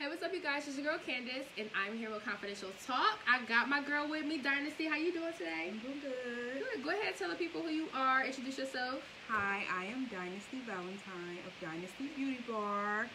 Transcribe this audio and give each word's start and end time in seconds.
Hey, 0.00 0.08
what's 0.08 0.24
up, 0.24 0.34
you 0.34 0.42
guys? 0.42 0.66
It's 0.66 0.76
your 0.76 0.86
girl 0.86 0.98
Candace, 1.06 1.46
and 1.56 1.70
I'm 1.72 1.96
here 1.96 2.10
with 2.10 2.24
Confidential 2.24 2.68
Talk. 2.84 3.16
I 3.30 3.44
got 3.46 3.68
my 3.68 3.80
girl 3.80 4.08
with 4.10 4.26
me, 4.26 4.38
Dynasty. 4.38 4.86
How 4.86 4.96
you 4.96 5.12
doing 5.12 5.32
today? 5.38 5.70
I'm 5.70 5.78
doing 5.78 6.00
good. 6.00 6.64
Good. 6.74 6.82
Go 6.82 6.90
ahead, 6.90 7.14
tell 7.16 7.30
the 7.30 7.36
people 7.36 7.62
who 7.62 7.68
you 7.68 7.86
are. 7.94 8.24
Introduce 8.24 8.58
yourself. 8.58 8.98
Hi, 9.28 9.62
I 9.72 9.84
am 9.84 10.06
Dynasty 10.06 10.58
Valentine 10.66 11.38
of 11.46 11.52
Dynasty 11.60 12.10
Beauty 12.16 12.40
Bar. 12.50 13.06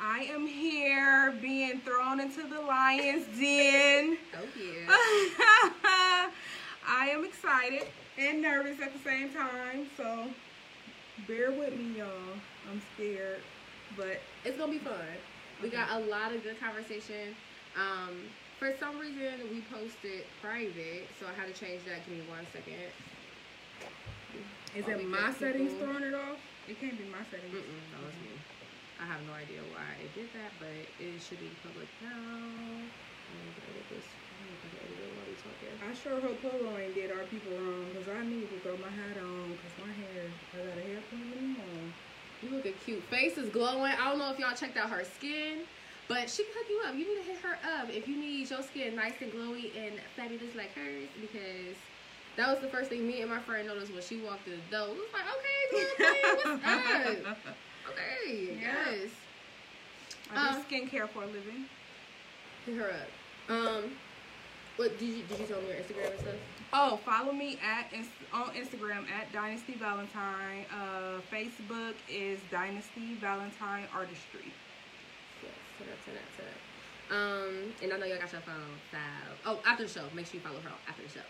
I 0.00 0.20
am 0.32 0.46
here 0.46 1.34
being 1.42 1.80
thrown 1.80 2.18
into 2.18 2.48
the 2.48 2.62
lion's 2.62 3.26
den. 3.38 4.16
Oh 4.34 4.48
yeah. 4.58 6.30
I 6.88 7.08
am 7.08 7.26
excited 7.26 7.84
and 8.18 8.40
nervous 8.40 8.80
at 8.80 8.94
the 8.94 8.98
same 9.00 9.28
time, 9.34 9.86
so 9.98 10.24
bear 11.28 11.52
with 11.52 11.76
me, 11.76 11.98
y'all. 11.98 12.08
I'm 12.70 12.80
scared, 12.94 13.40
but 13.98 14.18
it's 14.46 14.56
gonna 14.56 14.72
be 14.72 14.78
fun. 14.78 14.96
We 15.62 15.70
got 15.70 15.90
a 15.94 15.98
lot 16.10 16.34
of 16.34 16.42
good 16.42 16.58
conversation. 16.58 17.34
Um, 17.78 18.26
for 18.58 18.74
some 18.78 18.98
reason, 18.98 19.46
we 19.50 19.62
posted 19.70 20.26
private, 20.42 21.06
so 21.18 21.26
I 21.26 21.34
had 21.38 21.46
to 21.46 21.54
change 21.54 21.84
that. 21.86 22.04
Give 22.04 22.18
me 22.18 22.22
one 22.26 22.46
second. 22.52 22.82
is 24.74 24.88
it 24.88 25.06
my 25.06 25.30
settings 25.32 25.72
people- 25.72 25.86
throwing 25.86 26.02
it 26.02 26.14
off? 26.14 26.38
It 26.66 26.80
can't 26.80 26.98
be 26.98 27.04
my 27.04 27.22
settings. 27.30 27.54
Mm-mm, 27.54 27.82
no, 27.94 27.98
it's 28.08 28.18
me. 28.18 28.34
I 28.98 29.06
have 29.06 29.22
no 29.26 29.34
idea 29.34 29.62
why 29.74 29.86
it 30.02 30.14
did 30.14 30.30
that, 30.34 30.50
but 30.58 30.70
it 30.98 31.22
should 31.22 31.40
be 31.40 31.50
public 31.62 31.88
now. 32.00 32.10
I'm 32.10 33.38
gonna 33.54 33.70
edit 33.70 33.86
this. 33.90 34.06
I'm 34.38 34.46
gonna 34.62 34.78
edit 34.82 34.98
it 34.98 35.10
while 35.14 35.26
we 35.26 35.34
talking. 35.42 35.74
I 35.78 35.94
sure 35.94 36.20
hope 36.22 36.42
Polo 36.42 36.78
ain't 36.78 36.94
did 36.94 37.10
our 37.10 37.26
people 37.26 37.50
wrong, 37.58 37.90
because 37.90 38.08
I 38.08 38.22
need 38.22 38.50
to 38.50 38.58
throw 38.62 38.76
my 38.78 38.90
hat 38.90 39.18
on, 39.18 39.58
because 39.58 39.74
my 39.78 39.90
hair, 39.90 40.30
I 40.54 40.62
got 40.62 40.78
a 40.78 40.82
hair 40.86 40.98
appointment 40.98 41.34
tomorrow. 41.34 41.90
You 42.42 42.56
looking 42.56 42.74
cute. 42.84 43.02
Face 43.04 43.38
is 43.38 43.48
glowing. 43.50 43.92
I 43.92 44.08
don't 44.10 44.18
know 44.18 44.32
if 44.32 44.38
y'all 44.38 44.54
checked 44.54 44.76
out 44.76 44.90
her 44.90 45.04
skin, 45.04 45.60
but 46.08 46.28
she 46.28 46.42
can 46.44 46.52
hook 46.56 46.66
you 46.70 46.80
up. 46.86 46.94
You 46.96 47.06
need 47.08 47.22
to 47.22 47.28
hit 47.32 47.38
her 47.42 47.56
up 47.78 47.88
if 47.90 48.08
you 48.08 48.16
need 48.16 48.50
your 48.50 48.62
skin 48.62 48.96
nice 48.96 49.14
and 49.20 49.32
glowy 49.32 49.70
and 49.78 49.94
fabulous 50.16 50.54
like 50.56 50.74
hers 50.74 51.08
because 51.20 51.76
that 52.36 52.48
was 52.48 52.60
the 52.60 52.68
first 52.68 52.90
thing 52.90 53.06
me 53.06 53.20
and 53.20 53.30
my 53.30 53.38
friend 53.40 53.68
noticed 53.68 53.92
when 53.92 54.02
she 54.02 54.16
walked 54.18 54.44
through 54.44 54.56
the 54.70 54.76
door. 54.76 54.88
We 54.88 55.00
was 55.00 55.12
like, 55.12 55.28
okay, 55.28 55.94
girl, 55.98 57.24
what's 57.24 57.46
up? 57.46 57.54
Okay, 57.92 58.56
Yeah. 58.60 58.74
yes. 58.90 59.10
I 60.30 60.52
do 60.52 60.58
Uh, 60.58 60.62
skincare 60.62 61.08
for 61.08 61.24
a 61.24 61.26
living. 61.26 61.66
Hit 62.64 62.76
her 62.76 62.90
up. 62.90 63.52
Um, 63.52 63.90
what 64.76 64.96
did 64.98 65.08
you 65.08 65.22
did 65.28 65.38
you 65.40 65.46
tell 65.46 65.60
me 65.60 65.68
your 65.68 65.76
Instagram 65.76 66.10
and 66.10 66.20
stuff? 66.20 66.34
Oh, 66.74 66.98
follow 67.04 67.32
me 67.32 67.58
at 67.62 67.92
on 68.32 68.48
Instagram 68.54 69.04
at 69.10 69.30
Dynasty 69.30 69.74
Valentine. 69.74 70.64
Uh, 70.72 71.20
Facebook 71.30 71.92
is 72.08 72.40
Dynasty 72.50 73.14
Valentine 73.20 73.84
Artistry. 73.94 74.48
Yes, 75.42 75.52
to 75.76 75.84
that, 75.84 76.04
to 76.04 76.10
that, 76.12 76.36
to 76.38 76.42
that. 76.48 77.14
Um, 77.14 77.74
and 77.82 77.92
I 77.92 77.98
know 77.98 78.06
y'all 78.06 78.18
got 78.18 78.32
your 78.32 78.40
phone. 78.40 78.80
So, 78.90 78.96
oh, 79.44 79.60
after 79.66 79.84
the 79.84 79.90
show, 79.90 80.04
make 80.14 80.24
sure 80.24 80.36
you 80.36 80.40
follow 80.40 80.60
her 80.60 80.72
after 80.88 81.02
the 81.02 81.10
show. 81.10 81.26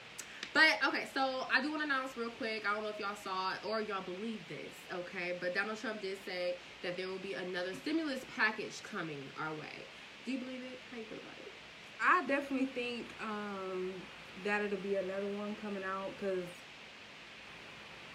But 0.55 0.79
okay, 0.87 1.09
so 1.13 1.47
I 1.53 1.61
do 1.61 1.71
want 1.71 1.83
to 1.83 1.87
announce 1.87 2.17
real 2.17 2.31
quick. 2.31 2.63
I 2.69 2.75
don't 2.75 2.85
know 2.85 2.91
if 2.91 3.01
y'all 3.01 3.17
saw 3.17 3.55
it 3.55 3.67
or 3.67 3.81
y'all 3.81 4.03
believe 4.03 4.39
this, 4.49 4.71
okay? 4.95 5.39
But 5.41 5.57
Donald 5.57 5.79
Trump 5.79 6.03
did 6.03 6.19
say 6.25 6.55
that 6.85 6.97
there 6.97 7.09
will 7.09 7.19
be 7.19 7.33
another 7.33 7.75
stimulus 7.75 8.21
package 8.37 8.81
coming 8.85 9.19
our 9.41 9.51
way. 9.55 9.83
Do 10.25 10.33
you 10.33 10.39
believe 10.39 10.63
it? 10.63 10.79
How 10.93 10.99
you 10.99 11.05
feel 11.05 11.19
about 11.19 11.35
it? 11.43 11.53
I 12.01 12.27
definitely 12.27 12.67
think 12.67 13.07
um, 13.21 13.93
that 14.45 14.65
it'll 14.65 14.79
be 14.79 14.95
another 14.97 15.27
one 15.27 15.55
coming 15.57 15.85
out 15.85 16.17
because 16.17 16.47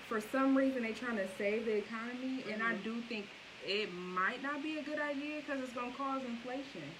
for 0.07 0.19
some 0.19 0.55
reason 0.55 0.83
they're 0.83 0.93
trying 0.93 1.17
to 1.17 1.27
save 1.37 1.65
the 1.65 1.75
economy, 1.75 2.43
and 2.51 2.63
I 2.63 2.73
Mhm. 2.73 2.83
do 2.83 3.01
think 3.03 3.27
it 3.65 3.91
might 3.91 4.41
not 4.41 4.61
be 4.63 4.77
a 4.77 4.83
good 4.83 4.99
idea 4.99 5.41
because 5.41 5.61
it's 5.61 5.73
going 5.73 5.91
to 5.91 5.97
cause 5.97 6.23
inflation. 6.25 6.95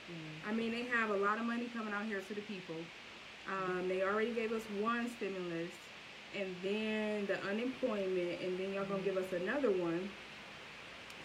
I 0.46 0.52
mean, 0.52 0.72
they 0.72 0.84
have 0.84 1.09
a 1.09 1.16
lot 1.18 1.40
of 1.40 1.46
money 1.46 1.68
coming 1.68 1.94
out 1.94 2.06
here 2.06 2.22
to 2.22 2.34
the 2.34 2.42
people. 2.42 2.86
Um, 3.48 3.88
they 3.88 4.02
already 4.02 4.34
gave 4.34 4.52
us 4.52 4.70
one 4.70 5.08
stimulus, 5.08 5.72
and 6.34 6.62
then 6.62 7.25
the 7.25 7.41
unemployment, 7.44 8.41
and 8.41 8.59
then 8.59 8.74
y'all 8.74 8.86
gonna 8.86 9.03
give 9.03 9.18
us 9.18 9.31
another 9.31 9.72
one. 9.72 10.09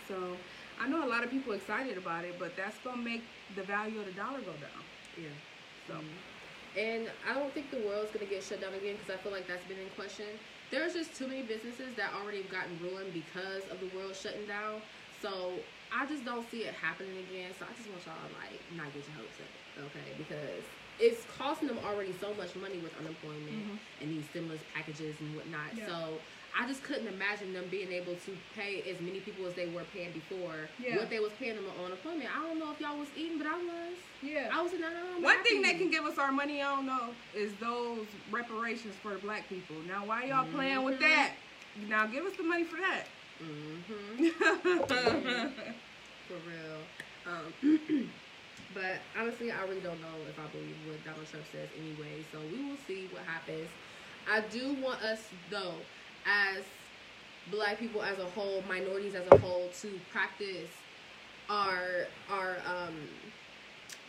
So 0.07 0.39
I 0.79 0.87
know 0.89 1.05
a 1.05 1.09
lot 1.09 1.25
of 1.25 1.31
people 1.31 1.53
excited 1.53 1.97
about 1.99 2.25
it, 2.25 2.39
but 2.39 2.57
that's 2.57 2.79
gonna 2.79 3.03
make 3.03 3.25
the 3.55 3.63
value 3.63 3.99
of 3.99 4.07
the 4.07 4.13
dollar 4.13 4.41
go 4.41 4.53
down. 4.53 4.85
Yeah. 5.17 5.31
So 5.87 5.95
And 6.75 7.11
I 7.29 7.35
don't 7.35 7.53
think 7.55 7.71
the 7.71 7.79
world's 7.79 8.11
gonna 8.11 8.27
get 8.27 8.43
shut 8.43 8.61
down 8.61 8.75
again 8.75 8.95
because 8.97 9.11
I 9.11 9.17
feel 9.17 9.33
like 9.33 9.47
that's 9.47 9.65
been 9.65 9.79
in 9.79 9.91
question. 9.91 10.39
There's 10.71 10.95
just 10.95 11.17
too 11.17 11.29
many 11.29 11.43
businesses 11.43 11.95
that 11.97 12.15
already 12.15 12.39
have 12.39 12.49
gotten 12.49 12.79
ruined 12.79 13.13
because 13.13 13.65
of 13.67 13.81
the 13.81 13.87
world 13.87 14.17
shutting 14.17 14.47
down. 14.47 14.83
So 15.11 15.67
I 15.91 16.07
just 16.07 16.25
don't 16.25 16.49
see 16.51 16.65
it 16.65 16.75
happening 16.75 17.19
again. 17.19 17.53
So 17.53 17.67
I 17.71 17.75
just 17.75 17.91
want 17.91 18.07
y'all 18.07 18.33
like 18.33 18.65
not 18.71 18.95
get 18.95 19.07
your 19.07 19.17
hopes 19.17 19.39
up, 19.41 19.59
okay? 19.79 20.15
Because 20.17 20.65
it's 20.99 21.25
costing 21.27 21.69
them 21.69 21.79
already 21.79 22.13
so 22.13 22.35
much 22.35 22.55
money 22.57 22.79
with 22.79 22.95
unemployment 22.95 23.67
Mhm. 23.67 23.81
and 23.99 24.11
these 24.11 24.27
stimulus 24.27 24.63
packages 24.63 25.21
and 25.21 25.35
whatnot. 25.35 25.77
Yeah. 25.77 25.87
So 25.87 26.25
I 26.59 26.67
just 26.67 26.83
couldn't 26.83 27.07
imagine 27.07 27.53
them 27.53 27.69
being 27.71 27.93
able 27.93 28.17
to 28.21 28.39
pay 28.55 28.83
as 28.91 29.01
many 29.01 29.21
people 29.21 29.47
as 29.47 29.55
they 29.55 29.67
were 29.67 29.85
paying 29.85 30.13
before 30.13 30.71
Yeah. 30.79 30.97
what 30.97 31.09
they 31.11 31.19
was 31.19 31.33
paying 31.33 31.57
them 31.57 31.67
on 31.67 31.87
unemployment. 31.87 32.29
I 32.35 32.43
don't 32.43 32.59
know 32.59 32.71
if 32.73 32.81
y'all 32.81 32.99
was 32.99 33.11
eating, 33.15 33.39
but 33.39 33.47
I 33.47 33.57
was. 33.57 33.99
yeah. 34.21 34.51
I 34.53 34.61
was 34.63 34.73
in 34.75 34.81
that. 34.83 34.93
One 35.21 35.43
thing 35.43 35.63
they 35.63 35.75
can 35.75 35.91
give 35.91 36.05
us 36.05 36.19
our 36.19 36.31
money 36.33 36.61
on 36.61 36.87
though 36.87 37.17
is 37.33 37.57
those 37.57 38.17
reparations 38.29 38.99
for 38.99 39.15
the 39.15 39.19
black 39.19 39.49
people. 39.49 39.83
Now 39.83 40.05
why 40.07 40.25
y'all 40.25 40.51
playing 40.51 40.83
with 40.85 40.97
Mhm. 40.97 41.01
that? 41.01 41.37
Now 41.75 42.07
give 42.07 42.25
us 42.27 42.35
the 42.37 42.43
money 42.43 42.65
for 42.65 42.79
that. 42.79 43.09
Mm-hmm. 43.41 44.27
For 46.29 46.39
real. 46.39 46.89
Um, 47.27 47.55
but 48.71 49.03
honestly, 49.17 49.51
I 49.51 49.63
really 49.63 49.81
don't 49.81 50.01
know 50.01 50.27
if 50.29 50.39
I 50.39 50.47
believe 50.47 50.77
what 50.85 51.05
Donald 51.05 51.29
Trump 51.29 51.47
says 51.47 51.71
anyway. 51.77 52.25
So 52.31 52.45
we 52.45 52.61
will 52.61 52.77
see 52.77 53.09
what 53.11 53.25
happens. 53.27 53.71
I 54.31 54.41
do 54.41 54.75
want 54.75 55.03
us, 55.03 55.35
though, 55.49 55.87
as 56.27 56.63
black 57.51 57.79
people 57.79 58.03
as 58.03 58.19
a 58.19 58.25
whole, 58.25 58.63
minorities 58.69 59.15
as 59.15 59.27
a 59.31 59.39
whole, 59.39 59.69
to 59.81 59.89
practice 60.11 60.71
our 61.49 62.07
our 62.31 62.57
um 62.67 62.95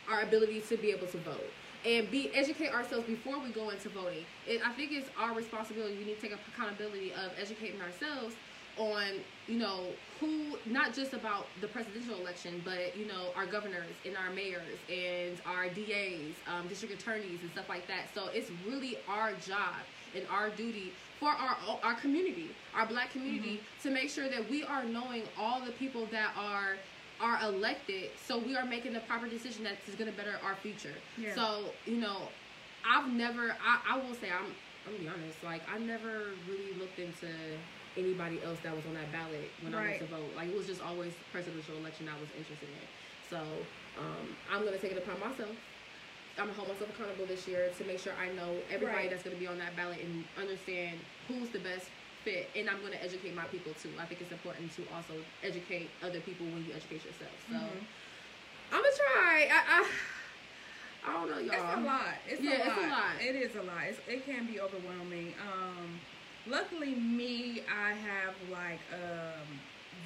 our 0.09 0.21
ability 0.21 0.61
to 0.61 0.77
be 0.77 0.91
able 0.91 1.07
to 1.07 1.17
vote 1.19 1.49
and 1.85 2.09
be 2.11 2.31
educate 2.33 2.71
ourselves 2.71 3.05
before 3.07 3.39
we 3.39 3.49
go 3.49 3.69
into 3.69 3.89
voting. 3.89 4.23
It, 4.47 4.61
I 4.65 4.71
think 4.73 4.91
it's 4.91 5.09
our 5.19 5.33
responsibility. 5.33 5.97
We 5.97 6.05
need 6.05 6.15
to 6.15 6.21
take 6.21 6.37
accountability 6.55 7.11
of 7.11 7.31
educating 7.41 7.81
ourselves 7.81 8.35
on 8.77 9.03
you 9.47 9.59
know 9.59 9.87
who 10.19 10.57
not 10.65 10.93
just 10.93 11.13
about 11.13 11.47
the 11.61 11.67
presidential 11.67 12.15
election, 12.19 12.61
but 12.63 12.95
you 12.97 13.05
know 13.05 13.31
our 13.35 13.45
governors 13.45 13.89
and 14.05 14.15
our 14.15 14.31
mayors 14.31 14.79
and 14.89 15.39
our 15.45 15.67
DAs, 15.69 16.33
um, 16.47 16.67
district 16.67 16.93
attorneys 16.93 17.41
and 17.41 17.51
stuff 17.51 17.69
like 17.69 17.87
that. 17.87 18.05
So 18.15 18.27
it's 18.33 18.49
really 18.67 18.97
our 19.07 19.33
job 19.33 19.75
and 20.15 20.25
our 20.31 20.49
duty 20.49 20.93
for 21.23 21.29
our 21.29 21.79
our 21.83 21.95
community, 21.95 22.49
our 22.73 22.85
black 22.85 23.11
community, 23.11 23.63
to 23.81 23.89
make 23.89 24.09
sure 24.09 24.29
that 24.29 24.49
we 24.49 24.63
are 24.63 24.83
knowing 24.83 25.25
all 25.37 25.63
the 25.63 25.71
people 25.71 26.05
that 26.07 26.33
are 26.35 26.79
are 27.19 27.39
elected 27.43 28.19
so 28.19 28.37
we 28.37 28.55
are 28.55 28.65
making 28.65 28.91
the 28.91 28.99
proper 28.99 29.27
decision 29.29 29.63
that 29.63 29.77
is 29.87 29.95
going 29.95 30.09
to 30.09 30.17
better 30.17 30.37
our 30.43 30.57
future. 30.57 30.97
Yeah. 31.17 31.35
so 31.35 31.75
you 31.85 31.97
know 31.97 32.33
i've 32.83 33.09
never 33.13 33.55
I, 33.61 33.93
I 33.93 33.97
will 33.99 34.13
say 34.13 34.29
i'm 34.29 34.55
i'm 34.85 34.93
gonna 34.93 34.97
be 34.97 35.07
honest 35.07 35.41
like 35.43 35.61
i 35.69 35.77
never 35.77 36.35
really 36.45 36.73
looked 36.73 36.99
into 36.99 37.29
anybody 37.95 38.41
else 38.43 38.59
that 38.61 38.75
was 38.75 38.85
on 38.85 38.95
that 38.95 39.11
ballot 39.11 39.53
when 39.61 39.73
i 39.73 39.81
went 39.81 39.99
to 39.99 40.07
vote. 40.07 40.33
Like 40.35 40.49
it 40.49 40.55
was 40.55 40.67
just 40.67 40.81
always 40.81 41.13
presidential 41.31 41.77
election 41.77 42.09
i 42.09 42.19
was 42.19 42.31
interested 42.31 42.69
in. 42.69 42.87
So 43.21 43.37
um, 43.97 44.35
i'm 44.51 44.65
gonna 44.65 44.79
take 44.79 44.91
it 44.91 44.97
upon 44.97 45.19
myself 45.19 45.55
i'm 46.37 46.45
gonna 46.47 46.53
hold 46.57 46.67
myself 46.69 46.89
accountable 46.89 47.25
this 47.25 47.47
year 47.47 47.69
to 47.77 47.83
make 47.85 47.99
sure 47.99 48.13
i 48.21 48.27
know 48.35 48.49
everybody 48.71 49.05
Right. 49.05 49.09
that's 49.09 49.23
gonna 49.23 49.35
be 49.35 49.47
on 49.47 49.57
that 49.59 49.75
ballot 49.75 49.99
and 50.01 50.23
understand 50.39 50.99
who's 51.27 51.49
the 51.49 51.59
best 51.59 51.87
fit 52.23 52.49
and 52.55 52.69
i'm 52.69 52.81
gonna 52.81 52.97
educate 53.01 53.35
my 53.35 53.43
people 53.45 53.73
too 53.81 53.89
i 53.99 54.05
think 54.05 54.21
it's 54.21 54.31
important 54.31 54.71
to 54.75 54.81
also 54.95 55.13
educate 55.43 55.89
other 56.01 56.19
people 56.21 56.45
when 56.47 56.65
you 56.65 56.73
educate 56.73 57.03
yourself 57.05 57.35
so 57.49 57.55
Mhm. 57.55 57.83
i'm 58.71 58.81
gonna 58.81 58.95
try 58.95 59.49
i 59.51 59.59
i, 59.81 59.87
I 61.05 61.13
don't 61.13 61.29
know 61.29 61.37
y'all 61.39 61.53
It's 61.53 61.77
a 61.77 61.81
lot. 61.81 62.15
It's 62.29 62.41
Yeah, 62.41 62.51
a 62.51 62.55
it's 62.55 62.67
lot. 62.67 62.77
a 62.77 62.87
lot. 62.89 63.11
It 63.21 63.35
is 63.35 63.55
a 63.57 63.61
lot. 63.63 63.83
It's, 63.89 63.99
it 64.07 64.25
can 64.25 64.45
be 64.47 64.61
overwhelming. 64.61 65.33
Um, 65.41 65.99
luckily, 66.47 66.95
me, 66.95 67.61
I 67.69 67.91
have 67.91 68.33
like 68.49 68.79
a 68.93 69.33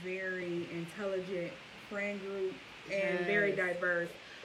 very 0.04 0.66
intelligent 0.74 1.52
friend 1.88 2.20
group 2.22 2.54
and 2.92 3.28
very 3.28 3.50
Yes. 3.50 3.58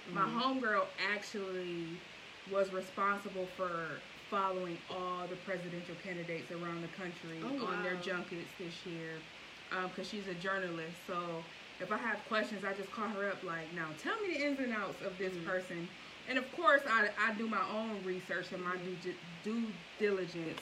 Diverse. 0.05 0.15
My 0.27 0.31
homegirl 0.43 0.89
actually 0.99 2.03
was 2.47 2.73
responsible 2.73 3.47
for 3.47 4.05
following 4.29 4.79
all 4.89 5.29
the 5.29 5.37
presidential 5.37 5.95
candidates 5.95 6.51
around 6.51 6.81
the 6.83 6.89
country 6.89 7.41
Oh, 7.43 7.67
on 7.67 7.83
their 7.83 7.97
junkets 7.97 8.53
this 8.59 8.85
year 8.87 9.23
because 9.71 10.09
she's 10.09 10.27
a 10.27 10.35
journalist. 10.35 11.07
So 11.07 11.47
if 11.81 11.91
I 11.91 11.99
have 11.99 12.25
questions, 12.25 12.65
I 12.65 12.73
just 12.73 12.91
call 12.91 13.09
her 13.09 13.31
up 13.31 13.43
like, 13.43 13.73
now 13.73 13.91
tell 13.97 14.19
me 14.21 14.35
the 14.37 14.45
ins 14.45 14.59
and 14.59 14.73
outs 14.73 15.01
of 15.01 15.19
this 15.19 15.37
Mhm. 15.37 15.45
person. 15.45 15.89
And 16.27 16.39
of 16.39 16.51
course, 16.53 16.83
I, 16.87 17.09
I 17.19 17.33
do 17.35 17.49
my 17.49 17.63
own 17.69 18.03
research 18.03 18.53
and 18.53 18.63
my 18.63 18.77
due, 18.77 18.99
due 19.43 19.75
diligence, 19.99 20.61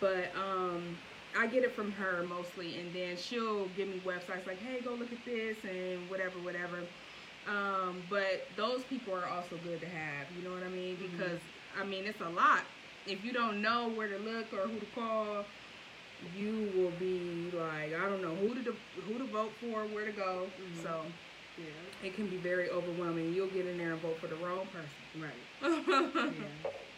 but 0.00 0.34
um, 0.36 0.98
I 1.36 1.46
get 1.46 1.62
it 1.64 1.74
from 1.74 1.92
her 1.92 2.24
mostly, 2.26 2.80
and 2.80 2.92
then 2.92 3.16
she'll 3.16 3.68
give 3.68 3.88
me 3.88 4.00
websites 4.00 4.46
like, 4.46 4.60
hey, 4.60 4.80
go 4.80 4.94
look 4.94 5.12
at 5.12 5.24
this 5.24 5.64
and 5.64 6.08
whatever, 6.08 6.40
whatever. 6.40 6.90
Um, 7.48 8.04
but 8.08 8.48
those 8.54 8.84
people 8.84 9.12
are 9.14 9.26
also 9.26 9.56
good 9.56 9.80
to 9.80 9.88
have. 9.88 10.30
You 10.36 10.42
know 10.42 10.50
what 10.52 10.62
I 10.62 10.68
mean? 10.68 10.96
Mm-hmm. 10.98 11.16
Because 11.16 11.42
I 11.74 11.84
mean, 11.84 12.06
it's 12.06 12.20
a 12.20 12.28
lot. 12.28 12.66
If 13.06 13.24
you 13.24 13.32
don't 13.32 13.62
know 13.62 13.88
where 13.88 14.08
to 14.08 14.18
look 14.18 14.52
or 14.52 14.68
who 14.68 14.78
to 14.80 14.86
call, 14.86 15.46
you 16.34 16.70
will 16.74 16.90
be 16.90 17.50
like, 17.52 17.94
I 17.94 18.08
don't 18.08 18.20
know 18.22 18.36
who 18.36 18.54
to 18.62 18.76
who 19.02 19.18
to 19.18 19.24
vote 19.24 19.56
for, 19.60 19.86
where 19.86 20.04
to 20.06 20.12
go. 20.12 20.52
Mhm. 20.60 20.82
So 20.82 21.12
Yeah. 21.56 21.72
it 22.02 22.14
can 22.14 22.28
be 22.28 22.36
very 22.36 22.68
overwhelming. 22.70 23.32
You'll 23.32 23.50
get 23.50 23.66
in 23.66 23.78
there 23.78 23.92
and 23.92 24.02
vote 24.02 24.20
for 24.20 24.28
the 24.28 24.36
wrong 24.36 24.68
person. 24.68 25.02
Right. 25.14 25.46
Yeah. 25.60 26.48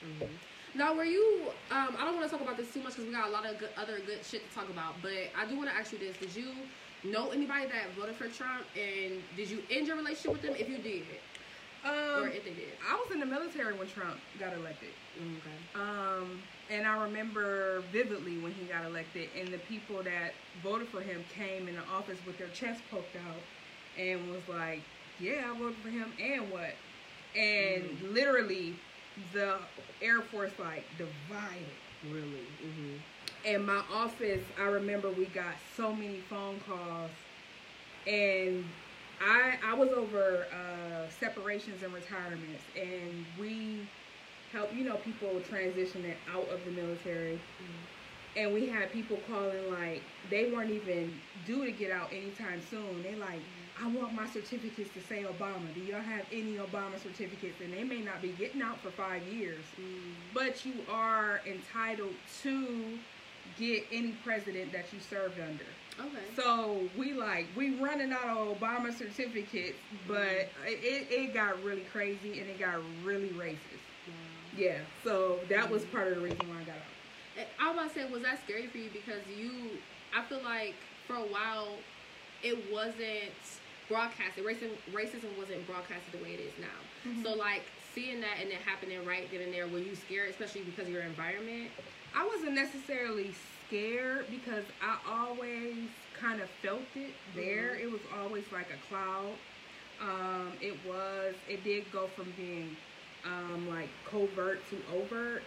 hmm 0.03 0.37
Now, 0.75 0.95
were 0.95 1.05
you? 1.05 1.53
Um, 1.71 1.95
I 1.99 2.05
don't 2.05 2.17
want 2.17 2.25
to 2.27 2.31
talk 2.31 2.41
about 2.41 2.57
this 2.57 2.73
too 2.73 2.83
much 2.83 2.95
because 2.95 3.07
we 3.07 3.13
got 3.13 3.29
a 3.29 3.31
lot 3.31 3.47
of 3.47 3.59
good, 3.59 3.71
other 3.77 4.01
good 4.01 4.25
shit 4.25 4.49
to 4.49 4.55
talk 4.55 4.69
about. 4.71 5.03
But 5.03 5.13
I 5.37 5.47
do 5.47 5.57
want 5.57 5.69
to 5.71 5.77
ask 5.77 5.93
you 5.93 5.99
this: 5.99 6.17
Did 6.17 6.35
you 6.35 6.69
know 7.05 7.31
anybody 7.31 7.67
that 7.67 7.95
voted 7.95 8.17
for 8.17 8.29
Trump, 8.29 8.69
and 8.77 9.25
did 9.35 9.51
you 9.51 9.65
end 9.71 9.87
your 9.87 9.97
relationship 9.97 10.33
with 10.33 10.43
them? 10.43 10.55
If 10.57 10.69
you 10.69 10.79
did, 10.79 11.21
or 11.85 11.91
Um, 12.27 12.33
if 12.33 12.45
they 12.45 12.55
did. 12.55 12.75
I 12.87 12.95
was 12.95 13.11
in 13.13 13.21
the 13.21 13.27
military 13.27 13.75
when 13.77 13.87
Trump 13.87 14.23
got 14.37 14.55
elected. 14.55 14.95
Okay. 15.19 15.57
Um, 15.75 16.45
and 16.69 16.87
I 16.87 16.93
remember 16.93 17.89
vividly 17.93 18.39
when 18.39 18.53
he 18.53 18.67
got 18.67 18.85
elected, 18.85 19.31
and 19.35 19.49
the 19.49 19.59
people 19.59 20.03
that 20.03 20.35
voted 20.57 20.89
for 20.89 21.01
him 21.03 21.25
came 21.29 21.69
in 21.69 21.77
the 21.77 21.83
office 21.85 22.23
with 22.25 22.39
their 22.39 22.51
chest 22.51 22.87
poked 22.89 23.17
out 23.17 23.49
and 23.97 24.29
was 24.29 24.47
like, 24.49 24.87
"Yeah, 25.17 25.51
I 25.53 25.59
voted 25.59 25.83
for 25.83 25.89
him, 25.91 26.15
and 26.19 26.51
what?" 26.51 26.79
And 27.35 27.99
Mhm. 27.99 28.13
literally, 28.13 28.83
the 29.17 29.69
Air 30.01 30.23
Force 30.23 30.59
like 30.59 30.97
divided. 30.97 31.81
Really. 32.03 32.57
Mm-hmm. 32.63 32.97
In 33.45 33.65
my 33.65 33.83
office, 33.91 34.45
I 34.59 34.65
remember 34.65 35.11
we 35.11 35.27
got 35.27 35.55
so 35.77 35.95
many 35.95 36.21
phone 36.21 36.61
calls, 36.61 37.11
and 38.07 38.65
I 39.21 39.55
I 39.65 39.75
was 39.75 39.91
over 39.91 40.47
uh, 40.53 41.11
separations 41.11 41.83
and 41.83 41.93
retirements, 41.93 42.65
and 42.77 43.27
we 43.39 43.89
help 44.53 44.75
you 44.75 44.85
know 44.85 44.97
people 44.97 45.41
transitioning 45.41 46.17
out 46.29 46.49
of 46.51 46.65
the 46.65 46.71
military, 46.71 47.41
and 48.37 48.53
we 48.53 48.67
had 48.69 48.93
people 48.93 49.17
calling 49.27 49.71
like 49.71 50.03
they 50.31 50.47
weren't 50.47 50.71
even 50.71 51.23
due 51.47 51.65
to 51.65 51.73
get 51.73 51.91
out 51.91 52.13
anytime 52.13 52.61
soon. 52.61 53.03
They 53.03 53.15
like. 53.15 53.41
I 53.83 53.87
want 53.89 54.13
my 54.13 54.27
certificates 54.27 54.91
to 54.91 55.01
say 55.01 55.23
Obama. 55.25 55.73
Do 55.73 55.81
y'all 55.81 56.03
have 56.03 56.27
any 56.31 56.57
Obama 56.57 56.99
certificates? 57.03 57.61
And 57.63 57.73
they 57.73 57.83
may 57.83 58.03
not 58.03 58.21
be 58.21 58.29
getting 58.33 58.61
out 58.61 58.83
for 58.83 58.91
five 58.91 59.27
years 59.27 59.65
but 60.33 60.65
you 60.65 60.85
are 60.89 61.43
entitled 61.47 62.15
to 62.43 62.99
get 63.59 63.85
any 63.93 64.13
president 64.25 64.73
that 64.73 64.93
you 64.93 65.01
served 65.01 65.39
under. 65.41 65.67
Okay. 65.99 66.25
So 66.37 66.89
we 66.97 67.13
like 67.13 67.47
we 67.57 67.71
running 67.77 68.13
out 68.13 68.29
of 68.29 68.61
Obama 68.61 68.93
certificates, 68.93 69.77
but 70.07 70.51
it, 70.67 71.07
it 71.11 71.35
got 71.35 71.63
really 71.63 71.83
crazy 71.93 72.41
and 72.41 72.49
it 72.49 72.59
got 72.59 72.77
really 73.05 73.29
racist. 73.29 73.59
Wow. 74.09 74.15
Yeah, 74.57 74.79
so 75.05 75.41
that 75.49 75.71
was 75.71 75.85
part 75.85 76.09
of 76.09 76.17
the 76.17 76.21
reason 76.21 76.49
why 76.49 76.61
I 76.61 76.65
got 76.65 76.77
out. 76.77 77.47
I 77.59 77.69
was 77.69 77.77
about 77.77 77.95
to 77.95 78.01
say, 78.01 78.13
was 78.13 78.23
that 78.23 78.43
scary 78.45 78.67
for 78.67 78.79
you? 78.79 78.91
Because 78.93 79.23
you, 79.39 79.51
I 80.15 80.23
feel 80.23 80.43
like 80.43 80.75
for 81.07 81.17
a 81.17 81.21
while, 81.21 81.79
it 82.43 82.59
wasn't 82.73 83.33
broadcasted. 83.89 84.45
Racism, 84.45 84.71
racism 84.93 85.37
wasn't 85.39 85.67
broadcasted 85.67 86.13
the 86.13 86.23
way 86.23 86.35
it 86.35 86.41
is 86.41 86.53
now. 86.61 86.67
Mhm. 87.07 87.23
So 87.23 87.35
like 87.35 87.63
seeing 87.95 88.21
that 88.21 88.39
and 88.41 88.51
it 88.51 88.59
happening 88.65 89.05
right 89.05 89.29
then 89.31 89.43
and 89.43 89.53
there, 89.53 89.67
were 89.67 89.79
you 89.79 89.95
scared, 89.95 90.31
especially 90.31 90.63
because 90.63 90.87
of 90.87 90.93
your 90.93 91.03
environment? 91.03 91.71
I 92.15 92.27
wasn't 92.27 92.55
necessarily 92.55 93.33
scared 93.67 94.27
because 94.31 94.65
I 94.81 94.99
always 95.07 95.89
kind 96.13 96.41
of 96.41 96.49
felt 96.63 96.83
it 96.97 97.15
there. 97.35 97.77
Mhm. 97.77 97.83
It 97.83 97.91
was 97.91 98.01
always 98.13 98.45
like 98.53 98.71
a 98.71 98.77
cloud. 98.89 99.37
Um, 100.01 100.53
it 100.61 100.75
was. 100.85 101.35
It 101.49 101.63
did 101.63 101.91
go 101.91 102.09
from 102.09 102.31
being 102.33 102.77
um, 103.25 103.69
like 103.69 103.91
covert 104.05 104.67
to 104.71 104.83
overt, 104.91 105.45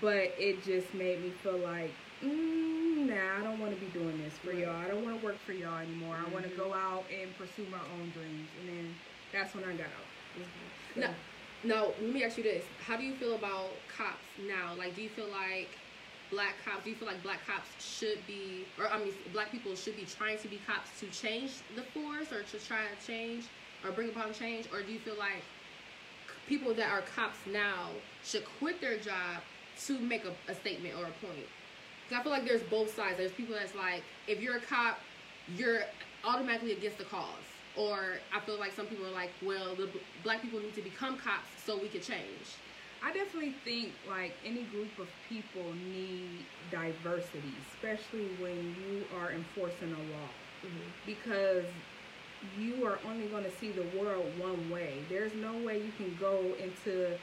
but 0.00 0.34
it 0.36 0.64
just 0.64 0.92
made 0.94 1.20
me 1.22 1.30
feel 1.30 1.56
like, 1.58 1.94
mm, 2.22 3.06
nah, 3.06 3.38
I 3.38 3.42
don't 3.44 3.60
want 3.60 3.72
to 3.72 3.78
be 3.78 3.86
doing 3.86 4.18
this 4.18 4.36
for 4.38 4.50
Right. 4.50 4.58
y'all. 4.66 4.74
I 4.76 4.88
don't 4.88 5.04
want 5.04 5.14
to 5.18 5.24
work 5.24 5.38
for 5.46 5.52
y'all 5.52 5.78
anymore. 5.78 6.16
I 6.16 6.28
want 6.28 6.44
to 6.44 6.50
go 6.56 6.74
out 6.74 7.04
and 7.10 7.36
pursue 7.38 7.66
my 7.70 7.78
own 7.94 8.10
dreams. 8.10 8.50
And 8.58 8.68
then 8.68 8.96
that's 9.32 9.54
when 9.54 9.62
I 9.64 9.74
got 9.74 9.86
out. 9.86 10.08
So- 10.34 11.00
No. 11.00 11.14
No, 11.64 11.92
let 12.00 12.12
me 12.12 12.22
ask 12.22 12.36
you 12.36 12.44
this: 12.44 12.64
How 12.86 12.96
do 12.96 13.04
you 13.04 13.14
feel 13.14 13.34
about 13.34 13.70
cops 13.96 14.18
now? 14.46 14.74
Like, 14.78 14.94
do 14.94 15.02
you 15.02 15.08
feel 15.08 15.28
like 15.28 15.68
black 16.30 16.54
cops? 16.64 16.84
Do 16.84 16.90
you 16.90 16.96
feel 16.96 17.08
like 17.08 17.22
black 17.22 17.44
cops 17.46 17.68
should 17.84 18.24
be, 18.26 18.64
or 18.78 18.88
I 18.88 18.98
mean, 18.98 19.12
black 19.32 19.50
people 19.50 19.74
should 19.74 19.96
be 19.96 20.04
trying 20.04 20.38
to 20.38 20.48
be 20.48 20.58
cops 20.66 21.00
to 21.00 21.06
change 21.06 21.50
the 21.74 21.82
force, 21.82 22.32
or 22.32 22.42
to 22.42 22.66
try 22.66 22.82
to 22.86 23.06
change, 23.06 23.44
or 23.84 23.90
bring 23.90 24.10
about 24.10 24.34
change, 24.34 24.66
or 24.72 24.82
do 24.82 24.92
you 24.92 25.00
feel 25.00 25.16
like 25.18 25.42
people 26.46 26.72
that 26.74 26.90
are 26.90 27.02
cops 27.02 27.38
now 27.52 27.88
should 28.24 28.44
quit 28.60 28.80
their 28.80 28.96
job 28.98 29.42
to 29.86 29.98
make 29.98 30.24
a, 30.24 30.32
a 30.50 30.54
statement 30.54 30.94
or 30.94 31.06
a 31.06 31.26
point? 31.26 31.46
Because 32.08 32.20
I 32.20 32.22
feel 32.22 32.32
like 32.32 32.44
there's 32.44 32.62
both 32.64 32.94
sides. 32.94 33.18
There's 33.18 33.32
people 33.32 33.54
that's 33.54 33.74
like, 33.74 34.02
if 34.28 34.40
you're 34.40 34.56
a 34.56 34.60
cop, 34.60 34.98
you're 35.56 35.82
automatically 36.24 36.72
against 36.72 36.98
the 36.98 37.04
cause. 37.04 37.47
Or 37.78 38.22
I 38.32 38.40
feel 38.40 38.58
like 38.58 38.72
some 38.72 38.86
people 38.86 39.06
are 39.06 39.12
like, 39.12 39.34
well, 39.40 39.76
the 39.76 39.86
b- 39.86 40.00
black 40.24 40.42
people 40.42 40.60
need 40.60 40.74
to 40.74 40.82
become 40.82 41.16
cops 41.16 41.50
so 41.64 41.80
we 41.80 41.88
can 41.88 42.02
change. 42.02 42.58
I 43.00 43.12
definitely 43.12 43.54
think 43.64 43.94
like 44.04 44.36
any 44.44 44.64
group 44.64 44.98
of 44.98 45.06
people 45.22 45.74
need 45.74 46.48
diversity, 46.72 47.62
especially 47.62 48.26
when 48.36 48.74
you 48.74 49.06
are 49.12 49.32
enforcing 49.32 49.92
a 49.92 50.02
law, 50.02 50.34
because 51.06 51.66
you 52.58 52.84
are 52.84 53.00
only 53.04 53.26
going 53.26 53.44
to 53.44 53.50
see 53.50 53.70
the 53.70 53.84
world 53.84 54.36
one 54.36 54.68
way. 54.68 55.06
There's 55.08 55.34
no 55.34 55.58
way 55.58 55.80
you 55.80 55.92
can 55.92 56.16
go 56.16 56.56
into 56.58 57.16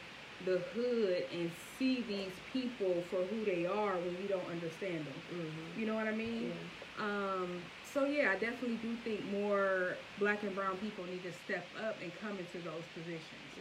the 0.46 0.60
hood 0.74 1.24
and 1.32 1.52
see 1.78 2.04
these 2.04 2.40
people 2.52 3.06
for 3.10 3.26
who 3.26 3.46
they 3.46 3.66
are 3.66 4.00
when 4.00 4.22
you 4.22 4.28
don't 4.28 4.50
understand 4.50 5.06
them. 5.06 5.22
Mm-hmm. 5.34 5.80
You 5.80 5.86
know 5.86 5.96
what 5.96 6.08
I 6.08 6.12
mean? 6.12 6.54
Um, 7.00 7.64
so 7.96 8.06
yeah, 8.06 8.30
I 8.32 8.36
definitely 8.36 8.76
do 8.78 8.94
think 9.06 9.24
more 9.32 9.98
black 10.20 10.44
and 10.44 10.54
brown 10.54 10.78
people 10.78 11.06
need 11.06 11.24
to 11.24 11.32
step 11.32 11.66
up 11.82 12.02
and 12.02 12.12
come 12.22 12.38
into 12.40 12.60
those 12.60 12.84
positions. 12.94 13.56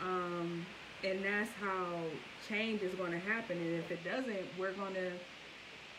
Um, 0.00 0.66
and 1.04 1.24
that's 1.24 1.50
how 1.60 2.02
change 2.48 2.82
is 2.82 2.94
going 2.96 3.12
to 3.12 3.20
happen. 3.20 3.58
And 3.58 3.84
if 3.84 3.90
it 3.90 4.04
doesn't, 4.04 4.46
we're 4.58 4.72
going 4.72 4.94
to 4.94 5.12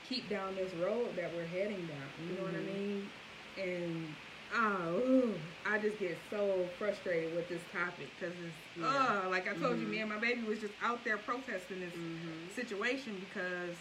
keep 0.10 0.30
down 0.30 0.56
this 0.56 0.74
road 0.74 1.16
that 1.18 1.34
we're 1.34 1.48
heading 1.48 1.88
down. 1.88 2.12
You 2.28 2.36
know 2.36 2.44
what 2.44 2.56
I 2.56 2.60
Mhm. 2.60 2.66
mean? 2.66 3.10
And 3.58 4.16
oh, 4.54 4.98
ooh, 4.98 5.40
I 5.66 5.78
just 5.78 6.00
get 6.00 6.18
so 6.30 6.68
frustrated 6.78 7.34
with 7.34 7.48
this 7.50 7.62
topic 7.72 8.10
because 8.20 8.34
it's 8.40 8.56
Yeah. 8.76 9.22
oh, 9.26 9.30
like 9.30 9.48
I 9.48 9.54
told 9.54 9.80
you, 9.80 9.88
Mhm. 9.88 9.90
me 9.92 10.00
and 10.00 10.10
my 10.10 10.18
baby 10.18 10.42
was 10.44 10.60
just 10.60 10.74
out 10.82 11.06
there 11.06 11.18
protesting 11.18 11.80
this 11.80 11.96
Mm-hmm. 11.96 12.50
situation 12.50 13.20
because 13.20 13.78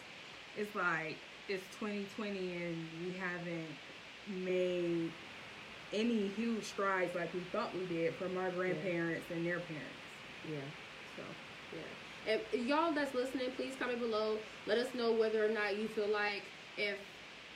it's 0.57 0.75
like 0.75 1.19
it's 1.49 1.67
2020 1.79 2.55
and 2.63 2.89
we 3.01 3.13
haven't 3.13 3.75
made 4.29 5.11
any 5.93 6.29
huge 6.29 6.65
strides 6.65 7.15
like 7.15 7.33
we 7.35 7.41
thought 7.45 7.75
we 7.75 7.87
did 7.87 8.15
from 8.17 8.37
our 8.37 8.51
grandparents 8.51 9.31
and 9.31 9.45
their 9.47 9.61
parents. 9.61 9.99
Yeah. 10.45 10.65
So 11.17 11.23
Yeah. 11.73 11.83
And 12.27 12.67
y'all 12.67 12.93
that's 12.93 13.15
listening, 13.15 13.53
please 13.57 13.77
comment 13.77 14.01
below. 14.01 14.41
Let 14.67 14.79
us 14.79 14.95
know 14.95 15.13
whether 15.13 15.45
or 15.45 15.49
not 15.49 15.79
you 15.79 15.89
feel 15.89 16.09
like 16.11 16.43
if 16.77 16.99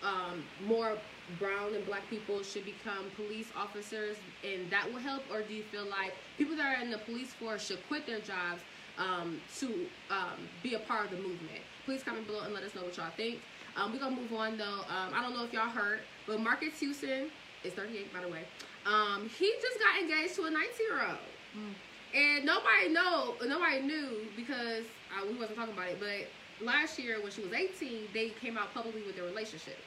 um, 0.02 0.44
more 0.60 0.98
brown 1.38 1.74
and 1.74 1.86
black 1.86 2.10
people 2.10 2.42
should 2.42 2.64
become 2.64 3.10
police 3.14 3.52
officers 3.54 4.16
and 4.42 4.70
that 4.70 4.90
will 4.90 4.98
help, 4.98 5.24
or 5.30 5.42
do 5.42 5.54
you 5.54 5.62
feel 5.62 5.88
like 5.88 6.12
people 6.36 6.56
that 6.56 6.66
are 6.66 6.82
in 6.82 6.90
the 6.90 6.98
police 6.98 7.32
force 7.34 7.66
should 7.66 7.82
quit 7.86 8.06
their 8.06 8.20
jobs 8.20 8.62
um, 8.98 9.40
to 9.58 9.88
um, 10.10 10.48
be 10.62 10.74
a 10.74 10.80
part 10.80 11.06
of 11.06 11.10
the 11.12 11.22
movement? 11.22 11.62
Please 11.84 12.02
comment 12.02 12.26
below 12.26 12.40
and 12.40 12.52
let 12.54 12.62
us 12.62 12.74
know 12.74 12.84
what 12.84 12.96
y'all 12.96 13.12
think. 13.16 13.42
Um, 13.76 13.92
we're 13.92 14.00
gonna 14.00 14.16
move 14.16 14.32
on 14.32 14.56
though. 14.56 14.82
Um, 14.88 15.12
I 15.14 15.22
don't 15.22 15.34
know 15.34 15.44
if 15.44 15.52
y'all 15.52 15.68
heard, 15.68 16.00
but 16.26 16.40
Marques 16.40 16.78
Houston 16.80 17.30
is 17.64 17.72
38 17.72 18.12
by 18.12 18.20
the 18.20 18.28
way. 18.28 18.42
Um, 18.86 19.28
he 19.28 19.52
just 19.60 19.78
got 19.78 20.00
engaged 20.00 20.34
to 20.36 20.44
a 20.44 20.50
19 20.50 20.68
year 20.88 21.00
old. 21.06 21.18
Mm. 21.56 21.74
And 22.14 22.44
nobody 22.44 22.88
know, 22.90 23.34
nobody 23.46 23.80
knew 23.80 24.26
because 24.36 24.84
uh, 25.12 25.26
we 25.26 25.34
wasn't 25.34 25.56
talking 25.56 25.72
about 25.72 25.88
it. 25.88 25.98
But 25.98 26.28
last 26.64 26.98
year, 26.98 27.22
when 27.22 27.32
she 27.32 27.42
was 27.42 27.52
18, 27.52 28.08
they 28.12 28.30
came 28.40 28.58
out 28.58 28.74
publicly 28.74 29.02
with 29.06 29.16
their 29.16 29.24
relationship. 29.24 29.78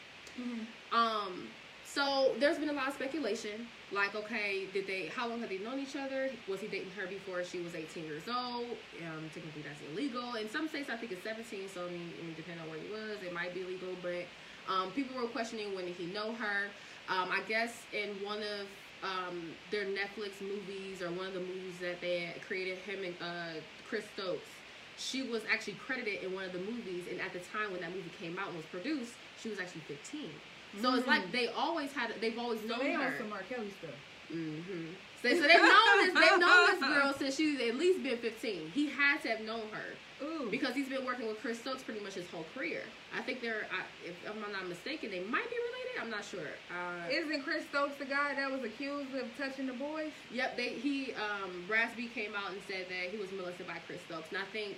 Um, 0.91 1.47
so 1.85 2.33
there's 2.39 2.57
been 2.57 2.69
a 2.69 2.73
lot 2.73 2.89
of 2.89 2.93
speculation, 2.95 3.67
like, 3.91 4.15
okay, 4.15 4.65
did 4.73 4.87
they? 4.87 5.05
How 5.07 5.27
long 5.27 5.39
have 5.39 5.49
they 5.49 5.59
known 5.59 5.79
each 5.79 5.95
other? 5.95 6.29
Was 6.49 6.59
he 6.59 6.67
dating 6.67 6.91
her 6.97 7.07
before 7.07 7.43
she 7.43 7.61
was 7.61 7.75
18 7.75 8.03
years 8.03 8.23
old? 8.27 8.75
Um, 9.05 9.29
technically, 9.33 9.61
that's 9.61 9.79
illegal. 9.93 10.35
In 10.35 10.49
some 10.49 10.67
states, 10.67 10.89
I 10.89 10.97
think 10.97 11.11
it's 11.11 11.23
17. 11.23 11.69
So 11.73 11.85
I 11.85 11.89
mean, 11.91 12.11
I 12.19 12.25
mean 12.25 12.35
depending 12.35 12.63
on 12.63 12.69
where 12.69 12.79
he 12.79 12.91
was, 12.91 13.21
it 13.23 13.33
might 13.33 13.53
be 13.53 13.61
illegal. 13.61 13.95
But 14.01 14.25
um, 14.67 14.91
people 14.91 15.15
were 15.15 15.27
questioning 15.29 15.73
when 15.75 15.85
did 15.85 15.95
he 15.95 16.07
know 16.07 16.33
her? 16.35 16.75
Um, 17.07 17.29
I 17.31 17.41
guess 17.47 17.85
in 17.91 18.21
one 18.21 18.41
of 18.41 18.67
um, 19.03 19.55
their 19.69 19.85
Netflix 19.85 20.41
movies 20.41 21.01
or 21.01 21.11
one 21.11 21.27
of 21.27 21.33
the 21.33 21.39
movies 21.41 21.79
that 21.79 22.01
they 22.01 22.41
created, 22.45 22.79
him 22.79 23.03
and 23.03 23.15
uh, 23.21 23.61
Chris 23.83 24.09
Stokes, 24.09 24.49
she 24.95 25.23
was 25.23 25.43
actually 25.51 25.75
credited 25.75 26.23
in 26.23 26.31
one 26.33 26.45
of 26.45 26.53
the 26.53 26.59
movies. 26.59 27.07
And 27.07 27.19
at 27.21 27.33
the 27.33 27.39
time 27.39 27.71
when 27.71 27.81
that 27.81 27.93
movie 27.95 28.09
came 28.09 28.37
out 28.39 28.47
and 28.47 28.57
was 28.57 28.65
produced, 28.65 29.17
she 29.35 29.49
was 29.49 29.59
actually 29.59 29.81
15. 29.81 30.39
So 30.81 30.95
it's 30.95 31.07
like 31.07 31.31
they 31.31 31.47
always 31.47 31.93
had, 31.93 32.19
they've 32.19 32.37
always 32.37 32.61
so 32.61 32.67
known 32.67 32.79
they 32.79 32.93
her. 32.93 33.03
on 33.03 33.17
some 33.17 33.31
R. 33.31 33.43
Kelly 33.43 33.69
stuff. 33.69 33.95
hmm 34.29 34.93
So, 35.33 35.41
so 35.41 35.47
they've 35.47 35.61
known 35.61 35.97
this. 35.97 36.13
They've 36.13 36.39
known 36.39 36.65
this 36.67 36.79
girl 36.79 37.13
since 37.13 37.35
she's 37.35 37.59
at 37.61 37.75
least 37.75 38.03
been 38.03 38.17
15. 38.17 38.71
He 38.73 38.87
had 38.89 39.21
to 39.23 39.29
have 39.29 39.41
known 39.41 39.63
her. 39.71 40.25
Ooh. 40.25 40.49
Because 40.49 40.75
he's 40.75 40.87
been 40.87 41.05
working 41.05 41.27
with 41.27 41.41
Chris 41.41 41.59
Stokes 41.59 41.83
pretty 41.83 41.99
much 41.99 42.13
his 42.13 42.29
whole 42.29 42.45
career. 42.55 42.83
I 43.13 43.21
think 43.21 43.41
they're, 43.41 43.67
I, 43.71 43.83
if 44.07 44.15
I'm 44.29 44.39
not 44.51 44.67
mistaken, 44.67 45.11
they 45.11 45.19
might 45.19 45.49
be 45.49 45.57
related. 45.57 45.75
I'm 46.01 46.09
not 46.09 46.23
sure. 46.23 46.53
Uh, 46.69 47.09
Isn't 47.09 47.43
Chris 47.43 47.65
Stokes 47.69 47.95
the 47.97 48.05
guy 48.05 48.35
that 48.35 48.51
was 48.51 48.63
accused 48.63 49.13
of 49.15 49.25
touching 49.37 49.67
the 49.67 49.73
boys? 49.73 50.11
Yep, 50.31 50.57
they 50.57 50.69
he 50.69 51.13
um 51.13 51.65
Raz-B 51.69 52.09
came 52.13 52.35
out 52.35 52.51
and 52.51 52.61
said 52.67 52.85
that 52.89 53.09
he 53.11 53.17
was 53.17 53.31
molested 53.31 53.67
by 53.67 53.79
Chris 53.87 53.99
Stokes, 54.07 54.29
and 54.29 54.37
I 54.37 54.45
think 54.51 54.75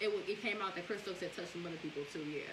it 0.00 0.08
it 0.28 0.40
came 0.40 0.62
out 0.62 0.74
that 0.76 0.86
Chris 0.86 1.02
Stokes 1.02 1.20
had 1.20 1.34
touched 1.34 1.52
some 1.52 1.66
other 1.66 1.76
people 1.82 2.02
too. 2.12 2.24
Yeah, 2.24 2.46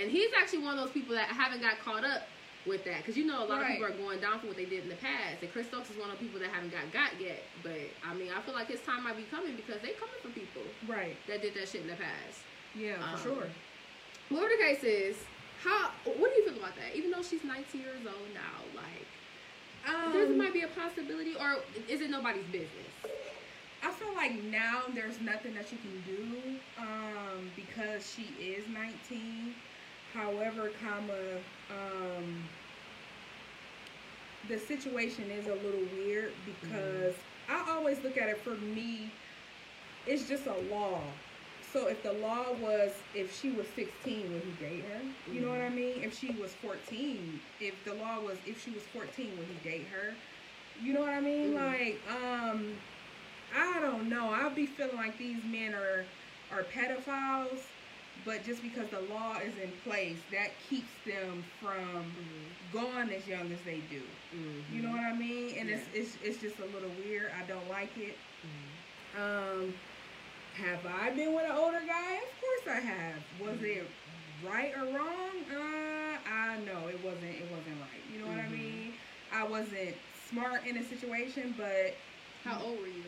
and 0.00 0.10
he's 0.10 0.30
actually 0.38 0.62
one 0.62 0.78
of 0.78 0.84
those 0.84 0.92
people 0.92 1.14
that 1.14 1.28
haven't 1.28 1.62
got 1.62 1.78
caught 1.80 2.04
up 2.04 2.22
with 2.64 2.84
that 2.84 2.98
because 2.98 3.16
you 3.16 3.26
know 3.26 3.42
a 3.42 3.46
lot 3.46 3.60
Right. 3.60 3.72
of 3.72 3.78
people 3.78 3.86
are 3.86 3.96
going 3.96 4.20
down 4.20 4.40
for 4.40 4.46
what 4.46 4.56
they 4.56 4.64
did 4.66 4.82
in 4.84 4.88
the 4.88 4.96
past, 4.96 5.42
and 5.42 5.50
Chris 5.52 5.66
Stokes 5.68 5.90
is 5.90 5.96
one 5.96 6.10
of 6.10 6.18
the 6.18 6.24
people 6.24 6.40
that 6.40 6.50
haven't 6.50 6.70
got 6.70 6.92
got 6.92 7.20
yet. 7.20 7.50
But 7.62 7.94
I 8.02 8.14
mean, 8.14 8.30
I 8.32 8.40
feel 8.42 8.54
like 8.54 8.68
his 8.68 8.82
time 8.82 9.04
might 9.04 9.16
be 9.16 9.24
coming 9.24 9.56
because 9.56 9.82
they 9.82 9.92
coming 9.92 10.14
for 10.22 10.30
people 10.30 10.76
Right. 10.82 11.18
that 11.26 11.42
did 11.42 11.54
that 11.54 11.68
shit 11.68 11.82
in 11.82 11.88
the 11.88 11.96
past. 11.96 12.44
Yeah, 12.74 13.02
Um, 13.02 13.16
for 13.16 13.22
sure. 13.22 13.52
Whatever 14.28 14.50
the 14.58 14.64
case 14.64 14.84
is, 14.84 15.26
how 15.62 15.92
what 16.04 16.30
do 16.32 16.40
you 16.40 16.48
feel 16.48 16.58
about 16.58 16.76
that? 16.76 16.94
Even 16.96 17.10
though 17.10 17.22
she's 17.22 17.44
19 17.44 17.80
years 17.80 18.06
old 18.06 18.32
now, 18.32 18.64
like 18.72 19.20
there 19.84 20.28
Um, 20.28 20.38
might 20.38 20.52
be 20.54 20.62
a 20.62 20.68
possibility, 20.68 21.34
or 21.34 21.64
is 21.88 22.00
it 22.00 22.10
nobody's 22.10 22.46
business? 22.46 22.94
I 23.82 23.90
feel 23.90 24.14
like 24.14 24.32
now 24.44 24.84
there's 24.94 25.20
nothing 25.20 25.54
that 25.54 25.72
you 25.72 25.78
can 25.78 26.02
do 26.02 26.60
um, 26.78 27.50
because 27.56 28.08
she 28.08 28.22
is 28.56 28.68
19. 28.68 29.56
However, 30.12 30.70
comma, 30.70 31.42
um, 31.70 32.50
the 34.44 34.58
situation 34.58 35.30
is 35.30 35.46
a 35.46 35.54
little 35.54 35.84
weird 35.84 36.44
because 36.44 37.24
I 37.48 37.64
always 37.68 38.00
look 38.02 38.16
at 38.16 38.28
it 38.28 38.42
for 38.42 38.58
me, 38.58 39.18
it's 40.06 40.28
just 40.28 40.46
a 40.46 40.56
law. 40.56 41.20
So 41.62 41.88
if 41.88 42.02
the 42.02 42.12
law 42.12 42.52
was 42.52 43.04
if 43.14 43.32
she 43.32 43.50
was 43.52 43.74
16, 43.74 44.32
would 44.32 44.44
he 44.44 44.52
date 44.54 44.84
her? 44.84 45.02
You 45.26 45.42
know 45.42 45.50
what 45.50 45.60
I 45.62 45.70
mean? 45.70 46.02
If 46.04 46.14
she 46.14 46.34
was 46.36 46.54
14, 46.56 47.40
if 47.60 47.84
the 47.84 47.94
law 47.94 48.20
was 48.20 48.40
if 48.44 48.60
she 48.60 48.70
was 48.72 48.86
14, 48.88 49.36
would 49.38 49.48
he 49.48 49.58
date 49.58 49.88
her? 49.88 50.18
You 50.74 50.94
know 50.94 51.00
what 51.00 51.14
I 51.14 51.20
mean? 51.20 51.52
Mhm. 51.52 51.54
Like, 51.54 52.04
um, 52.08 52.80
I 53.52 53.80
don't 53.80 54.08
know. 54.08 54.30
I'll 54.30 54.54
be 54.54 54.66
feeling 54.66 54.96
like 54.96 55.18
these 55.18 55.44
men 55.44 55.74
are 55.74 56.12
are 56.50 56.68
pedophiles, 56.68 57.71
but 58.24 58.44
just 58.44 58.62
because 58.62 58.88
the 58.90 59.00
law 59.00 59.38
is 59.38 59.56
in 59.56 59.72
place, 59.84 60.18
that 60.30 60.58
keeps 60.68 60.92
them 61.06 61.44
from 61.60 62.14
going 62.70 63.10
as 63.10 63.26
young 63.26 63.52
as 63.52 63.62
they 63.62 63.80
do. 63.80 64.02
Mm-hmm. 64.34 64.74
You 64.74 64.82
know 64.82 64.90
what 64.90 65.00
I 65.04 65.12
mean? 65.12 65.56
And 65.58 65.68
it's, 65.70 65.88
it's 65.92 66.16
it's 66.22 66.38
just 66.38 66.58
a 66.60 66.66
little 66.66 66.90
weird. 66.90 67.32
I 67.36 67.46
don't 67.46 67.68
like 67.68 67.96
it. 67.96 68.18
Um, 69.18 69.74
have 70.54 70.84
I 70.86 71.10
been 71.10 71.34
with 71.34 71.44
an 71.44 71.56
older 71.56 71.80
guy? 71.86 72.14
Of 72.16 72.40
course 72.40 72.76
I 72.76 72.80
have. 72.80 73.22
Was 73.40 73.62
it 73.62 73.84
right 74.42 74.72
or 74.76 74.86
wrong? 74.86 75.44
Uh, 75.50 76.18
I 76.28 76.58
know 76.64 76.88
it 76.88 77.00
wasn't. 77.00 77.34
It 77.34 77.48
wasn't 77.50 77.80
right. 77.80 78.04
You 78.10 78.18
know 78.20 78.26
what 78.26 78.38
I 78.38 78.48
Mhm. 78.48 78.52
mean? 78.52 78.94
I 79.32 79.44
wasn't 79.44 79.96
smart 80.28 80.66
in 80.66 80.76
a 80.76 80.84
situation, 80.84 81.54
but 81.56 81.96
How 82.44 82.60
old 82.60 82.80
were 82.80 82.88
you? 82.88 83.04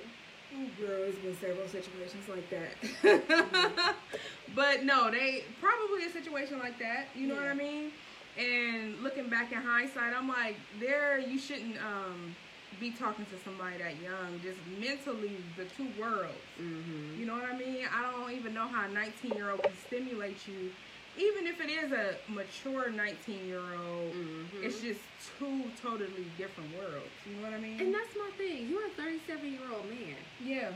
Girl, 0.78 1.02
it's 1.02 1.18
been 1.18 1.36
several 1.36 1.66
situations 1.68 2.28
like 2.28 2.48
that. 2.50 3.96
but 4.54 4.84
no, 4.84 5.10
they 5.10 5.44
probably 5.60 6.04
a 6.06 6.10
situation 6.10 6.60
like 6.60 6.78
that. 6.78 7.08
You 7.14 7.26
know 7.26 7.34
what 7.34 7.48
I 7.48 7.54
mean? 7.54 7.90
And 8.38 9.02
looking 9.02 9.28
back 9.28 9.52
in 9.52 9.58
hindsight, 9.58 10.14
I'm 10.16 10.28
like, 10.28 10.56
there, 10.78 11.18
you 11.18 11.38
shouldn't 11.38 11.76
um, 11.78 12.36
be 12.78 12.90
talking 12.90 13.26
to 13.26 13.38
somebody 13.44 13.78
that 13.78 14.00
young. 14.00 14.40
Just 14.42 14.58
mentally, 14.80 15.36
the 15.56 15.64
two 15.76 15.88
worlds. 16.00 16.34
Mm-hmm. 16.60 17.20
You 17.20 17.26
know 17.26 17.34
what 17.34 17.44
I 17.44 17.56
mean? 17.56 17.86
I 17.92 18.10
don't 18.10 18.32
even 18.32 18.54
know 18.54 18.68
how 18.68 18.88
a 18.88 18.92
19 18.92 19.32
year 19.32 19.50
old 19.50 19.62
can 19.62 19.72
stimulate 19.86 20.46
you, 20.46 20.70
even 21.16 21.46
if 21.46 21.60
it 21.60 21.70
is 21.70 21.92
a 21.92 22.16
mature 22.28 22.90
19 22.90 23.46
year 23.46 23.58
old. 23.58 24.12
Mm-hmm. 24.12 24.53
It's 24.74 24.82
just 24.82 25.00
two 25.38 25.62
totally 25.82 26.26
different 26.36 26.70
worlds. 26.76 27.14
You 27.28 27.36
know 27.36 27.42
what 27.48 27.54
I 27.54 27.60
mean? 27.60 27.80
and 27.80 27.94
that's 27.94 28.14
my 28.18 28.30
thing. 28.36 28.68
You're 28.68 28.86
a 28.86 28.90
37 28.90 29.50
year 29.50 29.60
old 29.72 29.88
man. 29.88 30.16
yeah. 30.44 30.70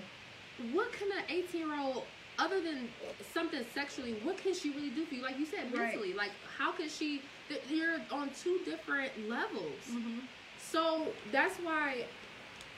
What 0.73 0.93
can 0.93 1.09
an 1.13 1.25
18 1.29 1.61
year 1.69 1.79
old, 1.81 2.03
other 2.39 2.61
than 2.61 2.89
something 3.33 3.65
sexually, 3.75 4.15
what 4.25 4.37
can 4.39 4.53
she 4.55 4.71
really 4.71 4.91
do 4.91 5.05
for 5.05 5.15
you? 5.15 5.23
Like 5.23 5.39
you 5.39 5.47
said, 5.47 5.73
Right. 5.73 5.93
mentally. 5.95 6.15
Like, 6.15 6.31
how 6.59 6.73
can 6.73 6.89
she? 6.89 7.23
You're 7.69 7.99
on 8.11 8.31
two 8.43 8.59
different 8.65 9.13
levels. 9.29 9.83
Mm-hmm. 9.91 10.19
So 10.61 11.07
that's 11.33 11.57
why, 11.59 12.05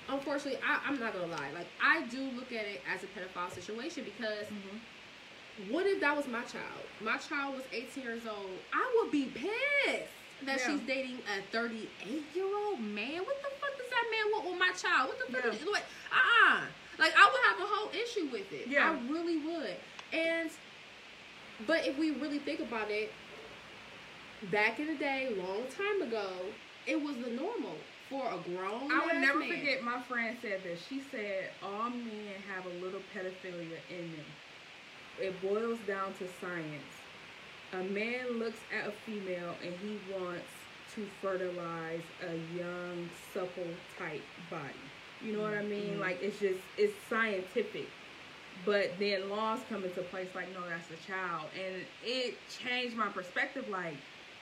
unfortunately, 0.08 0.60
I, 0.66 0.80
I'm 0.86 1.00
not 1.00 1.12
gonna 1.14 1.26
lie. 1.32 1.50
Like, 1.54 1.66
I 1.82 2.02
do 2.08 2.20
look 2.36 2.52
at 2.52 2.66
it 2.66 2.82
as 2.92 3.02
a 3.02 3.06
pedophile 3.06 3.50
situation 3.52 4.04
because 4.04 4.46
Mm-hmm. 4.46 5.72
what 5.72 5.86
if 5.86 6.00
that 6.00 6.14
was 6.16 6.26
my 6.28 6.42
child? 6.42 6.84
My 7.00 7.16
child 7.16 7.54
was 7.56 7.64
18 7.72 8.04
years 8.04 8.22
old. 8.28 8.50
I 8.74 9.00
would 9.02 9.10
be 9.10 9.24
pissed 9.26 10.04
that 10.46 10.58
Yeah. 10.60 10.66
she's 10.66 10.80
dating 10.86 11.18
a 11.36 11.42
38 11.52 12.24
year 12.34 12.44
old 12.56 12.80
man. 12.80 13.24
What 13.24 13.42
the 13.42 13.50
fuck 13.60 13.76
does 13.76 13.90
that 13.90 14.04
man 14.10 14.32
want 14.32 14.50
with 14.50 14.58
my 14.58 14.72
child? 14.72 15.08
What 15.08 15.18
the 15.18 15.32
fuck? 15.32 15.44
Yeah. 15.44 15.52
Is, 15.52 15.66
like, 15.66 15.84
uh-uh. 16.12 16.60
Like, 16.98 17.12
I 17.16 17.30
would 17.30 17.40
have 17.48 17.60
a 17.70 17.74
whole 17.74 17.90
issue 17.90 18.28
with 18.30 18.52
it. 18.52 18.68
Yeah. 18.68 18.90
I 18.90 19.10
really 19.12 19.38
would. 19.38 19.76
And, 20.12 20.50
but 21.66 21.86
if 21.86 21.96
we 21.98 22.10
really 22.10 22.38
think 22.38 22.60
about 22.60 22.90
it, 22.90 23.12
back 24.50 24.78
in 24.80 24.86
the 24.86 24.96
day, 24.96 25.34
long 25.36 25.62
time 25.76 26.02
ago, 26.02 26.28
it 26.86 27.00
was 27.00 27.16
the 27.16 27.30
normal 27.30 27.76
for 28.08 28.26
a 28.26 28.38
grown. 28.38 28.90
I 28.90 29.06
would 29.06 29.20
never 29.20 29.38
man. 29.38 29.48
forget 29.50 29.82
my 29.82 30.00
friend 30.02 30.36
said 30.42 30.62
this. 30.62 30.80
She 30.88 31.00
said 31.10 31.50
all 31.62 31.90
men 31.90 32.34
have 32.54 32.66
a 32.66 32.84
little 32.84 33.00
pedophilia 33.14 33.78
in 33.88 34.12
them. 34.12 34.26
It 35.20 35.40
boils 35.42 35.78
down 35.86 36.14
to 36.14 36.26
science. 36.40 36.99
A 37.72 37.82
man 37.82 38.38
looks 38.38 38.60
at 38.72 38.88
a 38.88 38.92
female 38.92 39.56
and 39.62 39.74
he 39.76 39.96
wants 39.96 40.52
to 40.94 41.06
fertilize 41.20 42.02
a 42.20 42.34
young, 42.34 43.10
supple 43.32 43.78
type 43.96 44.26
body. 44.50 44.92
You 45.20 45.32
know 45.34 45.42
what 45.42 45.54
I 45.54 45.62
mean? 45.62 45.96
Mhm. 45.96 46.00
Like 46.00 46.18
it's 46.20 46.38
just 46.38 46.60
it's 46.76 46.94
scientific. 47.08 47.98
But 48.64 48.98
then 48.98 49.28
laws 49.30 49.60
come 49.68 49.84
into 49.84 50.02
place 50.02 50.34
like 50.34 50.52
no, 50.52 50.68
that's 50.68 50.90
a 50.90 50.96
child, 50.96 51.50
and 51.54 51.86
it 52.02 52.48
changed 52.48 52.96
my 52.96 53.08
perspective. 53.08 53.68
Like, 53.68 53.94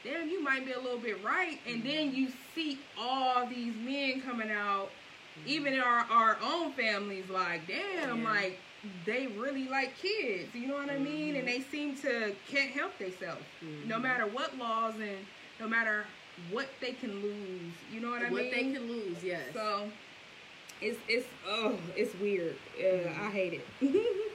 damn, 0.02 0.28
you 0.28 0.42
might 0.42 0.64
be 0.64 0.72
a 0.72 0.80
little 0.80 0.98
bit 1.00 1.22
right. 1.22 1.60
And 1.66 1.84
then 1.84 2.12
you 2.14 2.30
see 2.54 2.80
all 2.96 3.46
these 3.46 3.76
men 3.76 4.22
coming 4.22 4.50
out, 4.50 4.90
even 5.44 5.74
in 5.74 5.80
our 5.80 6.00
our 6.10 6.38
own 6.42 6.72
families. 6.72 7.28
Like, 7.28 7.66
damn, 7.68 8.22
Yeah. 8.22 8.30
like 8.32 8.60
they 9.04 9.26
really 9.26 9.68
like 9.68 9.96
kids. 9.98 10.54
You 10.54 10.66
know 10.68 10.74
what 10.74 10.90
I 10.90 10.98
mean? 10.98 11.34
Mhm. 11.34 11.38
And 11.40 11.48
they 11.48 11.60
seem 11.60 11.96
to 11.96 12.34
can't 12.48 12.70
help 12.70 12.96
themselves, 12.98 13.44
no 13.86 13.96
Mhm. 13.96 14.02
matter 14.02 14.26
what 14.26 14.56
laws 14.56 14.94
and 15.00 15.26
no 15.58 15.66
matter 15.68 16.06
what 16.50 16.68
they 16.80 16.92
can 16.92 17.20
lose. 17.20 17.74
You 17.92 18.00
know 18.00 18.10
what 18.10 18.22
I 18.22 18.30
what 18.30 18.42
mean? 18.42 18.50
What 18.50 18.54
they 18.54 18.72
can 18.72 18.88
lose, 18.88 19.24
yes. 19.24 19.52
So 19.52 19.90
it's 20.80 20.98
it's 21.08 21.26
oh 21.46 21.78
it's 21.96 22.14
weird. 22.16 22.56
Uh, 22.78 23.08
I 23.08 23.30
hate 23.30 23.54
it. 23.54 23.66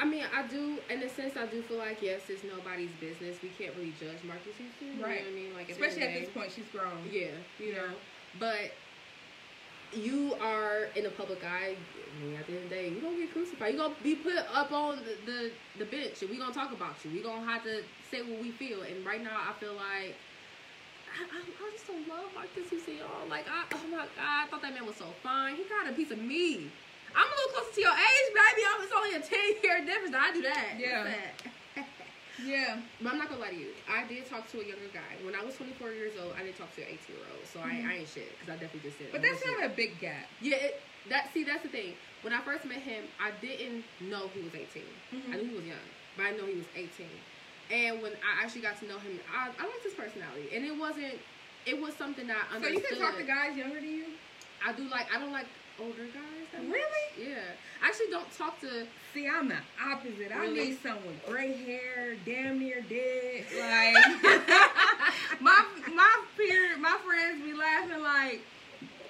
I- 0.00 0.04
mean, 0.04 0.24
I 0.34 0.42
do, 0.48 0.78
in 0.90 1.02
a 1.02 1.08
sense, 1.08 1.36
I 1.36 1.46
do 1.46 1.62
feel 1.62 1.76
like, 1.78 2.02
yes, 2.02 2.22
it's 2.28 2.42
nobody's 2.42 2.90
business. 3.00 3.36
We 3.42 3.50
can't 3.50 3.74
really 3.76 3.92
judge 4.00 4.22
Marques 4.24 4.56
Houston. 4.58 5.00
Right. 5.00 5.20
You 5.20 5.24
know 5.24 5.30
what 5.30 5.30
I 5.30 5.30
mean? 5.30 5.54
Like, 5.54 5.70
Especially 5.70 6.00
the 6.00 6.10
at 6.10 6.20
this 6.20 6.28
point, 6.30 6.50
she's 6.52 6.66
grown. 6.72 7.08
Yeah, 7.10 7.28
you 7.60 7.66
Yeah. 7.72 7.76
know. 7.76 7.92
But 8.40 8.72
you 9.96 10.34
are 10.40 10.88
in 10.96 11.04
the 11.04 11.10
public 11.10 11.44
eye. 11.44 11.76
I 11.76 12.24
mean, 12.24 12.36
at 12.36 12.46
the 12.46 12.54
end 12.54 12.64
of 12.64 12.70
the 12.70 12.74
day, 12.74 12.88
you're 12.90 13.00
going 13.00 13.16
to 13.16 13.22
get 13.22 13.32
crucified. 13.32 13.74
You're 13.74 13.82
going 13.82 13.96
to 13.96 14.02
be 14.02 14.14
put 14.14 14.36
up 14.36 14.72
on 14.72 14.98
the, 14.98 15.16
the, 15.26 15.50
the 15.78 15.84
bench, 15.84 16.22
and 16.22 16.30
we're 16.30 16.38
going 16.38 16.52
to 16.52 16.58
talk 16.58 16.72
about 16.72 16.94
you. 17.04 17.10
We're 17.10 17.24
going 17.24 17.42
to 17.42 17.50
have 17.50 17.64
to 17.64 17.82
say 18.10 18.22
what 18.22 18.40
we 18.40 18.50
feel. 18.50 18.82
And 18.82 19.04
right 19.04 19.22
now, 19.22 19.36
I 19.36 19.52
feel 19.58 19.74
like. 19.74 20.14
I, 21.14 21.22
I, 21.30 21.38
I 21.46 21.70
just 21.70 21.86
don't 21.86 22.08
love 22.08 22.26
Marques 22.34 22.72
y'all. 22.90 23.28
Like, 23.30 23.46
I, 23.46 23.62
oh 23.70 23.86
my 23.86 23.98
God, 23.98 24.08
I 24.18 24.46
thought 24.50 24.62
that 24.62 24.74
man 24.74 24.84
was 24.84 24.96
so 24.96 25.06
fine. 25.22 25.54
He 25.54 25.62
got 25.70 25.86
a 25.88 25.94
piece 25.94 26.10
of 26.10 26.18
me. 26.18 26.66
I'm 27.14 27.30
a 27.30 27.34
little 27.38 27.54
closer 27.54 27.74
to 27.74 27.80
your 27.86 27.94
age, 27.94 28.28
baby. 28.34 28.62
I'm, 28.66 28.82
it's 28.82 28.90
only 28.90 29.14
a 29.14 29.22
10 29.22 29.62
year 29.62 29.78
difference. 29.86 30.16
I 30.18 30.32
do 30.34 30.42
that. 30.42 30.74
Yeah. 30.76 31.06
Yeah. 32.38 32.82
But 33.00 33.12
I'm 33.12 33.18
not 33.18 33.28
gonna 33.28 33.40
lie 33.40 33.50
to 33.50 33.56
you. 33.56 33.74
I 33.88 34.06
did 34.06 34.28
talk 34.28 34.50
to 34.50 34.60
a 34.60 34.64
younger 34.66 34.88
guy 34.88 35.18
when 35.22 35.34
I 35.34 35.44
was 35.44 35.56
24 35.56 35.92
years 35.92 36.16
old. 36.16 36.34
I 36.36 36.42
didn't 36.42 36.56
talk 36.56 36.74
to 36.74 36.82
an 36.82 36.88
18 36.90 37.14
year 37.14 37.28
old, 37.32 37.48
so 37.48 37.60
I, 37.60 37.82
I 37.88 37.94
ain't 37.98 38.08
shit 38.08 38.32
because 38.38 38.48
I 38.48 38.56
definitely 38.56 38.80
just 38.80 38.98
did. 38.98 39.12
But 39.12 39.22
that's 39.22 39.44
not 39.44 39.70
a 39.70 39.74
big 39.74 40.00
gap. 40.00 40.30
Yeah, 40.40 40.56
it, 40.56 40.74
that 41.06 41.32
see 41.32 41.44
that's 41.44 41.62
the 41.62 41.68
thing. 41.68 41.98
When 42.22 42.32
I 42.32 42.42
first 42.42 42.64
met 42.64 42.80
him, 42.80 43.08
I 43.20 43.32
didn't 43.32 43.84
know 44.00 44.28
he 44.28 44.40
was 44.40 44.54
18. 44.54 45.00
Mhm. 45.12 45.32
I 45.32 45.36
knew 45.36 45.44
he 45.46 45.54
was 45.54 45.66
young, 45.66 45.88
but 46.16 46.24
I 46.24 46.30
know 46.32 46.46
he 46.46 46.56
was 46.56 46.68
18. 46.74 47.24
And 47.70 48.02
when 48.02 48.12
I 48.14 48.44
actually 48.44 48.60
got 48.62 48.78
to 48.80 48.86
know 48.86 48.98
him, 48.98 49.20
I, 49.28 49.48
I 49.48 49.62
liked 49.62 49.84
his 49.84 49.94
personality, 49.94 50.50
and 50.54 50.64
it 50.64 50.76
wasn't. 50.76 51.20
It 51.64 51.80
was 51.80 51.96
something 51.96 52.26
that 52.26 52.36
I 52.50 52.56
understood. 52.56 52.84
So 52.84 52.94
you 52.94 52.98
can 52.98 53.10
talk 53.10 53.18
to 53.18 53.24
guys 53.24 53.56
younger 53.56 53.80
than 53.80 53.88
you? 53.88 54.16
I 54.62 54.72
do 54.74 54.88
like. 54.88 55.06
I 55.14 55.18
don't 55.18 55.32
like 55.32 55.48
older 55.78 56.06
guys. 56.06 56.46
That 56.52 56.62
much. 56.64 56.72
Really? 56.74 57.30
Yeah. 57.30 57.42
I 57.82 57.88
actually 57.88 58.10
don't 58.10 58.30
talk 58.36 58.60
to. 58.60 58.86
See, 59.12 59.26
I'm 59.28 59.48
the 59.48 59.58
opposite. 59.84 60.32
I 60.34 60.46
need 60.52 60.78
someone 60.80 61.06
with 61.06 61.22
gray 61.26 61.52
hair, 61.64 62.16
damn 62.16 62.58
near 62.58 62.80
dead. 62.82 63.46
Like 63.54 63.94
my 65.40 65.64
my 65.94 66.24
peer, 66.36 66.76
my 66.78 66.96
friends 67.04 67.42
be 67.44 67.54
laughing 67.54 68.02
like 68.02 68.42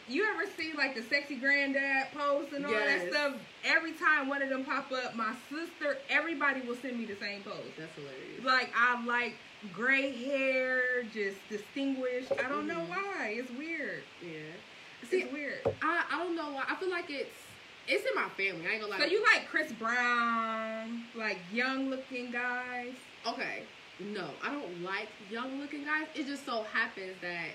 you 0.06 0.24
ever 0.34 0.44
see 0.56 0.72
like 0.76 0.94
the 0.94 1.02
sexy 1.02 1.36
granddad 1.36 2.12
post 2.12 2.52
and 2.52 2.66
all 2.66 2.72
Yes. 2.72 3.04
that 3.04 3.12
stuff? 3.12 3.34
Every 3.64 3.92
time 3.94 4.28
one 4.28 4.42
of 4.42 4.50
them 4.50 4.64
pop 4.64 4.92
up, 4.92 5.14
my 5.16 5.34
sister, 5.48 5.98
everybody 6.10 6.60
will 6.60 6.74
send 6.76 6.98
me 6.98 7.06
the 7.06 7.16
same 7.16 7.42
post. 7.42 7.76
That's 7.78 7.94
hilarious. 7.94 8.44
Like 8.44 8.70
I 8.76 9.02
like 9.06 9.34
gray 9.72 10.12
hair, 10.24 11.04
just 11.04 11.48
distinguished. 11.48 12.32
I 12.32 12.48
don't 12.48 12.66
know 12.66 12.80
Mhm. 12.80 12.88
why. 12.88 13.34
It's 13.38 13.50
weird. 13.50 14.04
Yeah. 14.20 14.52
See, 15.10 15.22
it's 15.22 15.32
weird. 15.32 15.60
I, 15.82 16.04
I 16.12 16.18
don't 16.18 16.36
know 16.36 16.50
why. 16.52 16.64
I 16.68 16.74
feel 16.76 16.90
like 16.90 17.06
it's 17.10 17.36
it's 17.86 18.04
in 18.08 18.14
my 18.14 18.28
family. 18.30 18.66
I 18.66 18.72
ain't 18.72 18.80
gonna 18.80 18.92
lie. 18.92 18.98
So 18.98 19.04
you 19.04 19.22
like 19.34 19.48
Chris 19.48 19.72
Brown, 19.72 21.02
like 21.14 21.38
young 21.52 21.90
looking 21.90 22.30
guys? 22.30 22.92
okay? 23.26 23.62
No, 24.00 24.26
I 24.42 24.50
don't 24.50 24.82
like 24.82 25.08
young 25.30 25.60
looking 25.60 25.84
guys. 25.84 26.06
It 26.14 26.26
just 26.26 26.44
so 26.44 26.64
happens 26.72 27.14
that. 27.22 27.48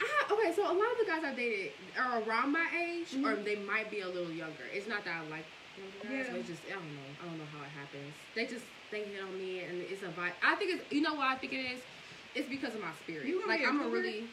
I, 0.00 0.32
okay, 0.32 0.54
so 0.54 0.62
a 0.62 0.72
lot 0.72 0.86
of 0.94 0.98
the 1.04 1.06
guys 1.10 1.22
I've 1.24 1.36
dated 1.36 1.72
are 1.98 2.22
around 2.22 2.52
my 2.52 2.66
age, 2.72 3.14
or 3.24 3.34
Mhm. 3.34 3.44
they 3.44 3.56
might 3.56 3.90
be 3.90 4.00
a 4.00 4.08
little 4.08 4.30
younger. 4.32 4.64
It's 4.72 4.86
not 4.88 5.04
that 5.04 5.16
I 5.16 5.20
like 5.28 5.44
younger 5.76 5.98
guys, 6.02 6.26
Yeah. 6.26 6.32
but 6.32 6.40
it's 6.40 6.48
just 6.48 6.62
I 6.70 6.74
don't 6.74 6.94
know. 6.94 7.08
I 7.20 7.24
don't 7.26 7.38
know 7.38 7.44
how 7.52 7.64
it 7.64 7.70
happens. 7.70 8.14
They 8.34 8.46
just 8.46 8.64
they 8.90 9.02
hit 9.04 9.20
on 9.22 9.36
me, 9.36 9.60
and 9.60 9.82
it's 9.82 10.02
a 10.02 10.06
vibe. 10.06 10.32
I 10.42 10.54
think 10.54 10.80
it's 10.80 10.92
you 10.92 11.02
know 11.02 11.14
what 11.14 11.26
I 11.26 11.34
think 11.36 11.52
it 11.52 11.66
is. 11.74 11.80
It's 12.34 12.48
because 12.48 12.74
of 12.74 12.80
my 12.80 12.92
spirit. 13.02 13.26
You 13.26 13.42
like 13.46 13.66
I'm 13.66 13.80
a 13.80 13.88
really. 13.88 14.24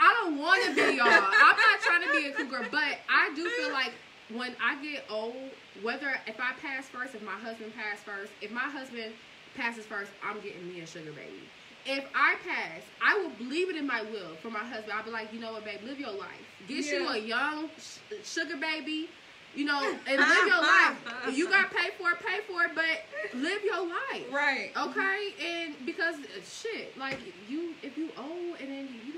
I 0.00 0.14
don't 0.22 0.38
want 0.38 0.64
to 0.64 0.74
be 0.74 0.96
y'all. 0.96 1.06
I'm 1.08 1.56
not 1.56 1.80
trying 1.82 2.02
to 2.02 2.12
be 2.16 2.26
a 2.28 2.32
cougar, 2.32 2.68
but 2.70 2.98
I 3.08 3.32
do 3.36 3.48
feel 3.48 3.72
like 3.72 3.92
when 4.28 4.56
I 4.62 4.82
get 4.82 5.06
old, 5.10 5.52
whether 5.82 6.08
if 6.26 6.36
I 6.40 6.52
pass 6.60 6.88
first, 6.88 7.14
if 7.14 7.22
my 7.22 7.38
husband 7.38 7.74
passes 7.74 8.04
first, 8.04 8.32
if 8.40 8.50
my 8.50 8.68
husband 8.70 9.14
passes 9.54 9.86
first, 9.86 10.12
I'm 10.22 10.40
getting 10.40 10.66
me 10.66 10.80
a 10.80 10.86
sugar 10.86 11.12
baby. 11.12 11.50
If 11.84 12.04
I 12.14 12.36
pass, 12.46 12.82
I 13.02 13.18
will 13.18 13.30
believe 13.30 13.70
it 13.70 13.76
in 13.76 13.86
my 13.86 14.02
will 14.02 14.36
for 14.42 14.50
my 14.50 14.60
husband. 14.60 14.92
I'll 14.96 15.04
be 15.04 15.10
like, 15.10 15.32
you 15.32 15.40
know 15.40 15.52
what, 15.52 15.64
babe, 15.64 15.80
live 15.82 15.98
your 15.98 16.12
life. 16.12 16.46
Get 16.66 16.84
you 16.86 17.08
a 17.08 17.18
young 17.18 17.70
sh- 17.78 17.98
sugar 18.24 18.56
baby, 18.56 19.08
you 19.54 19.64
know, 19.64 19.82
and 19.82 20.18
live 20.20 20.46
your 20.46 20.60
life. 20.60 20.96
You 21.34 21.48
got 21.48 21.70
to 21.70 21.76
pay 21.76 21.88
for 21.98 22.10
it, 22.10 22.20
pay 22.20 22.40
for 22.46 22.62
it, 22.64 22.70
but 22.74 23.38
live 23.38 23.64
your 23.64 23.86
life. 23.88 24.32
Right. 24.32 24.70
Okay, 24.76 25.34
and 25.40 25.86
because 25.86 26.16
uh, 26.16 26.40
shit, 26.44 26.96
like 26.96 27.18
you, 27.48 27.76
if 27.82 27.96
you 27.96 28.12
old 28.16 28.60
and 28.60 28.70
then 28.70 29.00
you 29.02 29.09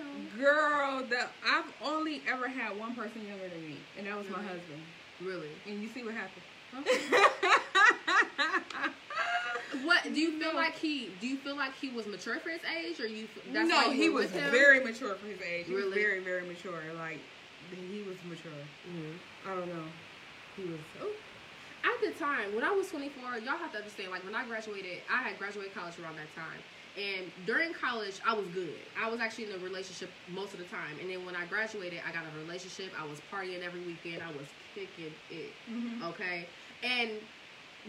Girl, 0.43 1.07
the 1.09 1.21
I've 1.47 1.71
only 1.81 2.25
ever 2.27 2.49
had 2.49 2.77
one 2.77 2.97
person 2.97 3.25
younger 3.25 3.49
than 3.49 3.65
me, 3.65 3.77
and 3.97 4.09
that 4.09 4.19
was 4.19 4.29
my 4.29 4.39
Mhm. 4.39 4.49
husband. 4.49 4.85
really, 5.21 5.51
And 5.67 5.81
you 5.81 5.89
see 5.89 6.03
what 6.03 6.15
happened. 6.15 6.43
what 9.85 10.03
do 10.03 10.19
you 10.19 10.41
feel 10.41 10.51
No. 10.53 10.59
like 10.59 10.75
he? 10.75 11.11
Do 11.21 11.29
you 11.29 11.37
feel 11.39 11.55
like 11.55 11.77
he 11.77 11.91
was 11.91 12.09
mature 12.09 12.41
for 12.41 12.51
his 12.51 12.63
age, 12.65 12.99
or 12.99 13.07
you? 13.07 13.29
That's 13.53 13.69
no, 13.69 13.93
you 13.93 14.03
he 14.03 14.09
was 14.09 14.33
very 14.33 14.81
mature 14.81 15.15
for 15.15 15.29
his 15.29 15.41
age. 15.41 15.69
He 15.69 15.75
was 15.75 15.85
Really? 15.85 16.03
very, 16.03 16.19
very 16.21 16.43
mature. 16.45 16.93
Like 16.93 17.21
he 17.71 18.03
was 18.03 18.25
mature. 18.25 18.67
Mhm. 18.89 19.21
I 19.47 19.55
don't 19.55 19.69
know. 19.69 19.93
He 20.57 20.65
was. 20.65 20.81
Oh. 21.01 21.13
At 21.85 22.01
the 22.03 22.11
time, 22.19 22.53
when 22.55 22.65
I 22.65 22.71
was 22.73 22.91
24, 22.91 23.39
y'all 23.39 23.59
have 23.59 23.71
to 23.73 23.79
understand, 23.79 24.11
like, 24.11 24.25
when 24.25 24.35
I 24.37 24.45
graduated, 24.45 25.03
I 25.11 25.23
had 25.23 25.37
graduated 25.39 25.75
college 25.75 25.99
around 25.99 26.17
that 26.17 26.33
time. 26.35 26.63
And 26.97 27.33
during 27.47 27.73
college, 27.73 28.21
I 28.27 28.35
was 28.35 28.47
good. 28.49 28.75
I 29.01 29.09
was 29.09 29.19
actually 29.21 29.45
in 29.51 29.53
a 29.53 29.59
relationship 29.59 30.11
most 30.29 30.53
of 30.53 30.59
the 30.59 30.67
time. 30.67 30.99
And 31.01 31.09
then 31.09 31.25
when 31.25 31.35
I 31.35 31.47
graduated, 31.47 32.01
I 32.07 32.13
got 32.13 32.25
a 32.27 32.39
relationship. 32.39 32.93
I 33.01 33.07
was 33.07 33.21
partying 33.33 33.63
every 33.63 33.81
weekend. 33.81 34.23
I 34.23 34.31
was 34.31 34.49
kicking 34.75 35.15
it. 35.31 35.55
Mhm. 35.71 36.03
Okay? 36.11 36.49
And 36.83 37.11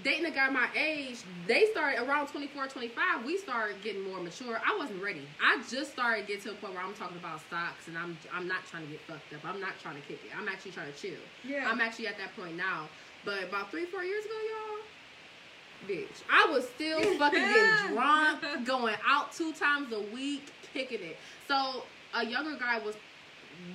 dating 0.01 0.25
a 0.25 0.31
guy 0.31 0.49
my 0.49 0.69
age, 0.75 1.19
they 1.45 1.65
started 1.71 2.01
around 2.01 2.27
24, 2.27 2.67
25, 2.67 3.25
we 3.25 3.37
started 3.37 3.81
getting 3.83 4.01
more 4.01 4.21
mature. 4.21 4.59
I 4.65 4.75
wasn't 4.77 5.03
ready. 5.03 5.27
I 5.41 5.61
just 5.69 5.91
started 5.91 6.25
getting 6.25 6.43
to 6.43 6.51
a 6.51 6.55
point 6.55 6.73
where 6.73 6.81
I'm 6.83 6.95
talking 6.95 7.17
about 7.17 7.41
stocks 7.41 7.87
and 7.87 7.97
I'm 7.97 8.17
I'm 8.31 8.47
not 8.47 8.65
trying 8.65 8.83
to 8.85 8.89
get 8.91 9.01
fucked 9.05 9.33
up. 9.33 9.41
I'm 9.45 9.59
not 9.59 9.77
trying 9.79 9.95
to 9.95 10.01
kick 10.01 10.23
it. 10.23 10.31
I'm 10.35 10.47
actually 10.47 10.71
trying 10.71 10.91
to 10.93 10.97
chill. 10.97 11.19
Yeah. 11.43 11.69
I'm 11.69 11.81
actually 11.81 12.07
at 12.07 12.17
that 12.17 12.35
point 12.35 12.55
now. 12.55 12.89
But 13.23 13.43
about 13.43 13.69
three, 13.69 13.85
four 13.85 14.03
years 14.03 14.25
ago, 14.25 14.33
y'all, 14.33 14.85
bitch, 15.87 16.23
I 16.31 16.49
was 16.51 16.67
still 16.69 16.99
fucking 17.17 17.39
getting 17.39 17.93
drunk, 17.93 18.41
going 18.65 18.95
out 19.07 19.31
two 19.33 19.53
times 19.53 19.93
a 19.93 20.01
week, 20.13 20.51
kicking 20.73 21.01
it. 21.01 21.17
So 21.47 21.83
a 22.13 22.25
younger 22.25 22.57
guy 22.57 22.79
was 22.79 22.95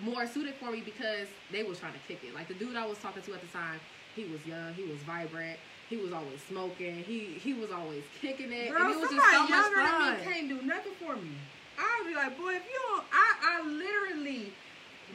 more 0.02 0.26
suited 0.26 0.54
for 0.54 0.70
me 0.70 0.80
because 0.80 1.28
they 1.52 1.62
was 1.62 1.78
trying 1.78 1.92
to 1.92 1.98
kick 2.06 2.20
it. 2.24 2.34
Like 2.34 2.48
the 2.48 2.54
dude 2.54 2.76
I 2.76 2.86
was 2.86 2.98
talking 2.98 3.22
to 3.22 3.34
at 3.34 3.40
the 3.40 3.46
time, 3.48 3.80
he 4.14 4.24
was 4.24 4.44
young, 4.46 4.74
he 4.74 4.84
was 4.84 4.98
vibrant, 5.00 5.58
he 5.88 5.96
was 5.96 6.12
always 6.12 6.40
smoking, 6.48 6.96
he 7.04 7.38
he 7.40 7.54
was 7.54 7.70
always 7.70 8.02
kicking 8.20 8.52
it, 8.52 8.70
Girl, 8.70 8.82
and 8.82 8.94
it 8.94 9.00
was 9.00 9.08
somebody 9.08 9.48
just 9.48 9.68
so 9.68 9.74
much 9.74 9.90
fun. 9.90 10.04
than 10.04 10.18
me 10.18 10.32
can't 10.32 10.48
do 10.48 10.66
nothing 10.66 10.92
for 10.98 11.16
me. 11.16 11.30
I'll 11.78 12.04
be 12.04 12.14
like, 12.14 12.36
boy, 12.36 12.54
if 12.54 12.64
you 12.64 12.80
don't, 12.88 13.04
I, 13.12 13.60
I 13.60 13.68
literally, 13.68 14.52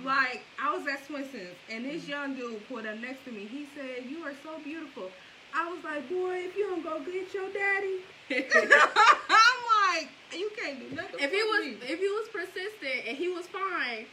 like, 0.03 0.43
I 0.61 0.75
was 0.75 0.87
at 0.87 1.05
Swenson's 1.05 1.57
and 1.69 1.83
this 1.83 2.03
mm. 2.03 2.09
young 2.09 2.35
dude 2.35 2.65
pulled 2.69 2.85
up 2.85 2.97
next 2.99 3.25
to 3.25 3.31
me. 3.31 3.45
He 3.45 3.67
said, 3.75 4.05
"You 4.09 4.23
are 4.23 4.33
so 4.43 4.59
beautiful." 4.63 5.09
I 5.55 5.69
was 5.71 5.83
like, 5.83 6.09
boy, 6.09 6.35
if 6.49 6.55
you 6.57 6.67
don't 6.69 6.83
go 6.83 6.99
get 6.99 7.33
your 7.33 7.49
daddy, 7.53 7.99
I'm 8.31 9.59
like, 9.93 10.09
you 10.35 10.49
can't 10.59 10.79
do 10.79 10.95
nothing. 10.95 11.19
if 11.19 11.31
he 11.31 11.43
was 11.43 11.65
me. 11.65 11.77
if 11.87 11.99
he 11.99 12.07
was 12.07 12.27
persistent 12.33 13.07
and 13.07 13.17
he 13.17 13.29
was 13.29 13.45
fine, 13.47 14.05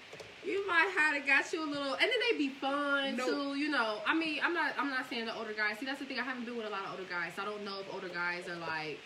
you 0.45 0.67
might 0.67 0.91
have 0.97 1.15
to 1.15 1.21
got 1.27 1.51
you 1.53 1.65
a 1.65 1.69
little, 1.69 1.93
and 1.93 2.01
then 2.03 2.19
they'd 2.31 2.39
be 2.39 2.49
fun 2.51 3.17
Nope. 3.17 3.29
too. 3.29 3.55
You 3.57 3.71
know, 3.71 3.99
I 4.07 4.15
mean, 4.15 4.41
I'm 4.43 4.53
not 4.55 4.73
I'm 4.79 4.91
not 4.91 5.09
saying 5.09 5.27
the 5.27 5.35
older 5.37 5.53
guys. 5.55 5.79
See, 5.79 5.87
that's 5.87 5.99
the 6.01 6.05
thing. 6.07 6.19
I 6.19 6.23
haven't 6.25 6.45
been 6.45 6.57
with 6.57 6.67
a 6.67 6.71
lot 6.71 6.85
of 6.85 6.91
older 6.93 7.09
guys. 7.09 7.33
So 7.37 7.43
I 7.43 7.45
don't 7.47 7.65
know 7.65 7.81
if 7.81 7.93
older 7.95 8.09
guys 8.09 8.49
are 8.49 8.57
like 8.57 8.99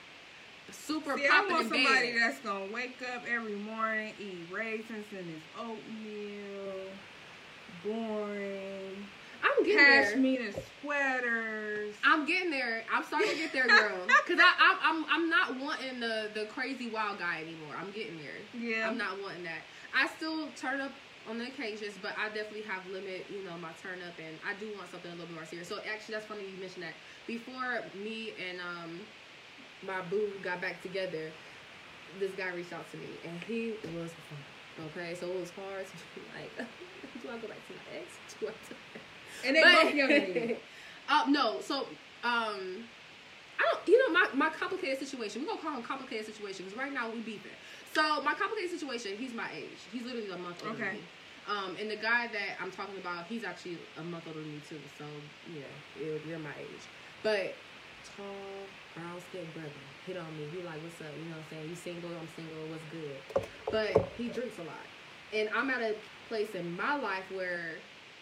super 0.70 1.16
See, 1.18 1.26
I 1.30 1.40
want 1.48 1.68
somebody 1.68 2.12
bed. 2.12 2.20
that's 2.20 2.38
gonna 2.40 2.72
wake 2.72 2.96
up 3.14 3.22
every 3.30 3.54
morning, 3.56 4.12
eat 4.20 4.38
raisins 4.52 5.06
in 5.12 5.24
his 5.24 5.42
oatmeal, 5.58 6.90
boring, 7.84 9.06
I'm 9.44 9.64
getting 9.64 9.76
there. 9.76 10.16
pashmina 10.16 10.54
sweaters. 10.80 11.94
I'm 12.04 12.26
getting 12.26 12.50
there. 12.50 12.84
I'm 12.92 13.04
starting 13.04 13.30
to 13.30 13.36
get 13.36 13.52
there, 13.52 13.66
girl. 13.66 14.06
Cause 14.26 14.38
I, 14.38 14.52
I 14.58 14.78
I'm 14.82 15.04
I'm 15.10 15.28
not 15.28 15.60
wanting 15.60 16.00
the 16.00 16.30
the 16.34 16.46
crazy 16.46 16.88
wild 16.88 17.18
guy 17.18 17.42
anymore. 17.42 17.76
I'm 17.78 17.90
getting 17.92 18.18
there. 18.18 18.40
Yeah, 18.58 18.88
I'm 18.88 18.96
not 18.96 19.20
wanting 19.22 19.44
that. 19.44 19.62
I 19.94 20.08
still 20.16 20.48
turn 20.56 20.80
up 20.80 20.92
on 21.28 21.38
the 21.38 21.46
occasions, 21.46 21.94
but 22.00 22.12
I 22.18 22.28
definitely 22.28 22.62
have 22.62 22.86
limit, 22.92 23.24
you 23.30 23.44
know, 23.44 23.56
my 23.60 23.72
turn 23.80 23.98
up, 24.06 24.16
and 24.18 24.36
I 24.44 24.58
do 24.60 24.68
want 24.76 24.90
something 24.90 25.10
a 25.10 25.14
little 25.14 25.26
bit 25.26 25.34
more 25.34 25.44
serious. 25.44 25.68
So 25.68 25.78
actually, 25.84 26.14
that's 26.14 26.26
funny 26.26 26.42
you 26.48 26.60
mentioned 26.60 26.84
that. 26.84 26.94
Before 27.26 27.84
me 28.02 28.32
and 28.48 28.60
um 28.60 29.00
my 29.86 30.00
boo 30.08 30.32
got 30.42 30.60
back 30.60 30.80
together, 30.82 31.30
this 32.20 32.32
guy 32.32 32.48
reached 32.48 32.72
out 32.72 32.90
to 32.92 32.96
me, 32.96 33.08
and 33.24 33.42
he 33.44 33.72
was 33.92 34.12
fun. 34.28 34.38
Okay, 34.90 35.14
so 35.14 35.30
it 35.30 35.40
was 35.40 35.50
hard 35.50 35.86
to 35.86 35.92
be 36.14 36.22
like, 36.36 36.56
do 37.22 37.28
I 37.28 37.36
go 37.38 37.48
back 37.48 37.60
to 37.68 37.72
my 37.72 37.98
ex? 38.00 38.18
Do 38.40 38.48
I? 38.48 38.52
And 39.46 39.56
they 39.56 39.62
But- 39.62 39.82
both 39.84 39.94
younger 39.94 40.20
than 40.20 40.48
you. 40.48 40.56
Uh, 41.06 41.24
no, 41.28 41.60
so 41.60 41.80
um, 42.24 42.80
I 43.60 43.62
don't. 43.68 43.80
You 43.86 43.98
know, 44.08 44.14
my 44.18 44.26
my 44.32 44.48
complicated 44.48 44.98
situation. 45.06 45.42
We 45.42 45.46
are 45.46 45.50
gonna 45.50 45.60
call 45.60 45.72
him 45.76 45.82
complicated 45.82 46.24
situation 46.24 46.64
because 46.64 46.78
right 46.78 46.90
now 46.92 47.10
we 47.10 47.20
beefing. 47.20 47.52
So 47.92 48.22
my 48.22 48.32
complicated 48.32 48.70
situation. 48.80 49.12
He's 49.18 49.34
my 49.34 49.50
age. 49.52 49.76
He's 49.92 50.02
literally 50.04 50.30
a 50.30 50.38
month 50.38 50.62
older 50.64 50.74
Okay. 50.80 50.84
than 50.84 50.94
me. 50.96 51.02
Um, 51.46 51.76
and 51.78 51.90
the 51.90 51.96
guy 52.00 52.28
that 52.32 52.56
I'm 52.58 52.70
talking 52.72 52.96
about, 52.96 53.26
he's 53.26 53.44
actually 53.44 53.76
a 53.98 54.02
month 54.02 54.24
older 54.26 54.40
than 54.40 54.48
me 54.50 54.62
too. 54.66 54.80
So 54.96 55.04
yeah, 55.52 55.68
it, 56.02 56.26
they're 56.26 56.38
my 56.38 56.56
age. 56.58 56.84
But 57.22 57.52
tall, 58.16 58.24
brown 58.96 59.20
skinned 59.28 59.52
brother 59.52 59.68
hit 60.06 60.16
on 60.16 60.24
me. 60.38 60.48
He 60.56 60.62
like, 60.64 60.80
what's 60.80 60.96
up? 61.04 61.12
You 61.20 61.28
know 61.28 61.36
what 61.36 61.44
I'm 61.44 61.50
saying? 61.52 61.68
You 61.68 61.76
single? 61.76 62.10
I'm 62.16 62.28
single. 62.34 62.64
What's 62.72 62.88
good? 62.88 63.44
But 63.70 64.08
he 64.16 64.28
drinks 64.28 64.56
a 64.58 64.62
lot, 64.64 64.88
and 65.34 65.50
I'm 65.54 65.68
at 65.68 65.82
a 65.82 65.96
place 66.28 66.54
in 66.54 66.74
my 66.78 66.96
life 66.96 67.28
where 67.30 67.76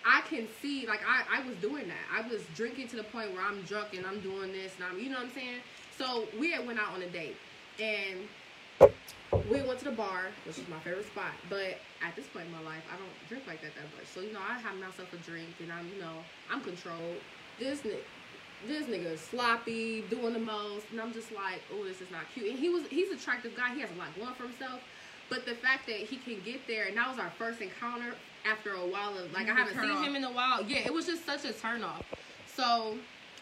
I 0.04 0.22
can 0.22 0.48
see, 0.60 0.86
like 0.86 1.00
I, 1.06 1.40
I 1.40 1.46
was 1.46 1.56
doing 1.56 1.88
that. 1.88 2.06
I 2.12 2.26
was 2.28 2.42
drinking 2.54 2.88
to 2.88 2.96
the 2.96 3.04
point 3.04 3.32
where 3.32 3.42
I'm 3.42 3.62
drunk 3.62 3.94
and 3.94 4.06
I'm 4.06 4.20
doing 4.20 4.52
this 4.52 4.72
and 4.76 4.84
I'm, 4.84 4.98
you 4.98 5.10
know 5.10 5.16
what 5.16 5.26
I'm 5.26 5.34
saying? 5.34 5.60
So 5.96 6.26
we 6.38 6.52
had 6.52 6.66
went 6.66 6.78
out 6.78 6.92
on 6.94 7.02
a 7.02 7.08
date 7.08 7.36
and 7.80 8.20
we 9.50 9.62
went 9.62 9.78
to 9.80 9.84
the 9.84 9.92
bar, 9.92 10.26
which 10.46 10.58
is 10.58 10.68
my 10.68 10.78
favorite 10.80 11.06
spot. 11.06 11.32
But 11.48 11.78
at 12.04 12.16
this 12.16 12.26
point 12.26 12.46
in 12.46 12.52
my 12.52 12.62
life, 12.62 12.82
I 12.92 12.96
don't 12.96 13.28
drink 13.28 13.44
like 13.46 13.62
that 13.62 13.74
that 13.74 13.84
much. 13.96 14.06
So 14.12 14.20
you 14.20 14.32
know, 14.32 14.40
I 14.40 14.58
have 14.58 14.76
myself 14.76 15.12
a 15.12 15.16
drink 15.18 15.54
and 15.60 15.72
I'm, 15.72 15.88
you 15.88 16.00
know, 16.00 16.18
I'm 16.50 16.60
controlled. 16.60 17.18
This 17.58 17.82
this 18.66 18.86
nigga 18.86 19.14
is 19.14 19.20
sloppy, 19.20 20.02
doing 20.02 20.32
the 20.34 20.38
most, 20.38 20.86
and 20.92 21.00
I'm 21.00 21.12
just 21.12 21.32
like, 21.32 21.60
oh, 21.74 21.84
this 21.84 22.00
is 22.00 22.10
not 22.10 22.22
cute. 22.32 22.50
And 22.50 22.58
he 22.58 22.68
was, 22.68 22.86
he's 22.88 23.10
an 23.10 23.16
attractive 23.16 23.56
guy. 23.56 23.74
He 23.74 23.80
has 23.80 23.90
a 23.90 23.98
lot 23.98 24.14
going 24.16 24.34
for 24.34 24.44
himself. 24.44 24.80
But 25.28 25.46
the 25.46 25.54
fact 25.54 25.86
that 25.86 25.96
he 25.96 26.16
can 26.16 26.40
get 26.44 26.66
there, 26.68 26.86
and 26.86 26.96
that 26.96 27.08
was 27.08 27.18
our 27.18 27.32
first 27.38 27.60
encounter 27.60 28.14
after 28.44 28.72
a 28.74 28.87
while 28.87 29.16
of 29.18 29.33
like 29.33 29.48
I 29.48 29.52
It 29.52 29.57
haven't 29.57 29.81
seen 29.81 29.90
off. 29.90 30.05
him 30.05 30.16
in 30.16 30.24
a 30.24 30.31
while. 30.33 30.62
Yeah, 30.64 30.78
it 30.87 30.92
was 30.92 31.07
just 31.07 31.24
such 31.24 31.44
a 31.44 31.52
turn 31.52 31.83
off. 31.85 32.05
So 32.46 32.96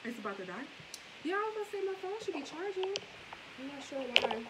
It's 0.05 0.19
about 0.19 0.37
to 0.39 0.45
die. 0.45 0.65
yeah, 1.25 1.35
I 1.35 1.53
was 1.57 1.69
gonna 1.71 1.85
say 1.85 1.87
my 1.87 1.95
phone 2.01 2.19
should 2.25 2.35
be 2.35 2.43
charging. 2.43 2.93
I'm 3.61 3.69
not 3.69 3.83
sure 3.83 3.99
why, 4.01 4.43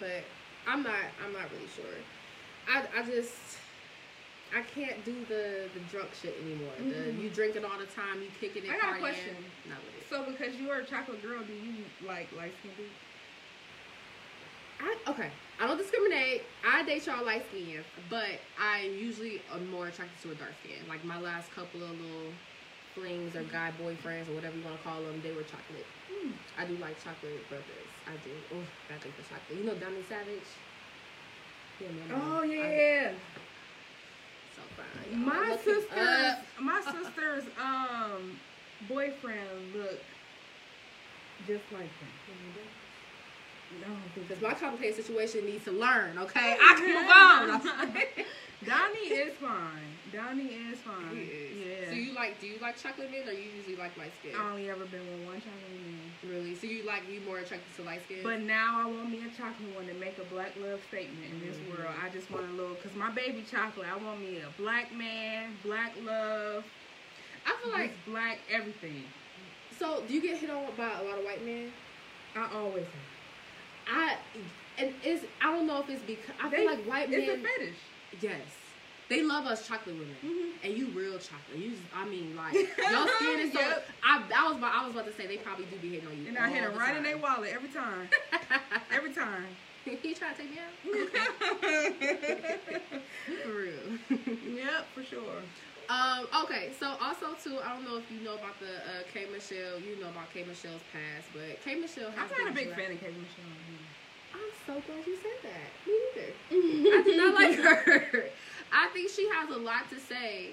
but 0.00 0.22
I'm 0.66 0.82
not. 0.82 0.94
I'm 1.24 1.32
not 1.32 1.50
really 1.52 1.68
sure. 1.74 1.98
I 2.68 2.84
I 2.98 3.02
just 3.04 3.58
I 4.54 4.62
can't 4.62 5.04
do 5.04 5.12
the 5.28 5.68
the 5.74 5.80
drunk 5.90 6.10
shit 6.20 6.34
anymore. 6.42 6.72
The 6.78 7.10
Mhm. 7.12 7.22
you 7.22 7.30
drinking 7.30 7.64
all 7.64 7.78
the 7.78 7.86
time, 7.86 8.22
you 8.22 8.28
kicking 8.40 8.64
it. 8.64 8.70
I 8.70 8.78
got 8.78 8.96
a 8.96 8.98
question. 9.00 9.36
So 10.08 10.24
because 10.24 10.56
you 10.56 10.70
are 10.70 10.80
a 10.80 10.86
chocolate 10.86 11.22
girl, 11.22 11.42
do 11.42 11.52
you 11.52 11.84
like 12.06 12.28
light 12.36 12.52
skinned 12.60 12.76
dudes? 12.76 12.90
I 14.80 15.10
okay. 15.10 15.30
I 15.60 15.66
don't 15.66 15.78
discriminate. 15.78 16.42
I 16.64 16.84
date 16.84 17.06
y'all 17.06 17.24
light 17.24 17.44
skin, 17.48 17.82
but 18.08 18.38
I 18.60 18.82
usually 18.82 19.42
am 19.52 19.68
more 19.70 19.88
attracted 19.88 20.22
to 20.22 20.30
a 20.30 20.34
dark 20.34 20.54
skin. 20.62 20.78
Like 20.88 21.04
my 21.04 21.20
last 21.20 21.50
couple 21.52 21.82
of 21.82 21.90
little 21.90 22.30
flings 22.94 23.34
or 23.34 23.42
guy 23.42 23.72
boyfriends 23.80 24.28
or 24.30 24.34
whatever 24.34 24.56
you 24.56 24.64
want 24.64 24.76
to 24.76 24.82
call 24.82 25.02
them, 25.02 25.20
they 25.22 25.32
were 25.32 25.42
chocolate. 25.42 25.86
Mm. 26.10 26.32
I 26.58 26.64
do 26.64 26.76
like 26.76 27.02
chocolate 27.02 27.48
brothers. 27.48 27.90
I 28.06 28.12
do. 28.22 28.30
Oh, 28.54 28.62
bad 28.88 29.00
thing 29.00 29.12
for 29.12 29.22
chocolate. 29.22 29.58
You 29.58 29.64
know 29.64 29.74
Donnie 29.74 30.02
Savage? 30.08 30.46
Yeah, 31.80 31.88
man. 31.90 32.22
Oh 32.22 32.42
yeah. 32.42 33.10
So 34.54 34.62
fine. 34.76 35.24
My 35.24 35.56
sister's 35.56 36.38
my 36.60 36.80
sister's 36.82 37.44
um 37.60 38.38
boyfriend 38.88 39.74
look 39.74 39.98
just 41.46 41.64
like 41.72 41.82
him. 41.82 42.08
No, 43.70 43.94
because 44.14 44.40
my 44.40 44.54
complicated 44.54 44.96
situation 44.96 45.44
needs 45.44 45.64
to 45.64 45.72
learn. 45.72 46.18
Okay, 46.18 46.56
I 46.60 46.74
can 46.74 46.88
move 46.88 47.10
on. 47.10 48.24
Donnie 48.66 49.14
is 49.14 49.34
fine. 49.38 49.94
Donnie 50.12 50.50
is 50.50 50.78
fine. 50.78 51.14
He 51.14 51.22
is. 51.22 51.56
Yeah. 51.56 51.90
So 51.90 51.94
you 51.94 52.14
like? 52.14 52.40
Do 52.40 52.46
you 52.46 52.58
like 52.60 52.76
chocolate 52.76 53.10
men, 53.10 53.28
or 53.28 53.32
you 53.32 53.48
usually 53.56 53.76
like 53.76 53.96
light 53.96 54.12
skin? 54.18 54.32
I 54.36 54.50
only 54.50 54.68
ever 54.68 54.84
been 54.86 55.06
with 55.06 55.26
one 55.26 55.40
chocolate 55.40 55.78
man. 55.86 56.10
Really? 56.26 56.54
So 56.56 56.66
you 56.66 56.84
like 56.84 57.02
you 57.08 57.20
more 57.20 57.38
attracted 57.38 57.70
to 57.76 57.82
light 57.84 58.02
skin? 58.04 58.18
But 58.22 58.40
now 58.42 58.82
I 58.82 58.86
want 58.86 59.10
me 59.10 59.22
a 59.22 59.30
chocolate 59.30 59.74
one 59.76 59.86
to 59.86 59.94
make 59.94 60.18
a 60.18 60.24
black 60.34 60.52
love 60.60 60.80
statement 60.88 61.22
in 61.30 61.40
this 61.40 61.56
mm-hmm. 61.56 61.82
world. 61.82 61.94
I 62.02 62.08
just 62.08 62.30
want 62.30 62.48
a 62.48 62.52
little, 62.52 62.74
cause 62.76 62.94
my 62.96 63.10
baby 63.10 63.44
chocolate. 63.48 63.86
I 63.86 63.96
want 64.02 64.20
me 64.20 64.40
a 64.40 64.50
black 64.60 64.92
man, 64.92 65.54
black 65.62 65.92
love. 66.04 66.64
I 67.46 67.54
feel 67.62 67.72
like 67.72 67.92
black 68.06 68.38
everything. 68.50 69.04
So 69.78 70.02
do 70.08 70.14
you 70.14 70.20
get 70.20 70.38
hit 70.38 70.50
on 70.50 70.66
by 70.76 70.98
a 70.98 71.04
lot 71.04 71.18
of 71.18 71.24
white 71.24 71.44
men? 71.44 71.70
I 72.34 72.50
always 72.54 72.84
have. 72.84 73.07
I 73.90 74.16
and 74.78 74.94
it's 75.02 75.24
I 75.42 75.52
don't 75.52 75.66
know 75.66 75.80
if 75.80 75.88
it's 75.88 76.02
because 76.02 76.34
I 76.42 76.48
they, 76.48 76.56
feel 76.58 76.66
like 76.66 76.84
white 76.84 77.10
men. 77.10 77.20
It's 77.20 77.30
a 77.30 77.36
fetish. 77.36 77.76
Yes. 78.20 78.40
They 79.08 79.22
love 79.22 79.46
us 79.46 79.66
chocolate 79.66 79.96
women, 79.96 80.14
mm-hmm. 80.22 80.66
and 80.66 80.76
you 80.76 80.88
real 80.88 81.18
chocolate. 81.18 81.56
You, 81.56 81.70
just, 81.70 81.82
I 81.96 82.04
mean, 82.04 82.36
like 82.36 82.52
your 82.52 82.66
skin 83.16 83.40
is 83.40 83.52
so. 83.54 83.60
yep. 83.60 83.86
I, 84.04 84.22
I 84.36 84.52
was, 84.52 84.62
I 84.62 84.84
was 84.84 84.94
about 84.94 85.06
to 85.06 85.14
say 85.14 85.26
they 85.26 85.38
probably 85.38 85.64
do 85.64 85.78
be 85.78 85.88
hitting 85.88 86.06
on 86.06 86.18
you. 86.18 86.28
And 86.28 86.36
I 86.36 86.50
hit 86.50 86.62
them 86.62 86.78
right 86.78 86.94
in 86.94 87.02
their 87.02 87.16
wallet 87.16 87.52
every 87.54 87.70
time. 87.70 88.10
every 88.92 89.14
time. 89.14 89.46
he 90.02 90.14
trying 90.14 90.34
to 90.34 90.42
take 90.42 90.50
me 90.50 90.58
out? 90.58 90.72
For 93.42 93.48
real. 93.48 93.98
yep, 94.54 94.86
for 94.94 95.02
sure. 95.02 95.42
Um, 95.88 96.28
okay, 96.44 96.70
so 96.78 96.96
also 97.00 97.32
too, 97.42 97.58
I 97.64 97.72
don't 97.72 97.84
know 97.84 97.96
if 97.96 98.04
you 98.12 98.20
know 98.20 98.34
about 98.34 98.60
the 98.60 98.68
uh, 98.68 99.02
K 99.12 99.24
Michelle. 99.32 99.80
You 99.80 99.96
know 100.00 100.10
about 100.10 100.32
K 100.34 100.44
Michelle's 100.44 100.84
past, 100.92 101.28
but 101.32 101.62
K 101.64 101.76
Michelle. 101.76 102.12
I'm 102.12 102.28
not 102.28 102.52
a 102.52 102.54
big 102.54 102.68
fan 102.76 102.92
of 102.92 103.00
K 103.00 103.08
Michelle. 103.08 103.48
I'm 104.34 104.52
so 104.66 104.82
glad 104.86 105.06
you 105.06 105.16
said 105.16 105.40
that. 105.48 105.72
Me 105.88 105.94
either. 106.12 106.98
I 106.98 107.02
do 107.02 107.16
not 107.16 107.34
like 107.34 107.56
her. 107.56 108.24
I 108.70 108.88
think 108.92 109.10
she 109.10 109.28
has 109.32 109.48
a 109.48 109.58
lot 109.58 109.88
to 109.90 109.98
say. 109.98 110.50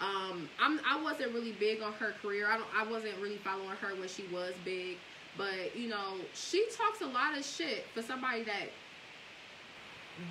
Um, 0.00 0.48
I'm 0.60 0.78
I 0.88 1.00
wasn't 1.02 1.32
really 1.32 1.52
big 1.52 1.82
on 1.82 1.92
her 1.94 2.12
career. 2.22 2.46
I 2.48 2.56
don't 2.56 2.68
I 2.76 2.84
wasn't 2.84 3.18
really 3.20 3.38
following 3.38 3.76
her 3.80 3.94
when 3.96 4.08
she 4.08 4.24
was 4.32 4.52
big, 4.64 4.98
but 5.36 5.74
you 5.74 5.88
know 5.88 6.18
she 6.34 6.64
talks 6.76 7.00
a 7.00 7.06
lot 7.06 7.36
of 7.36 7.44
shit 7.44 7.86
for 7.94 8.02
somebody 8.02 8.44
that 8.44 8.68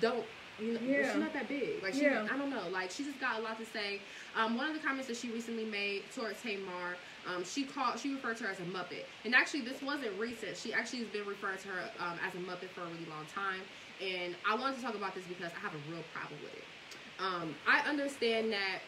don't 0.00 0.24
yeah. 0.60 1.12
she's 1.12 1.20
not 1.20 1.32
that 1.32 1.48
big. 1.48 1.82
Like 1.82 1.94
she, 1.94 2.02
yeah. 2.02 2.26
I 2.30 2.36
don't 2.36 2.50
know. 2.50 2.68
Like 2.70 2.90
she 2.90 3.04
just 3.04 3.20
got 3.20 3.38
a 3.38 3.42
lot 3.42 3.58
to 3.58 3.66
say. 3.66 4.00
Um, 4.34 4.56
one 4.56 4.68
of 4.68 4.74
the 4.74 4.80
comments 4.80 5.08
that 5.08 5.16
she 5.16 5.30
recently 5.30 5.64
made 5.64 6.02
towards 6.14 6.40
Tamar, 6.42 6.96
um, 7.26 7.44
she 7.44 7.64
called, 7.64 7.98
she 7.98 8.12
referred 8.12 8.36
to 8.38 8.44
her 8.44 8.50
as 8.50 8.60
a 8.60 8.64
Muppet. 8.64 9.04
And 9.24 9.34
actually, 9.34 9.62
this 9.62 9.82
wasn't 9.82 10.18
recent. 10.18 10.56
She 10.56 10.72
actually 10.72 11.00
has 11.00 11.08
been 11.08 11.26
referring 11.26 11.58
to 11.58 11.68
her 11.68 11.90
um, 11.98 12.18
as 12.26 12.34
a 12.34 12.38
Muppet 12.38 12.68
for 12.74 12.82
a 12.82 12.86
really 12.86 13.08
long 13.08 13.24
time. 13.34 13.60
And 14.00 14.34
I 14.48 14.54
wanted 14.54 14.76
to 14.76 14.82
talk 14.82 14.94
about 14.94 15.14
this 15.14 15.24
because 15.24 15.52
I 15.56 15.60
have 15.60 15.72
a 15.72 15.82
real 15.90 16.04
problem 16.12 16.38
with 16.42 16.52
it. 16.52 16.64
Um, 17.18 17.54
I 17.66 17.80
understand 17.88 18.52
that 18.52 18.80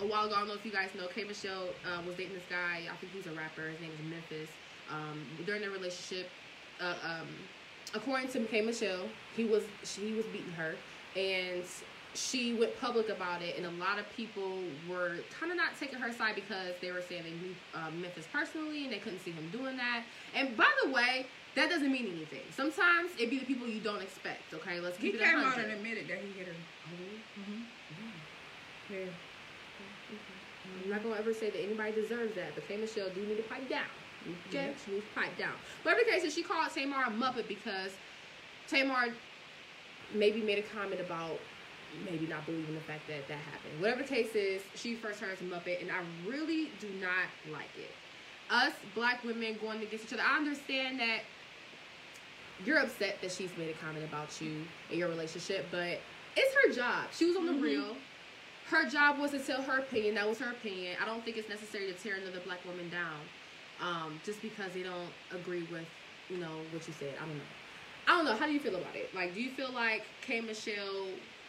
a 0.00 0.06
while 0.06 0.26
ago, 0.26 0.34
I 0.34 0.38
don't 0.40 0.48
know 0.48 0.54
if 0.54 0.64
you 0.64 0.72
guys 0.72 0.90
know, 0.94 1.08
K 1.08 1.24
Michelle 1.24 1.68
uh, 1.84 2.02
was 2.06 2.14
dating 2.16 2.34
this 2.34 2.44
guy. 2.48 2.84
I 2.90 2.96
think 2.96 3.12
he's 3.12 3.26
a 3.26 3.32
rapper. 3.32 3.62
His 3.68 3.80
name 3.80 3.90
is 3.90 4.04
Memphitz. 4.04 4.52
Um, 4.90 5.24
during 5.44 5.60
their 5.60 5.70
relationship, 5.70 6.28
uh, 6.80 6.94
um, 7.04 7.28
according 7.94 8.28
to 8.28 8.40
K 8.46 8.60
Michelle, 8.60 9.06
he 9.36 9.44
was 9.44 9.64
he 9.82 10.12
was 10.12 10.26
beating 10.26 10.52
her, 10.52 10.74
and 11.16 11.64
she 12.14 12.54
went 12.54 12.78
public 12.80 13.08
about 13.08 13.42
it, 13.42 13.56
and 13.56 13.66
a 13.66 13.70
lot 13.82 13.98
of 13.98 14.08
people 14.16 14.58
were 14.88 15.16
kind 15.38 15.52
of 15.52 15.56
not 15.56 15.78
taking 15.78 15.98
her 15.98 16.12
side 16.12 16.34
because 16.34 16.74
they 16.80 16.90
were 16.90 17.02
saying 17.02 17.22
they 17.22 17.30
knew 17.30 17.54
uh, 17.74 17.90
Memphitz 17.90 18.26
personally 18.32 18.84
and 18.84 18.92
they 18.92 18.98
couldn't 18.98 19.20
see 19.20 19.30
him 19.30 19.48
doing 19.50 19.76
that. 19.76 20.02
And 20.34 20.56
by 20.56 20.70
the 20.82 20.90
way, 20.90 21.26
that 21.54 21.70
doesn't 21.70 21.90
mean 21.90 22.06
anything. 22.06 22.42
Sometimes 22.50 23.10
it 23.18 23.30
be 23.30 23.38
the 23.38 23.46
people 23.46 23.68
you 23.68 23.80
don't 23.80 24.02
expect. 24.02 24.52
Okay, 24.54 24.80
let's 24.80 24.96
keep 24.98 25.14
he 25.14 25.20
it. 25.20 25.24
He 25.24 25.30
came 25.30 25.38
out 25.38 25.58
and 25.58 25.72
admitted 25.72 26.08
that 26.08 26.18
he 26.18 26.32
hit 26.38 26.48
her. 26.48 26.52
Mm-hmm. 26.52 27.62
Yeah. 28.92 29.00
I'm 30.84 30.90
not 30.90 31.02
gonna 31.02 31.16
ever 31.16 31.32
say 31.32 31.50
that 31.50 31.60
anybody 31.60 31.92
deserves 31.92 32.34
that, 32.34 32.54
but 32.54 32.66
K 32.66 32.76
Michelle 32.76 33.10
do 33.10 33.24
need 33.26 33.36
to 33.36 33.42
pipe 33.44 33.68
down. 33.68 33.86
Okay, 34.48 34.72
she 34.84 34.92
needs 34.92 35.04
to 35.04 35.20
pipe 35.20 35.36
down. 35.38 35.54
But 35.84 35.92
every 35.92 36.04
case, 36.04 36.24
is, 36.24 36.34
she 36.34 36.42
called 36.42 36.70
Tamar 36.70 37.04
a 37.04 37.10
muppet 37.10 37.48
because 37.48 37.92
Tamar 38.66 39.08
maybe 40.14 40.40
made 40.40 40.58
a 40.58 40.62
comment 40.62 41.00
about 41.00 41.38
maybe 42.04 42.26
not 42.26 42.44
believing 42.46 42.74
the 42.74 42.80
fact 42.80 43.06
that 43.08 43.26
that 43.28 43.38
happened. 43.38 43.80
Whatever 43.80 44.02
the 44.02 44.08
case 44.08 44.34
is, 44.34 44.62
she 44.74 44.94
first 44.94 45.20
heard 45.20 45.38
muppet, 45.40 45.80
and 45.80 45.90
I 45.90 46.00
really 46.26 46.70
do 46.80 46.88
not 47.00 47.28
like 47.52 47.70
it. 47.78 47.90
Us 48.50 48.72
black 48.94 49.24
women 49.24 49.56
going 49.60 49.82
against 49.82 50.06
each 50.06 50.12
other. 50.12 50.22
I 50.22 50.36
understand 50.36 51.00
that 51.00 51.20
you're 52.64 52.78
upset 52.78 53.20
that 53.22 53.30
she's 53.30 53.50
made 53.56 53.70
a 53.70 53.74
comment 53.74 54.04
about 54.04 54.40
you 54.40 54.64
and 54.90 54.98
your 54.98 55.08
relationship, 55.08 55.66
but 55.70 56.00
it's 56.36 56.54
her 56.64 56.72
job. 56.74 57.06
She 57.12 57.26
was 57.26 57.36
on 57.36 57.46
the 57.46 57.52
mm-hmm. 57.52 57.62
real. 57.62 57.96
Her 58.70 58.88
job 58.88 59.18
was 59.18 59.30
to 59.30 59.38
tell 59.38 59.62
her 59.62 59.78
opinion. 59.78 60.14
That 60.16 60.28
was 60.28 60.38
her 60.38 60.50
opinion. 60.50 60.96
I 61.00 61.06
don't 61.06 61.24
think 61.24 61.36
it's 61.36 61.48
necessary 61.48 61.86
to 61.86 61.94
tear 61.94 62.16
another 62.16 62.40
black 62.44 62.64
woman 62.66 62.90
down 62.90 63.20
um, 63.80 64.20
just 64.24 64.42
because 64.42 64.72
they 64.72 64.82
don't 64.82 65.12
agree 65.32 65.62
with, 65.70 65.86
you 66.28 66.38
know, 66.38 66.60
what 66.70 66.86
you 66.86 66.94
said. 66.98 67.14
I 67.20 67.26
don't 67.26 67.36
know. 67.36 67.44
I 68.06 68.10
don't 68.12 68.24
know. 68.24 68.36
How 68.36 68.46
do 68.46 68.52
you 68.52 68.60
feel 68.60 68.76
about 68.76 68.96
it? 68.96 69.14
Like, 69.14 69.34
do 69.34 69.40
you 69.42 69.50
feel 69.50 69.70
like 69.72 70.04
K 70.22 70.40
Michelle 70.40 71.06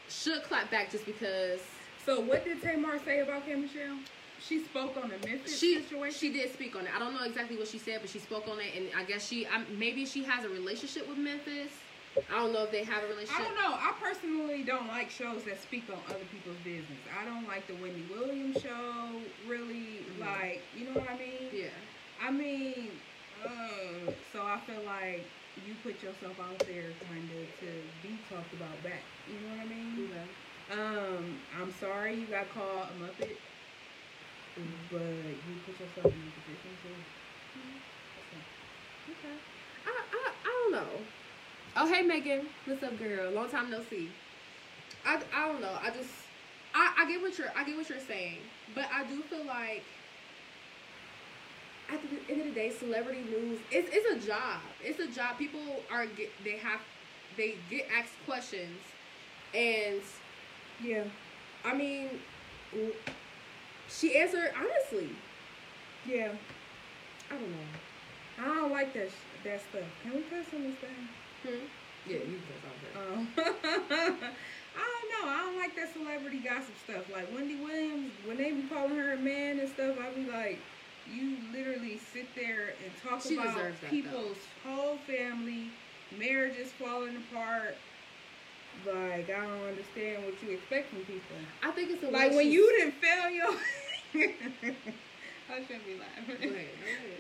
should 0.10 0.44
clap 0.44 0.70
back 0.70 0.92
just 0.92 1.06
because? 1.06 1.62
So, 2.06 2.20
what 2.20 2.44
did 2.44 2.62
Tamar 2.62 3.00
say 3.06 3.22
about 3.22 3.46
K 3.46 3.56
Michelle? 3.56 3.98
She 4.42 4.64
spoke 4.64 4.96
on 5.02 5.10
the 5.10 5.16
Memphitz 5.28 5.60
she, 5.60 5.82
situation. 5.82 6.18
She 6.18 6.32
did 6.32 6.54
speak 6.54 6.76
on 6.76 6.86
it. 6.86 6.92
I 6.96 7.00
don't 7.00 7.14
know 7.14 7.24
exactly 7.24 7.58
what 7.58 7.68
she 7.68 7.78
said, 7.78 8.00
but 8.02 8.10
she 8.10 8.20
spoke 8.20 8.48
on 8.48 8.60
it, 8.60 8.74
and 8.76 8.88
I 8.98 9.04
guess 9.04 9.28
she 9.28 9.46
I, 9.46 9.64
maybe 9.78 10.06
she 10.06 10.24
has 10.24 10.46
a 10.46 10.50
relationship 10.50 11.08
with 11.08 11.18
Memphitz. 11.18 11.74
I 12.30 12.40
don't 12.40 12.54
know 12.54 12.64
if 12.64 12.72
they 12.72 12.84
have 12.84 13.04
a 13.04 13.08
relationship. 13.08 13.40
I 13.40 13.44
don't 13.44 13.56
know. 13.56 13.74
I 13.74 13.94
personally 14.02 14.64
don't 14.64 14.88
like 14.88 15.10
shows 15.10 15.44
that 15.44 15.62
speak 15.62 15.84
on 15.90 16.00
other 16.10 16.26
people's 16.32 16.58
business. 16.64 17.00
I 17.20 17.26
don't 17.26 17.48
like 17.48 17.68
the 17.68 17.76
Wendy 17.76 18.04
Williams 18.10 18.62
show. 18.62 19.22
Really, 19.48 20.04
mm-hmm. 20.04 20.22
like 20.22 20.62
you 20.76 20.86
know 20.86 21.00
what 21.00 21.10
I 21.10 21.18
mean? 21.18 21.50
Yeah. 21.54 21.68
I 22.22 22.32
mean, 22.32 22.90
uh, 23.46 24.12
so 24.34 24.42
I 24.42 24.60
feel 24.68 24.84
like 24.86 25.26
you 25.66 25.74
put 25.84 26.02
yourself 26.04 26.40
out 26.40 26.60
there 26.60 26.92
kind 27.08 27.30
of 27.32 27.48
to 27.60 27.72
be 28.04 28.18
talked 28.30 28.54
about 28.54 28.76
back. 28.84 29.04
You 29.28 29.40
know 29.40 29.56
what 29.56 29.66
I 29.66 29.70
mean? 29.70 30.10
Yeah. 30.10 30.76
Um, 30.76 31.40
I'm 31.60 31.74
sorry 31.80 32.16
you 32.16 32.28
got 32.28 32.50
called 32.54 32.88
a 32.92 33.04
Muppet, 33.04 33.36
mm-hmm. 34.56 34.92
but 34.92 35.02
you 35.02 35.56
put 35.66 35.80
yourself 35.80 36.06
in 36.06 36.22
a 36.22 36.34
position 36.38 36.72
to. 36.84 36.90
Mm-hmm. 37.58 39.12
Okay. 39.12 39.38
I, 39.88 39.90
I, 39.90 40.32
I 40.46 40.48
don't 40.48 40.72
know. 40.74 40.92
Oh, 41.76 41.92
hey, 41.92 42.04
Megan. 42.04 42.48
What's 42.66 42.84
up, 42.84 42.98
girl? 43.00 43.32
Long 43.32 43.50
time 43.50 43.72
no 43.72 43.82
see. 43.90 44.10
I, 45.06 45.20
I 45.34 45.48
don't 45.48 45.62
know. 45.62 45.78
I 45.82 45.90
just 45.90 46.12
I, 46.74 46.94
I 47.00 47.10
get 47.10 47.22
what 47.22 47.38
you're 47.38 47.52
I 47.56 47.64
get 47.64 47.76
what 47.78 47.90
you're 47.90 48.00
saying, 48.00 48.40
but 48.76 48.86
I 48.94 49.06
do 49.06 49.22
feel 49.24 49.46
like 49.46 49.84
at 51.92 52.00
the 52.02 52.32
end 52.32 52.42
of 52.42 52.48
the 52.48 52.54
day, 52.54 52.72
celebrity 52.72 53.22
news 53.22 53.60
it's, 53.72 53.90
it's 53.92 54.24
a 54.24 54.28
job. 54.28 54.60
It's 54.84 55.00
a 55.00 55.08
job. 55.08 55.38
People 55.38 55.62
are 55.92 56.06
get 56.06 56.32
they 56.44 56.58
have 56.58 56.82
they 57.38 57.56
get 57.70 57.88
asked 57.98 58.14
questions, 58.26 58.80
and 59.54 60.02
yeah, 60.84 61.04
I 61.66 61.74
mean, 61.74 62.10
she 63.90 64.18
answered 64.18 64.52
honestly. 64.58 65.10
Yeah, 66.08 66.32
I 67.30 67.34
don't 67.34 67.50
know. 67.50 67.58
I 68.40 68.46
don't 68.56 68.72
like 68.72 68.94
that 68.94 69.10
that 69.44 69.62
stuff. 69.62 69.84
Can 70.04 70.16
we 70.16 70.22
cuss 70.24 70.46
on 70.54 70.64
this 70.64 70.76
thing? 70.76 71.10
Hmm? 71.44 71.66
Yeah, 72.08 72.18
you 72.18 72.40
can 72.40 72.44
cuss 72.48 73.18
on 73.18 73.28
that. 73.36 73.44
Um, 73.44 74.30
I 74.78 74.86
don't 74.86 75.26
know. 75.26 75.30
I 75.30 75.38
don't 75.46 75.58
like 75.58 75.76
that 75.76 75.94
celebrity 75.94 76.40
gossip 76.40 76.76
stuff. 76.84 77.12
Like 77.12 77.34
Wendy 77.34 77.56
Williams, 77.56 78.12
when 78.26 78.38
they 78.38 78.52
be 78.52 78.64
calling 78.64 78.96
her 78.96 79.14
a 79.14 79.18
man 79.18 79.60
and 79.60 79.70
stuff, 79.70 79.98
I 80.00 80.10
be 80.12 80.30
like, 80.30 80.60
you 81.14 81.38
literally 81.54 82.00
sit 82.14 82.28
there 82.36 82.74
and 82.84 82.92
talk 83.04 83.22
she 83.22 83.36
about 83.36 83.74
people's 83.90 84.38
though. 84.66 84.72
whole 84.72 84.98
family, 85.08 85.70
marriages 86.18 86.72
falling 86.74 87.18
apart. 87.18 87.76
Like 88.86 89.30
I 89.30 89.42
don't 89.42 89.68
understand 89.68 90.24
what 90.26 90.42
you 90.44 90.52
expect 90.52 90.90
from 90.90 91.00
people. 91.00 91.36
I 91.64 91.72
think 91.72 91.92
it's 91.92 92.04
a 92.04 92.10
like 92.10 92.32
when 92.34 92.50
you 92.52 92.70
didn't 92.78 92.96
fail 92.96 93.30
your 93.30 93.50
I 95.52 95.64
shouldn't 95.64 95.86
be 95.86 95.98
laughing. 95.98 96.54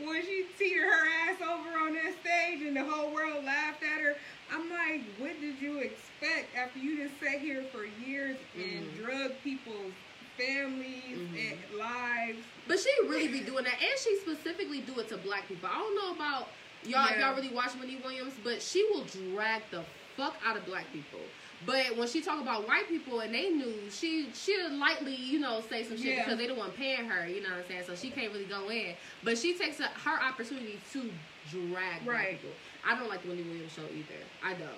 When 0.05 0.21
she 0.21 0.45
teetered 0.57 0.83
her 0.83 1.07
ass 1.27 1.41
over 1.41 1.77
on 1.79 1.93
that 1.95 2.13
stage 2.21 2.61
and 2.61 2.75
the 2.75 2.85
whole 2.85 3.11
world 3.11 3.43
laughed 3.43 3.81
at 3.83 4.01
her, 4.01 4.15
I'm 4.53 4.69
like, 4.69 5.01
what 5.17 5.39
did 5.41 5.59
you 5.59 5.79
expect 5.79 6.55
after 6.55 6.79
you 6.79 7.07
just 7.07 7.19
sat 7.19 7.39
here 7.39 7.63
for 7.71 7.85
years 7.85 8.37
mm-hmm. 8.55 8.77
and 8.77 8.97
drug 8.97 9.31
people's 9.43 9.93
families 10.39 11.19
mm-hmm. 11.19 11.35
and 11.35 11.79
lives? 11.79 12.39
But 12.67 12.79
she 12.79 12.89
really 13.07 13.27
be 13.27 13.41
doing 13.41 13.65
that, 13.65 13.73
and 13.73 13.99
she 13.99 14.17
specifically 14.17 14.81
do 14.81 14.99
it 14.99 15.09
to 15.09 15.17
black 15.17 15.47
people. 15.47 15.69
I 15.71 15.77
don't 15.77 15.95
know 15.95 16.15
about 16.15 16.47
y'all 16.83 17.05
yeah. 17.05 17.13
if 17.13 17.19
y'all 17.19 17.35
really 17.35 17.53
watch 17.53 17.71
Wendy 17.77 17.99
Williams, 18.03 18.33
but 18.43 18.61
she 18.61 18.87
will 18.91 19.03
drag 19.03 19.63
the 19.71 19.83
fuck 20.15 20.35
out 20.45 20.57
of 20.57 20.65
black 20.65 20.85
people. 20.93 21.19
But 21.65 21.97
when 21.97 22.07
she 22.07 22.21
talk 22.21 22.41
about 22.41 22.67
white 22.67 22.87
people 22.87 23.19
and 23.19 23.33
they 23.33 23.49
knew, 23.49 23.73
she 23.89 24.29
she'll 24.33 24.71
lightly, 24.77 25.15
you 25.15 25.39
know, 25.39 25.61
say 25.69 25.83
some 25.83 25.97
shit 25.97 26.15
yeah. 26.15 26.23
because 26.23 26.37
they 26.37 26.47
don't 26.47 26.57
want 26.57 26.75
paying 26.75 27.05
her, 27.05 27.27
you 27.27 27.41
know 27.41 27.49
what 27.49 27.59
I'm 27.59 27.67
saying? 27.67 27.83
So 27.85 27.95
she 27.95 28.09
can't 28.11 28.31
really 28.31 28.45
go 28.45 28.69
in. 28.69 28.95
But 29.23 29.37
she 29.37 29.57
takes 29.57 29.79
a, 29.81 29.87
her 29.87 30.23
opportunity 30.23 30.79
to 30.93 31.09
drag 31.51 32.07
right. 32.07 32.31
people. 32.31 32.55
I 32.87 32.97
don't 32.97 33.09
like 33.09 33.23
the 33.23 33.29
Wendy 33.29 33.43
Williams 33.43 33.73
show 33.73 33.81
either. 33.81 34.23
I 34.43 34.53
don't. 34.53 34.69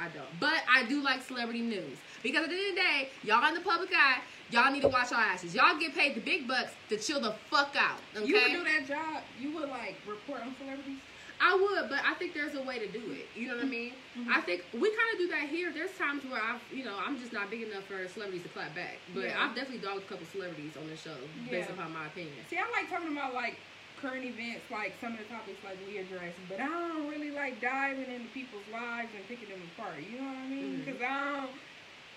I 0.00 0.08
don't. 0.08 0.26
But 0.40 0.62
I 0.68 0.84
do 0.84 1.02
like 1.02 1.22
celebrity 1.22 1.62
news. 1.62 1.98
Because 2.22 2.44
at 2.44 2.50
the 2.50 2.56
end 2.56 2.70
of 2.70 2.74
the 2.76 2.80
day, 2.80 3.08
y'all 3.22 3.46
in 3.48 3.54
the 3.54 3.60
public 3.60 3.90
eye, 3.94 4.20
y'all 4.50 4.72
need 4.72 4.82
to 4.82 4.88
watch 4.88 5.12
our 5.12 5.20
asses. 5.20 5.54
Y'all 5.54 5.78
get 5.78 5.94
paid 5.94 6.14
the 6.14 6.20
big 6.20 6.48
bucks 6.48 6.72
to 6.88 6.96
chill 6.98 7.20
the 7.20 7.34
fuck 7.50 7.74
out. 7.78 7.98
Okay? 8.16 8.26
You 8.26 8.34
would 8.34 8.52
do 8.52 8.64
that 8.64 8.86
job. 8.86 9.22
You 9.38 9.54
would 9.54 9.68
like 9.68 9.96
report 10.06 10.42
on 10.42 10.54
celebrities? 10.58 10.98
I 11.40 11.54
would, 11.54 11.90
but 11.90 12.00
I 12.00 12.14
think 12.14 12.32
there's 12.32 12.54
a 12.54 12.62
way 12.62 12.78
to 12.78 12.88
do 12.88 13.12
it. 13.12 13.28
You 13.36 13.48
know 13.48 13.56
what 13.56 13.66
I 13.66 13.68
mean? 13.68 13.92
Mm-hmm. 14.16 14.32
I 14.32 14.40
think 14.40 14.64
we 14.72 14.88
kind 14.88 15.10
of 15.12 15.18
do 15.18 15.28
that 15.28 15.48
here. 15.48 15.70
There's 15.72 15.92
times 15.92 16.24
where 16.24 16.40
I, 16.40 16.56
you 16.72 16.84
know, 16.84 16.96
I'm 16.96 17.20
just 17.20 17.32
not 17.32 17.50
big 17.50 17.62
enough 17.62 17.84
for 17.84 18.08
celebrities 18.08 18.42
to 18.44 18.48
clap 18.48 18.74
back. 18.74 18.96
But 19.12 19.24
yeah. 19.24 19.44
I've 19.44 19.54
definitely 19.54 19.84
dogged 19.84 20.04
a 20.04 20.08
couple 20.08 20.24
celebrities 20.32 20.76
on 20.80 20.88
the 20.88 20.96
show 20.96 21.16
yeah. 21.44 21.50
based 21.50 21.70
upon 21.70 21.92
my 21.92 22.06
opinion. 22.06 22.32
See, 22.48 22.56
I 22.56 22.64
like 22.72 22.88
talking 22.88 23.12
about 23.12 23.34
like 23.34 23.58
current 24.00 24.24
events, 24.24 24.64
like 24.70 24.94
some 25.00 25.12
of 25.12 25.18
the 25.18 25.28
topics 25.32 25.58
like 25.64 25.78
we 25.86 26.00
Dress, 26.04 26.34
but 26.48 26.60
I 26.60 26.66
don't 26.66 27.08
really 27.08 27.30
like 27.30 27.60
diving 27.60 28.06
into 28.06 28.28
people's 28.32 28.66
lives 28.72 29.08
and 29.16 29.26
picking 29.28 29.48
them 29.48 29.62
apart. 29.74 29.96
You 30.00 30.20
know 30.20 30.28
what 30.28 30.38
I 30.38 30.48
mean? 30.48 30.82
Because 30.84 31.00
mm-hmm. 31.00 31.12
I 31.12 31.40
don't 31.40 31.50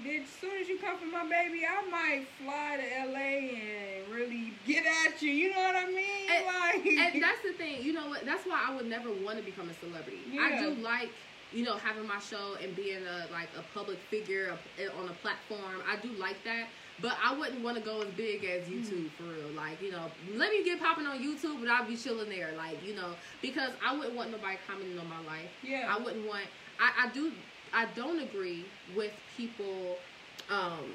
Bitch, 0.04 0.24
as 0.24 0.30
soon 0.39 0.56
as 0.62 0.70
you 0.70 0.80
come 0.80 0.98
for 0.98 1.08
my 1.08 1.28
baby, 1.28 1.68
I 1.68 1.84
might 1.89 2.26
fly 2.39 2.80
to 2.80 3.12
LA 3.12 3.52
and 3.52 4.08
really 4.10 4.54
get 4.65 4.86
at 4.86 5.22
you. 5.22 5.30
You 5.30 5.52
know 5.52 5.60
what 5.60 5.76
I 5.76 5.88
mean? 5.88 6.30
And, 6.32 6.46
like, 6.46 6.86
and 6.86 7.22
that's 7.24 7.44
the 7.44 7.52
thing. 7.52 7.84
You 7.84 7.92
know 7.92 8.08
what? 8.08 8.26
That's 8.26 8.46
why 8.46 8.63
I 8.65 8.74
would 8.74 8.86
never 8.86 9.10
want 9.12 9.39
to 9.39 9.44
become 9.44 9.70
a 9.70 9.74
celebrity. 9.74 10.20
Yeah. 10.32 10.42
I 10.42 10.62
do 10.62 10.82
like 10.82 11.10
you 11.52 11.65
know 11.65 11.76
having 11.76 12.08
my 12.08 12.20
show 12.20 12.56
and 12.63 12.74
being 12.78 13.04
a 13.06 13.30
like 13.32 13.50
a 13.58 13.78
public 13.78 13.98
figure 14.10 14.58
on 14.98 15.10
a 15.10 15.13
platform. 15.22 15.84
I 15.86 15.98
do 15.98 16.13
like 16.13 16.38
that. 16.46 16.68
But 17.02 17.16
I 17.24 17.36
wouldn't 17.38 17.64
want 17.64 17.78
to 17.78 17.84
go 17.84 18.02
as 18.02 18.10
big 18.10 18.44
as. 18.44 18.64
YouTube 18.70 19.10
for 19.12 19.24
real. 19.24 19.50
Like, 19.56 19.82
you 19.82 19.92
know, 19.92 20.06
let 20.36 20.52
me 20.52 20.64
get 20.64 20.80
popping 20.80 21.06
on 21.06 21.18
YouTube, 21.20 21.60
but 21.60 21.70
I'll 21.70 21.86
be 21.86 21.96
chilling 21.96 22.30
there. 22.30 22.52
Like, 22.58 22.86
you 22.86 22.96
know, 22.96 23.14
because 23.42 23.72
I 23.86 23.96
wouldn't 23.96 24.16
want 24.16 24.32
nobody 24.32 24.58
commenting 24.68 25.00
on 25.00 25.08
my 25.08 25.20
life. 25.20 25.50
Yeah. 25.64 25.94
I 25.94 26.02
wouldn't 26.02 26.28
want. 26.28 26.44
I, 26.80 27.08
I 27.08 27.10
do 27.14 27.32
I 27.74 27.86
don't 27.96 28.20
agree 28.20 28.66
with 28.96 29.12
people 29.38 29.98
um, 30.50 30.86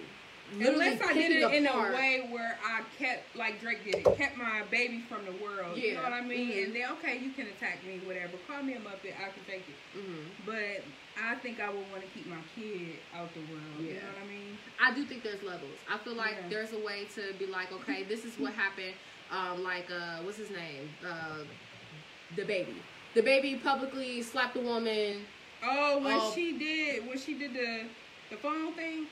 Unless 0.53 1.01
I 1.01 1.13
did 1.15 1.33
it 1.33 1.55
in 1.55 1.67
a 1.67 1.79
way 1.93 2.29
where 2.31 2.59
I 2.65 2.83
kept, 2.99 3.35
like 3.35 3.61
Drake 3.61 3.85
did 3.85 4.07
it, 4.07 4.17
kept 4.17 4.37
my 4.37 4.63
baby 4.71 5.03
from 5.09 5.25
the 5.25 5.33
world. 5.43 5.77
Yeah. 5.77 5.85
You 5.85 5.95
know 5.95 6.03
what 6.03 6.13
I 6.13 6.21
mean? 6.21 6.51
Mm-hmm. 6.51 6.65
And 6.65 6.77
then, 6.77 6.91
okay, 6.93 7.19
you 7.19 7.31
can 7.31 7.47
attack 7.47 7.79
me, 7.87 8.01
whatever. 8.05 8.33
Call 8.47 8.63
me 8.63 8.75
a 8.75 8.79
muppet, 8.79 9.17
I 9.17 9.31
can 9.31 9.45
take 9.47 9.65
it. 9.67 9.99
Mm-hmm. 9.99 10.45
But 10.45 10.85
I 11.23 11.37
think 11.37 11.61
I 11.61 11.69
would 11.69 11.91
want 11.91 12.03
to 12.03 12.09
keep 12.15 12.27
my 12.27 12.43
kid 12.55 12.97
out 13.15 13.33
the 13.35 13.41
world. 13.41 13.63
Yeah. 13.79 13.87
You 13.87 13.95
know 13.95 14.01
what 14.15 14.25
I 14.25 14.29
mean? 14.29 14.59
I 14.83 14.95
do 14.95 15.05
think 15.05 15.23
there's 15.23 15.43
levels. 15.43 15.79
I 15.91 15.99
feel 15.99 16.15
like 16.15 16.37
yeah. 16.43 16.49
there's 16.49 16.73
a 16.73 16.79
way 16.79 17.07
to 17.15 17.35
be 17.39 17.47
like, 17.47 17.73
okay, 17.73 18.03
this 18.03 18.25
is 18.25 18.39
what 18.39 18.53
happened. 18.53 18.95
Um, 19.31 19.63
like, 19.63 19.91
uh, 19.91 20.23
what's 20.23 20.39
his 20.39 20.51
name? 20.51 20.91
Uh, 21.07 21.45
The 23.15 23.23
baby 23.23 23.61
publicly 23.63 24.23
slapped 24.23 24.57
a 24.57 24.61
woman 24.61 25.25
Oh, 25.67 25.99
when 25.99 26.21
um, 26.21 26.33
she 26.35 26.59
did 26.59 27.07
when 27.07 27.19
she 27.19 27.35
did 27.35 27.55
the 27.55 27.85
the 28.31 28.37
phone 28.37 28.73
thing. 28.75 29.07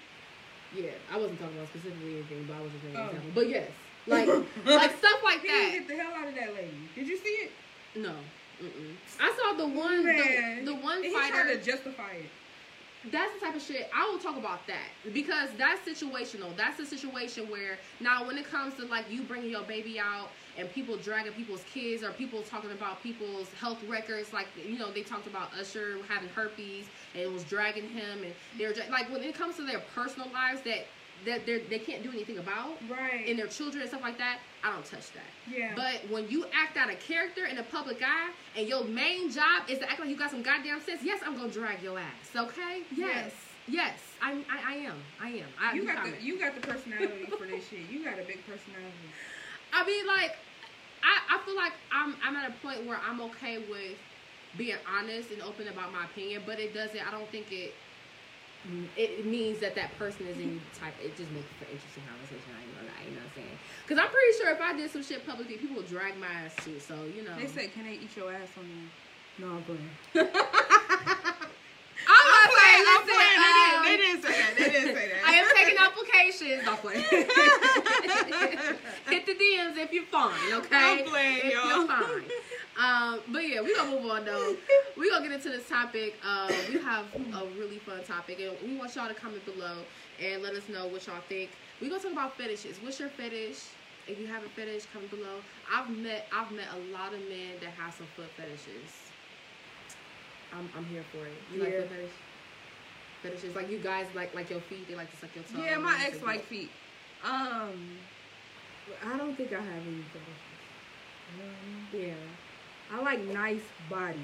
Yeah, 0.74 0.90
I 1.12 1.16
wasn't 1.16 1.38
talking 1.40 1.56
about 1.56 1.68
specifically 1.68 2.14
anything, 2.14 2.44
but 2.48 2.56
I 2.56 2.60
was 2.60 2.72
just 2.72 2.84
making 2.84 3.00
oh. 3.00 3.06
example. 3.06 3.30
But 3.34 3.48
yes, 3.48 3.70
like 4.06 4.28
like 4.28 4.96
stuff 4.98 5.20
like 5.24 5.40
he 5.40 5.48
that. 5.48 5.70
Hit 5.72 5.88
the 5.88 5.96
hell 5.96 6.12
out 6.14 6.28
of 6.28 6.34
that 6.34 6.54
lady. 6.54 6.76
Did 6.94 7.08
you 7.08 7.16
see 7.16 7.36
it? 7.46 7.52
No. 7.96 8.14
Mm-mm. 8.62 8.94
I 9.20 9.32
saw 9.36 9.56
the 9.56 9.68
one 9.68 10.04
the, 10.04 10.62
the 10.64 10.74
one 10.74 11.04
and 11.04 11.12
fighter. 11.12 11.24
He 11.24 11.30
tried 11.30 11.54
to 11.54 11.62
justify 11.62 12.12
it 12.12 12.30
that's 13.10 13.34
the 13.34 13.44
type 13.44 13.56
of 13.56 13.62
shit 13.62 13.90
I 13.94 14.08
will 14.08 14.18
talk 14.18 14.36
about 14.36 14.66
that 14.68 14.86
because 15.12 15.50
that's 15.58 15.80
situational. 15.88 16.56
That's 16.56 16.78
a 16.78 16.86
situation 16.86 17.48
where 17.48 17.78
now 18.00 18.26
when 18.26 18.38
it 18.38 18.48
comes 18.48 18.74
to 18.74 18.84
like 18.86 19.10
you 19.10 19.22
bringing 19.24 19.50
your 19.50 19.62
baby 19.62 19.98
out 19.98 20.30
and 20.56 20.70
people 20.72 20.96
dragging 20.96 21.32
people's 21.32 21.64
kids 21.64 22.04
or 22.04 22.12
people 22.12 22.42
talking 22.42 22.70
about 22.70 23.02
people's 23.02 23.52
health 23.54 23.82
records, 23.88 24.32
like 24.32 24.46
you 24.56 24.78
know 24.78 24.92
they 24.92 25.02
talked 25.02 25.26
about 25.26 25.52
Usher 25.58 25.98
having 26.08 26.28
herpes 26.28 26.86
and 27.14 27.22
it 27.24 27.32
was 27.32 27.44
dragging 27.44 27.88
him 27.88 28.22
and 28.22 28.34
they're 28.56 28.74
like 28.90 29.10
when 29.10 29.22
it 29.22 29.34
comes 29.34 29.56
to 29.56 29.64
their 29.64 29.80
personal 29.80 30.30
lives 30.30 30.62
that 30.62 30.86
that 31.26 31.46
they 31.46 31.58
they 31.70 31.78
can't 31.78 32.02
do 32.02 32.10
anything 32.10 32.38
about, 32.38 32.76
right? 32.90 33.28
And 33.28 33.38
their 33.38 33.46
children 33.46 33.82
and 33.82 33.88
stuff 33.88 34.02
like 34.02 34.18
that, 34.18 34.38
I 34.62 34.72
don't 34.72 34.84
touch 34.84 35.12
that. 35.12 35.30
Yeah. 35.50 35.72
But 35.74 36.10
when 36.10 36.28
you 36.28 36.46
act 36.52 36.76
out 36.76 36.90
a 36.90 36.96
character 36.96 37.46
in 37.46 37.56
the 37.56 37.62
public 37.64 38.02
eye, 38.02 38.30
and 38.56 38.68
your 38.68 38.84
main 38.84 39.30
job 39.30 39.68
is 39.68 39.78
to 39.78 39.90
act 39.90 40.00
like 40.00 40.08
you 40.08 40.16
got 40.16 40.30
some 40.30 40.42
goddamn 40.42 40.80
sense, 40.80 41.02
yes, 41.02 41.20
I'm 41.24 41.36
gonna 41.36 41.50
drag 41.50 41.82
your 41.82 41.98
ass. 41.98 42.34
Okay? 42.34 42.82
Yes. 42.94 43.32
Yes, 43.68 43.94
I, 44.20 44.32
I, 44.50 44.72
I 44.72 44.74
am. 44.74 44.96
I 45.20 45.28
am. 45.28 45.46
I, 45.60 45.74
you 45.74 45.86
got 45.86 46.04
the 46.04 46.20
you 46.20 46.38
got 46.38 46.54
the 46.54 46.66
personality 46.66 47.26
for 47.38 47.46
this 47.46 47.68
shit. 47.68 47.88
You 47.88 48.04
got 48.04 48.14
a 48.14 48.24
big 48.24 48.44
personality. 48.44 49.06
I 49.72 49.86
mean, 49.86 50.06
like, 50.06 50.36
I, 51.02 51.36
I 51.36 51.44
feel 51.46 51.54
like 51.54 51.72
I'm 51.92 52.16
I'm 52.24 52.34
at 52.34 52.50
a 52.50 52.54
point 52.54 52.86
where 52.86 52.98
I'm 53.08 53.20
okay 53.20 53.58
with 53.58 53.96
being 54.58 54.76
honest 54.90 55.30
and 55.30 55.40
open 55.42 55.68
about 55.68 55.92
my 55.92 56.04
opinion, 56.04 56.42
but 56.44 56.58
it 56.58 56.74
doesn't. 56.74 57.00
I 57.06 57.10
don't 57.10 57.30
think 57.30 57.52
it 57.52 57.72
it 58.96 59.26
means 59.26 59.58
that 59.58 59.74
that 59.74 59.96
person 59.98 60.26
is 60.26 60.38
in 60.38 60.60
type. 60.78 60.94
It 61.02 61.16
just 61.16 61.30
makes 61.32 61.50
for 61.58 61.66
interesting 61.66 62.04
conversation. 62.06 62.46
I 62.54 62.62
know 62.70 62.86
that. 62.86 63.02
You 63.02 63.18
know 63.18 63.26
what 63.26 63.34
I'm 63.34 63.42
saying? 63.42 63.58
Because 63.82 63.98
I'm 63.98 64.10
pretty 64.10 64.32
sure 64.38 64.54
if 64.54 64.60
I 64.62 64.76
did 64.76 64.90
some 64.90 65.02
shit 65.02 65.26
publicly, 65.26 65.58
people 65.58 65.76
would 65.76 65.88
drag 65.88 66.16
my 66.18 66.30
ass 66.30 66.54
too. 66.62 66.78
So 66.78 66.94
you 67.10 67.26
know. 67.26 67.34
They 67.34 67.50
said, 67.50 67.74
"Can 67.74 67.84
they 67.84 67.98
eat 67.98 68.14
your 68.14 68.30
ass 68.30 68.54
on 68.54 68.66
you?" 68.70 68.86
No, 69.42 69.58
I'm 69.58 69.62
playing. 69.66 69.90
I'm, 72.06 72.26
I'm 72.30 72.50
playing. 72.54 72.84
I'm 72.86 73.02
playing. 73.02 73.38
Um, 73.38 73.42
they, 73.42 73.52
didn't, 73.58 73.82
they 73.82 73.96
didn't 73.98 74.22
say 74.22 74.34
that. 74.38 74.52
They 74.56 74.70
didn't 74.70 74.94
say 74.94 75.06
that. 75.10 75.21
I 75.92 75.98
am 75.98 76.32
taking 76.32 76.60
applications. 76.60 76.80
Playing. 76.80 77.04
Hit 79.08 79.26
the 79.26 79.32
DMs 79.32 79.76
if 79.76 79.92
you're 79.92 80.04
fine. 80.04 80.32
Okay. 80.52 80.68
I'm 80.72 81.04
playing, 81.04 81.40
if 81.44 81.52
y'all. 81.52 81.68
You're 81.68 81.86
fine. 81.86 82.22
Um, 82.80 83.20
but 83.28 83.46
yeah, 83.48 83.60
we 83.60 83.74
gonna 83.74 83.90
move 83.90 84.10
on 84.10 84.24
though. 84.24 84.56
We 84.96 85.10
gonna 85.10 85.28
get 85.28 85.32
into 85.32 85.50
this 85.50 85.68
topic. 85.68 86.14
Uh, 86.24 86.50
we 86.68 86.78
have 86.80 87.04
a 87.14 87.46
really 87.58 87.78
fun 87.78 88.02
topic, 88.04 88.40
and 88.40 88.56
we 88.66 88.76
want 88.76 88.96
y'all 88.96 89.08
to 89.08 89.14
comment 89.14 89.44
below 89.44 89.78
and 90.22 90.42
let 90.42 90.54
us 90.54 90.68
know 90.68 90.86
what 90.86 91.06
y'all 91.06 91.20
think. 91.28 91.50
We 91.80 91.88
gonna 91.88 92.02
talk 92.02 92.12
about 92.12 92.36
fetishes. 92.36 92.78
What's 92.82 92.98
your 92.98 93.10
fetish? 93.10 93.66
If 94.08 94.18
you 94.18 94.26
have 94.26 94.42
a 94.42 94.48
fetish, 94.48 94.86
comment 94.92 95.10
below. 95.10 95.40
I've 95.72 95.88
met 95.90 96.26
I've 96.32 96.50
met 96.50 96.68
a 96.74 96.78
lot 96.92 97.12
of 97.12 97.20
men 97.28 97.60
that 97.60 97.70
have 97.70 97.94
some 97.94 98.06
foot 98.16 98.30
fetishes. 98.36 98.90
I'm 100.52 100.68
I'm 100.76 100.84
here 100.86 101.04
for 101.12 101.26
it. 101.26 101.32
You 101.52 101.58
yeah. 101.58 101.64
like 101.64 101.78
foot 101.80 101.90
fetish? 101.90 102.10
Like 103.54 103.70
you 103.70 103.78
guys 103.78 104.06
like 104.14 104.34
like 104.34 104.50
your 104.50 104.60
feet. 104.60 104.88
They 104.88 104.94
like 104.94 105.10
to 105.10 105.16
suck 105.16 105.30
your 105.34 105.44
toes. 105.44 105.62
Yeah, 105.64 105.78
my 105.78 105.96
ex 106.06 106.22
like 106.22 106.44
feet. 106.44 106.70
Um, 107.24 107.70
I 109.04 109.16
don't 109.16 109.36
think 109.36 109.52
I 109.52 109.56
have 109.56 109.64
any 109.64 110.02
fetishes. 110.10 110.52
Um, 111.38 111.88
yeah. 111.92 112.14
I 112.92 113.00
like 113.00 113.20
nice 113.26 113.62
bodies. 113.88 114.18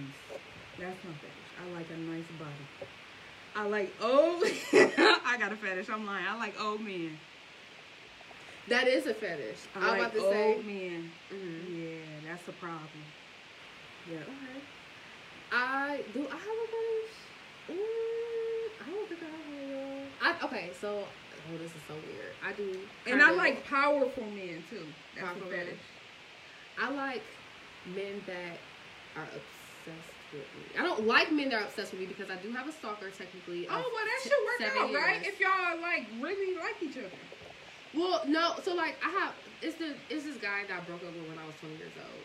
That's 0.79 0.97
my 1.05 1.13
fetish. 1.13 1.49
I 1.59 1.65
like 1.75 1.87
a 1.91 1.97
nice 1.97 2.25
body. 2.39 2.89
I 3.55 3.65
like 3.67 3.95
old. 4.03 4.45
I 5.27 5.37
got 5.39 5.53
a 5.53 5.57
fetish. 5.57 5.89
I'm 5.89 6.07
lying. 6.07 6.27
I 6.29 6.37
like 6.37 6.61
old 6.61 6.81
men. 6.81 7.19
That 8.69 8.87
is 8.87 9.07
a 9.07 9.15
fetish. 9.15 9.59
I 9.75 9.79
I'm 9.79 9.87
like 9.87 10.01
about 10.01 10.13
to 10.15 10.21
old 10.21 10.33
say. 10.35 10.57
men. 10.65 11.11
Mm-hmm. 11.33 11.77
Yeah, 11.77 12.31
that's 12.31 12.49
a 12.49 12.53
problem. 12.53 12.89
Yeah. 14.11 14.19
Okay. 14.19 14.61
I 15.51 16.01
do. 16.13 16.27
I 16.29 16.37
have 16.37 16.41
a 16.41 16.67
fetish. 16.75 17.17
Mm, 17.71 17.75
I 17.75 17.77
don't 17.77 18.28
think 19.09 19.21
I 19.23 20.23
have. 20.23 20.39
I 20.41 20.47
okay. 20.47 20.71
So, 20.81 21.05
oh, 21.05 21.59
this 21.59 21.71
is 21.71 21.83
so 21.87 21.95
weird. 21.95 22.33
I 22.45 22.53
do. 22.53 22.79
And 23.07 23.23
I 23.23 23.31
like 23.33 23.65
powerful 23.67 24.25
men 24.25 24.63
too. 24.69 24.85
That's 25.15 25.27
powerful 25.27 25.51
fetish. 25.51 25.81
I 26.81 26.91
like 26.91 27.23
men 27.95 28.21
that 28.27 28.59
are 29.17 29.25
obsessed 29.25 30.15
with 30.33 30.43
me. 30.43 30.79
I 30.79 30.83
don't 30.83 31.07
like 31.07 31.33
men 31.33 31.49
that 31.51 31.63
are 31.63 31.65
obsessed 31.65 31.93
with 31.93 32.01
me 32.01 32.07
because 32.07 32.31
I 32.31 32.37
do 32.37 32.53
have 32.53 32.69
a 32.69 32.73
stalker 32.73 33.11
technically. 33.11 33.67
Oh, 33.69 33.73
well, 33.73 33.83
that 33.83 34.21
should 34.23 34.33
work 34.45 34.61
out, 34.77 34.91
years. 34.91 35.03
right? 35.03 35.27
If 35.27 35.41
y'all 35.41 35.81
like 35.81 36.07
really 36.21 36.57
like 36.57 36.77
each 36.83 36.99
other. 36.99 37.11
Well, 37.95 38.23
no. 38.29 38.55
So 38.63 38.75
like, 38.75 38.97
I 39.05 39.11
have 39.21 39.35
it's 39.63 39.77
the 39.77 39.95
it's 40.11 40.25
this 40.25 40.37
guy 40.37 40.65
that 40.69 40.83
I 40.83 40.85
broke 40.85 41.03
up 41.03 41.15
with 41.15 41.29
when 41.29 41.39
I 41.39 41.47
was 41.47 41.55
twenty 41.61 41.77
years 41.77 41.93
old, 41.97 42.25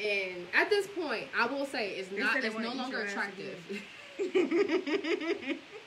and 0.00 0.46
at 0.54 0.70
this 0.70 0.86
point, 0.88 1.28
I 1.36 1.46
will 1.46 1.66
say 1.66 1.90
it's 1.90 2.10
not 2.10 2.42
it's 2.42 2.56
no 2.56 2.72
longer 2.72 3.02
attractive. 3.02 3.58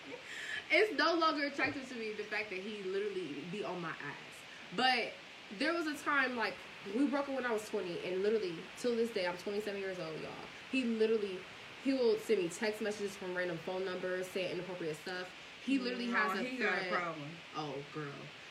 it's 0.72 0.98
no 0.98 1.14
longer 1.16 1.46
attractive 1.46 1.88
to 1.90 1.96
me 1.96 2.12
the 2.18 2.24
fact 2.24 2.50
that 2.50 2.60
he 2.60 2.82
literally 2.90 3.44
be 3.52 3.64
on 3.64 3.82
my 3.82 3.90
ass, 3.90 4.34
but 4.76 5.12
there 5.60 5.74
was 5.74 5.88
a 5.88 5.94
time 5.96 6.38
like 6.38 6.54
we 6.98 7.06
broke 7.06 7.28
up 7.30 7.36
when 7.36 7.46
I 7.46 7.52
was 7.52 7.68
20, 7.70 8.00
and 8.08 8.24
literally 8.24 8.54
till 8.80 8.96
this 8.96 9.10
day, 9.12 9.28
I'm 9.28 9.38
27 9.38 9.80
years 9.80 9.98
old, 10.00 10.14
y'all. 10.22 10.32
He 10.72 10.84
literally 10.84 11.38
he 11.84 11.94
will 11.94 12.16
send 12.26 12.40
me 12.40 12.48
text 12.50 12.82
messages 12.82 13.16
from 13.16 13.36
random 13.36 13.60
phone 13.66 13.84
numbers 13.86 14.28
saying 14.34 14.52
inappropriate 14.54 14.98
stuff. 15.02 15.28
He 15.66 15.78
literally 15.80 16.08
No, 16.08 16.16
has 16.16 16.40
a 16.40 16.44
he 16.44 16.58
thread. 16.58 16.70
got 16.70 16.82
a 16.88 16.96
problem. 17.02 17.28
Oh, 17.58 17.74
girl. 17.94 18.06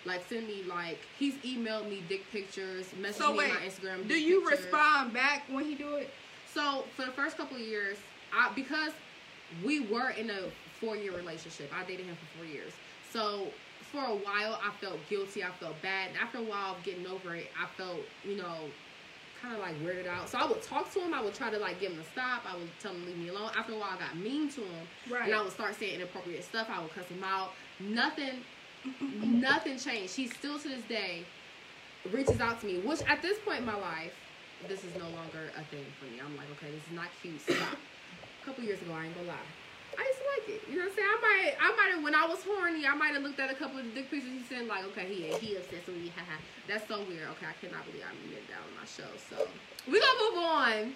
Like 0.05 0.27
send 0.29 0.47
me 0.47 0.63
like 0.69 0.99
he's 1.19 1.35
emailed 1.37 1.89
me 1.89 2.03
dick 2.09 2.23
pictures, 2.33 2.87
messaged 3.01 3.15
So 3.15 3.33
me 3.33 3.39
wait, 3.39 3.51
on 3.51 3.57
my 3.57 3.63
Instagram. 3.63 4.09
do 4.09 4.15
you 4.19 4.41
pictures. 4.43 4.65
respond 4.65 5.13
back 5.13 5.43
when 5.51 5.65
he 5.65 5.75
do 5.75 5.95
it? 5.97 6.11
So 6.53 6.85
for 6.97 7.05
the 7.05 7.13
first 7.13 7.37
couple 7.37 7.57
of 7.57 7.63
years, 7.63 7.97
I 8.33 8.51
because 8.55 8.93
we 9.65 9.81
were 9.81 10.11
in 10.11 10.31
a 10.31 10.41
four 10.81 10.97
year 10.97 11.15
relationship. 11.17 11.71
I 11.75 11.85
dated 11.85 12.07
him 12.07 12.17
for 12.17 12.39
four 12.39 12.47
years. 12.47 12.73
So 13.13 13.49
for 13.93 14.01
a 14.01 14.15
while 14.15 14.59
I 14.63 14.71
felt 14.81 14.99
guilty, 15.09 15.43
I 15.43 15.51
felt 15.51 15.81
bad. 15.83 16.11
And 16.11 16.19
After 16.19 16.39
a 16.39 16.43
while 16.43 16.75
of 16.77 16.83
getting 16.83 17.07
over 17.07 17.35
it, 17.35 17.51
I 17.61 17.67
felt, 17.77 18.01
you 18.25 18.37
know, 18.37 18.57
kind 19.43 19.55
of 19.55 19.61
like 19.61 19.75
weirded 19.83 20.07
out. 20.07 20.29
So 20.29 20.39
I 20.39 20.47
would 20.47 20.63
talk 20.63 20.93
to 20.93 21.01
him, 21.01 21.15
I 21.15 21.23
would 21.23 21.35
try 21.35 21.51
to 21.51 21.59
like 21.59 21.81
get 21.81 21.91
him 21.93 21.99
to 21.99 22.05
stop, 22.11 22.43
I 22.47 22.57
would 22.57 22.69
tell 22.81 22.93
him 22.93 23.03
to 23.03 23.07
leave 23.09 23.19
me 23.19 23.29
alone. 23.29 23.51
After 23.57 23.73
a 23.73 23.77
while 23.77 23.91
I 23.97 23.99
got 23.99 24.17
mean 24.17 24.51
to 24.51 24.61
him. 24.61 24.87
Right. 25.11 25.25
And 25.25 25.35
I 25.35 25.43
would 25.43 25.53
start 25.53 25.75
saying 25.75 25.97
inappropriate 25.97 26.45
stuff, 26.45 26.69
I 26.71 26.81
would 26.81 26.93
cuss 26.95 27.07
him 27.07 27.25
out. 27.25 27.53
Nothing 27.79 28.41
nothing 29.23 29.79
changed. 29.79 30.15
He 30.17 30.29
still 30.29 30.59
to 30.59 30.69
this 30.69 30.83
day 30.85 31.25
reaches 32.13 32.41
out 32.41 32.61
to 32.61 32.67
me, 32.67 32.79
which 32.79 33.03
at 33.03 33.23
this 33.23 33.39
point 33.41 33.61
in 33.61 33.67
my 33.67 33.77
life, 33.77 34.13
this 34.69 34.85
is 34.85 34.95
no 34.97 35.05
longer 35.05 35.51
a 35.57 35.65
thing 35.65 35.85
for 35.99 36.07
me. 36.07 36.21
I'm 36.25 36.37
like, 36.37 36.47
okay, 36.57 36.71
this 36.71 36.83
is 36.87 36.93
not 36.95 37.09
cute. 37.23 37.41
Stop. 37.41 37.77
a 38.43 38.47
couple 38.47 38.65
years 38.65 38.81
ago, 38.83 38.93
I 38.93 39.07
ain't 39.07 39.15
gonna 39.15 39.29
lie. 39.29 39.49
I 40.01 40.09
used 40.09 40.21
to 40.21 40.27
like 40.33 40.47
it. 40.49 40.61
You 40.65 40.81
know 40.81 40.89
what 40.89 40.97
I'm 40.97 40.97
saying? 40.97 41.13
I 41.13 41.19
might, 41.21 41.53
I 41.61 41.69
might 41.77 41.91
have, 41.93 42.03
when 42.03 42.15
I 42.15 42.25
was 42.25 42.41
horny, 42.41 42.87
I 42.89 42.95
might 42.97 43.13
have 43.13 43.23
looked 43.23 43.39
at 43.39 43.51
a 43.53 43.55
couple 43.55 43.79
of 43.79 43.85
dick 43.93 44.09
pictures 44.11 44.33
and 44.33 44.45
sent, 44.49 44.67
like, 44.67 44.85
okay, 44.97 45.05
he 45.05 45.29
he 45.37 45.57
obsessed 45.57 45.87
with 45.87 46.01
me, 46.01 46.11
haha. 46.17 46.41
That's 46.67 46.89
so 46.89 47.05
weird. 47.05 47.29
Okay, 47.37 47.45
I 47.45 47.53
cannot 47.61 47.85
believe 47.85 48.03
I'm 48.09 48.17
admitted 48.25 48.49
that 48.49 48.65
on 48.65 48.73
my 48.81 48.89
show. 48.89 49.13
So 49.29 49.45
we 49.85 50.01
gonna 50.01 50.21
move 50.25 50.39
on. 50.41 50.95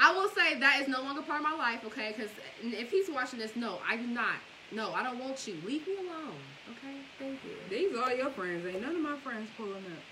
I 0.00 0.12
will 0.12 0.28
say 0.28 0.58
that 0.60 0.80
is 0.80 0.88
no 0.88 1.02
longer 1.02 1.22
part 1.22 1.40
of 1.40 1.44
my 1.44 1.56
life, 1.56 1.84
okay? 1.84 2.14
Because 2.16 2.30
if 2.62 2.90
he's 2.90 3.08
watching 3.10 3.38
this, 3.38 3.56
no, 3.56 3.80
I 3.86 3.96
do 3.96 4.06
not. 4.06 4.36
No, 4.72 4.92
I 4.92 5.02
don't 5.02 5.18
want 5.18 5.46
you. 5.46 5.54
Leave 5.64 5.86
me 5.86 5.94
alone, 5.96 6.40
okay? 6.72 6.96
Thank 7.18 7.38
you. 7.44 7.56
These 7.70 7.96
are 7.96 8.12
your 8.12 8.30
friends. 8.30 8.66
Ain't 8.66 8.82
none 8.82 8.96
of 8.96 9.00
my 9.00 9.16
friends 9.18 9.48
pulling 9.56 9.76
up. 9.76 10.02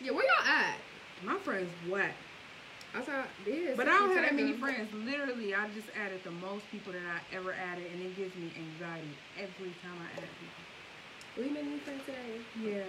Yeah, 0.00 0.12
where 0.12 0.24
y'all 0.24 0.48
at? 0.48 0.76
My 1.24 1.38
friends 1.38 1.70
whack. 1.88 2.14
I 2.94 3.00
thought 3.00 3.28
this. 3.44 3.76
But 3.76 3.88
I 3.88 3.98
don't 3.98 4.12
have 4.16 4.24
that 4.24 4.34
many 4.34 4.52
friends. 4.52 4.88
Literally, 4.92 5.54
I 5.54 5.68
just 5.68 5.88
added 5.96 6.20
the 6.24 6.30
most 6.30 6.70
people 6.70 6.92
that 6.92 7.02
I 7.02 7.36
ever 7.36 7.52
added, 7.52 7.86
and 7.92 8.02
it 8.02 8.16
gives 8.16 8.34
me 8.34 8.50
anxiety 8.56 9.14
every 9.38 9.70
time 9.82 9.94
I 10.00 10.20
add 10.20 10.28
people. 10.40 10.64
We 11.38 11.50
made 11.50 11.66
new 11.66 11.78
friends 11.78 12.02
today. 12.04 12.40
Yeah, 12.58 12.82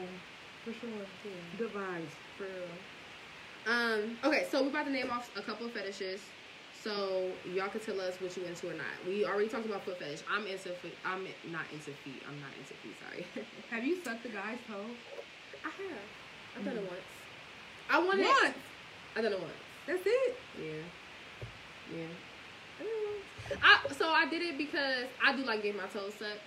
for 0.65 0.73
sure. 0.73 0.89
Yeah. 1.23 1.57
Good 1.57 1.73
vibes. 1.73 2.13
For 2.37 2.45
real. 2.45 2.65
Um. 3.67 4.17
Okay, 4.23 4.47
so 4.49 4.63
we're 4.63 4.69
about 4.69 4.85
to 4.85 4.91
name 4.91 5.11
off 5.11 5.29
a 5.37 5.41
couple 5.41 5.67
of 5.67 5.73
fetishes. 5.73 6.21
So 6.83 7.29
y'all 7.53 7.69
can 7.69 7.79
tell 7.79 8.01
us 8.01 8.19
what 8.19 8.35
you 8.35 8.43
into 8.45 8.69
or 8.69 8.73
not. 8.73 8.87
We 9.07 9.23
already 9.23 9.49
talked 9.49 9.67
about 9.67 9.83
foot 9.85 9.99
fetish. 9.99 10.21
I'm 10.27 10.47
into 10.47 10.69
feet. 10.81 10.97
I'm 11.05 11.23
not 11.51 11.65
into 11.71 11.91
feet. 11.91 12.23
I'm 12.27 12.41
not 12.41 12.49
into 12.57 12.73
feet. 12.81 12.95
Sorry. 13.05 13.45
Have 13.69 13.85
you 13.85 14.03
sucked 14.03 14.23
the 14.23 14.29
guy's 14.29 14.57
toe? 14.67 14.81
I 15.63 15.69
have. 15.69 16.57
I've 16.57 16.65
done 16.65 16.77
it 16.77 16.89
once. 16.89 17.01
I 17.87 17.99
wanted. 17.99 18.25
Once. 18.25 18.55
I 19.15 19.21
done 19.21 19.33
it 19.33 19.39
once. 19.39 19.53
That's 19.87 20.01
it. 20.05 20.37
Yeah. 20.61 21.97
Yeah. 21.97 22.05
I 22.79 22.83
did 22.83 22.91
it 22.91 23.03
once. 23.07 23.63
I 23.63 23.93
so 23.93 24.09
I 24.09 24.25
did 24.29 24.41
it 24.41 24.57
because 24.57 25.05
I 25.23 25.35
do 25.35 25.43
like 25.43 25.63
getting 25.63 25.79
my 25.81 25.87
toes 25.87 26.13
sucked. 26.17 26.39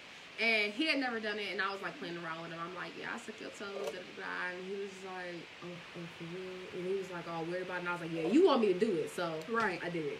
And 0.43 0.73
he 0.73 0.89
had 0.89 0.99
never 0.99 1.21
done 1.21 1.39
it, 1.39 1.47
and 1.53 1.63
I 1.63 1.71
was 1.71 1.81
like 1.81 1.97
playing 2.01 2.17
around 2.19 2.43
with 2.43 2.51
him. 2.51 2.59
I'm 2.59 2.75
like, 2.75 2.91
yeah, 2.99 3.07
I 3.15 3.19
suck 3.23 3.39
your 3.41 3.51
toes, 3.51 3.87
da, 3.87 4.03
da, 4.03 4.19
da. 4.19 4.51
and 4.51 4.67
he 4.67 4.75
was 4.83 4.91
like, 5.07 5.39
oh, 5.63 5.71
oh, 5.71 6.07
for 6.19 6.25
real? 6.27 6.59
And 6.75 6.83
he 6.91 6.95
was 6.99 7.09
like, 7.13 7.31
all 7.31 7.45
weird 7.45 7.63
about 7.71 7.77
it, 7.77 7.81
and 7.87 7.89
I 7.89 7.93
was 7.93 8.01
like, 8.03 8.11
yeah, 8.13 8.27
you 8.27 8.45
want 8.45 8.61
me 8.61 8.73
to 8.73 8.79
do 8.79 8.91
it, 8.99 9.15
so 9.15 9.31
Right. 9.49 9.79
I 9.81 9.91
did 9.91 10.07
it. 10.07 10.19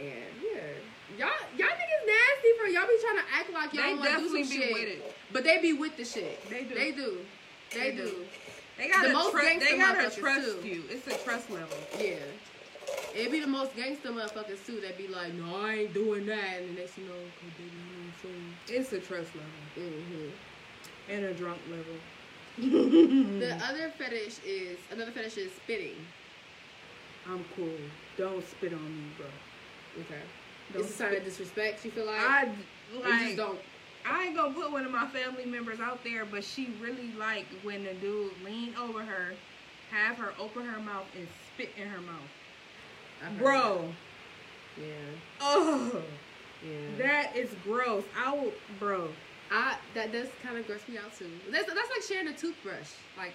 And 0.00 0.32
yeah, 0.40 0.64
y'all, 1.18 1.44
y'all 1.60 1.76
niggas 1.76 2.04
nasty 2.08 2.50
for 2.56 2.66
y'all 2.72 2.88
be 2.88 2.96
trying 3.04 3.20
to 3.20 3.28
act 3.36 3.52
like 3.52 3.74
y'all 3.76 3.98
want 4.00 4.08
to 4.08 4.16
do 4.16 4.28
some 4.28 4.36
be 4.48 4.64
shit, 4.64 4.72
with 4.72 4.88
it. 4.96 5.14
but 5.30 5.44
they 5.44 5.60
be 5.60 5.74
with 5.74 5.94
the 5.98 6.06
shit. 6.06 6.40
They 6.48 6.64
do. 6.64 6.74
They 6.74 6.92
do. 6.92 7.18
They, 7.74 7.78
They 7.90 7.96
do. 7.96 8.04
do. 8.04 8.16
They 8.78 8.88
gotta 8.88 9.08
The 9.08 9.12
most 9.12 9.32
trust. 9.32 9.60
They 9.60 9.76
gotta 9.76 10.08
trust 10.08 10.62
too. 10.62 10.66
you. 10.66 10.84
It's 10.88 11.06
a 11.06 11.18
trust 11.22 11.50
level. 11.50 11.76
Yeah. 12.00 12.16
It 13.14 13.30
be 13.32 13.40
the 13.40 13.46
most 13.46 13.74
gangster 13.76 14.10
motherfuckers 14.10 14.64
too 14.66 14.80
that 14.80 14.96
be 14.96 15.08
like, 15.08 15.34
no, 15.34 15.56
I 15.56 15.74
ain't 15.74 15.94
doing 15.94 16.26
that, 16.26 16.60
and 16.60 16.76
the 16.76 16.80
next 16.80 16.96
you 16.96 17.04
know, 17.04 17.12
okay, 17.12 17.50
baby, 17.58 17.70
you 17.70 17.82
know 17.90 18.02
what 18.06 18.30
I'm 18.30 18.56
saying? 18.66 18.80
It's 18.80 18.92
a 18.92 19.00
trust 19.00 19.30
level 19.34 19.50
Mm-hmm. 19.76 21.12
and 21.12 21.24
a 21.24 21.34
drunk 21.34 21.58
level. 21.70 21.94
The 22.58 23.54
other 23.64 23.90
fetish 23.96 24.38
is 24.46 24.78
another 24.92 25.12
fetish 25.12 25.38
is 25.38 25.52
spitting. 25.52 25.96
I'm 27.28 27.44
cool. 27.56 27.68
Don't 28.18 28.46
spit 28.46 28.72
on 28.72 28.84
me, 28.84 29.04
bro. 29.16 29.26
Okay. 30.02 30.20
Don't 30.72 30.82
it's 30.82 30.90
a 30.90 30.94
sign 30.94 31.14
of 31.14 31.24
disrespect. 31.24 31.84
You 31.84 31.90
feel 31.90 32.06
like 32.06 32.20
I 32.20 32.44
like. 33.02 33.20
just 33.20 33.36
don't. 33.36 33.58
I 34.06 34.26
ain't 34.26 34.36
gonna 34.36 34.54
put 34.54 34.72
one 34.72 34.84
of 34.84 34.90
my 34.90 35.06
family 35.08 35.46
members 35.46 35.80
out 35.80 36.02
there, 36.04 36.24
but 36.24 36.42
she 36.44 36.68
really 36.80 37.12
like 37.18 37.46
when 37.62 37.84
the 37.84 37.94
dude 37.94 38.32
lean 38.44 38.74
over 38.76 39.02
her, 39.02 39.32
have 39.90 40.16
her 40.16 40.32
open 40.38 40.64
her 40.66 40.80
mouth 40.80 41.06
and 41.16 41.26
spit 41.54 41.70
in 41.76 41.88
her 41.88 42.00
mouth. 42.00 42.28
Bro, 43.38 43.94
that. 44.76 44.82
Yeah. 44.84 44.94
oh, 45.40 46.02
Yeah. 46.62 46.96
that 46.98 47.36
is 47.36 47.54
gross. 47.64 48.04
I 48.16 48.32
will, 48.32 48.52
bro. 48.78 49.08
I 49.50 49.76
that 49.94 50.12
does 50.12 50.28
kind 50.42 50.56
of 50.56 50.66
gross 50.66 50.86
me 50.88 50.96
out 50.96 51.16
too. 51.16 51.26
That's 51.50 51.66
that's 51.66 51.90
like 51.90 52.02
sharing 52.08 52.28
a 52.28 52.36
toothbrush. 52.36 52.88
Like, 53.16 53.34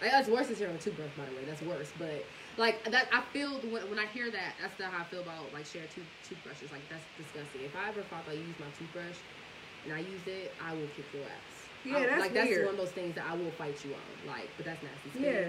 like, 0.00 0.12
that's 0.12 0.28
worse 0.28 0.46
than 0.46 0.56
sharing 0.56 0.76
a 0.76 0.78
toothbrush. 0.78 1.10
By 1.16 1.24
the 1.26 1.32
way, 1.34 1.44
that's 1.44 1.62
worse. 1.62 1.92
But 1.98 2.24
like 2.56 2.84
that, 2.90 3.08
I 3.12 3.22
feel 3.32 3.60
when, 3.60 3.82
when 3.90 3.98
I 3.98 4.06
hear 4.06 4.30
that, 4.30 4.54
that's 4.60 4.78
not 4.78 4.92
how 4.92 5.02
I 5.02 5.04
feel 5.04 5.20
about 5.20 5.52
like 5.52 5.66
sharing 5.66 5.88
two 5.88 6.04
toothbrushes. 6.22 6.70
Like 6.70 6.88
that's 6.88 7.04
disgusting. 7.16 7.62
If 7.62 7.74
I 7.74 7.88
ever 7.88 8.02
thought 8.02 8.24
I 8.28 8.34
used 8.34 8.60
my 8.60 8.66
toothbrush 8.78 9.16
and 9.84 9.92
I 9.92 10.00
used 10.00 10.28
it, 10.28 10.54
I 10.64 10.72
will 10.72 10.88
kick 10.94 11.06
your 11.12 11.24
ass. 11.24 11.68
Yeah, 11.84 11.96
I- 11.96 12.06
that's 12.06 12.20
like 12.20 12.34
that's 12.34 12.48
weird. 12.48 12.66
one 12.66 12.74
of 12.74 12.80
those 12.80 12.92
things 12.92 13.14
that 13.16 13.24
I 13.28 13.34
will 13.34 13.50
fight 13.52 13.84
you 13.84 13.94
on. 13.94 14.00
Like, 14.26 14.48
but 14.56 14.66
that's 14.66 14.82
nasty. 14.82 15.10
Yeah, 15.18 15.48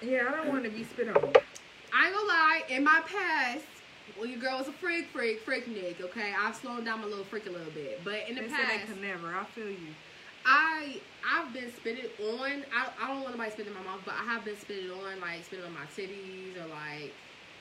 yeah. 0.00 0.28
I 0.32 0.36
don't 0.36 0.48
want 0.48 0.64
to 0.64 0.70
be 0.70 0.84
spit 0.84 1.08
on. 1.08 1.32
I 1.94 2.06
ain't 2.06 2.14
gonna 2.14 2.28
lie, 2.28 2.62
in 2.68 2.84
my 2.84 3.00
past, 3.06 3.64
well, 4.18 4.26
your 4.26 4.38
girl 4.38 4.58
was 4.58 4.68
a 4.68 4.72
freak, 4.72 5.06
freak, 5.06 5.40
freak 5.40 5.68
nick, 5.68 6.00
okay, 6.00 6.32
I've 6.38 6.54
slowed 6.56 6.84
down 6.84 7.00
my 7.00 7.06
little 7.06 7.24
freak 7.24 7.46
a 7.46 7.50
little 7.50 7.70
bit. 7.72 8.00
But 8.04 8.28
in 8.28 8.34
the 8.36 8.42
They 8.42 8.48
said 8.48 8.56
past, 8.58 8.86
they 8.86 8.92
could 8.92 9.02
never. 9.02 9.34
I 9.34 9.44
feel 9.44 9.68
you. 9.70 9.94
I 10.46 11.00
I've 11.28 11.52
been 11.52 11.70
spitted 11.72 12.10
on. 12.20 12.64
I, 12.74 12.88
I 13.02 13.08
don't 13.08 13.22
want 13.22 13.36
nobody 13.36 13.50
spitting 13.50 13.72
in 13.72 13.78
my 13.78 13.84
mouth, 13.84 14.00
but 14.04 14.14
I 14.14 14.24
have 14.24 14.44
been 14.44 14.56
spitted 14.56 14.90
on, 14.90 15.20
like 15.20 15.44
spitting 15.44 15.64
on 15.66 15.74
my 15.74 15.84
titties 15.94 16.56
or 16.56 16.66
like 16.68 17.12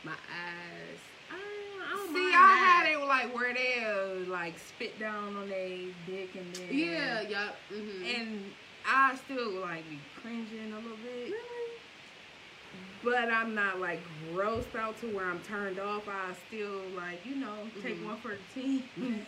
my 0.04 0.13
ass. 0.13 1.00
I 1.30 1.36
don't, 1.36 2.12
I 2.12 2.13
See, 2.13 2.34
I 2.34 2.56
had 2.56 2.92
it 2.94 3.06
like 3.06 3.36
where 3.36 3.54
they 3.54 3.84
uh, 3.84 4.30
like 4.32 4.58
spit 4.60 4.98
down 5.00 5.36
on 5.36 5.50
their 5.50 5.68
dick 6.06 6.30
and 6.36 6.54
then 6.56 6.68
Yeah, 6.72 7.22
yeah. 7.28 7.50
Mm-hmm. 7.74 8.22
and 8.22 8.44
I 8.86 9.16
still 9.16 9.60
like 9.60 9.84
be 9.90 10.00
cringing 10.22 10.72
a 10.72 10.76
little 10.78 10.98
bit. 11.04 11.32
really, 11.32 11.57
But 13.08 13.32
I'm 13.32 13.56
not 13.56 13.80
like 13.80 14.06
grossed 14.06 14.76
out 14.76 14.98
to 14.98 15.08
where 15.08 15.30
I'm 15.30 15.41
turned 15.41 15.80
off. 15.80 16.10
I 16.10 16.34
still 16.34 16.89
like, 16.91 17.26
you 17.26 17.36
know, 17.38 17.72
take 17.82 18.02
Mhm. 18.02 18.06
one 18.06 18.20
for 18.22 18.36
the 18.36 18.43
team. 18.43 18.89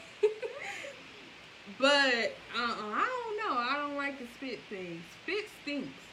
but 1.67 2.43
uh 2.55 2.57
uh 2.57 2.91
I 2.95 3.07
don't 3.07 3.37
know. 3.37 3.57
I 3.57 3.75
don't 3.77 3.95
like 3.95 4.19
the 4.19 4.27
spit 4.27 4.67
thing. 4.69 5.05
Spit 5.09 5.49
stinks. 5.61 6.03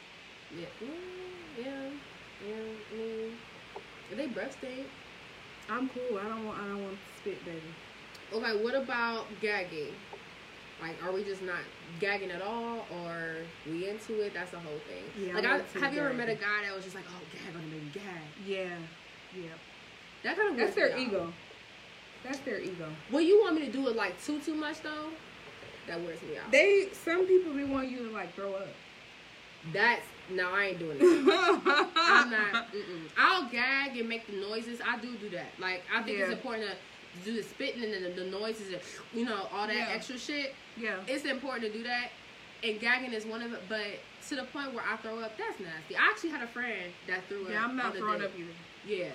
yeah, 0.49 0.69
mm, 0.81 1.55
yeah, 1.55 1.89
yeah. 2.39 2.73
Mm. 2.93 3.37
If 4.09 4.17
they 4.17 4.27
breath 4.27 4.53
stink. 4.53 4.93
I'm 5.69 5.89
cool. 5.89 6.19
I 6.19 6.25
don't 6.29 6.45
want 6.45 6.59
I 6.61 6.67
don't 6.67 6.83
want 6.83 7.01
to 7.01 7.13
spit, 7.17 7.45
baby. 7.45 7.75
Okay, 8.31 8.53
what 8.57 8.75
about 8.75 9.39
gagging? 9.39 10.06
Like, 10.81 11.03
are 11.03 11.11
we 11.11 11.23
just 11.23 11.41
not 11.41 11.59
gagging 11.99 12.29
at 12.29 12.41
all, 12.41 12.85
or 13.01 13.37
we 13.65 13.89
into 13.89 14.21
it? 14.21 14.33
That's 14.33 14.51
the 14.51 14.59
whole 14.59 14.79
thing. 14.87 15.03
Yeah, 15.27 15.33
like, 15.33 15.45
I, 15.45 15.79
have 15.79 15.93
you 15.93 16.01
ever 16.01 16.13
met 16.13 16.29
a 16.29 16.35
guy 16.35 16.63
that 16.65 16.75
was 16.75 16.83
just 16.83 16.95
like, 16.95 17.05
"Oh, 17.09 17.21
gag 17.33 17.55
on 17.55 17.61
the 17.69 17.75
baby, 17.75 17.89
gag"? 17.93 18.03
Yeah. 18.45 18.77
Yeah. 19.35 19.49
That 20.23 20.37
kind 20.37 20.51
of 20.51 20.57
That's 20.57 20.75
their 20.75 20.97
ego. 20.97 21.33
That's 22.23 22.39
their 22.39 22.59
ego. 22.59 22.89
Well, 23.11 23.21
you 23.21 23.39
want 23.41 23.55
me 23.55 23.65
to 23.65 23.71
do 23.71 23.87
it 23.87 23.95
like 23.95 24.21
too 24.23 24.39
too 24.39 24.55
much 24.55 24.81
though? 24.81 25.09
That 25.87 26.01
wears 26.01 26.21
me 26.21 26.37
out. 26.37 26.51
They 26.51 26.89
some 26.91 27.25
people 27.25 27.53
they 27.53 27.63
want 27.63 27.89
you 27.89 28.07
to 28.09 28.13
like 28.13 28.33
throw 28.35 28.53
up. 28.53 28.67
That's 29.73 30.05
no, 30.29 30.51
I 30.51 30.65
ain't 30.65 30.79
doing 30.79 30.97
that. 30.97 31.91
I'm 31.95 32.29
not. 32.29 32.67
Mm-mm. 32.73 33.09
I'll 33.17 33.49
gag 33.49 33.97
and 33.97 34.09
make 34.09 34.27
the 34.27 34.33
noises. 34.33 34.79
I 34.85 34.99
do 34.99 35.15
do 35.15 35.29
that. 35.29 35.47
Like 35.59 35.83
I 35.93 36.03
think 36.03 36.19
it's 36.19 36.31
important 36.31 36.69
to 36.69 36.75
do 37.23 37.35
the 37.35 37.43
spitting 37.43 37.83
and 37.83 38.05
the, 38.05 38.09
the 38.23 38.29
noises 38.29 38.71
and 38.73 38.81
you 39.13 39.25
know 39.25 39.47
all 39.53 39.67
that 39.67 39.75
Yeah. 39.75 39.87
extra 39.89 40.17
shit. 40.17 40.53
Yeah. 40.77 40.95
It's 41.07 41.25
important 41.25 41.71
to 41.71 41.77
do 41.77 41.83
that. 41.83 42.09
And 42.63 42.79
gagging 42.79 43.13
is 43.13 43.25
one 43.25 43.41
of 43.43 43.53
it, 43.53 43.61
but 43.69 43.85
to 44.29 44.35
the 44.35 44.43
point 44.45 44.73
where 44.73 44.83
I 44.83 44.97
throw 44.97 45.19
up, 45.19 45.37
that's 45.37 45.59
nasty. 45.59 45.95
I 45.95 46.09
actually 46.09 46.31
had 46.31 46.41
a 46.41 46.47
friend 46.47 46.91
that 47.07 47.23
threw 47.27 47.43
up. 47.45 47.49
Yeah, 47.51 47.63
I'm 47.63 47.75
not 47.75 47.95
throwing 47.95 48.19
dick. 48.19 48.29
up 48.29 48.33
either. 48.39 48.49
Yeah, 48.87 49.11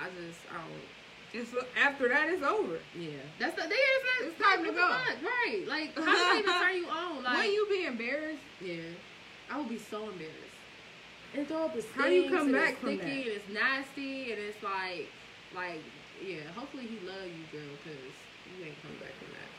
I 0.00 0.04
just 0.08 0.40
I 0.50 0.54
don't. 0.54 1.42
It's 1.42 1.50
after 1.76 2.08
that 2.08 2.28
it's 2.30 2.42
over. 2.42 2.78
Yeah, 2.98 3.10
that's 3.38 3.54
the. 3.56 3.62
Yeah, 3.62 3.68
it's, 3.76 4.20
not, 4.20 4.28
It's 4.30 4.40
time 4.42 4.64
to 4.64 4.70
what 4.70 4.74
the 4.74 4.80
go. 4.80 4.88
fuck? 4.88 5.22
Right? 5.22 5.64
Like, 5.68 5.94
how 5.98 6.04
does 6.04 6.18
that 6.18 6.36
even 6.38 6.52
turn 6.60 6.76
you 6.76 6.88
on? 6.88 7.22
Like, 7.24 7.38
when 7.38 7.52
you 7.52 7.66
be 7.68 7.84
embarrassed, 7.86 8.40
yeah. 8.62 8.76
I 9.50 9.58
would 9.58 9.68
be 9.68 9.78
so 9.78 10.08
embarrassed. 10.08 10.38
And 11.36 11.46
throw 11.48 11.64
up 11.66 11.76
a 11.76 11.82
How 12.00 12.06
do 12.06 12.14
you 12.14 12.30
come 12.30 12.52
back 12.52 12.70
it's 12.70 12.78
from 12.80 12.96
sticky 12.96 13.10
that? 13.10 13.26
and 13.26 13.36
it's 13.36 13.48
nasty 13.52 14.32
and 14.32 14.40
it's 14.40 14.62
like, 14.62 15.08
like, 15.54 15.82
yeah. 16.22 16.50
Hopefully 16.56 16.86
he 16.86 16.98
love 17.06 17.26
you, 17.26 17.44
girl, 17.58 17.76
because 17.82 18.14
you 18.58 18.64
ain't 18.66 18.80
coming 18.82 18.98
back 18.98 19.14
from 19.18 19.30
that. 19.34 19.50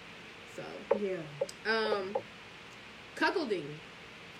So, 0.55 0.63
Yeah. 0.99 1.71
um, 1.71 2.15
cuckolding. 3.15 3.65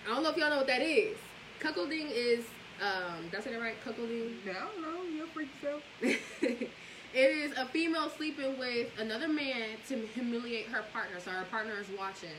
I 0.06 0.14
don't 0.14 0.22
know 0.22 0.30
if 0.30 0.36
y'all 0.36 0.50
know 0.50 0.58
what 0.58 0.66
that 0.68 0.82
is. 0.82 1.16
Cuckolding 1.60 2.10
is, 2.12 2.44
um, 2.80 3.28
did 3.30 3.40
I 3.40 3.42
say 3.42 3.52
that 3.52 3.60
right? 3.60 3.74
Cuckolding. 3.84 4.48
I 4.48 4.52
don't 4.52 4.82
know. 4.82 5.02
You'll 5.14 5.26
freak 5.28 5.48
yourself. 5.54 5.82
it 6.00 6.70
is 7.14 7.52
a 7.56 7.66
female 7.66 8.10
sleeping 8.10 8.58
with 8.58 8.88
another 8.98 9.28
man 9.28 9.70
to 9.88 10.06
humiliate 10.14 10.66
her 10.66 10.82
partner, 10.92 11.18
so 11.20 11.30
her 11.30 11.44
partner 11.46 11.74
is 11.80 11.86
watching. 11.98 12.30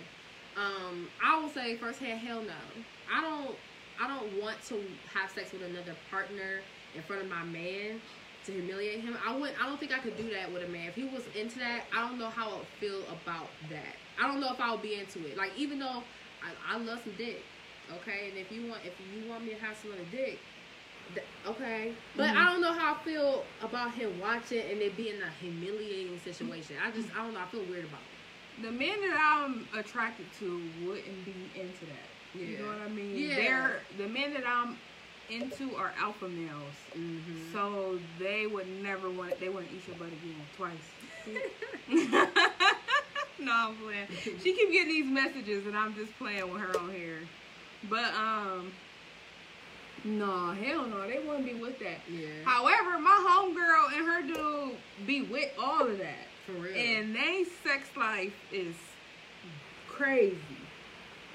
Um, 0.55 1.07
I 1.23 1.39
will 1.39 1.49
say 1.49 1.75
firsthand, 1.75 2.19
hell 2.19 2.41
no. 2.41 2.83
I 3.13 3.21
don't. 3.21 3.55
I 3.99 4.07
don't 4.07 4.41
want 4.41 4.57
to 4.69 4.79
have 5.13 5.31
sex 5.31 5.51
with 5.51 5.63
another 5.63 5.95
partner 6.11 6.61
in 6.95 7.01
front 7.01 7.23
of 7.23 7.29
my 7.29 7.43
man 7.43 7.99
to 8.47 8.53
humiliate 8.53 9.01
him. 9.01 9.17
I 9.25 9.35
wouldn't. 9.35 9.61
I 9.61 9.67
don't 9.67 9.79
think 9.79 9.93
I 9.93 9.99
could 9.99 10.17
do 10.17 10.31
that 10.31 10.51
with 10.51 10.63
a 10.63 10.67
man. 10.67 10.89
If 10.89 10.95
he 10.95 11.05
was 11.05 11.27
into 11.27 11.59
that, 11.59 11.87
I 11.93 12.07
don't 12.07 12.17
know 12.19 12.29
how 12.29 12.51
I 12.51 12.57
would 12.59 12.67
feel 12.79 13.07
about 13.09 13.55
that. 13.69 13.97
I 14.17 14.27
don't 14.27 14.41
know 14.41 14.53
if 14.53 14.59
I 14.59 14.71
would 14.71 14.81
be 14.81 14.95
into 14.95 15.25
it. 15.25 15.37
Like 15.37 15.53
even 15.57 15.79
though 15.79 16.07
I, 16.41 16.53
I 16.75 16.77
love 16.77 17.01
some 17.03 17.15
dick, 17.15 17.51
okay, 17.91 18.29
and 18.29 18.37
if 18.37 18.51
you 18.51 18.65
want, 18.67 18.85
if 18.85 18.99
you 18.99 19.23
want 19.23 19.43
me 19.45 19.53
to 19.55 19.59
have 19.59 19.77
some 19.77 19.91
other 19.91 20.05
dick, 20.05 20.45
th- 21.13 21.27
okay. 21.45 21.97
But 22.15 22.29
Mhm. 22.29 22.37
I 22.37 22.45
don't 22.45 22.61
know 22.61 22.73
how 22.73 22.95
I 22.95 23.03
feel 23.03 23.53
about 23.61 23.93
him 23.95 24.17
watching 24.17 24.59
and 24.71 24.81
it 24.81 24.97
being 24.97 25.21
a 25.21 25.31
humiliating 25.31 26.19
situation. 26.19 26.77
I 26.83 26.91
just, 26.91 27.11
I 27.11 27.17
don't 27.17 27.33
know. 27.33 27.39
I 27.41 27.47
feel 27.47 27.65
weird 27.65 27.85
about 27.85 28.07
it. 28.11 28.19
The 28.61 28.71
men 28.71 28.99
that 29.01 29.17
I'm 29.43 29.69
attracted 29.73 30.33
to 30.39 30.71
wouldn't 30.75 31.23
be 31.23 31.51
into 31.55 31.85
that. 31.87 32.15
You 32.33 32.47
Yeah. 32.53 32.59
know 32.59 32.67
what 32.67 32.79
I 32.79 32.87
mean? 32.87 33.17
Yeah. 33.17 33.35
They're 33.35 33.87
the 33.95 34.07
men 34.07 34.33
that 34.33 34.45
I'm 34.47 34.81
into 35.29 35.75
are 35.75 35.93
alpha 35.99 36.27
males. 36.27 36.73
Mm-hmm. 36.95 37.53
So 37.53 37.99
they 38.19 38.47
would 38.47 38.67
never 38.81 39.09
want 39.09 39.39
they 39.39 39.49
wouldn't 39.49 39.71
eat 39.73 39.87
your 39.87 39.97
butt 39.97 40.07
again 40.07 40.35
twice. 40.55 40.73
no, 43.39 43.51
I'm 43.51 43.75
playing. 43.77 44.07
She 44.43 44.53
keep 44.53 44.71
getting 44.71 44.89
these 44.89 45.05
messages 45.05 45.65
and 45.65 45.77
I'm 45.77 45.95
just 45.95 46.17
playing 46.17 46.51
with 46.51 46.61
her 46.61 46.77
on 46.79 46.91
here. 46.91 47.19
But 47.89 48.13
um 48.13 48.71
no, 50.03 50.51
hell 50.51 50.85
no, 50.85 51.07
they 51.07 51.19
wouldn't 51.19 51.45
be 51.45 51.55
with 51.55 51.79
that. 51.79 51.99
yeah. 52.09 52.27
However, 52.45 52.99
my 52.99 53.17
homegirl 53.27 53.97
and 53.97 54.07
her 54.07 54.21
dude 54.33 54.77
be 55.05 55.23
with 55.23 55.51
all 55.59 55.85
of 55.85 55.97
that. 55.97 56.27
For 56.45 56.53
real. 56.53 56.75
And 56.75 57.13
they 57.15 57.43
sex 57.63 57.89
life 57.97 58.33
is 58.53 58.75
crazy. 59.87 60.37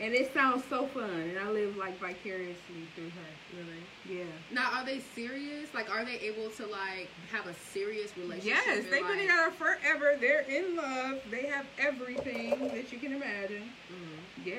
And 0.02 0.12
it 0.14 0.34
sounds 0.34 0.64
so 0.68 0.86
fun. 0.88 1.08
And 1.10 1.38
I 1.38 1.48
live 1.48 1.76
like 1.76 1.96
vicariously 2.00 2.88
through 2.96 3.10
her. 3.10 3.56
really. 3.56 4.18
Yeah. 4.18 4.24
Now, 4.52 4.70
are 4.72 4.84
they 4.84 4.98
serious? 5.14 5.72
Like, 5.72 5.88
are 5.90 6.04
they 6.04 6.18
able 6.18 6.50
to 6.50 6.66
like 6.66 7.08
have 7.30 7.46
a 7.46 7.54
serious 7.72 8.16
relationship? 8.16 8.58
Yes, 8.66 8.84
they've 8.90 9.06
been 9.06 9.18
together 9.20 9.52
forever. 9.52 10.16
They're 10.20 10.40
in 10.42 10.74
love. 10.74 11.20
They 11.30 11.46
have 11.46 11.66
everything 11.78 12.68
that 12.68 12.92
you 12.92 12.98
can 12.98 13.12
imagine. 13.12 13.70
Mhm. 13.92 14.44
Yeah. 14.44 14.56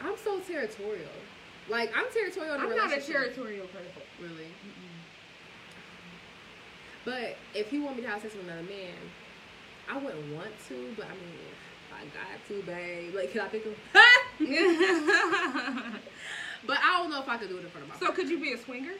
I'm 0.00 0.16
so 0.22 0.38
territorial. 0.40 1.10
Like, 1.68 1.90
I'm 1.96 2.04
territorial. 2.12 2.54
I'm 2.54 2.76
not 2.76 2.96
a 2.96 3.00
territorial 3.00 3.66
person. 3.66 4.02
Really. 4.20 4.48
But 7.04 7.36
if 7.54 7.70
he 7.70 7.80
want 7.80 7.96
me 7.96 8.02
to 8.02 8.08
have 8.08 8.22
sex 8.22 8.34
with 8.34 8.44
another 8.44 8.62
man, 8.62 8.94
I 9.90 9.96
wouldn't 9.98 10.34
want 10.34 10.52
to. 10.68 10.94
But 10.96 11.06
I 11.06 11.10
mean, 11.10 11.38
I 11.94 12.04
got 12.06 12.48
to, 12.48 12.62
babe. 12.62 13.14
Like, 13.14 13.32
can 13.32 13.40
I 13.42 13.48
pick 13.48 13.64
him? 13.64 13.74
but 16.66 16.78
I 16.82 16.98
don't 16.98 17.10
know 17.10 17.20
if 17.20 17.28
I 17.28 17.36
could 17.36 17.48
do 17.48 17.58
it 17.58 17.64
in 17.64 17.70
front 17.70 17.86
of 17.86 18.00
my. 18.00 18.06
so 18.06 18.12
could 18.12 18.28
you 18.28 18.40
be 18.40 18.52
a 18.52 18.58
swinger? 18.58 18.92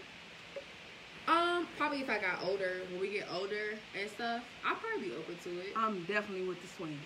Um, 1.26 1.66
probably 1.78 2.02
if 2.02 2.10
I 2.10 2.18
got 2.18 2.44
older, 2.44 2.82
when 2.90 3.00
we 3.00 3.10
get 3.10 3.26
older 3.32 3.78
and 3.98 4.10
stuff, 4.10 4.42
I'll 4.64 4.76
probably 4.76 5.08
be 5.08 5.14
open 5.14 5.36
to 5.44 5.60
it. 5.60 5.68
I'm 5.74 6.04
definitely 6.04 6.46
with 6.46 6.60
the 6.60 6.68
swinger. 6.68 6.96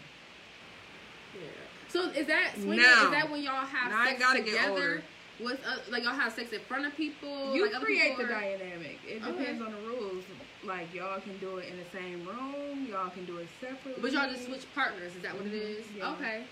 Yeah. 1.34 1.48
So 1.88 2.10
is 2.10 2.26
that 2.26 2.54
swinging? 2.54 2.82
Now- 2.82 3.04
is 3.04 3.10
that 3.12 3.30
when 3.30 3.42
y'all 3.42 3.64
have 3.64 4.18
sex 4.18 4.32
together 4.34 5.02
with 5.40 5.60
uh, 5.66 5.76
like 5.90 6.02
y'all 6.04 6.12
have 6.14 6.32
sex 6.32 6.52
in 6.52 6.60
front 6.60 6.86
of 6.86 6.94
people? 6.96 7.54
You 7.54 7.70
like 7.70 7.80
create 7.82 8.10
people 8.16 8.26
the 8.26 8.32
are- 8.34 8.40
dynamic. 8.40 8.98
It 9.06 9.22
Okay. 9.22 9.30
depends 9.38 9.62
on 9.62 9.72
the 9.72 9.78
rules. 9.80 10.24
Like 10.64 10.92
y'all 10.92 11.20
can 11.20 11.36
do 11.38 11.58
it 11.58 11.68
in 11.70 11.76
the 11.78 11.84
same 11.96 12.26
room. 12.26 12.86
Y'all 12.90 13.10
can 13.10 13.24
do 13.24 13.38
it 13.38 13.48
separately. 13.60 14.00
But 14.02 14.12
y'all 14.12 14.28
just 14.30 14.46
switch 14.46 14.66
partners. 14.74 15.14
Is 15.14 15.22
that 15.22 15.34
what 15.36 15.46
it 15.46 15.52
Mhm, 15.52 15.78
is? 15.80 15.84
yeah. 15.96 16.10
Okay. 16.12 16.44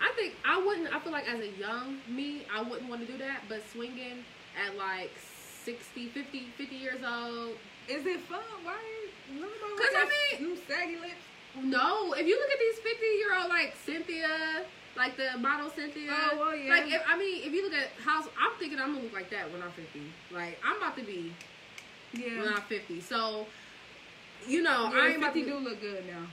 I 0.00 0.12
think 0.16 0.34
I 0.44 0.58
wouldn't. 0.58 0.94
I 0.94 0.98
feel 1.00 1.12
like 1.12 1.28
as 1.28 1.40
a 1.40 1.48
young 1.58 1.98
me, 2.08 2.46
I 2.52 2.62
wouldn't 2.62 2.88
want 2.88 3.06
to 3.06 3.10
do 3.10 3.18
that. 3.18 3.42
But 3.48 3.62
swinging 3.72 4.24
at 4.56 4.76
like 4.76 5.10
60, 5.64 6.08
50, 6.08 6.46
50 6.56 6.76
years 6.76 7.00
old. 7.04 7.56
Is 7.88 8.06
it 8.06 8.20
fun? 8.20 8.40
Why? 8.62 8.76
Nobody 9.30 9.76
'Cause 9.76 9.94
I 9.96 10.38
mean- 10.40 10.58
saggy 10.68 10.96
lips. 10.96 11.14
No, 11.56 12.12
if 12.14 12.26
you 12.26 12.36
look 12.38 12.50
at 12.50 12.58
these 12.58 12.78
50 12.80 13.06
year 13.06 13.34
old 13.38 13.48
like 13.48 13.74
Cynthia, 13.84 14.64
like 14.96 15.16
the 15.16 15.38
model 15.38 15.70
Cynthia. 15.70 16.10
Oh, 16.10 16.36
well, 16.38 16.56
yeah. 16.56 16.70
Like 16.70 16.86
if 16.92 17.02
I 17.08 17.18
mean, 17.18 17.42
if 17.44 17.52
you 17.52 17.62
look 17.64 17.74
at 17.74 17.90
house, 18.04 18.24
I'm 18.40 18.58
thinking 18.58 18.78
I'm 18.78 18.92
gonna 18.92 19.04
look 19.04 19.12
like 19.12 19.30
that 19.30 19.50
when 19.52 19.62
I'm 19.62 19.70
50. 19.72 20.00
Like 20.30 20.58
I'm 20.64 20.76
about 20.76 20.96
to 20.96 21.02
be 21.04 21.32
Yeah. 22.12 22.38
when 22.40 22.48
I'm 22.54 22.62
50. 22.62 23.00
So, 23.00 23.46
you 24.48 24.62
know, 24.62 24.90
yeah 24.92 25.00
I 25.00 25.08
ain't 25.08 25.18
about 25.18 25.34
50 25.34 25.50
to 25.50 25.58
do 25.58 25.64
look 25.68 25.80
good 25.80 26.06
now. 26.06 26.26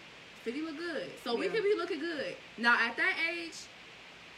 50 0.44 0.62
look 0.62 0.78
good. 0.78 1.08
So 1.24 1.36
we 1.36 1.46
Yeah. 1.46 1.52
could 1.52 1.64
be 1.64 1.76
looking 1.78 2.00
good. 2.00 2.36
Now 2.58 2.74
at 2.76 2.96
that 2.98 3.14
age, 3.32 3.54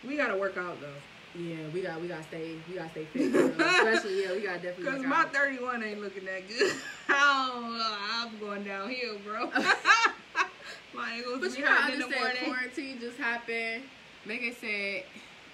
We 0.06 0.18
gotta 0.18 0.36
work 0.38 0.58
out 0.58 0.80
though. 0.82 1.40
yeah, 1.40 1.68
we 1.74 1.82
got 1.82 2.02
we 2.02 2.08
got 2.08 2.18
to 2.22 2.28
stay 2.28 2.56
we 2.70 2.76
got 2.76 2.84
to 2.86 2.90
stay 2.92 3.06
fit. 3.06 3.32
girl. 3.32 3.52
Especially 3.68 4.24
yeah, 4.24 4.34
we 4.34 4.42
got 4.42 4.62
to 4.62 4.68
definitely. 4.68 4.84
Cause 4.92 5.02
my 5.06 5.16
out. 5.18 5.34
31 5.34 5.84
ain't 5.84 6.02
looking 6.02 6.26
that 6.26 6.48
good. 6.48 6.74
I 7.10 8.26
am 8.28 8.40
going 8.40 8.64
downhill, 8.64 9.18
bro. 9.26 9.50
my 10.94 11.12
ankles 11.14 11.40
But 11.42 11.58
you 11.58 11.64
gotta 11.64 11.82
hurting 11.84 11.94
in 11.94 12.00
the 12.00 12.06
understand, 12.16 12.38
quarantine 12.46 13.00
just 13.00 13.18
happened. 13.18 13.84
Megan 14.26 14.56
said, 14.60 15.04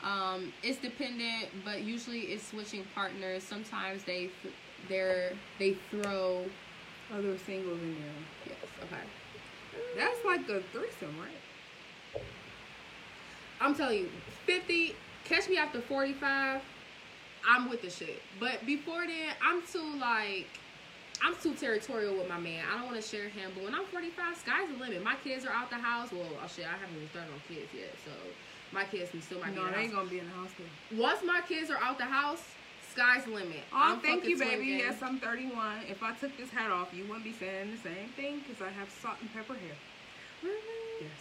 um, 0.04 0.54
it's 0.64 0.80
dependent, 0.80 1.50
but 1.66 1.82
usually 1.82 2.20
it's 2.22 2.48
switching 2.48 2.86
partners. 2.96 3.44
Sometimes 3.44 4.04
they 4.04 4.30
th- 4.42 4.54
they're 4.88 5.34
they 5.58 5.76
throw. 5.92 6.46
Other 7.12 7.40
singles 7.40 7.82
in 7.82 7.96
there. 7.96 8.14
Yes, 8.46 8.56
okay. 8.84 9.02
That's 9.98 10.24
like 10.26 10.42
a 10.42 10.62
threesome, 10.72 11.16
right? 11.20 12.24
I'm 13.60 13.74
telling 13.74 13.98
you, 14.00 14.10
50. 14.46 14.96
Catch 15.26 15.50
me 15.50 15.58
after 15.58 15.82
45. 15.82 16.62
I'm 17.48 17.70
with 17.70 17.82
the 17.82 17.90
shit. 17.90 18.22
But 18.40 18.64
before 18.66 19.08
then, 19.08 19.34
I'm 19.44 19.64
too 19.64 20.00
like. 20.00 20.48
I'm 21.22 21.36
too 21.36 21.54
territorial 21.54 22.16
with 22.16 22.30
my 22.30 22.40
man. 22.40 22.64
I 22.72 22.78
don't 22.78 22.88
want 22.92 23.02
to 23.02 23.08
share 23.08 23.28
him. 23.28 23.52
But 23.54 23.66
when 23.66 23.76
I'm 23.76 23.86
45, 23.88 24.38
sky's 24.38 24.70
the 24.70 24.78
limit. 24.78 25.04
My 25.04 25.16
kids 25.16 25.44
are 25.46 25.52
out 25.52 25.70
the 25.70 25.76
house. 25.76 26.14
Well, 26.14 26.24
oh 26.32 26.48
shit, 26.48 26.66
I 26.66 26.78
haven't 26.78 26.96
even 26.96 27.10
started 27.10 27.34
on 27.34 27.42
kids 27.46 27.68
yet. 27.76 27.92
So 28.06 28.12
my 28.72 28.84
kids 28.86 29.12
can 29.12 29.22
still 29.22 29.40
might 29.40 29.52
be 29.52 29.56
No, 29.56 29.66
in 29.66 29.72
the 29.72 29.78
they 29.78 29.84
ain't 29.84 29.94
gonna 29.94 30.10
be 30.10 30.20
in 30.20 30.26
the 30.26 30.34
house. 30.36 30.50
Once 30.96 31.20
my 31.24 31.42
kids 31.48 31.70
are 31.70 31.78
out 31.82 31.98
the 31.98 32.06
house, 32.06 32.44
sky's 32.92 33.26
the 33.26 33.32
limit. 33.32 33.62
Oh, 33.72 33.94
I'm 33.94 34.00
thank 34.00 34.26
you, 34.26 34.38
baby. 34.38 34.56
swinging. 34.56 34.80
Yes, 34.80 35.02
I'm 35.02 35.20
31. 35.20 35.84
If 35.90 36.04
I 36.04 36.14
took 36.16 36.36
this 36.38 36.50
hat 36.50 36.72
off, 36.72 36.90
you 36.94 37.04
wouldn't 37.06 37.24
be 37.24 37.34
saying 37.34 37.72
the 37.72 37.78
same 37.78 38.10
thing 38.16 38.42
because 38.48 38.62
I 38.62 38.70
have 38.72 38.90
salt 39.02 39.16
and 39.22 39.32
pepper 39.34 39.54
hair. 39.54 39.76
Really? 40.44 41.02
Yes. 41.02 41.12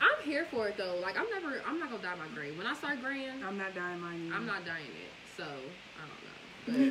I'm 0.00 0.24
here 0.24 0.44
for 0.50 0.68
it 0.68 0.76
though. 0.76 0.98
Like 1.02 1.18
I'm 1.18 1.28
never. 1.30 1.60
I'm 1.66 1.78
not 1.78 1.90
gonna 1.90 2.02
dye 2.02 2.16
my 2.16 2.28
gray. 2.34 2.52
When 2.52 2.66
I 2.66 2.74
start 2.74 3.00
graying, 3.02 3.42
I'm 3.44 3.56
not 3.56 3.74
dyeing 3.74 4.00
mine. 4.00 4.32
I'm 4.34 4.46
not 4.46 4.64
dyeing 4.66 4.92
it. 4.92 5.12
So 5.36 5.44
I 5.44 6.02
don't 6.04 6.10
know. 6.10 6.32
But 6.66 6.84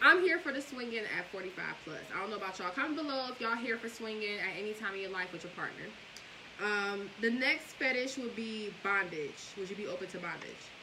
I'm 0.00 0.22
here 0.22 0.38
for 0.38 0.50
the 0.50 0.62
swinging 0.62 1.04
at 1.18 1.30
45 1.30 1.64
plus. 1.84 1.98
I 2.14 2.20
don't 2.20 2.30
know 2.30 2.36
about 2.36 2.58
y'all. 2.58 2.70
Comment 2.70 2.96
below 2.96 3.26
if 3.30 3.38
y'all 3.38 3.54
here 3.54 3.76
for 3.76 3.88
swinging 3.90 4.38
at 4.40 4.56
any 4.58 4.72
time 4.72 4.94
in 4.94 5.00
your 5.02 5.10
life 5.10 5.30
with 5.30 5.44
your 5.44 5.52
partner. 5.52 5.84
Um, 6.60 7.10
the 7.20 7.30
next 7.30 7.74
fetish 7.78 8.18
would 8.18 8.34
be 8.34 8.70
bondage. 8.82 9.54
Would 9.56 9.70
you 9.70 9.76
be 9.76 9.86
open 9.86 10.08
to 10.08 10.18
bondage? 10.18 10.74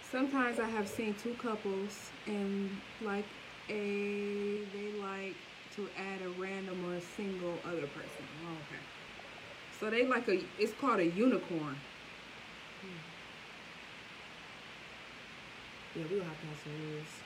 Sometimes 0.00 0.58
I 0.58 0.68
have 0.68 0.88
seen 0.88 1.14
two 1.14 1.34
couples 1.34 2.12
and 2.26 2.80
like 3.00 3.26
a 3.70 4.64
they 4.72 4.90
like 4.90 5.36
to 5.76 5.88
add 5.96 6.22
a 6.22 6.28
random 6.28 6.84
or 6.84 6.94
a 6.94 7.00
single 7.00 7.62
other 7.64 7.86
person. 7.86 8.26
Oh, 8.44 8.58
okay. 8.66 8.80
So 9.70 9.90
they 9.90 10.06
like 10.06 10.28
a 10.28 10.38
it's 10.58 10.72
called 10.72 11.00
a 11.00 11.06
unicorn. 11.06 11.76
Yeah, 15.94 16.06
we 16.06 16.16
will 16.18 16.24
have 16.24 16.38
to 16.40 16.46
have 16.46 16.58
some 16.58 16.72
rules. 16.72 17.22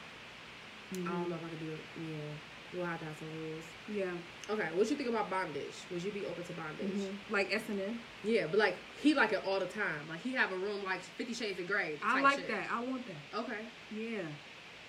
I 0.92 0.96
don't 1.12 1.28
know 1.30 1.36
if 1.36 1.44
I 1.44 1.48
could 1.48 1.60
do 1.60 1.72
it. 1.72 1.84
Yeah, 1.94 2.34
we'll 2.74 2.86
some 2.86 3.28
rules. 3.42 3.64
Yeah. 3.92 4.10
Okay, 4.50 4.68
what 4.74 4.90
you 4.90 4.96
think 4.96 5.08
about 5.08 5.30
bondage? 5.30 5.74
Would 5.90 6.02
you 6.02 6.12
be 6.12 6.24
open 6.26 6.44
to 6.44 6.52
bondage? 6.52 6.88
Mm-hmm. 6.88 7.32
Like 7.32 7.52
S 7.52 7.62
and 7.68 7.80
M. 7.80 7.98
Yeah, 8.24 8.46
but 8.46 8.58
like 8.58 8.76
he 9.02 9.14
like 9.14 9.32
it 9.32 9.42
all 9.46 9.60
the 9.60 9.66
time. 9.66 10.00
Like 10.08 10.20
he 10.20 10.32
have 10.32 10.52
a 10.52 10.56
room 10.56 10.84
like 10.84 11.00
Fifty 11.00 11.34
Shades 11.34 11.58
of 11.60 11.66
Grey. 11.66 11.98
I 12.04 12.20
like 12.20 12.38
shit. 12.38 12.48
that. 12.48 12.68
I 12.70 12.82
want 12.84 13.02
that. 13.06 13.40
Okay. 13.40 13.60
Yeah. 13.94 14.22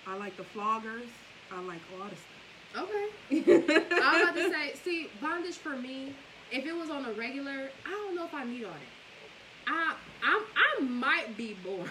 I 0.06 0.16
like 0.16 0.36
the 0.36 0.44
floggers. 0.44 1.08
I 1.50 1.60
like 1.60 1.80
all 1.92 2.08
the 2.08 2.16
stuff. 2.16 2.38
Okay. 2.76 3.08
I 3.92 4.12
was 4.12 4.22
about 4.22 4.34
to 4.34 4.50
say, 4.50 4.74
see, 4.82 5.08
bondage 5.20 5.56
for 5.56 5.76
me, 5.76 6.12
if 6.52 6.66
it 6.66 6.74
was 6.74 6.90
on 6.90 7.04
a 7.04 7.12
regular, 7.12 7.70
I 7.86 7.90
don't 7.90 8.14
know 8.14 8.24
if 8.24 8.34
I 8.34 8.44
need 8.44 8.64
all 8.64 8.72
that. 8.72 8.98
I 9.66 9.94
I 10.22 10.44
I 10.78 10.82
might 10.82 11.36
be 11.36 11.54
bored. 11.54 11.90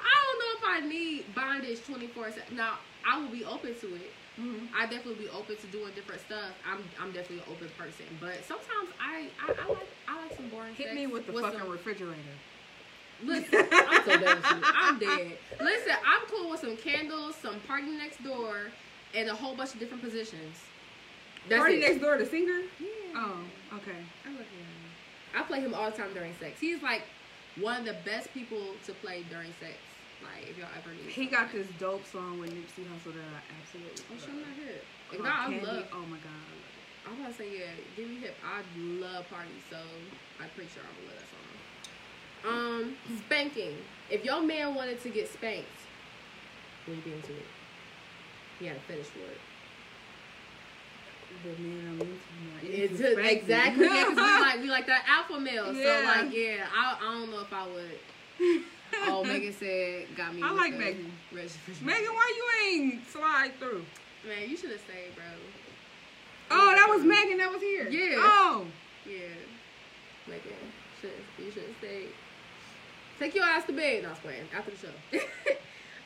I 0.00 0.14
don't 0.24 0.38
know 0.38 0.54
if 0.56 0.84
I 0.84 0.88
need 0.88 1.34
bondage 1.34 1.84
twenty 1.84 2.06
four 2.08 2.30
seven. 2.30 2.56
Now 2.56 2.78
I 3.06 3.20
will 3.20 3.28
be 3.28 3.44
open 3.44 3.74
to 3.80 3.94
it. 3.96 4.12
Mhm. 4.40 4.68
I 4.74 4.86
definitely 4.86 5.24
be 5.24 5.28
open 5.30 5.56
to 5.56 5.66
doing 5.66 5.92
different 5.94 6.20
stuff. 6.22 6.52
I'm 6.66 6.82
I'm 7.00 7.12
definitely 7.12 7.38
an 7.38 7.50
open 7.52 7.68
person, 7.76 8.06
but 8.20 8.42
sometimes 8.46 8.88
I 9.00 9.28
I, 9.40 9.52
I 9.52 9.68
like 9.68 9.88
I 10.08 10.22
like 10.22 10.36
some 10.36 10.48
boring. 10.48 10.74
Hit 10.74 10.94
me 10.94 11.06
with 11.06 11.26
the 11.26 11.32
fucking 11.32 11.58
some- 11.58 11.70
refrigerator. 11.70 12.36
Listen, 13.22 13.66
I'm 13.70 14.04
so 14.04 14.18
dead. 14.18 14.38
I'm 14.64 14.98
dead. 14.98 15.36
Listen, 15.60 15.92
I'm 16.06 16.22
cool 16.28 16.48
with 16.50 16.60
some 16.60 16.76
candles, 16.78 17.34
some 17.36 17.60
party 17.68 17.90
next 17.90 18.24
door, 18.24 18.70
and 19.14 19.28
a 19.28 19.34
whole 19.34 19.54
bunch 19.54 19.74
of 19.74 19.78
different 19.80 20.02
positions. 20.02 20.56
That's 21.48 21.60
Party 21.60 21.76
it. 21.76 21.80
next 21.80 22.00
door, 22.00 22.16
the 22.16 22.24
singer. 22.24 22.60
Yeah. 22.78 22.86
Oh, 23.16 23.36
okay. 23.76 23.96
I 24.26 24.30
love 24.30 24.38
him. 24.38 24.66
I 25.36 25.42
play 25.42 25.60
him 25.60 25.74
all 25.74 25.90
the 25.90 25.96
time 25.96 26.14
during 26.14 26.34
sex. 26.40 26.58
He's 26.60 26.82
like 26.82 27.02
one 27.60 27.80
of 27.80 27.84
the 27.84 27.96
best 28.06 28.32
people 28.32 28.62
to 28.86 28.92
play 28.94 29.22
during 29.30 29.52
sex. 29.60 29.74
Like 30.22 30.50
if 30.50 30.58
y'all 30.58 30.68
ever 30.76 30.92
need. 30.92 31.12
He 31.12 31.26
got 31.26 31.52
this 31.52 31.66
dope 31.78 32.04
song 32.06 32.40
with 32.40 32.50
Nipsey 32.50 32.84
Hussle 32.84 33.14
that 33.16 33.24
I 33.24 33.40
absolutely. 33.60 34.04
Oh, 34.08 34.14
love. 34.14 34.24
sure, 34.24 34.34
not 34.34 34.54
here. 34.56 34.80
Called 35.08 35.26
I 35.26 35.48
love. 35.64 35.86
Oh 35.92 36.06
my 36.06 36.20
god, 36.20 36.36
I 36.36 36.52
love 36.52 36.74
it. 36.76 36.84
I'm 37.08 37.20
about 37.20 37.32
to 37.32 37.38
say 37.38 37.58
yeah. 37.58 37.72
Give 37.96 38.08
me 38.08 38.16
hip. 38.16 38.36
I 38.44 38.62
love 38.76 39.28
parties, 39.30 39.64
so 39.70 39.78
I'm 40.40 40.48
pretty 40.54 40.70
sure 40.70 40.82
I 40.84 40.92
would 41.00 41.08
love 41.08 41.18
that 41.18 41.28
song. 41.32 41.50
Um, 42.40 42.96
spanking. 43.26 43.76
If 44.10 44.24
your 44.24 44.42
man 44.42 44.74
wanted 44.74 45.02
to 45.02 45.08
get 45.10 45.32
spanked, 45.32 45.68
would 46.86 46.96
you 46.96 47.02
be 47.02 47.12
into 47.12 47.32
it? 47.32 47.46
He 48.58 48.66
had 48.66 48.76
a 48.76 48.80
fetish 48.80 49.06
for 49.06 49.20
it. 49.20 49.40
The 51.44 51.62
man 51.62 51.86
I'm 51.88 52.00
into 52.00 52.84
It's 52.84 53.00
exactly 53.00 53.86
yeah, 53.86 54.08
we 54.08 54.14
like 54.16 54.60
we 54.60 54.70
like 54.70 54.86
that 54.86 55.04
alpha 55.08 55.40
male. 55.40 55.72
Yeah. 55.72 56.00
So 56.00 56.06
like 56.06 56.34
yeah, 56.34 56.66
I, 56.74 56.96
I 57.00 57.12
don't 57.18 57.30
know 57.30 57.40
if 57.40 57.52
I 57.52 57.66
would. 57.66 58.64
Oh, 59.06 59.24
Megan 59.26 59.52
said 59.52 60.06
got 60.16 60.34
me. 60.34 60.42
I 60.42 60.50
with 60.52 60.60
like 60.60 60.72
the 60.72 60.78
Megan. 60.78 61.12
registration. 61.32 61.86
Megan, 61.86 62.12
why 62.14 62.32
you 62.36 62.68
ain't 62.82 63.06
slide 63.08 63.52
through? 63.58 63.84
man, 64.26 64.48
you 64.50 64.56
should 64.56 64.70
have 64.70 64.80
stayed, 64.80 65.14
bro. 65.14 65.24
Oh, 66.50 66.74
that 66.74 66.86
was 66.88 67.04
Megan 67.04 67.38
that 67.38 67.50
was 67.50 67.60
here. 67.62 67.88
Yeah. 67.88 68.16
Oh. 68.18 68.66
Yeah, 69.06 69.16
Megan, 70.26 70.52
should 71.00 71.10
you 71.38 71.50
should 71.52 71.62
have 71.64 71.76
stayed. 71.78 72.08
Take 73.18 73.34
your 73.34 73.44
ass 73.44 73.64
to 73.66 73.72
bed. 73.72 74.02
No, 74.02 74.08
I 74.08 74.12
was 74.12 74.18
playing 74.20 74.44
after 74.56 74.70
the 74.70 74.76
show. 74.76 75.24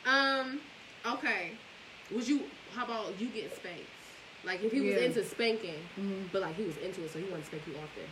um, 0.09 0.59
okay. 1.05 1.51
Would 2.11 2.27
you? 2.27 2.43
How 2.75 2.85
about 2.85 3.19
you 3.19 3.27
get 3.29 3.55
spanked? 3.55 3.81
Like 4.43 4.63
if 4.63 4.71
he 4.71 4.81
was 4.81 4.93
Yeah. 4.93 4.99
into 5.07 5.23
spanking, 5.25 5.79
Mhm. 5.99 6.25
but 6.31 6.41
like 6.41 6.55
he 6.55 6.63
was 6.63 6.77
into 6.77 7.03
it, 7.03 7.11
so 7.11 7.19
he 7.19 7.25
wanted 7.25 7.41
to 7.43 7.47
spank 7.47 7.63
you 7.67 7.73
often. 7.73 8.07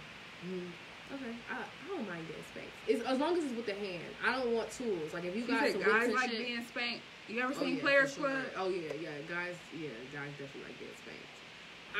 Mhm. 0.48 0.72
Okay, 1.14 1.36
I, 1.51 1.55
I 1.61 1.88
don't 1.88 2.07
mind 2.07 2.26
getting 2.28 2.43
spanked. 2.51 2.72
It's, 2.88 3.05
as 3.05 3.20
long 3.20 3.38
as 3.38 3.43
it's 3.45 3.53
with 3.53 3.68
the 3.68 3.74
hand. 3.74 4.03
I 4.26 4.34
don't 4.34 4.51
want 4.53 4.72
tools. 4.72 5.14
Like 5.14 5.26
if 5.26 5.36
you 5.36 5.45
She 5.45 5.51
said 5.51 5.80
guys 5.84 6.09
like 6.11 6.32
shit. 6.32 6.39
being 6.39 6.64
spanked. 6.66 7.03
You 7.30 7.39
ever 7.41 7.53
oh, 7.55 7.59
seen 7.59 7.76
yeah, 7.76 7.82
Players 7.82 8.14
sure. 8.16 8.26
Club? 8.28 8.43
Oh 8.57 8.70
yeah, 8.70 8.93
yeah, 8.99 9.09
guys, 9.30 9.55
yeah, 9.78 9.89
guys 10.11 10.30
definitely 10.32 10.64
like 10.64 10.80
getting 10.80 10.95
spanked. 11.05 11.30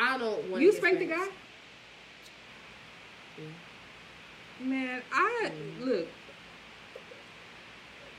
I 0.02 0.18
don't 0.18 0.50
want 0.50 0.64
You 0.64 0.72
spanked 0.74 1.00
the 1.00 1.06
guy? 1.06 1.16
spanked. 1.16 1.38
Man, 4.62 5.02
I 5.12 5.52
Mhm. 5.52 5.86
look. 5.86 6.08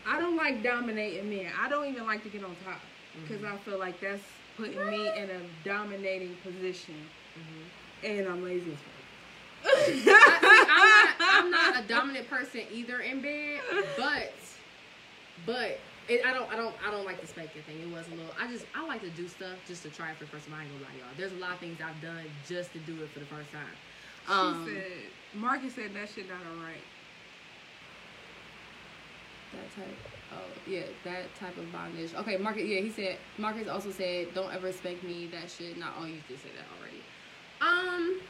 I 0.07 0.21
don't 0.21 0.37
like 0.37 0.63
dominating 0.63 1.31
men. 1.31 1.51
I 1.59 1.69
don't 1.69 1.87
even 1.89 2.07
like 2.07 2.23
to 2.23 2.29
get 2.29 2.45
on 2.45 2.55
top 2.65 2.81
because 3.23 3.41
Mhm. 3.43 3.53
I 3.53 3.57
feel 3.59 3.79
like 3.79 4.01
that's 4.01 4.23
putting 4.57 4.91
me 4.91 5.09
in 5.17 5.31
a 5.31 5.41
dominating 5.65 6.35
position, 6.37 6.95
Mhm. 7.37 8.09
and 8.09 8.29
I'm 8.29 8.45
lazy 8.45 8.73
as 8.73 8.79
fuck. 8.79 8.91
I'm 11.45 11.51
not, 11.51 11.85
a 11.85 11.87
dominant 11.87 12.29
person 12.29 12.63
either 12.73 13.01
in 13.01 13.21
bed, 13.21 13.61
but, 13.97 14.33
but 15.47 15.79
it, 16.09 16.25
I 16.25 16.33
don't, 16.33 16.51
I 16.53 16.57
don't, 16.57 16.75
I 16.87 16.91
don't 16.91 17.05
like 17.05 17.21
the 17.21 17.27
spanking 17.27 17.63
thing. 17.63 17.81
It 17.81 17.91
was 17.95 18.07
a 18.09 18.11
little. 18.11 18.35
I 18.41 18.47
just, 18.51 18.67
I 18.75 18.87
like 18.87 19.01
to 19.03 19.11
do 19.11 19.29
stuff 19.29 19.57
just 19.67 19.83
to 19.85 19.91
try 19.91 20.11
it 20.11 20.17
for 20.17 20.25
the 20.25 20.31
first 20.31 20.47
time. 20.47 20.57
I 20.59 20.63
ain't 20.63 20.73
gonna 20.73 20.85
lie, 20.85 20.99
y'all. 20.99 21.15
There's 21.17 21.33
a 21.33 21.37
lot 21.37 21.53
of 21.53 21.59
things 21.59 21.79
I've 21.85 22.01
done 22.03 22.25
just 22.49 22.73
to 22.73 22.79
do 22.81 23.03
it 23.03 23.11
for 23.11 23.21
the 23.21 23.27
first 23.27 23.51
time. 23.53 23.77
Um, 24.29 24.67
she 24.67 24.75
said, 24.75 24.93
Marcus 25.35 25.75
said 25.75 25.95
that 25.95 26.09
shit 26.09 26.29
not 26.29 26.41
alright. 26.57 26.85
That 29.53 29.75
type. 29.77 29.97
Oh 30.33 30.71
yeah, 30.71 30.83
that 31.05 31.35
type 31.39 31.57
of 31.57 31.71
bondage. 31.73 32.13
Okay, 32.15 32.37
Marcus. 32.37 32.65
Yeah, 32.65 32.81
he 32.81 32.91
said. 32.91 33.19
Marcus 33.39 33.69
also 33.69 33.91
said, 33.91 34.35
"Don't 34.35 34.53
ever 34.53 34.73
spank 34.73 35.03
me." 35.05 35.29
That 35.29 35.51
shit. 35.51 35.79
Not. 35.79 35.95
Oh, 35.99 36.07
you 36.07 36.19
did 36.29 36.39
say 36.41 36.49
that 36.57 36.67
already. 36.77 37.01
Um. 37.61 38.21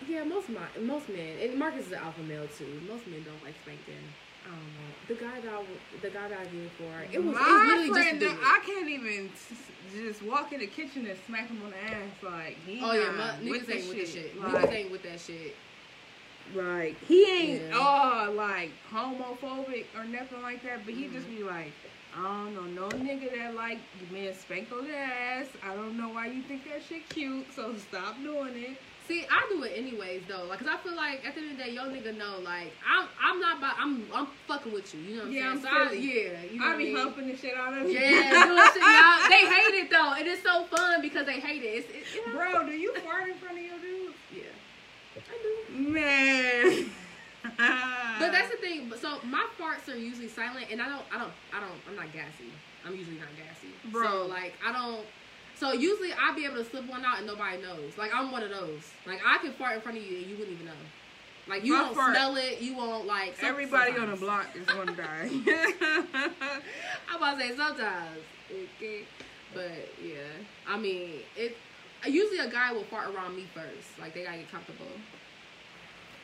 Yeah, 0.00 0.24
most 0.24 0.48
my 0.48 0.68
most 0.80 1.08
men 1.08 1.38
and 1.40 1.58
Marcus 1.58 1.86
is 1.86 1.92
an 1.92 1.98
alpha 1.98 2.22
male 2.22 2.48
too. 2.48 2.80
Most 2.84 3.06
men 3.06 3.24
don't 3.24 3.42
like 3.42 3.56
spanking. 3.56 4.14
I 4.44 4.50
don't 4.50 4.72
know. 4.72 4.94
The 5.06 5.14
guy 5.16 5.40
that 5.40 5.52
I, 5.52 5.62
the 6.00 6.10
guy 6.10 6.28
that 6.28 6.38
I 6.38 6.44
did 6.44 6.72
for, 6.72 7.02
it 7.02 7.08
was, 7.08 7.16
it 7.16 7.24
was 7.24 7.34
My 7.34 7.64
literally 7.66 7.88
just 7.88 8.08
friend, 8.08 8.22
it. 8.22 8.36
I 8.40 8.60
can't 8.64 8.88
even 8.88 9.30
s- 9.32 9.70
just 9.90 10.22
walk 10.22 10.52
in 10.52 10.60
the 10.60 10.68
kitchen 10.68 11.06
and 11.06 11.18
smack 11.18 11.48
him 11.50 11.60
on 11.62 11.70
the 11.70 11.76
ass 11.76 12.12
like 12.22 12.56
he. 12.58 12.80
Oh 12.82 12.92
yeah, 12.92 13.10
my, 13.10 13.24
niggas 13.42 13.66
the 13.66 13.74
ain't 13.74 13.88
with 13.88 13.98
that 13.98 14.08
shit. 14.08 14.36
Like, 14.38 14.54
Niggas 14.54 14.72
ain't 14.72 14.90
with 14.92 15.02
that 15.02 15.20
shit. 15.20 15.58
Like 16.50 17.02
he 17.02 17.26
ain't 17.30 17.62
Yeah. 17.62 17.70
oh 17.74 18.32
like 18.34 18.82
homophobic 18.90 19.94
or 19.94 20.04
nothing 20.06 20.40
like 20.40 20.62
that, 20.62 20.84
but 20.86 20.94
he 20.94 21.06
Mhm. 21.08 21.12
just 21.12 21.28
be 21.28 21.42
like, 21.42 21.74
I 22.12 22.22
don't 22.22 22.54
know, 22.54 22.66
no 22.66 22.88
nigga 22.96 23.34
that 23.36 23.54
like 23.54 23.80
men 24.08 24.32
spank 24.34 24.72
on 24.72 24.84
their 24.84 25.02
ass. 25.02 25.48
I 25.62 25.74
don't 25.74 25.96
know 25.96 26.10
why 26.10 26.28
you 26.28 26.42
think 26.44 26.64
that 26.64 26.82
shit 26.82 27.10
cute, 27.10 27.52
so 27.52 27.76
stop 27.76 28.22
doing 28.22 28.56
it. 28.56 28.82
See, 29.08 29.24
I 29.30 29.46
do 29.48 29.62
it 29.62 29.72
anyways 29.74 30.26
though, 30.28 30.44
like, 30.44 30.58
cause 30.58 30.68
I 30.68 30.76
feel 30.82 30.94
like 30.94 31.24
at 31.26 31.34
the 31.34 31.40
end 31.40 31.52
of 31.52 31.56
the 31.56 31.64
day, 31.64 31.70
your 31.70 31.84
nigga 31.84 32.14
know, 32.14 32.40
like, 32.40 32.76
I'm, 32.86 33.08
I'm 33.18 33.40
not, 33.40 33.56
about, 33.58 33.76
I'm, 33.78 34.06
I'm 34.12 34.28
fucking 34.46 34.70
with 34.70 34.92
you. 34.94 35.00
You 35.00 35.16
know 35.16 35.22
what 35.22 35.28
I'm 35.28 35.32
Yeah, 35.32 35.40
saying? 35.40 35.52
I'm 35.56 35.62
so 35.62 35.68
I, 35.70 35.88
feeling- 35.88 36.02
yeah, 36.08 36.42
you 36.44 36.60
know 36.60 36.66
I 36.66 36.68
what 36.68 36.78
be 36.78 36.84
mean? 36.84 36.96
humping 36.96 37.26
the 37.28 37.36
shit 37.36 37.54
out 37.56 37.72
of 37.72 37.90
Yeah, 37.90 38.44
doing 38.44 38.62
shit, 38.74 38.82
y'all. 38.82 39.28
They 39.30 39.46
hate 39.54 39.74
it 39.80 39.90
though. 39.90 40.12
It 40.14 40.26
is 40.26 40.42
so 40.42 40.66
fun 40.66 41.00
because 41.00 41.24
they 41.24 41.40
hate 41.40 41.62
it. 41.62 41.66
It's, 41.68 41.88
it, 41.88 42.14
you 42.14 42.26
know? 42.26 42.38
Bro, 42.38 42.66
do 42.66 42.72
you 42.72 42.94
fart 43.02 43.30
in 43.30 43.38
front 43.38 43.56
of 43.58 43.64
your 43.64 43.78
dude? 43.80 44.14
Yeah, 44.30 44.52
I 45.16 45.38
do. 45.42 45.72
Man. 45.90 46.90
But 48.20 48.32
that's 48.32 48.50
the 48.50 48.56
thing. 48.60 48.88
But 48.90 49.00
so 49.00 49.20
my 49.24 49.46
farts 49.58 49.88
are 49.88 49.96
usually 49.96 50.28
silent, 50.28 50.66
and 50.70 50.82
I 50.82 50.88
don't, 50.88 51.04
I 51.10 51.18
don't, 51.18 51.32
I 51.52 51.60
don't. 51.60 51.80
I'm 51.86 51.94
not 51.96 52.12
gassy. 52.12 52.52
I'm 52.84 52.94
usually 52.94 53.16
not 53.16 53.28
gassy. 53.36 53.80
Bro. 53.90 54.02
So 54.02 54.26
like, 54.26 54.58
I 54.66 54.72
don't. 54.72 55.06
So 55.58 55.72
usually 55.72 56.12
I'll 56.12 56.34
be 56.34 56.44
able 56.44 56.56
to 56.56 56.64
slip 56.64 56.88
one 56.88 57.04
out 57.04 57.18
and 57.18 57.26
nobody 57.26 57.60
knows. 57.60 57.96
Like 57.98 58.12
I'm 58.14 58.30
one 58.30 58.42
of 58.42 58.50
those. 58.50 58.80
Like 59.06 59.20
I 59.26 59.38
can 59.38 59.52
fart 59.54 59.74
in 59.76 59.80
front 59.80 59.98
of 59.98 60.04
you 60.04 60.18
and 60.18 60.26
you 60.26 60.36
wouldn't 60.36 60.52
even 60.54 60.66
know. 60.66 60.72
Like 61.48 61.64
you 61.64 61.72
My 61.72 61.82
won't 61.82 61.94
fart- 61.96 62.14
smell 62.14 62.36
it. 62.36 62.60
You 62.60 62.76
won't 62.76 63.06
like. 63.06 63.36
some- 63.38 63.48
Everybody 63.48 63.96
on 63.98 64.10
the 64.10 64.16
block 64.16 64.46
is 64.54 64.66
gonna 64.66 64.94
die. 64.94 65.28
I'm 67.10 67.16
about 67.16 67.38
to 67.38 67.48
say 67.48 67.56
sometimes. 67.56 68.18
Okay. 68.76 69.02
But 69.54 69.88
yeah, 70.02 70.14
I 70.68 70.78
mean 70.78 71.20
it. 71.36 71.56
Usually 72.06 72.38
a 72.38 72.50
guy 72.50 72.72
will 72.72 72.84
fart 72.84 73.12
around 73.14 73.34
me 73.34 73.44
first. 73.54 73.98
Like 73.98 74.14
they 74.14 74.24
gotta 74.24 74.38
get 74.38 74.50
comfortable. 74.52 74.86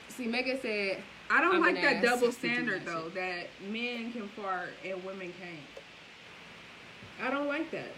See, 0.09 0.26
Megan 0.28 0.61
said 0.61 1.03
I 1.28 1.41
don't 1.41 1.61
like 1.61 1.74
that 1.76 2.03
double 2.03 2.30
standard 2.30 2.82
that 2.85 2.87
though, 2.87 3.09
that 3.14 3.47
men 3.68 4.12
can 4.12 4.28
fart 4.28 4.68
and 4.85 5.03
women 5.03 5.32
can't. 5.41 7.26
I 7.26 7.30
don't 7.35 7.49
like 7.49 7.70
that. 7.72 7.91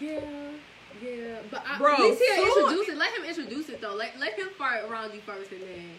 Yeah, 0.00 0.20
yeah, 1.02 1.38
but 1.50 1.62
I, 1.68 1.78
Bro, 1.78 1.94
at 1.94 2.00
least 2.00 2.22
he'll 2.22 2.54
soon- 2.54 2.62
introduce 2.64 2.88
it. 2.88 2.96
Let 2.98 3.12
him 3.16 3.24
introduce 3.24 3.68
it 3.68 3.80
though. 3.80 3.94
Let 3.94 4.18
let 4.18 4.34
him 4.38 4.48
fart 4.56 4.84
around 4.88 5.12
you 5.14 5.20
first, 5.20 5.50
and 5.52 5.60
then. 5.62 5.90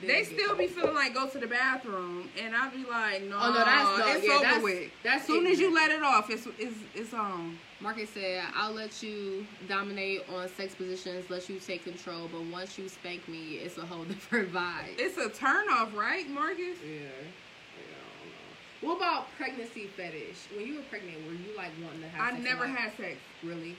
then 0.00 0.08
They 0.08 0.24
still 0.24 0.54
be 0.56 0.66
feeling 0.66 0.94
like 0.94 1.14
go 1.14 1.26
to 1.28 1.38
the 1.38 1.46
bathroom, 1.46 2.28
and 2.42 2.54
I'll 2.54 2.70
be 2.70 2.84
like, 2.88 3.22
no, 3.24 3.36
Oh 3.40 3.48
no, 3.52 3.64
that's 3.64 3.98
no, 3.98 4.06
it's 4.08 4.26
yeah, 4.26 4.32
over 4.34 4.42
that's, 4.44 4.62
with. 4.62 4.90
That's 5.02 5.20
As 5.22 5.26
soon 5.26 5.46
as 5.46 5.58
you 5.60 5.74
let 5.74 5.90
it 5.90 6.02
off, 6.02 6.30
it's 6.30 6.46
it's 6.58 6.76
it's 6.94 7.14
on. 7.14 7.58
Marcus 7.78 8.08
said, 8.10 8.42
"I'll 8.54 8.72
let 8.72 9.02
you 9.02 9.46
dominate 9.68 10.22
on 10.34 10.48
sex 10.48 10.74
positions, 10.74 11.28
let 11.28 11.46
you 11.50 11.58
take 11.58 11.84
control, 11.84 12.26
but 12.32 12.42
once 12.44 12.78
you 12.78 12.88
spank 12.88 13.28
me, 13.28 13.56
it's 13.56 13.76
a 13.76 13.84
whole 13.84 14.04
different 14.14 14.52
vibe." 14.52 14.96
It's 14.98 15.18
a 15.18 15.28
turn 15.28 15.66
off, 15.70 15.94
right, 15.94 16.26
Marcus? 16.30 16.78
yeah, 16.82 16.92
yeah, 16.94 17.00
I 17.02 18.22
don't 18.22 18.28
know. 18.32 18.54
What 18.80 18.96
about 18.96 19.32
pregnancy 19.36 19.86
fetish? 19.96 20.48
When 20.56 20.66
you 20.66 20.76
were 20.76 20.82
pregnant, 20.82 21.24
were 21.26 21.32
you 21.32 21.56
like 21.56 21.70
wanting 21.82 22.02
to 22.02 22.08
have? 22.08 22.34
I 22.34 22.38
never 22.38 22.66
had 22.66 22.92
sex. 22.96 23.16
Really? 23.42 23.76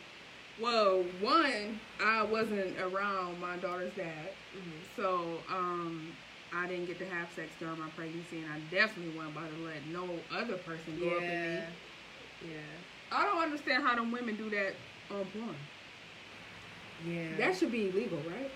Well, 0.59 1.03
one, 1.21 1.79
I 2.03 2.23
wasn't 2.23 2.79
around 2.79 3.39
my 3.39 3.57
daughter's 3.57 3.93
dad, 3.93 4.29
Mm-hmm. 4.57 5.01
so 5.01 5.37
um, 5.53 6.11
I 6.51 6.65
didn't 6.67 6.87
get 6.87 6.97
to 6.99 7.05
have 7.05 7.31
sex 7.31 7.49
during 7.59 7.77
my 7.79 7.89
pregnancy, 7.89 8.39
and 8.39 8.51
I 8.51 8.57
definitely 8.73 9.15
wasn't 9.15 9.37
about 9.37 9.51
to 9.55 9.63
let 9.63 9.85
no 9.93 10.09
other 10.35 10.57
person 10.57 10.97
go 10.99 11.17
up 11.17 11.21
in 11.21 11.29
me. 11.29 11.61
Yeah. 12.41 12.57
I 13.11 13.23
don't 13.25 13.43
understand 13.43 13.83
how 13.83 13.95
them 13.95 14.11
women 14.11 14.35
do 14.35 14.49
that 14.49 14.73
on 15.11 15.25
porn. 15.25 15.55
Yeah. 17.05 17.37
That 17.37 17.55
should 17.55 17.71
be 17.71 17.89
illegal, 17.89 18.17
right? 18.27 18.51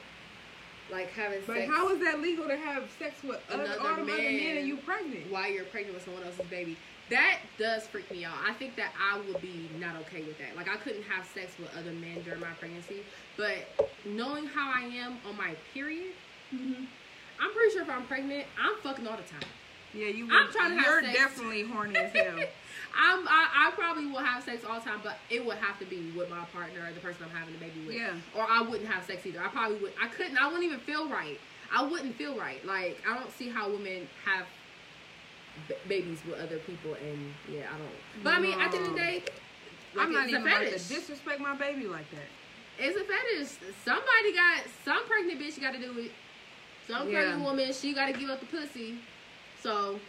Like 0.92 1.10
having 1.12 1.40
But 1.48 1.56
sex. 1.58 1.72
how 1.72 1.90
is 1.90 2.00
that 2.02 2.20
legal 2.22 2.48
to 2.48 2.58
have 2.58 2.84
sex 3.00 3.16
with 3.24 3.40
other, 3.50 3.64
Another 3.64 3.78
them 3.80 3.94
other 3.94 4.04
men 4.06 4.18
man. 4.18 4.58
and 4.58 4.68
you 4.68 4.78
pregnant? 4.78 5.32
while 5.32 5.50
you're 5.50 5.66
pregnant 5.66 5.96
with 5.96 6.04
someone 6.06 6.24
else's 6.24 6.46
baby. 6.50 6.78
That 7.10 7.40
does 7.58 7.88
freak 7.88 8.10
me 8.10 8.24
out. 8.24 8.36
I 8.48 8.54
think 8.54 8.78
that 8.78 8.92
I 8.98 9.20
would 9.20 9.42
be 9.42 9.70
not 9.80 9.96
okay 10.02 10.22
with 10.24 10.38
that. 10.40 10.56
Like 10.56 10.70
I 10.70 10.78
couldn't 10.78 11.04
have 11.04 11.26
sex 11.34 11.52
with 11.60 11.70
other 11.78 11.92
men 11.92 12.22
during 12.24 12.40
my 12.40 12.52
pregnancy, 12.60 13.02
but 13.38 13.92
knowing 14.06 14.46
how 14.48 14.72
I 14.74 14.82
am 14.86 15.18
on 15.28 15.38
my 15.38 15.56
period, 15.74 16.14
Mm-hmm. 16.54 16.84
I'm 17.40 17.54
pretty 17.54 17.72
sure 17.72 17.82
if 17.82 17.90
I'm 17.90 18.04
pregnant, 18.08 18.44
I'm 18.62 18.76
fucking 18.84 19.08
all 19.08 19.16
the 19.16 19.24
time. 19.24 19.50
Yeah, 19.94 20.08
you. 20.08 20.28
I'm 20.32 20.52
trying 20.52 20.72
to 20.72 20.76
have 20.78 20.86
You're 20.86 21.02
sex. 21.04 21.18
definitely 21.18 21.64
horny 21.64 21.96
as 21.96 22.12
hell. 22.14 22.36
I'm, 22.98 23.28
I, 23.28 23.68
I 23.68 23.72
probably 23.76 24.06
will 24.08 24.24
have 24.24 24.44
sex 24.44 24.64
all 24.68 24.80
the 24.80 24.86
time, 24.86 25.00
but 25.04 25.18
it 25.30 25.46
would 25.46 25.58
have 25.58 25.80
to 25.80 25.86
be 25.86 26.12
with 26.16 26.30
my 26.30 26.44
partner 26.54 26.82
or 26.88 26.94
the 26.94 27.00
person 27.00 27.24
I'm 27.24 27.36
having 27.36 27.54
the 27.54 27.60
baby 27.60 27.86
with. 27.86 27.96
Yeah. 27.96 28.14
Or 28.36 28.46
I 28.50 28.62
wouldn't 28.62 28.90
have 28.90 29.04
sex 29.06 29.26
either. 29.26 29.42
I 29.42 29.48
probably 29.48 29.78
would. 29.80 29.94
I 30.02 30.08
couldn't. 30.08 30.38
I 30.38 30.46
wouldn't 30.48 30.64
even 30.64 30.80
feel 30.80 31.08
right. 31.10 31.40
I 31.74 31.84
wouldn't 31.84 32.16
feel 32.16 32.38
right. 32.38 32.64
Like 32.66 33.02
I 33.08 33.18
don't 33.18 33.32
see 33.32 33.50
how 33.50 33.70
women 33.70 34.08
have 34.26 34.46
b- 35.70 35.76
babies 35.88 36.20
with 36.28 36.40
other 36.40 36.58
people, 36.60 36.94
and 36.96 37.34
yeah, 37.50 37.68
I 37.74 37.78
don't. 37.78 38.24
But 38.24 38.34
I 38.36 38.40
mean, 38.40 38.60
at 38.60 38.72
the 38.72 38.78
end 38.78 38.88
of 38.88 38.94
the 38.94 39.00
No. 39.00 39.06
day, 39.08 39.24
I'm 39.98 40.12
not 40.14 40.24
it's 40.26 40.34
a 40.34 40.38
even 40.38 40.48
about 40.48 40.64
to 40.66 40.72
disrespect 40.72 41.40
my 41.40 41.56
baby 41.56 41.88
like 41.88 42.10
that. 42.12 42.28
It's 42.80 42.98
a 42.98 43.04
fetish. 43.04 43.74
Somebody 43.86 44.34
got 44.34 44.64
some 44.84 45.06
pregnant 45.08 45.40
bitch 45.40 45.62
got 45.62 45.74
to 45.74 45.80
do 45.80 45.98
it. 46.00 46.12
Some 46.88 47.08
Yeah. 47.10 47.20
pregnant 47.20 47.42
woman, 47.44 47.74
she 47.74 47.94
got 47.94 48.08
to 48.08 48.14
give 48.20 48.30
up 48.30 48.40
the 48.40 48.46
pussy. 48.48 48.96
So, 49.62 50.00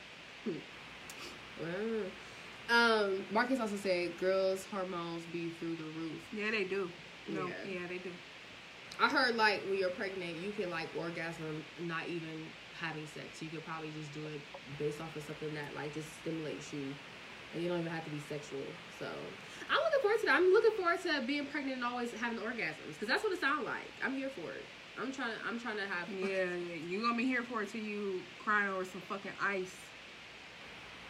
hmm. 0.44 0.52
Well, 1.60 2.02
um, 2.70 3.24
Marcus 3.32 3.60
also 3.60 3.76
said 3.76 4.18
girls' 4.18 4.64
hormones 4.70 5.22
be 5.32 5.50
through 5.58 5.76
the 5.76 5.84
roof. 5.98 6.12
Yeah, 6.32 6.50
they 6.50 6.64
do. 6.64 6.90
No, 7.28 7.46
Yeah. 7.46 7.54
yeah, 7.80 7.86
they 7.88 7.98
do. 7.98 8.10
I 9.00 9.08
heard 9.08 9.36
like 9.36 9.62
when 9.68 9.78
you're 9.78 9.90
pregnant, 9.90 10.36
you 10.36 10.52
can 10.52 10.70
like 10.70 10.88
orgasm 10.96 11.64
not 11.80 12.06
even 12.08 12.46
having 12.80 13.06
sex. 13.06 13.40
You 13.42 13.48
could 13.48 13.64
probably 13.64 13.90
just 13.98 14.12
do 14.12 14.20
it 14.26 14.40
based 14.78 15.00
off 15.00 15.14
of 15.16 15.22
something 15.24 15.52
that 15.54 15.74
like 15.74 15.94
just 15.94 16.08
stimulates 16.20 16.72
you, 16.72 16.94
and 17.54 17.62
you 17.62 17.68
don't 17.68 17.80
even 17.80 17.92
have 17.92 18.04
to 18.04 18.10
be 18.10 18.20
sexual. 18.28 18.60
So 18.98 19.06
I'm 19.70 19.78
looking 19.82 20.00
forward 20.02 20.20
to 20.20 20.26
that. 20.26 20.36
I'm 20.36 20.52
looking 20.52 20.72
forward 20.76 21.00
to 21.02 21.22
being 21.26 21.46
pregnant 21.46 21.76
and 21.76 21.84
always 21.84 22.12
having 22.12 22.38
orgasms 22.38 22.94
because 22.94 23.08
that's 23.08 23.24
what 23.24 23.32
it 23.32 23.40
sounds 23.40 23.64
like. 23.66 23.88
I'm 24.04 24.14
here 24.16 24.28
for 24.30 24.50
it. 24.52 24.64
I'm 25.00 25.10
trying. 25.10 25.32
I'm 25.48 25.58
trying 25.58 25.76
to 25.78 25.86
have. 25.86 26.08
Yeah, 26.10 26.44
yeah, 26.44 26.74
you 26.88 27.00
gonna 27.00 27.16
be 27.16 27.24
here 27.24 27.42
for 27.42 27.62
it 27.62 27.70
till 27.70 27.82
you 27.82 28.20
crying 28.44 28.70
over 28.70 28.84
some 28.84 29.00
fucking 29.08 29.32
ice 29.42 29.74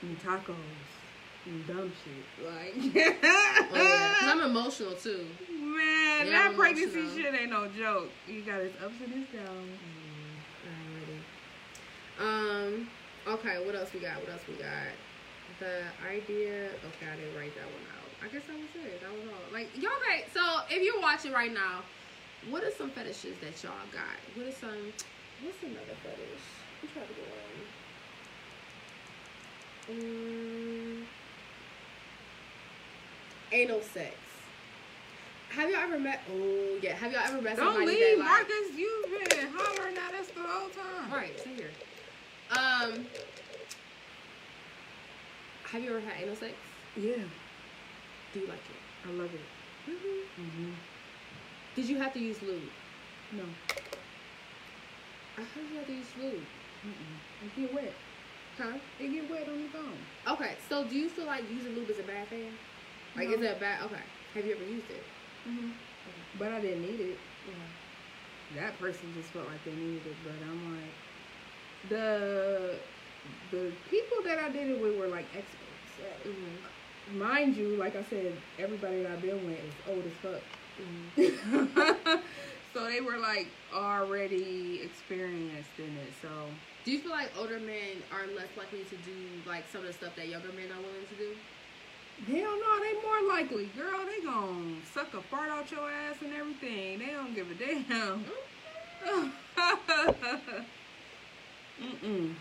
and 0.02 0.16
tacos 0.22 0.54
dumb 1.66 1.92
shit. 2.04 2.46
Like, 2.46 2.74
Oh, 3.74 3.74
yeah. 3.74 4.32
I'm 4.32 4.40
emotional 4.42 4.94
too. 4.94 5.26
man, 5.50 6.26
Yeah, 6.26 6.32
that 6.32 6.46
I'm 6.50 6.54
pregnancy 6.54 7.00
emotional. 7.00 7.16
shit 7.24 7.34
ain't 7.40 7.50
no 7.50 7.66
joke. 7.68 8.10
You 8.28 8.42
got 8.42 8.60
its 8.60 8.76
ups 8.82 8.94
and 9.04 9.12
its 9.22 9.32
downs. 9.32 9.78
Alrighty. 10.66 11.20
Um. 12.20 12.88
Okay. 13.26 13.64
What 13.64 13.74
else 13.74 13.92
we 13.92 14.00
got? 14.00 14.16
What 14.20 14.30
else 14.30 14.42
we 14.48 14.54
got? 14.54 14.92
The 15.60 15.82
idea. 16.08 16.66
Okay, 16.90 17.06
I 17.12 17.16
didn't 17.16 17.36
write 17.36 17.54
that 17.54 17.66
one 17.66 17.86
out. 17.94 18.08
I 18.24 18.28
guess 18.32 18.42
that 18.46 18.56
was 18.56 18.70
it. 18.84 19.00
That 19.00 19.10
was 19.12 19.26
all. 19.32 19.52
Like 19.52 19.68
y'all. 19.76 19.92
Okay. 20.06 20.24
So 20.34 20.40
if 20.70 20.82
you're 20.82 21.00
watching 21.00 21.32
right 21.32 21.52
now, 21.52 21.82
what 22.50 22.62
are 22.64 22.70
some 22.72 22.90
fetishes 22.90 23.36
that 23.40 23.62
y'all 23.62 23.72
got? 23.92 24.18
What 24.36 24.46
are 24.46 24.52
some? 24.52 24.92
What's 25.42 25.62
another 25.62 25.96
fetish? 26.02 26.46
I'm 26.82 26.88
trying 26.94 27.06
to 27.08 27.14
go 27.14 27.22
on. 27.22 27.66
Um, 29.90 30.41
anal 33.52 33.80
sex. 33.82 34.14
Have 35.50 35.68
y'all 35.70 35.80
ever 35.80 35.98
met? 35.98 36.20
Oh 36.32 36.78
yeah. 36.82 36.94
Have 36.94 37.12
y'all 37.12 37.20
ever 37.24 37.42
met 37.42 37.56
Don't 37.56 37.74
somebody 37.74 37.86
leave, 37.96 38.18
that 38.18 38.24
like? 38.24 38.48
Marcus. 38.48 38.76
You've 38.76 39.28
been 39.28 39.48
hollering 39.54 39.96
at 39.98 40.14
us 40.14 40.28
the 40.28 40.40
whole 40.40 40.68
time. 40.70 41.12
Right, 41.12 41.38
stay 41.38 41.54
here. 41.54 41.70
Um, 42.50 43.06
have 45.64 45.82
you 45.82 45.90
ever 45.90 46.00
had 46.00 46.22
anal 46.22 46.36
sex? 46.36 46.52
Yeah, 46.96 47.14
Do 48.34 48.40
you 48.40 48.46
like 48.46 48.58
it? 48.58 49.08
I 49.08 49.12
love 49.12 49.30
it. 49.32 49.90
Mm-hmm. 49.90 50.70
Did 51.74 51.88
you 51.88 51.96
have 51.98 52.12
to 52.12 52.18
use 52.20 52.42
lube? 52.42 52.60
No, 53.32 53.44
I 55.38 55.40
heard 55.40 55.64
you 55.70 55.78
had 55.78 55.86
to 55.86 55.92
use 55.94 56.06
lube. 56.20 56.42
Mm-mm. 56.84 57.46
it 57.46 57.56
get 57.60 57.74
wet. 57.74 57.92
Huh? 58.58 58.76
It 59.00 59.08
get 59.08 59.30
wet 59.30 59.48
on 59.48 59.62
the 59.62 59.68
phone. 59.68 59.96
Okay, 60.34 60.52
so 60.68 60.84
do 60.84 60.94
you 60.96 61.08
feel 61.08 61.24
like 61.24 61.50
using 61.50 61.74
lube 61.74 61.88
is 61.88 61.98
a 61.98 62.02
bad 62.02 62.28
thing? 62.28 62.52
Like, 63.16 63.28
No. 63.28 63.34
is 63.34 63.42
it 63.42 63.56
a 63.56 63.60
bad? 63.60 63.82
Okay. 63.84 64.02
Have 64.34 64.46
you 64.46 64.54
ever 64.54 64.64
used 64.64 64.90
it? 64.90 65.04
Mm-hmm. 65.48 65.70
But 66.38 66.52
I 66.52 66.60
didn't 66.60 66.82
need 66.82 67.00
it. 67.00 67.18
Yeah. 67.46 68.60
that 68.62 68.78
person 68.78 69.12
just 69.14 69.28
felt 69.30 69.48
like 69.48 69.62
they 69.64 69.72
needed 69.72 70.06
it, 70.06 70.16
but 70.24 70.32
I'm 70.48 70.80
like 70.80 70.94
the 71.88 72.78
the 73.50 73.72
people 73.90 74.18
that 74.24 74.38
I 74.38 74.48
did 74.50 74.68
it 74.68 74.80
with 74.80 74.96
were 74.96 75.08
like 75.08 75.26
experts. 75.36 75.58
Uh, 75.98 76.28
Mm-hmm. 76.28 77.18
Mind 77.18 77.56
you, 77.56 77.76
like 77.76 77.96
I 77.96 78.02
said, 78.04 78.32
everybody 78.60 79.02
that 79.02 79.10
I've 79.10 79.20
been 79.20 79.44
with 79.44 79.58
is 79.58 79.74
old 79.90 80.04
as 80.06 80.12
fuck. 80.22 80.40
Mm-hmm. 80.80 82.16
so 82.72 82.84
they 82.86 83.00
were 83.00 83.18
like 83.18 83.48
already 83.74 84.80
experienced 84.82 85.70
in 85.78 85.96
it. 86.06 86.12
So 86.22 86.28
Do 86.84 86.92
you 86.92 87.00
feel 87.00 87.10
like 87.10 87.32
older 87.36 87.58
men 87.58 88.02
are 88.12 88.26
less 88.36 88.48
likely 88.56 88.84
to 88.84 88.96
do 89.04 89.12
like 89.46 89.64
some 89.72 89.80
of 89.82 89.88
the 89.88 89.92
stuff 89.92 90.14
that 90.16 90.28
younger 90.28 90.52
men 90.52 90.70
are 90.70 90.80
willing 90.80 91.06
to 91.10 91.14
do? 91.16 91.34
Hell 92.26 92.56
no, 92.58 92.80
they 92.80 92.94
more 93.02 93.22
likely, 93.28 93.66
girl. 93.76 94.00
They 94.06 94.20
gon' 94.24 94.82
suck 94.94 95.12
a 95.14 95.22
fart 95.22 95.50
out 95.50 95.70
your 95.70 95.90
ass 95.90 96.16
and 96.22 96.32
everything. 96.32 96.98
They 96.98 97.06
don't 97.06 97.34
give 97.34 97.50
a 97.50 97.54
damn. 97.54 98.24
Mm-mm. 101.82 102.34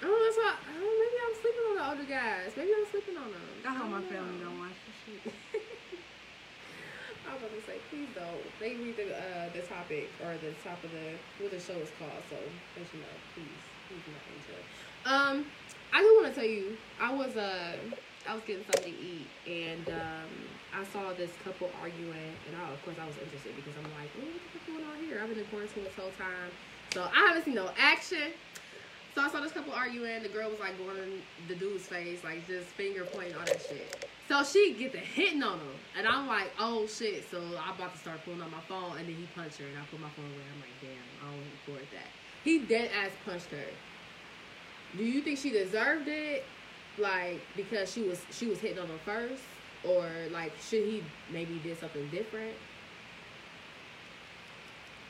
Oh, 0.00 0.14
that's 0.22 0.38
why. 0.38 0.54
Oh, 0.78 0.94
maybe 1.02 1.18
I'm 1.26 1.34
sleeping 1.42 1.66
on 1.66 1.74
the 1.74 1.84
older 1.90 2.06
guys. 2.06 2.54
Maybe 2.56 2.70
I'm 2.70 2.86
sleeping 2.86 3.16
on 3.18 3.30
them. 3.34 3.42
I 3.66 3.74
hope 3.74 3.90
my 3.90 3.98
don't 3.98 4.10
family 4.10 4.38
don't 4.38 4.58
watch 4.62 4.78
this 4.86 4.94
shit. 5.02 5.22
I 7.26 7.34
was 7.34 7.42
about 7.42 7.50
to 7.50 7.62
say, 7.66 7.76
please 7.90 8.08
don't. 8.14 8.40
They 8.62 8.78
read 8.78 8.96
the 8.96 9.10
uh, 9.10 9.50
the 9.52 9.66
topic 9.66 10.08
or 10.22 10.38
the 10.38 10.54
top 10.62 10.78
of 10.84 10.90
the 10.94 11.18
what 11.42 11.50
the 11.50 11.58
show 11.58 11.76
is 11.82 11.90
called, 11.98 12.22
so 12.30 12.38
they 12.78 12.86
should 12.86 13.02
know. 13.02 13.16
Please, 13.34 13.60
please 13.90 14.06
not 14.06 14.22
into 14.32 14.54
it. 14.54 14.64
Um, 15.04 15.36
I 15.92 16.02
do 16.02 16.20
want 16.20 16.34
to 16.34 16.40
tell 16.40 16.48
you, 16.48 16.76
I 17.00 17.14
was 17.14 17.36
uh, 17.36 17.76
I 18.28 18.34
was 18.34 18.44
getting 18.44 18.64
something 18.64 18.92
to 18.92 19.00
eat, 19.00 19.26
and 19.46 19.88
um, 19.88 20.28
I 20.74 20.84
saw 20.84 21.12
this 21.14 21.30
couple 21.44 21.70
arguing, 21.80 22.12
and 22.12 22.52
I, 22.60 22.70
of 22.72 22.84
course 22.84 22.96
I 23.00 23.06
was 23.06 23.16
interested 23.16 23.56
because 23.56 23.72
I'm 23.78 23.88
like, 23.96 24.12
what 24.20 24.28
the 24.28 24.40
fuck 24.52 24.66
going 24.66 24.84
on 24.84 24.98
here? 25.04 25.20
I've 25.22 25.28
been 25.28 25.38
in 25.38 25.46
quarantine 25.46 25.84
this 25.84 25.94
whole 25.94 26.12
time, 26.18 26.52
so 26.92 27.08
I 27.08 27.28
haven't 27.28 27.44
seen 27.44 27.54
no 27.54 27.70
action. 27.78 28.32
So 29.14 29.22
I 29.24 29.30
saw 29.30 29.40
this 29.40 29.52
couple 29.52 29.72
arguing. 29.72 30.22
The 30.22 30.28
girl 30.28 30.50
was 30.50 30.60
like 30.60 30.76
going 30.78 30.98
in 30.98 31.22
the 31.48 31.56
dude's 31.56 31.86
face, 31.86 32.22
like 32.22 32.46
just 32.46 32.68
finger 32.76 33.04
pointing, 33.04 33.34
all 33.34 33.46
that 33.46 33.62
shit. 33.62 34.06
So 34.28 34.44
she 34.44 34.76
get 34.78 34.92
the 34.92 34.98
hitting 34.98 35.42
on 35.42 35.58
him, 35.58 35.76
and 35.96 36.06
I'm 36.06 36.28
like, 36.28 36.52
oh 36.60 36.86
shit. 36.86 37.24
So 37.30 37.40
I'm 37.40 37.74
about 37.74 37.94
to 37.94 37.98
start 37.98 38.20
pulling 38.24 38.42
out 38.42 38.52
my 38.52 38.60
phone, 38.68 38.98
and 38.98 39.08
then 39.08 39.16
he 39.16 39.26
punched 39.34 39.56
her, 39.58 39.66
and 39.66 39.78
I 39.78 39.82
put 39.90 39.98
my 40.00 40.10
phone 40.10 40.26
away. 40.26 40.44
I'm 40.52 40.60
like, 40.60 40.76
damn, 40.84 41.00
I 41.24 41.32
don't 41.32 41.42
record 41.66 41.88
that. 41.96 42.12
He 42.44 42.60
dead 42.60 42.90
ass 42.94 43.10
punched 43.24 43.50
her. 43.50 43.72
Do 44.96 45.04
you 45.04 45.20
think 45.20 45.38
she 45.38 45.50
deserved 45.50 46.08
it? 46.08 46.44
Like 46.98 47.40
because 47.56 47.92
she 47.92 48.02
was 48.02 48.20
she 48.32 48.46
was 48.46 48.58
hitting 48.58 48.78
on 48.78 48.86
him 48.86 48.98
first, 49.04 49.42
or 49.86 50.08
like 50.32 50.52
should 50.68 50.84
he 50.84 51.02
maybe 51.32 51.60
did 51.62 51.78
something 51.78 52.08
different? 52.08 52.54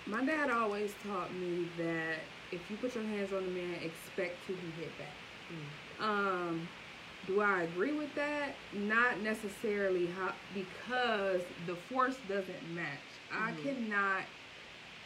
My 0.07 0.24
dad 0.24 0.51
always 0.51 0.93
taught 1.07 1.33
me 1.35 1.66
that 1.79 2.16
if 2.51 2.61
you 2.70 2.76
put 2.79 2.95
your 2.95 3.05
hands 3.05 3.33
on 3.33 3.39
a 3.45 3.49
man, 3.49 3.74
expect 3.83 4.37
to 4.47 4.53
be 4.53 4.68
hit 4.81 4.91
back. 4.99 6.07
Um, 6.07 6.66
do 7.26 7.41
I 7.41 7.62
agree 7.62 7.93
with 7.93 8.14
that? 8.14 8.55
Not 8.72 9.20
necessarily 9.20 10.07
how, 10.07 10.33
because 10.55 11.43
the 11.66 11.74
force 11.74 12.16
doesn't 12.29 12.74
match. 12.74 12.87
I 13.31 13.53
Mhm. 13.53 13.62
cannot 13.62 14.22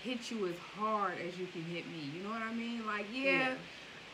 hit 0.05 0.31
you 0.31 0.47
as 0.47 0.59
hard 0.59 1.19
as 1.21 1.37
you 1.39 1.47
can 1.47 1.63
hit 1.65 1.87
me. 1.89 2.11
You 2.15 2.23
know 2.23 2.31
what 2.31 2.43
I 2.43 2.53
mean? 2.53 2.87
Like, 2.87 3.07
yeah, 3.13 3.31
Yeah. 3.31 3.55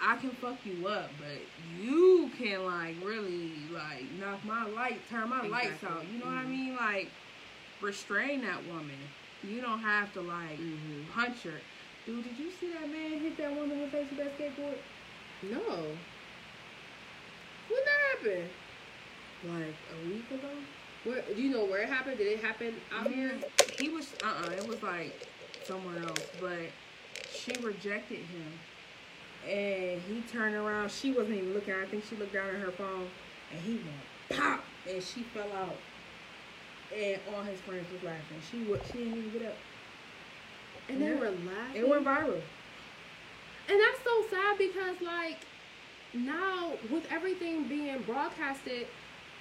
I 0.01 0.17
can 0.17 0.35
fuck 0.37 0.65
you 0.65 0.87
up, 0.87 1.19
but 1.19 1.41
you 1.57 2.31
can 2.37 2.65
like 2.65 2.97
really 3.01 3.69
like 3.69 4.11
knock 4.11 4.45
my 4.45 4.65
light, 4.65 5.07
turn 5.07 5.29
my 5.29 5.43
lights 5.43 5.83
Exactly. 5.83 5.89
out. 5.89 6.07
You 6.07 6.19
know 6.19 6.27
what 6.27 6.35
I 6.35 6.45
Mhm. 6.45 6.51
mean? 6.51 6.77
Like, 6.77 7.13
restrain 7.81 8.43
that 8.43 8.65
woman. 8.65 9.15
You 9.43 9.61
don't 9.61 9.81
have 9.83 10.13
to 10.13 10.21
like 10.21 10.59
Mm-hmm. 10.61 11.09
punch 11.11 11.43
her. 11.45 11.63
Dude, 12.05 12.25
did 12.25 12.39
you 12.39 12.51
see 12.51 12.73
that 12.73 12.89
man 12.89 13.19
hit 13.21 13.37
that 13.39 13.55
woman 13.55 13.79
in 13.79 13.85
the 13.85 13.91
face 13.91 14.09
with 14.11 14.19
that 14.19 14.39
skateboard? 14.39 14.79
No. 15.43 16.07
When 17.69 17.83
that 17.85 18.17
happened? 18.17 18.51
Like 19.43 19.77
a 19.91 19.99
week 19.99 20.31
ago? 20.31 20.65
Where 21.05 21.23
do 21.35 21.41
you 21.41 21.51
know 21.51 21.65
where 21.67 21.83
it 21.83 21.89
happened? 21.89 22.19
Did 22.19 22.27
it 22.27 22.41
happen 22.41 22.83
out 22.91 23.09
here? 23.09 23.41
He 23.79 23.89
was 23.89 24.15
uh 24.23 24.27
uh 24.27 24.51
it 24.57 24.67
was 24.67 24.83
like 24.83 25.15
somewhere 25.61 26.01
else, 26.01 26.31
but 26.41 26.73
she 27.25 27.57
rejected 27.57 28.25
him. 28.27 28.68
And 29.49 30.01
he 30.03 30.23
turned 30.31 30.55
around, 30.55 30.91
she 30.91 31.11
wasn't 31.11 31.37
even 31.37 31.55
looking, 31.55 31.73
I 31.75 31.87
think 31.87 32.05
she 32.05 32.17
looked 32.17 32.35
down 32.35 32.49
at 32.49 32.57
her 32.57 32.71
phone 32.71 33.09
and 33.51 33.61
he 33.61 33.75
went 33.75 34.41
pop 34.41 34.65
and 34.89 35.03
she 35.03 35.23
fell 35.23 35.51
out. 35.53 35.77
And 36.95 37.21
all 37.35 37.43
his 37.43 37.61
friends 37.61 37.87
was 37.93 38.03
laughing. 38.03 38.39
She 38.51 38.65
she 38.93 39.05
didn't 39.05 39.19
even 39.19 39.31
get 39.33 39.49
up. 39.49 39.57
And 40.89 41.01
they 41.01 41.13
were 41.15 41.31
laughing. 41.31 41.77
It 41.77 41.89
went 41.89 42.05
viral. 42.05 42.41
And 43.69 43.81
that's 43.81 44.03
so 44.05 44.25
sad 44.31 44.59
because 44.59 44.97
like 45.03 45.39
now 46.15 46.73
with 46.91 47.07
everything 47.11 47.69
being 47.69 48.03
broadcasted, 48.03 48.87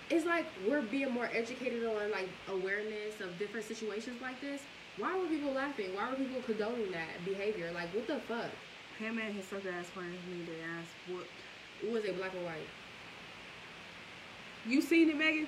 it's 0.10 0.26
like 0.26 0.46
we're 0.68 0.82
being 0.82 1.12
more 1.12 1.30
educated 1.34 1.86
on 1.86 2.12
like 2.12 2.30
awareness 2.50 3.20
of 3.22 3.38
different 3.40 3.66
situations 3.66 4.22
like 4.22 4.40
this. 4.40 4.62
Why 4.98 5.18
were 5.18 5.28
people 5.28 5.52
laughing? 5.52 5.96
Why 5.96 6.10
were 6.10 6.16
people 6.16 6.42
condoning 6.42 6.92
that 6.92 7.24
behavior? 7.24 7.72
Like, 7.74 7.94
what 7.94 8.08
the 8.08 8.20
fuck? 8.28 8.50
Him 9.00 9.20
and 9.20 9.34
his 9.34 9.46
sucker 9.46 9.70
ass 9.70 9.86
friends 9.88 10.18
need 10.34 10.48
their 10.48 10.66
ass 10.78 10.88
whooped. 11.10 11.30
Was 11.94 12.04
it 12.06 12.18
black 12.18 12.34
or 12.34 12.44
white? 12.44 12.68
You 14.66 14.82
seen 14.82 15.10
it, 15.10 15.18
Megan? 15.18 15.48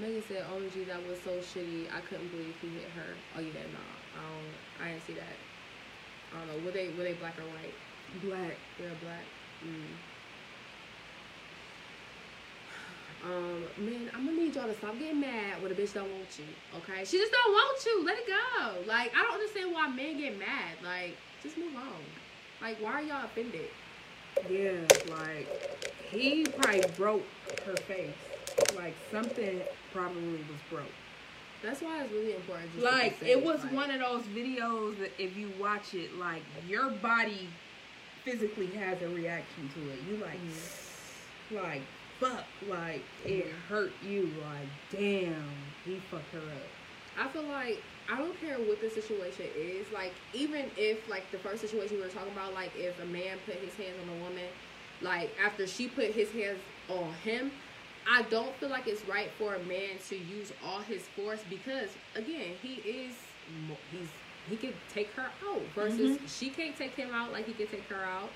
Megan 0.00 0.22
said, 0.26 0.44
"Oh, 0.50 0.56
"OMG, 0.58 0.86
that 0.86 1.06
was 1.06 1.20
so 1.22 1.38
shitty. 1.38 1.86
I 1.92 2.00
couldn't 2.00 2.28
believe 2.28 2.54
he 2.60 2.68
hit 2.68 2.88
her." 2.96 3.14
Oh 3.36 3.40
yeah, 3.40 3.52
no, 3.52 3.84
I 4.18 4.22
don't. 4.26 4.86
I 4.86 4.92
didn't 4.92 5.06
see 5.06 5.14
that. 5.14 5.36
I 6.34 6.38
don't 6.38 6.48
know. 6.48 6.64
Were 6.64 6.72
they 6.72 6.88
were 6.96 7.04
they 7.04 7.14
black 7.14 7.38
or 7.38 7.46
white? 7.54 7.74
Black. 8.24 8.56
They're 8.78 8.90
black. 9.02 9.24
Mm. 9.64 9.92
Um, 13.24 13.62
man, 13.78 14.10
I'm 14.14 14.26
gonna 14.26 14.36
need 14.36 14.54
y'all 14.56 14.66
to 14.66 14.74
stop 14.74 14.98
getting 14.98 15.20
mad 15.20 15.62
when 15.62 15.70
a 15.70 15.74
bitch 15.74 15.94
don't 15.94 16.10
want 16.10 16.26
you. 16.38 16.44
Okay, 16.78 17.04
she 17.04 17.18
just 17.18 17.30
don't 17.30 17.52
want 17.52 17.86
you. 17.86 18.04
Let 18.04 18.18
it 18.18 18.26
go. 18.26 18.82
Like 18.86 19.12
I 19.14 19.22
don't 19.22 19.34
understand 19.34 19.72
why 19.72 19.88
men 19.88 20.18
get 20.18 20.38
mad. 20.38 20.82
Like 20.82 21.16
just 21.42 21.56
move 21.56 21.76
on. 21.76 22.02
Like 22.62 22.78
why 22.80 22.92
are 22.92 23.02
y'all 23.02 23.24
offended? 23.24 23.68
Yeah, 24.48 24.72
like 25.10 25.48
he 26.10 26.46
probably 26.46 26.82
broke 26.96 27.24
her 27.66 27.76
face. 27.76 28.14
Like 28.76 28.94
something 29.10 29.60
probably 29.92 30.38
was 30.38 30.60
broke. 30.70 30.84
That's 31.62 31.80
why 31.80 32.02
it's 32.02 32.12
really 32.12 32.34
important. 32.34 32.82
Like 32.82 33.16
it 33.22 33.42
was 33.44 33.62
like- 33.64 33.72
one 33.72 33.90
of 33.90 34.00
those 34.00 34.22
videos 34.24 34.98
that 34.98 35.10
if 35.18 35.36
you 35.36 35.50
watch 35.60 35.94
it, 35.94 36.16
like 36.18 36.42
your 36.68 36.90
body 36.90 37.48
physically 38.24 38.66
has 38.68 39.00
a 39.02 39.08
reaction 39.08 39.68
to 39.74 39.80
it. 39.90 39.98
You 40.08 40.16
like, 40.18 40.38
Mm-hmm. 40.38 41.56
like 41.56 41.82
fuck, 42.20 42.44
like 42.68 43.02
it 43.24 43.48
hurt 43.68 43.92
you. 44.06 44.30
Like 44.42 44.68
damn, 44.90 45.34
he 45.84 46.00
fucked 46.10 46.32
her 46.32 46.38
up. 46.38 46.68
I 47.18 47.28
feel 47.28 47.42
like 47.44 47.82
I 48.10 48.18
don't 48.18 48.38
care 48.40 48.58
what 48.58 48.80
the 48.80 48.90
situation 48.90 49.46
is. 49.56 49.86
Like 49.92 50.12
even 50.32 50.66
if 50.76 51.08
like 51.08 51.30
the 51.30 51.38
first 51.38 51.60
situation 51.60 51.96
we 51.96 52.02
were 52.02 52.08
talking 52.08 52.32
about, 52.32 52.54
like 52.54 52.72
if 52.76 53.00
a 53.00 53.06
man 53.06 53.38
put 53.46 53.56
his 53.56 53.74
hands 53.74 53.96
on 54.02 54.16
a 54.16 54.22
woman, 54.22 54.48
like 55.00 55.30
after 55.44 55.66
she 55.66 55.88
put 55.88 56.06
his 56.06 56.30
hands 56.30 56.58
on 56.88 57.12
him, 57.24 57.50
I 58.08 58.22
don't 58.22 58.54
feel 58.56 58.68
like 58.68 58.86
it's 58.86 59.06
right 59.06 59.30
for 59.38 59.54
a 59.54 59.62
man 59.64 59.98
to 60.08 60.16
use 60.16 60.52
all 60.64 60.80
his 60.80 61.02
force 61.16 61.40
because 61.48 61.90
again 62.16 62.54
he 62.60 62.74
is 62.88 63.14
he's 63.90 64.08
he 64.48 64.56
could 64.56 64.74
take 64.92 65.10
her 65.12 65.26
out 65.48 65.62
versus 65.74 66.16
mm-hmm. 66.16 66.26
she 66.26 66.50
can't 66.50 66.76
take 66.76 66.94
him 66.94 67.10
out 67.14 67.32
like 67.32 67.46
he 67.46 67.52
can 67.52 67.68
take 67.68 67.88
her 67.88 68.04
out. 68.04 68.30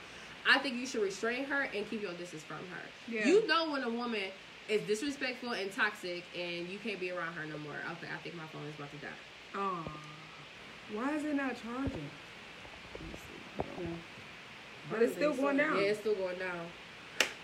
I 0.48 0.58
think 0.58 0.76
you 0.76 0.86
should 0.86 1.02
restrain 1.02 1.44
her 1.44 1.62
and 1.62 1.88
keep 1.90 2.02
your 2.02 2.12
distance 2.12 2.44
from 2.44 2.58
her. 2.58 2.82
Yeah. 3.08 3.26
You 3.26 3.46
know 3.48 3.72
when 3.72 3.82
a 3.82 3.90
woman 3.90 4.22
is 4.68 4.82
disrespectful 4.82 5.52
and 5.52 5.72
toxic 5.72 6.24
and 6.36 6.68
you 6.68 6.78
can't 6.78 7.00
be 7.00 7.10
around 7.10 7.34
her 7.34 7.46
no 7.46 7.58
more. 7.58 7.76
Okay, 7.92 8.08
I 8.12 8.18
think 8.22 8.34
my 8.34 8.46
phone 8.46 8.66
is 8.66 8.74
about 8.76 8.90
to 8.90 8.98
die. 8.98 9.08
Oh, 9.54 9.84
why 10.92 11.14
is 11.14 11.24
it 11.24 11.34
not 11.34 11.54
charging? 11.62 12.10
Yeah. 13.80 13.86
But 14.90 15.02
it's 15.02 15.14
still 15.14 15.34
going 15.34 15.56
down. 15.56 15.76
Yeah, 15.76 15.82
it's 15.82 16.00
still 16.00 16.14
going 16.14 16.38
down. 16.38 16.66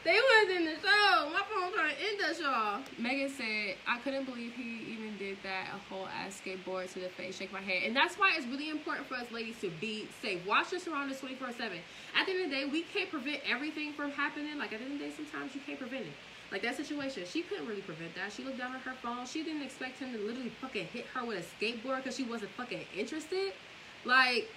They 0.04 0.18
was 0.18 0.56
in 0.56 0.64
the 0.64 0.74
show. 0.82 1.30
My 1.30 1.42
phone 1.46 1.72
trying 1.72 1.94
to 1.94 2.02
end 2.02 2.18
the 2.18 2.34
show. 2.34 2.78
Megan 2.98 3.30
said, 3.30 3.76
I 3.86 3.98
couldn't 4.00 4.24
believe 4.24 4.52
he 4.54 4.92
even 4.92 5.16
did 5.16 5.38
that. 5.44 5.68
A 5.74 5.78
whole 5.92 6.08
ass 6.08 6.40
skateboard 6.44 6.92
to 6.94 7.00
the 7.00 7.08
face. 7.08 7.36
Shake 7.38 7.52
my 7.52 7.60
head. 7.60 7.84
And 7.86 7.94
that's 7.94 8.16
why 8.16 8.32
it's 8.36 8.46
really 8.46 8.68
important 8.68 9.06
for 9.06 9.14
us 9.14 9.30
ladies 9.30 9.60
to 9.60 9.70
be 9.80 10.08
safe. 10.20 10.44
Watch 10.44 10.72
your 10.72 10.80
surroundings 10.80 11.20
24 11.20 11.52
7. 11.52 11.78
At 12.18 12.26
the 12.26 12.32
end 12.32 12.44
of 12.44 12.50
the 12.50 12.56
day, 12.56 12.64
we 12.64 12.82
can't 12.82 13.10
prevent 13.10 13.42
everything 13.48 13.92
from 13.92 14.10
happening. 14.10 14.58
Like, 14.58 14.72
at 14.72 14.80
the 14.80 14.86
end 14.86 14.94
of 14.94 14.98
the 14.98 15.04
day, 15.06 15.12
sometimes 15.14 15.54
you 15.54 15.60
can't 15.64 15.78
prevent 15.78 16.06
it. 16.06 16.12
Like, 16.52 16.62
that 16.62 16.76
situation, 16.76 17.24
she 17.26 17.40
couldn't 17.40 17.66
really 17.66 17.80
prevent 17.80 18.14
that. 18.14 18.30
She 18.30 18.44
looked 18.44 18.58
down 18.58 18.74
at 18.76 18.82
her 18.82 18.92
phone. 19.02 19.24
She 19.24 19.42
didn't 19.42 19.62
expect 19.62 19.98
him 19.98 20.12
to 20.12 20.18
literally 20.18 20.50
fucking 20.60 20.84
hit 20.86 21.06
her 21.14 21.24
with 21.24 21.38
a 21.38 21.64
skateboard 21.64 22.04
because 22.04 22.14
she 22.14 22.24
wasn't 22.24 22.50
fucking 22.52 22.84
interested. 22.94 23.54
Like, 24.04 24.50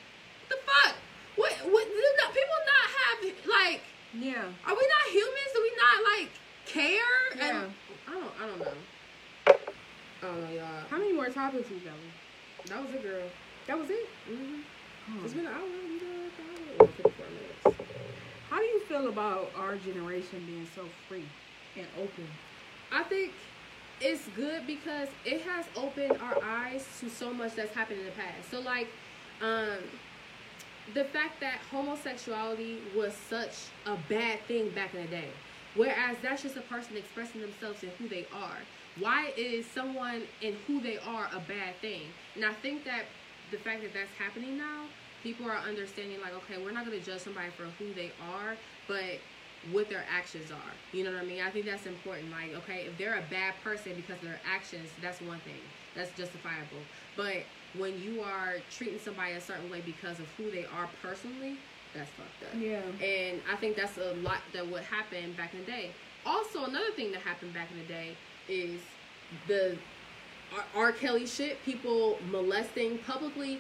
the 0.50 0.58
fuck? 0.66 0.96
What? 1.38 1.54
What? 1.54 1.88
Do 1.88 2.14
not, 2.22 2.34
people 2.34 2.60
not 2.68 2.88
have 3.00 3.18
like? 3.48 3.82
Yeah. 4.14 4.44
Are 4.68 4.76
we 4.76 4.88
not 4.88 5.12
humans? 5.12 5.52
Do 5.54 5.62
we 5.62 5.72
not 5.78 6.04
like 6.20 6.30
care? 6.66 7.38
Yeah. 7.38 7.64
And 7.64 7.74
I 8.08 8.12
don't. 8.12 8.34
I 8.42 8.48
don't 8.48 8.60
know. 8.60 8.78
I 9.48 10.28
don't 10.28 10.42
know, 10.42 10.50
y'all. 10.50 10.84
How 10.90 10.98
many 10.98 11.14
more 11.14 11.30
topics 11.30 11.70
we 11.70 11.80
got? 11.80 11.94
That 12.68 12.82
was 12.86 12.94
a 12.94 12.98
girl. 12.98 13.30
That 13.68 13.80
was 13.80 13.90
it. 13.90 14.08
Mm-hmm. 14.30 15.24
It's 15.26 15.34
been 15.34 15.46
an 15.46 15.54
hour. 15.54 15.64
We 15.64 16.00
done 16.00 16.10
an 16.10 16.32
hour. 16.80 16.88
Fifty-four 16.88 17.26
minutes. 17.64 17.82
How 18.50 18.58
do 18.58 18.66
you 18.66 18.80
feel 18.82 19.08
about 19.08 19.52
our 19.58 19.76
generation 19.78 20.44
being 20.46 20.68
so 20.76 20.84
free 21.08 21.26
and 21.78 21.88
open? 21.98 22.28
I 22.92 23.04
think 23.04 23.34
it's 24.02 24.28
good 24.36 24.68
because 24.68 25.08
it 25.26 25.42
has 25.42 25.66
opened 25.76 26.18
our 26.22 26.44
eyes 26.44 26.86
to 27.00 27.10
so 27.10 27.34
much 27.34 27.56
that's 27.56 27.74
happened 27.74 28.00
in 28.00 28.06
the 28.06 28.12
past. 28.12 28.50
So 28.52 28.60
like, 28.60 28.88
um, 29.42 29.80
the 30.94 31.06
fact 31.06 31.40
that 31.42 31.60
homosexuality 31.72 32.80
was 32.96 33.14
such 33.30 33.68
a 33.86 33.98
bad 34.08 34.40
thing 34.48 34.70
back 34.70 34.94
in 34.94 35.02
the 35.02 35.08
day, 35.08 35.30
whereas 35.76 36.18
that's 36.22 36.44
just 36.44 36.58
a 36.58 36.62
person 36.62 36.96
expressing 36.96 37.42
themselves 37.42 37.82
and 37.84 37.92
who 37.94 38.08
they 38.08 38.28
are. 38.34 38.58
Why 39.00 39.34
is 39.36 39.66
someone 39.66 40.22
and 40.42 40.56
who 40.68 40.80
they 40.80 40.98
are 41.00 41.28
a 41.34 41.40
bad 41.40 41.76
thing? 41.82 42.04
And 42.36 42.46
I 42.46 42.54
think 42.54 42.86
that 42.86 43.06
the 43.52 43.58
fact 43.58 43.82
that 43.82 43.94
that's 43.94 44.12
happening 44.18 44.58
now, 44.58 44.86
people 45.24 45.50
are 45.50 45.58
understanding 45.58 46.22
like, 46.22 46.34
okay, 46.34 46.62
we're 46.64 46.72
not 46.72 46.86
going 46.86 47.00
to 47.00 47.06
judge 47.06 47.22
somebody 47.22 47.50
for 47.50 47.64
who 47.78 47.94
they 47.94 48.12
are, 48.32 48.56
but 48.88 49.20
what 49.72 49.90
their 49.90 50.04
actions 50.10 50.52
are. 50.52 50.74
You 50.92 51.04
know 51.04 51.12
what 51.12 51.22
I 51.22 51.26
mean? 51.26 51.42
I 51.42 51.50
think 51.50 51.66
that's 51.66 51.86
important. 51.86 52.32
Like, 52.32 52.54
okay, 52.64 52.86
if 52.86 52.98
they're 52.98 53.16
a 53.16 53.24
bad 53.32 53.54
person 53.64 53.94
because 53.96 54.18
of 54.18 54.24
their 54.24 54.40
actions, 54.46 54.90
that's 55.02 55.22
one 55.22 55.40
thing. 55.40 55.62
That's 55.96 56.12
justifiable. 56.12 56.84
But 57.16 57.44
when 57.78 58.00
you 58.02 58.22
are 58.22 58.56
treating 58.70 59.00
somebody 59.00 59.34
a 59.34 59.42
certain 59.42 59.70
way 59.70 59.82
because 59.86 60.20
of 60.20 60.28
who 60.38 60.52
they 60.52 60.66
are 60.66 60.90
personally, 61.02 61.58
that's 61.94 62.10
fucked 62.12 62.54
up. 62.54 62.60
Yeah. 62.60 62.82
And 63.06 63.42
I 63.52 63.56
think 63.56 63.76
that's 63.76 63.98
a 63.98 64.14
lot 64.16 64.40
that 64.54 64.70
would 64.70 64.84
happen 64.84 65.34
back 65.34 65.54
in 65.54 65.62
the 65.62 65.66
day. 65.66 65.92
Also, 66.26 66.66
another 66.66 66.92
thing 66.96 67.12
that 67.12 67.22
happened 67.22 67.54
back 67.54 67.70
in 67.72 67.80
the 67.80 67.86
day 67.86 68.18
is 68.50 68.82
the 69.48 69.78
R. 70.54 70.64
R. 70.76 70.92
Kelly 70.92 71.26
shit. 71.26 71.64
People 71.64 72.18
molesting 72.30 72.98
publicly, 73.00 73.60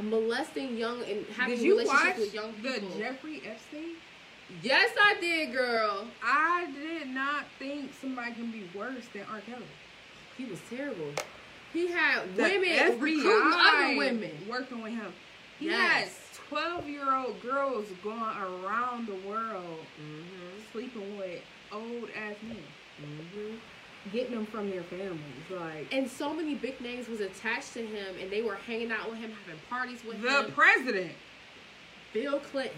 molesting 0.00 0.76
young 0.76 1.02
and 1.04 1.26
having 1.36 1.62
relationships 1.62 2.18
with 2.18 2.34
young 2.34 2.52
the 2.62 2.70
people. 2.70 2.98
Jeffrey 2.98 3.42
Epstein? 3.46 3.96
Yes, 4.62 4.90
I 5.00 5.14
did, 5.20 5.52
girl. 5.52 6.06
I 6.22 6.66
did 6.72 7.08
not 7.08 7.44
think 7.58 7.90
somebody 8.00 8.32
can 8.34 8.50
be 8.50 8.64
worse 8.76 9.04
than 9.12 9.22
R. 9.32 9.40
Kelly. 9.40 9.64
He 10.36 10.44
was 10.46 10.58
terrible. 10.68 11.12
He 11.72 11.88
had 11.88 12.36
The 12.36 12.42
women 12.42 13.00
recruiting 13.00 13.52
other 13.54 13.96
women. 13.96 14.30
working 14.48 14.82
with 14.82 14.92
him. 14.92 15.12
He 15.58 15.66
Yes. 15.66 16.08
has 16.08 16.38
twelve 16.48 16.88
year 16.88 17.12
old 17.14 17.40
girls 17.42 17.86
going 18.02 18.20
around 18.20 19.06
the 19.06 19.14
world 19.28 19.78
Mm-hmm. 20.00 20.60
sleeping 20.72 21.16
with 21.18 21.40
old 21.72 22.08
ass 22.16 22.34
men, 22.42 22.56
Mm-hmm. 23.02 23.56
getting 24.12 24.34
them 24.34 24.46
from 24.46 24.70
their 24.70 24.82
families. 24.84 25.20
Like 25.50 25.92
And 25.92 26.08
so 26.10 26.32
many 26.34 26.54
big 26.54 26.80
names 26.80 27.08
was 27.08 27.20
attached 27.20 27.72
to 27.74 27.84
him, 27.84 28.14
and 28.20 28.30
they 28.30 28.42
were 28.42 28.56
hanging 28.56 28.90
out 28.92 29.08
with 29.10 29.18
him, 29.18 29.32
having 29.44 29.60
parties 29.70 30.04
with 30.04 30.20
the 30.22 30.28
him. 30.40 30.46
The 30.46 30.52
president. 30.52 31.12
Bill 32.12 32.38
Clinton. 32.38 32.76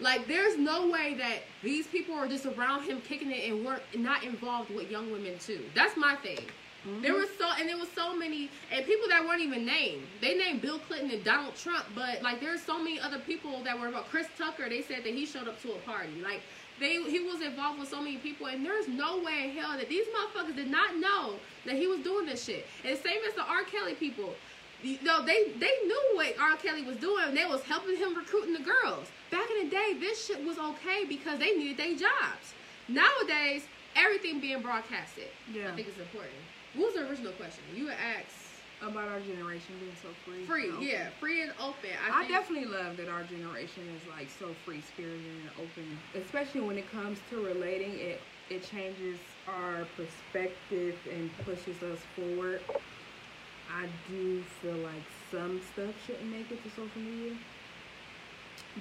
Like, 0.00 0.26
there's 0.26 0.58
no 0.58 0.88
way 0.90 1.14
that 1.14 1.38
these 1.62 1.86
people 1.86 2.14
are 2.14 2.26
just 2.26 2.46
around 2.46 2.82
him 2.82 3.00
kicking 3.00 3.30
it 3.30 3.48
and 3.50 3.64
weren't 3.64 3.82
not 3.96 4.24
involved 4.24 4.74
with 4.74 4.90
young 4.90 5.10
women 5.12 5.38
too. 5.38 5.60
That's 5.74 5.96
my 5.96 6.16
thing. 6.16 6.40
Mm-hmm. 6.86 7.00
There 7.02 7.14
was 7.14 7.28
so 7.38 7.48
and 7.58 7.68
there 7.68 7.78
was 7.78 7.88
so 7.94 8.14
many 8.14 8.50
and 8.70 8.84
people 8.84 9.08
that 9.08 9.24
weren't 9.24 9.40
even 9.40 9.64
named. 9.64 10.02
They 10.20 10.36
named 10.36 10.60
Bill 10.60 10.78
Clinton 10.80 11.10
and 11.10 11.24
Donald 11.24 11.56
Trump, 11.56 11.84
but 11.94 12.22
like 12.22 12.40
there's 12.40 12.62
so 12.62 12.78
many 12.78 13.00
other 13.00 13.18
people 13.20 13.62
that 13.64 13.78
were 13.78 13.86
involved. 13.86 14.10
Chris 14.10 14.26
Tucker, 14.36 14.68
they 14.68 14.82
said 14.82 14.98
that 15.04 15.14
he 15.14 15.24
showed 15.24 15.48
up 15.48 15.60
to 15.62 15.72
a 15.72 15.78
party. 15.78 16.20
Like 16.22 16.42
they 16.78 17.02
he 17.04 17.20
was 17.20 17.40
involved 17.40 17.80
with 17.80 17.88
so 17.88 18.02
many 18.02 18.18
people 18.18 18.48
and 18.48 18.64
there's 18.66 18.86
no 18.86 19.18
way 19.18 19.44
in 19.44 19.56
hell 19.56 19.78
that 19.78 19.88
these 19.88 20.04
motherfuckers 20.08 20.56
did 20.56 20.70
not 20.70 20.96
know 20.98 21.36
that 21.64 21.76
he 21.76 21.86
was 21.86 22.00
doing 22.00 22.26
this 22.26 22.44
shit. 22.44 22.66
And 22.84 22.98
same 22.98 23.20
as 23.26 23.34
the 23.34 23.44
R. 23.44 23.62
Kelly 23.64 23.94
people. 23.94 24.34
You 24.82 24.98
know, 25.02 25.24
they 25.24 25.52
they 25.58 25.72
knew 25.86 26.12
what 26.16 26.34
R. 26.38 26.56
Kelly 26.56 26.82
was 26.82 26.98
doing. 26.98 27.24
and 27.28 27.36
They 27.36 27.46
was 27.46 27.62
helping 27.62 27.96
him 27.96 28.14
recruiting 28.14 28.52
the 28.52 28.62
girls. 28.62 29.08
Back 29.34 29.48
in 29.50 29.68
the 29.68 29.74
day, 29.74 29.94
this 29.98 30.24
shit 30.26 30.44
was 30.44 30.58
okay 30.58 31.04
because 31.08 31.40
they 31.40 31.50
needed 31.56 31.76
their 31.76 31.96
jobs. 31.96 32.54
Nowadays, 32.86 33.66
everything 33.96 34.40
being 34.40 34.62
broadcasted. 34.62 35.30
Yeah. 35.52 35.72
I 35.72 35.74
think 35.74 35.88
it's 35.88 35.98
important. 35.98 36.36
What 36.74 36.86
was 36.86 36.94
the 36.94 37.00
original 37.00 37.32
question? 37.32 37.64
You 37.74 37.86
would 37.86 37.94
ask 37.94 38.62
About 38.80 39.08
our 39.08 39.18
generation 39.18 39.74
being 39.80 39.96
so 40.00 40.14
free. 40.24 40.46
free, 40.46 40.70
yeah, 40.80 41.10
free 41.18 41.42
and 41.42 41.50
open. 41.58 41.90
I, 42.08 42.22
I 42.22 42.28
definitely 42.28 42.66
love 42.68 42.96
that 42.96 43.08
our 43.08 43.24
generation 43.24 43.82
is 43.96 44.06
like 44.06 44.30
so 44.30 44.54
free 44.64 44.80
spirited 44.80 45.26
and 45.26 45.50
open, 45.58 45.98
especially 46.14 46.60
when 46.60 46.78
it 46.78 46.88
comes 46.88 47.18
to 47.30 47.38
relating. 47.38 47.98
It 47.98 48.22
it 48.50 48.62
changes 48.62 49.18
our 49.48 49.86
perspective 49.96 50.96
and 51.10 51.36
pushes 51.38 51.82
us 51.82 52.02
forward. 52.14 52.62
I 53.68 53.86
do 54.08 54.44
feel 54.60 54.76
like 54.76 55.02
some 55.30 55.60
stuff 55.60 55.94
shouldn't 56.06 56.30
make 56.30 56.52
it 56.52 56.62
to 56.62 56.70
social 56.70 57.00
media, 57.00 57.32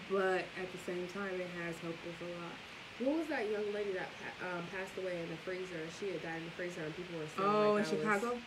but 0.10 0.46
at 0.60 0.68
the 0.72 0.82
same 0.86 1.08
time, 1.14 1.34
it 1.40 1.50
has 1.64 1.76
helped 1.80 2.02
us 2.08 2.18
a 2.22 2.30
lot. 2.40 2.56
What 3.02 3.20
was 3.20 3.28
that 3.30 3.50
young 3.50 3.66
lady 3.74 3.92
that 3.98 4.10
um, 4.46 4.62
passed 4.70 4.94
away 5.02 5.18
in 5.22 5.30
the 5.30 5.38
freezer? 5.42 5.82
She 6.00 6.14
had 6.14 6.22
died 6.22 6.38
in 6.40 6.46
the 6.46 6.56
freezer, 6.58 6.82
and 6.86 6.94
people 6.96 7.18
were 7.18 7.30
saying 7.36 7.50
Oh, 7.50 7.74
like 7.74 7.86
in 7.90 7.98
that 8.00 8.12
was- 8.14 8.22
Chicago, 8.22 8.38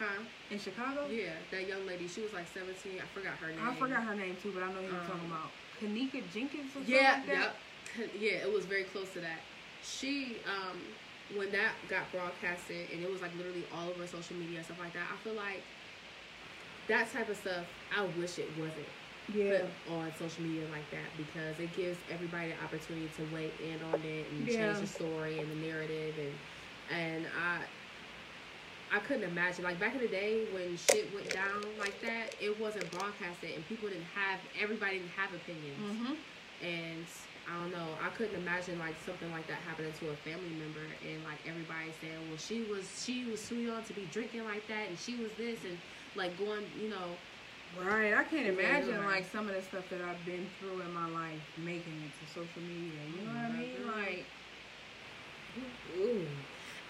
Huh? 0.00 0.24
In 0.50 0.58
Chicago? 0.58 1.04
Yeah, 1.12 1.36
that 1.52 1.68
young 1.68 1.84
lady. 1.86 2.08
She 2.08 2.22
was 2.24 2.32
like 2.32 2.48
17. 2.54 2.72
I 2.96 3.04
forgot 3.12 3.36
her 3.36 3.52
name. 3.52 3.60
I 3.60 3.74
forgot 3.76 4.00
her 4.08 4.14
name 4.16 4.34
too, 4.42 4.50
but 4.56 4.62
I 4.64 4.72
know 4.72 4.80
who 4.80 4.88
you're 4.88 4.96
Um, 4.96 5.06
talking 5.06 5.28
about. 5.28 5.52
Kenneka 5.76 6.24
Jenkins 6.32 6.70
or 6.72 6.80
something 6.80 6.94
Yeah, 6.94 7.20
like 7.20 7.26
that? 7.28 7.52
yep. 8.00 8.10
Yeah, 8.18 8.48
it 8.48 8.50
was 8.50 8.64
very 8.64 8.84
close 8.84 9.12
to 9.12 9.20
that. 9.20 9.40
She, 9.84 10.38
um, 10.48 10.80
when 11.36 11.52
that 11.52 11.72
got 11.92 12.10
broadcasted 12.12 12.88
and 12.92 13.04
it 13.04 13.10
was 13.12 13.20
like 13.20 13.36
literally 13.36 13.64
all 13.76 13.90
over 13.90 14.06
social 14.06 14.36
media 14.36 14.56
and 14.58 14.64
stuff 14.64 14.80
like 14.80 14.94
that, 14.94 15.04
I 15.12 15.16
feel 15.22 15.34
like 15.34 15.60
that 16.88 17.12
type 17.12 17.28
of 17.28 17.36
stuff, 17.36 17.66
I 17.94 18.04
wish 18.18 18.38
it 18.38 18.48
wasn't 18.56 18.88
Yeah. 19.34 19.62
put 19.86 19.94
on 19.96 20.12
social 20.18 20.42
media 20.44 20.64
like 20.72 20.88
that 20.90 21.08
because 21.16 21.58
it 21.58 21.74
gives 21.76 21.98
everybody 22.10 22.52
the 22.52 22.62
opportunity 22.64 23.08
to 23.16 23.22
weigh 23.34 23.50
in 23.64 23.78
on 23.82 24.00
it 24.02 24.26
and 24.30 24.48
Yeah. 24.48 24.72
change 24.72 24.80
the 24.80 24.86
story 24.86 25.38
and 25.40 25.50
the 25.50 25.66
narrative 25.66 26.14
and 26.18 26.34
and 27.00 27.26
I 27.38 27.60
I 28.92 28.98
couldn't 28.98 29.22
imagine 29.30 29.62
like 29.64 29.78
back 29.78 29.94
in 29.94 30.00
the 30.00 30.08
day 30.08 30.46
when 30.52 30.76
shit 30.76 31.14
went 31.14 31.32
down 31.32 31.62
like 31.78 31.94
that, 32.02 32.34
it 32.40 32.58
wasn't 32.58 32.90
broadcasted 32.90 33.54
and 33.54 33.66
people 33.68 33.88
didn't 33.88 34.10
have 34.14 34.40
everybody 34.60 34.98
didn't 34.98 35.10
have 35.16 35.32
opinions 35.32 35.78
Mm-hmm. 35.78 36.14
and 36.66 37.04
I 37.50 37.58
don't 37.58 37.72
know. 37.72 37.88
I 38.00 38.10
couldn't 38.10 38.36
imagine 38.36 38.78
like 38.78 38.94
something 39.04 39.30
like 39.32 39.46
that 39.48 39.58
happening 39.66 39.90
to 39.98 40.10
a 40.10 40.14
family 40.22 40.50
member, 40.54 40.86
and 41.02 41.18
like 41.24 41.38
everybody 41.48 41.90
saying, 42.00 42.14
"Well, 42.28 42.38
she 42.38 42.62
was 42.70 42.86
she 43.04 43.24
was 43.24 43.42
too 43.48 43.56
young 43.56 43.82
to 43.84 43.92
be 43.92 44.06
drinking 44.12 44.44
like 44.44 44.62
that, 44.68 44.86
and 44.88 44.96
she 44.96 45.16
was 45.16 45.32
this, 45.36 45.58
and 45.64 45.76
like 46.14 46.36
going, 46.38 46.62
you 46.80 46.90
know, 46.90 47.10
Right. 47.78 48.14
I 48.14 48.24
can't 48.24 48.46
imagine 48.46 48.90
you're 48.90 49.04
like 49.04 49.26
some 49.30 49.48
of 49.48 49.54
the 49.54 49.62
stuff 49.62 49.84
that 49.90 50.00
I've 50.02 50.22
been 50.26 50.46
through 50.58 50.80
in 50.80 50.92
my 50.92 51.08
life 51.08 51.40
making 51.58 51.94
it 52.02 52.12
to 52.18 52.26
social 52.32 52.62
media. 52.62 53.00
You 53.14 53.26
know 53.26 53.32
what 53.32 53.44
I 53.44 53.56
mean? 53.56 53.76
Mhm. 53.76 53.96
Like 53.96 54.24
ooh." 55.98 56.26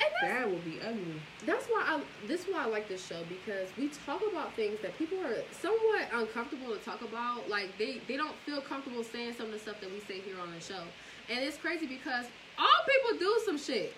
And 0.02 0.30
that 0.30 0.48
would 0.50 0.64
be 0.64 0.80
ugly. 0.80 1.20
that's 1.44 1.66
why 1.66 1.82
I 1.86 2.00
this 2.26 2.46
is 2.46 2.46
why 2.52 2.62
I 2.62 2.66
like 2.66 2.88
this 2.88 3.06
show 3.06 3.22
because 3.28 3.68
we 3.76 3.88
talk 4.06 4.22
about 4.30 4.54
things 4.54 4.80
that 4.80 4.96
people 4.96 5.18
are 5.20 5.36
somewhat 5.52 6.08
uncomfortable 6.14 6.74
to 6.74 6.78
talk 6.82 7.02
about. 7.02 7.48
Like 7.50 7.76
they 7.78 8.00
they 8.08 8.16
don't 8.16 8.34
feel 8.46 8.62
comfortable 8.62 9.04
saying 9.04 9.34
some 9.34 9.46
of 9.46 9.52
the 9.52 9.58
stuff 9.58 9.78
that 9.82 9.90
we 9.92 10.00
say 10.00 10.20
here 10.20 10.40
on 10.40 10.52
the 10.54 10.60
show, 10.60 10.82
and 11.28 11.40
it's 11.40 11.58
crazy 11.58 11.86
because 11.86 12.26
all 12.58 12.80
people 12.88 13.18
do 13.18 13.40
some 13.44 13.58
shit. 13.58 13.92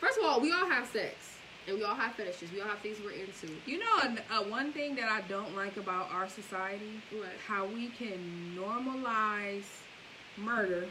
First 0.00 0.18
of 0.18 0.24
all, 0.24 0.40
we 0.40 0.52
all 0.52 0.66
have 0.66 0.88
sex. 0.88 1.37
And 1.68 1.76
we 1.76 1.84
all 1.84 1.94
have 1.94 2.14
fetishes. 2.14 2.50
We 2.50 2.62
all 2.62 2.68
have 2.68 2.78
things 2.78 2.96
we're 3.04 3.10
into. 3.12 3.48
You 3.66 3.80
know, 3.80 4.16
uh, 4.30 4.42
one 4.44 4.72
thing 4.72 4.94
that 4.96 5.10
I 5.10 5.20
don't 5.28 5.54
like 5.54 5.76
about 5.76 6.10
our 6.10 6.26
society, 6.28 7.00
What? 7.12 7.28
how 7.46 7.66
we 7.66 7.88
can 7.88 8.56
normalize 8.56 9.66
murder. 10.38 10.86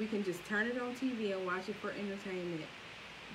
We 0.00 0.06
can 0.06 0.24
just 0.24 0.44
turn 0.46 0.66
it 0.66 0.80
on 0.82 0.94
TV 0.96 1.32
and 1.36 1.46
watch 1.46 1.68
it 1.68 1.76
for 1.76 1.90
entertainment, 1.90 2.66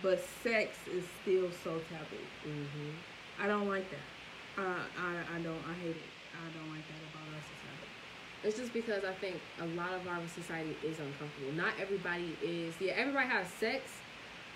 but 0.04 0.20
sex 0.44 0.78
is 0.94 1.06
still 1.22 1.50
so 1.64 1.80
taboo. 1.90 2.26
Mm-hmm. 2.46 3.42
I 3.42 3.48
don't 3.48 3.70
like 3.70 3.86
that. 3.90 4.62
Uh, 4.62 4.84
I 5.00 5.38
I 5.38 5.40
don't. 5.42 5.64
I 5.66 5.74
hate 5.82 5.96
it. 5.96 6.12
I 6.36 6.52
don't 6.52 6.70
like 6.70 6.84
that 6.92 7.02
about 7.08 7.24
our 7.34 7.42
society. 7.42 7.88
It's 8.44 8.58
just 8.58 8.74
because 8.74 9.06
I 9.06 9.14
think 9.14 9.38
a 9.62 9.66
lot 9.80 9.94
of 9.94 10.06
our 10.08 10.20
society 10.36 10.76
is 10.84 11.00
uncomfortable. 11.00 11.54
Not 11.56 11.74
everybody 11.80 12.36
is. 12.44 12.76
Yeah, 12.82 12.94
everybody 12.98 13.28
has 13.30 13.48
sex, 13.48 13.84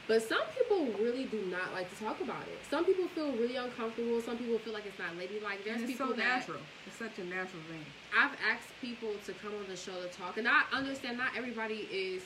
but 0.07 0.21
some 0.21 0.41
people 0.57 0.85
really 1.01 1.25
do 1.25 1.41
not 1.49 1.73
like 1.73 1.89
to 1.89 2.03
talk 2.03 2.21
about 2.21 2.43
it. 2.43 2.59
Some 2.69 2.85
people 2.85 3.07
feel 3.09 3.31
really 3.33 3.55
uncomfortable. 3.55 4.21
Some 4.21 4.37
people 4.37 4.59
feel 4.59 4.73
like 4.73 4.85
it's 4.85 4.99
not 4.99 5.15
ladylike. 5.17 5.63
There's 5.65 5.81
it's 5.81 5.91
people 5.91 6.07
so 6.07 6.13
that 6.13 6.39
natural. 6.39 6.59
It's 6.85 6.97
such 6.97 7.17
a 7.17 7.23
natural 7.23 7.61
thing. 7.69 7.85
I've 8.15 8.35
asked 8.51 8.69
people 8.81 9.13
to 9.25 9.33
come 9.33 9.53
on 9.55 9.67
the 9.67 9.75
show 9.75 9.99
to 10.01 10.07
talk, 10.09 10.37
and 10.37 10.47
I 10.47 10.61
understand 10.71 11.17
not 11.17 11.29
everybody 11.35 11.87
is 11.91 12.23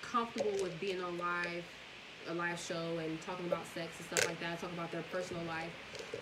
comfortable 0.00 0.56
with 0.62 0.78
being 0.80 1.02
on 1.02 1.18
live, 1.18 1.64
a 2.28 2.34
live 2.34 2.58
show, 2.58 2.98
and 2.98 3.20
talking 3.20 3.46
about 3.46 3.66
sex 3.74 3.92
and 3.98 4.06
stuff 4.06 4.26
like 4.26 4.40
that, 4.40 4.60
talking 4.60 4.76
about 4.76 4.90
their 4.90 5.04
personal 5.12 5.42
life. 5.44 5.70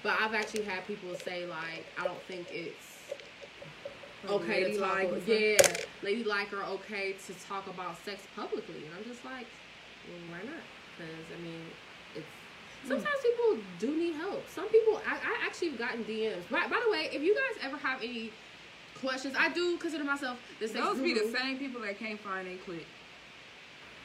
But 0.02 0.16
I've 0.20 0.34
actually 0.34 0.64
had 0.64 0.86
people 0.86 1.14
say 1.14 1.46
like, 1.46 1.86
I 2.00 2.04
don't 2.04 2.22
think 2.22 2.48
it's 2.50 2.98
okay 4.28 4.72
to 4.72 4.78
talk. 4.78 4.96
Ladylike 4.96 5.08
or 5.08 5.20
something. 5.20 5.40
yeah, 5.40 5.76
ladylike 6.02 6.52
or 6.52 6.62
okay 6.64 7.14
to 7.26 7.34
talk 7.46 7.66
about 7.68 7.96
sex 8.04 8.22
publicly, 8.34 8.82
and 8.86 8.94
I'm 8.98 9.04
just 9.04 9.24
like, 9.24 9.46
well, 10.08 10.38
why 10.38 10.44
not? 10.44 10.62
Because 10.96 11.26
I 11.36 11.42
mean, 11.42 11.62
it's 12.14 12.26
hmm. 12.82 12.88
sometimes 12.88 13.16
people 13.22 13.62
do 13.78 13.96
need 13.96 14.14
help. 14.14 14.48
Some 14.48 14.68
people, 14.68 15.00
I, 15.06 15.14
I 15.16 15.46
actually 15.46 15.70
have 15.70 15.78
gotten 15.78 16.04
DMs. 16.04 16.48
By, 16.50 16.66
by 16.68 16.80
the 16.84 16.90
way, 16.90 17.08
if 17.12 17.22
you 17.22 17.34
guys 17.34 17.64
ever 17.64 17.76
have 17.76 18.02
any 18.02 18.32
questions, 19.00 19.34
I 19.38 19.52
do 19.52 19.76
consider 19.78 20.04
myself 20.04 20.38
the 20.60 20.68
sex 20.68 20.84
Those 20.84 21.00
be 21.00 21.14
the 21.14 21.32
same 21.36 21.58
people 21.58 21.80
that 21.82 21.98
can't 21.98 22.20
find 22.20 22.48
a 22.48 22.56
clip. 22.58 22.86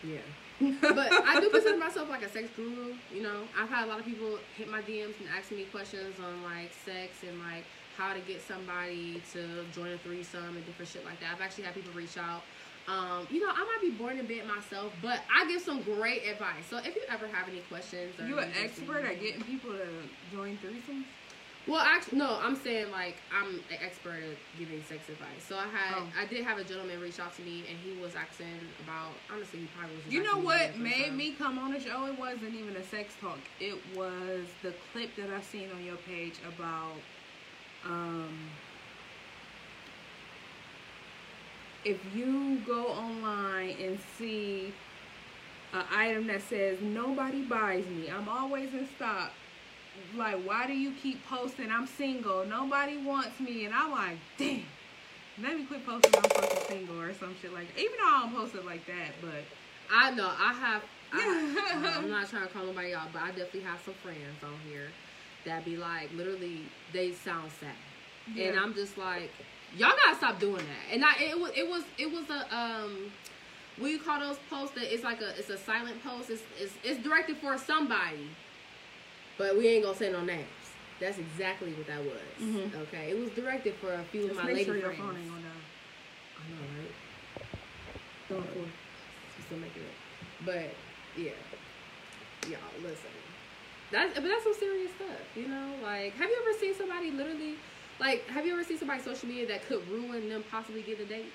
Yeah. 0.03 0.17
but 0.81 1.11
I 1.11 1.39
do 1.39 1.49
consider 1.49 1.77
myself 1.77 2.09
like 2.09 2.21
a 2.21 2.29
sex 2.29 2.47
guru. 2.55 2.93
You 3.13 3.23
know, 3.23 3.43
I've 3.57 3.69
had 3.69 3.85
a 3.85 3.87
lot 3.87 3.99
of 3.99 4.05
people 4.05 4.37
hit 4.55 4.69
my 4.69 4.81
DMs 4.81 5.17
and 5.19 5.27
ask 5.35 5.51
me 5.51 5.65
questions 5.71 6.15
on 6.19 6.43
like 6.43 6.71
sex 6.85 7.23
and 7.27 7.39
like 7.39 7.65
how 7.97 8.13
to 8.13 8.19
get 8.21 8.41
somebody 8.41 9.21
to 9.33 9.65
join 9.73 9.91
a 9.91 9.97
threesome 9.97 10.55
and 10.55 10.65
different 10.65 10.89
shit 10.89 11.05
like 11.05 11.19
that. 11.19 11.33
I've 11.33 11.41
actually 11.41 11.63
had 11.63 11.73
people 11.73 11.91
reach 11.93 12.17
out. 12.17 12.43
Um, 12.87 13.27
you 13.29 13.39
know, 13.39 13.51
I 13.51 13.59
might 13.63 13.79
be 13.81 13.91
born 13.91 14.19
a 14.19 14.23
bit 14.23 14.45
myself, 14.47 14.91
but 15.01 15.19
I 15.33 15.47
give 15.47 15.61
some 15.61 15.81
great 15.83 16.23
advice. 16.27 16.65
So 16.69 16.77
if 16.77 16.95
you 16.95 17.01
ever 17.09 17.27
have 17.27 17.47
any 17.47 17.61
questions, 17.61 18.19
or 18.19 18.27
You 18.27 18.39
an 18.39 18.51
expert 18.61 19.05
at 19.05 19.21
getting 19.21 19.41
people 19.43 19.71
to 19.71 19.87
join 20.31 20.57
threesomes? 20.57 21.03
Well, 21.67 21.79
actually, 21.79 22.17
no. 22.17 22.39
I'm 22.41 22.55
saying 22.55 22.89
like 22.89 23.17
I'm 23.31 23.55
an 23.69 23.77
expert 23.85 24.23
at 24.23 24.37
giving 24.57 24.81
sex 24.83 25.07
advice. 25.09 25.45
So 25.47 25.55
I 25.55 25.67
had, 25.67 25.97
Oh. 25.99 26.07
I 26.19 26.25
did 26.25 26.43
have 26.43 26.57
a 26.57 26.63
gentleman 26.63 26.99
reach 26.99 27.19
out 27.19 27.35
to 27.35 27.43
me, 27.43 27.63
and 27.69 27.77
he 27.85 28.01
was 28.01 28.15
asking 28.15 28.47
about. 28.83 29.11
Honestly, 29.31 29.59
he 29.59 29.65
probably 29.77 29.95
was. 30.03 30.11
You 30.11 30.23
know 30.23 30.39
what 30.39 30.75
made 30.77 31.13
me 31.13 31.33
come 31.33 31.59
on 31.59 31.71
the 31.71 31.79
show? 31.79 32.07
It 32.07 32.17
wasn't 32.17 32.55
even 32.55 32.75
a 32.75 32.83
sex 32.83 33.13
talk. 33.21 33.37
It 33.59 33.77
was 33.95 34.47
the 34.63 34.73
clip 34.91 35.15
that 35.17 35.29
I've 35.29 35.45
seen 35.45 35.69
on 35.71 35.83
your 35.85 35.97
page 35.97 36.33
about 36.47 36.93
um 37.85 38.49
if 41.83 41.99
you 42.15 42.59
go 42.67 42.87
online 42.87 43.75
and 43.81 43.99
see 44.17 44.73
an 45.73 45.83
item 45.93 46.27
that 46.27 46.41
says 46.41 46.79
nobody 46.81 47.41
buys 47.43 47.85
me, 47.87 48.09
I'm 48.09 48.29
always 48.29 48.73
in 48.73 48.87
stock. 48.95 49.31
Like, 50.15 50.41
why 50.43 50.67
do 50.67 50.73
you 50.73 50.91
keep 50.91 51.25
posting? 51.27 51.71
I'm 51.71 51.87
single. 51.87 52.45
Nobody 52.45 52.97
wants 52.97 53.39
me, 53.39 53.65
and 53.65 53.73
I'm 53.73 53.91
like, 53.91 54.17
damn. 54.37 54.63
Let 55.41 55.57
me 55.57 55.65
quit 55.65 55.85
posting. 55.85 56.15
I'm 56.15 56.23
fucking 56.23 56.59
single 56.67 56.99
or 56.99 57.13
some 57.13 57.35
shit 57.41 57.53
like 57.53 57.73
that. 57.73 57.81
Even 57.81 57.93
though 57.97 58.07
I 58.07 58.19
don't 58.21 58.35
post 58.35 58.55
it 58.55 58.65
like 58.65 58.85
that, 58.87 59.11
but 59.21 59.43
I 59.91 60.11
know 60.11 60.27
I 60.27 60.53
have. 60.53 60.83
I, 61.13 61.97
I'm 61.97 62.09
not 62.09 62.29
trying 62.29 62.47
to 62.47 62.53
call 62.53 62.65
nobody 62.65 62.93
out, 62.93 63.11
but 63.11 63.21
I 63.21 63.27
definitely 63.27 63.61
have 63.61 63.79
some 63.83 63.93
friends 63.95 64.43
on 64.43 64.53
here 64.69 64.89
that 65.45 65.65
be 65.65 65.75
like, 65.77 66.09
literally, 66.15 66.61
they 66.93 67.11
sound 67.11 67.51
sad, 67.59 67.75
and 68.37 68.57
I'm 68.59 68.73
just 68.73 68.97
like, 68.97 69.31
y'all 69.77 69.91
gotta 70.05 70.17
stop 70.17 70.39
doing 70.39 70.57
that. 70.65 70.93
And 70.93 71.03
I, 71.03 71.13
it 71.19 71.39
was, 71.39 71.51
it 71.55 71.67
was, 71.69 71.83
it 71.97 72.11
was 72.11 72.29
a 72.29 72.55
um. 72.55 73.11
What 73.77 73.87
do 73.87 73.93
you 73.93 73.99
call 73.99 74.19
those 74.19 74.37
posts? 74.49 74.75
That 74.75 74.93
it's 74.93 75.03
like 75.03 75.21
a, 75.21 75.29
it's 75.39 75.49
a 75.49 75.57
silent 75.57 76.03
post. 76.03 76.29
It's, 76.29 76.43
it's, 76.59 76.73
it's 76.83 77.01
directed 77.01 77.37
for 77.37 77.57
somebody, 77.57 78.27
but 79.37 79.57
we 79.57 79.67
ain't 79.69 79.83
gonna 79.85 79.97
say 79.97 80.11
no 80.11 80.23
names. 80.23 80.45
That's 80.99 81.17
exactly 81.17 81.73
what 81.73 81.87
that 81.87 82.03
was. 82.03 82.21
Mhm. 82.39 82.75
Okay, 82.83 83.09
it 83.11 83.17
was 83.17 83.31
directed 83.31 83.73
for 83.75 83.93
a 83.93 84.03
few 84.11 84.27
Just 84.27 84.31
of 84.33 84.37
my 84.37 84.43
make 84.45 84.53
lady 84.57 84.65
sure 84.65 84.75
your 84.75 84.93
friends. 84.93 85.01
phone 85.01 85.17
ain't 85.17 85.29
gonna 85.29 85.41
die. 85.41 85.47
I 86.37 86.43
know, 86.51 86.67
right? 86.77 86.91
Going 88.29 88.43
for. 88.43 88.71
Still 89.47 89.57
making 89.57 89.81
it. 89.81 90.45
But 90.45 90.69
yeah, 91.17 91.31
y'all 92.49 92.59
listen. 92.83 93.09
That's 93.91 94.13
but 94.13 94.23
that's 94.23 94.43
some 94.43 94.53
serious 94.53 94.91
stuff, 94.95 95.19
you 95.35 95.47
know. 95.47 95.73
Like, 95.81 96.13
have 96.15 96.29
you 96.29 96.37
ever 96.47 96.59
seen 96.59 96.75
somebody 96.75 97.09
literally, 97.11 97.55
like, 98.01 98.27
have 98.29 98.45
you 98.47 98.53
ever 98.53 98.63
seen 98.63 98.79
somebody 98.79 98.99
on 98.99 99.05
social 99.05 99.29
media 99.29 99.47
that 99.47 99.65
could 99.67 99.87
ruin 99.87 100.27
them 100.27 100.43
possibly 100.49 100.81
getting 100.81 101.05
a 101.05 101.09
date? 101.09 101.33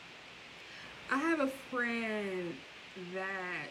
I 1.09 1.19
have 1.19 1.39
a 1.39 1.47
friend 1.71 2.55
that 3.15 3.71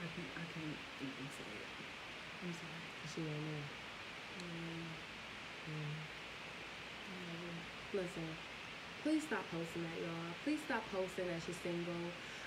I 0.00 0.06
can 0.14 0.24
I 0.34 0.44
can't 0.54 0.78
even 1.00 1.28
say 1.28 1.44
it. 1.52 1.68
I'm 2.42 2.52
sorry. 2.52 2.72
She 3.14 3.20
don't 3.20 3.44
know. 3.44 3.62
Mm. 4.40 4.88
Listen, 7.92 8.24
please 9.02 9.22
stop 9.24 9.50
posting 9.50 9.82
that, 9.82 10.00
y'all. 10.00 10.34
Please 10.44 10.60
stop 10.64 10.90
posting 10.90 11.26
that 11.26 11.42
she's 11.42 11.56
single. 11.60 11.92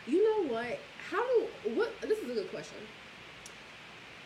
You 0.08 0.24
know 0.24 0.50
what? 0.54 0.80
How 0.98 1.22
do 1.22 1.48
what? 1.64 2.02
This 2.02 2.20
is 2.20 2.32
a 2.32 2.34
good 2.34 2.50
question. 2.50 2.78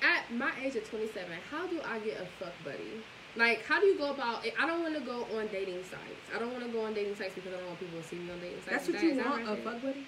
At 0.06 0.32
my 0.32 0.51
age 0.62 0.76
of 0.76 0.88
27, 0.88 1.26
how 1.49 1.66
do 1.66 1.82
I 1.82 1.97
get 1.99 2.22
a 2.22 2.26
fuck 2.38 2.53
buddy? 2.64 3.01
Like, 3.36 3.64
how 3.66 3.80
do 3.80 3.88
you 3.88 3.97
go 3.97 4.12
about? 4.12 4.45
It? 4.45 4.53
I 4.60 4.68
don't 4.68 4.82
want 4.84 4.93
to 4.93 5.01
go 5.01 5.26
on 5.38 5.47
dating 5.47 5.84
sites. 5.84 6.24
I 6.34 6.38
don't 6.38 6.51
want 6.53 6.64
to 6.64 6.72
go 6.72 6.86
on 6.86 6.93
dating 6.93 7.16
sites 7.16 7.34
because 7.34 7.53
I 7.53 7.58
don't 7.58 7.66
want 7.68 7.80
people 7.80 7.99
to 7.99 8.08
see 8.08 8.18
me 8.18 8.32
on 8.32 8.39
dating 8.39 8.62
sites. 8.64 8.86
That's 8.86 8.88
what 8.88 9.03
you 9.03 9.16
that- 9.16 9.24
that 9.24 9.45
want, 9.47 9.60
a 9.60 9.62
fuck 9.64 9.82
buddy? 9.82 10.06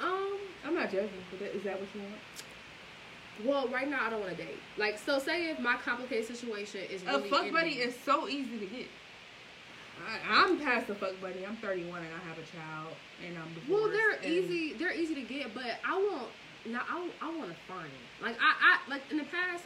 Um. 0.00 0.38
I'm 0.64 0.74
not 0.74 0.90
judging, 0.90 1.10
but 1.30 1.48
is 1.48 1.62
that 1.64 1.78
what 1.78 1.88
you 1.94 2.00
want? 2.00 2.14
Well, 3.44 3.68
right 3.68 3.88
now 3.88 4.06
I 4.06 4.10
don't 4.10 4.20
want 4.20 4.36
to 4.36 4.42
date. 4.42 4.58
Like, 4.78 4.98
so 4.98 5.18
say 5.18 5.50
if 5.50 5.58
my 5.58 5.76
complicated 5.76 6.26
situation 6.26 6.82
is 6.90 7.02
A 7.02 7.06
really 7.06 7.28
fuck 7.28 7.50
buddy 7.52 7.70
is 7.80 7.94
so 8.04 8.28
easy 8.28 8.58
to 8.58 8.66
get. 8.66 8.86
I, 10.06 10.44
I'm 10.44 10.58
past 10.58 10.86
the 10.86 10.94
fuck 10.94 11.20
buddy. 11.20 11.44
I'm 11.46 11.56
31 11.56 12.02
and 12.02 12.08
I 12.14 12.28
have 12.28 12.38
a 12.38 12.56
child 12.56 12.94
and 13.26 13.36
I'm 13.38 13.52
divorced. 13.54 13.70
Well, 13.70 13.90
they're 13.90 14.30
easy. 14.30 14.74
They're 14.74 14.92
easy 14.92 15.14
to 15.16 15.22
get, 15.22 15.54
but 15.54 15.78
I 15.86 15.96
want 15.96 16.28
now 16.66 16.82
I 16.88 17.10
I 17.20 17.36
want 17.36 17.50
to 17.50 17.56
find 17.66 17.90
like 18.22 18.36
I 18.40 18.52
I 18.60 18.90
like 18.90 19.02
in 19.10 19.18
the 19.18 19.24
past. 19.24 19.64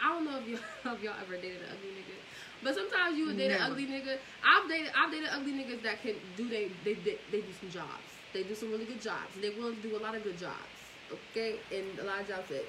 I 0.00 0.08
don't 0.14 0.24
know 0.24 0.38
if 0.38 0.46
y'all 0.46 0.94
if 0.94 1.02
y'all 1.02 1.14
ever 1.20 1.36
dated 1.36 1.62
an 1.62 1.68
ugly 1.74 1.90
nigga, 1.90 2.14
but 2.62 2.74
sometimes 2.74 3.18
you 3.18 3.26
would 3.26 3.36
date 3.36 3.50
an 3.52 3.62
ugly 3.62 3.86
nigga. 3.86 4.18
I've 4.44 4.68
dated 4.68 4.92
I've 4.96 5.10
dated 5.10 5.28
ugly 5.32 5.52
niggas 5.52 5.82
that 5.82 6.02
can 6.02 6.14
do 6.36 6.48
they 6.48 6.70
they 6.84 6.94
they, 6.94 7.18
they 7.32 7.40
do 7.40 7.52
some 7.60 7.70
jobs. 7.70 8.08
They 8.32 8.42
do 8.44 8.54
some 8.54 8.70
really 8.70 8.84
good 8.84 9.00
jobs. 9.00 9.34
They're 9.40 9.56
willing 9.56 9.76
to 9.76 9.82
do 9.82 9.96
a 9.96 10.02
lot 10.02 10.14
of 10.14 10.22
good 10.22 10.38
jobs. 10.38 10.76
Okay, 11.32 11.56
and 11.72 11.98
a 11.98 12.04
lot 12.04 12.20
of 12.20 12.28
jobs 12.28 12.48
that 12.50 12.64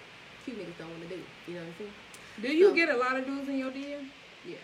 cute 0.45 0.57
niggas 0.57 0.78
don't 0.80 0.89
want 0.89 1.03
to 1.03 1.09
do. 1.09 1.22
You 1.47 1.55
know 1.55 1.61
what 1.61 1.67
I'm 1.67 1.76
saying? 1.78 1.93
Do 2.41 2.47
you 2.55 2.70
So- 2.70 2.76
get 2.76 2.89
a 2.89 2.97
lot 2.97 3.17
of 3.17 3.26
dudes 3.26 3.49
in 3.49 3.57
your 3.57 3.72
DM? 3.72 4.07
Yeah. 4.47 4.55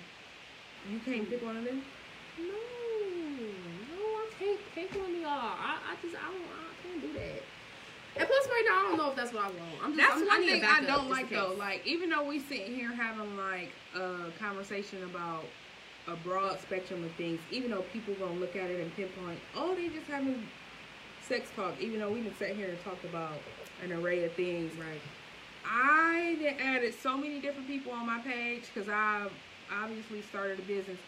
You 0.89 0.99
can't 1.03 1.29
pick 1.29 1.43
one 1.43 1.57
of 1.57 1.65
them. 1.65 1.83
No, 2.39 2.45
no, 2.45 3.99
I 3.99 4.27
can't 4.39 4.59
pick 4.73 4.91
one 4.95 5.11
of 5.13 5.21
y'all. 5.21 5.29
I, 5.29 5.77
I 5.91 5.95
just, 6.01 6.15
I 6.15 6.23
don't, 6.31 6.47
I 6.47 6.73
can't 6.83 7.01
do 7.01 7.13
that. 7.19 7.41
And 8.17 8.27
plus, 8.27 8.47
right 8.47 8.63
now, 8.67 8.79
I 8.79 8.81
don't 8.83 8.97
know 8.97 9.09
if 9.09 9.15
that's 9.15 9.33
what 9.33 9.43
I 9.43 9.47
want. 9.47 9.59
I'm 9.83 9.95
just, 9.95 10.07
That's 10.07 10.21
I'm, 10.21 10.27
one 10.27 10.43
a 10.43 10.45
thing 10.45 10.63
I 10.63 10.81
don't 10.81 11.09
like 11.09 11.29
though. 11.29 11.53
Like 11.57 11.85
even 11.85 12.09
though 12.09 12.23
we 12.23 12.39
sitting 12.39 12.73
here 12.73 12.91
having 12.93 13.35
like 13.35 13.71
a 13.95 14.31
conversation 14.39 15.03
about 15.03 15.43
a 16.07 16.15
broad 16.17 16.59
spectrum 16.61 17.03
of 17.03 17.11
things, 17.13 17.41
even 17.51 17.71
though 17.71 17.83
people 17.91 18.13
gonna 18.15 18.39
look 18.39 18.55
at 18.55 18.69
it 18.69 18.79
and 18.79 18.95
pinpoint, 18.95 19.39
oh, 19.55 19.75
they 19.75 19.89
just 19.89 20.07
having 20.07 20.47
sex 21.27 21.49
talk. 21.55 21.73
Even 21.81 21.99
though 21.99 22.11
we 22.11 22.21
can 22.21 22.35
sit 22.37 22.55
here 22.55 22.69
and 22.69 22.81
talk 22.83 23.03
about 23.03 23.33
an 23.83 23.91
array 23.91 24.23
of 24.23 24.31
things, 24.33 24.73
right. 24.77 25.01
I 25.65 26.55
added 26.59 26.93
so 27.01 27.17
many 27.17 27.41
different 27.41 27.67
people 27.67 27.91
on 27.91 28.05
my 28.05 28.19
page 28.19 28.63
because 28.73 28.87
I 28.87 29.27
obviously 29.73 30.21
started 30.21 30.59
a 30.59 30.61
business. 30.61 30.99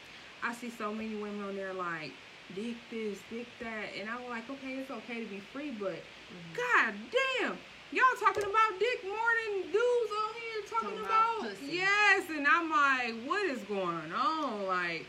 I 0.43 0.53
see 0.53 0.69
so 0.69 0.93
many 0.93 1.15
women 1.15 1.43
on 1.43 1.55
there 1.55 1.73
like 1.73 2.11
dick 2.55 2.75
this, 2.89 3.19
dick 3.29 3.47
that, 3.59 3.89
and 3.99 4.09
I'm 4.09 4.27
like, 4.29 4.49
okay, 4.49 4.73
it's 4.73 4.91
okay 4.91 5.23
to 5.23 5.29
be 5.29 5.39
free, 5.39 5.71
but 5.71 5.99
Mm-hmm. 6.27 6.55
god 6.55 6.93
damn, 7.11 7.57
y'all 7.91 8.19
talking 8.19 8.43
about 8.43 8.79
dick 8.79 8.99
more 9.03 9.31
than 9.39 9.71
dudes 9.71 10.11
on 10.11 10.31
here 10.35 10.61
talking, 10.69 10.89
Talking 10.89 11.05
about, 11.05 11.39
about 11.39 11.63
yes, 11.63 12.29
and 12.29 12.45
I'm 12.47 12.69
like, 12.69 13.15
what 13.25 13.45
is 13.45 13.59
going 13.63 14.11
on? 14.11 14.65
Like, 14.65 15.05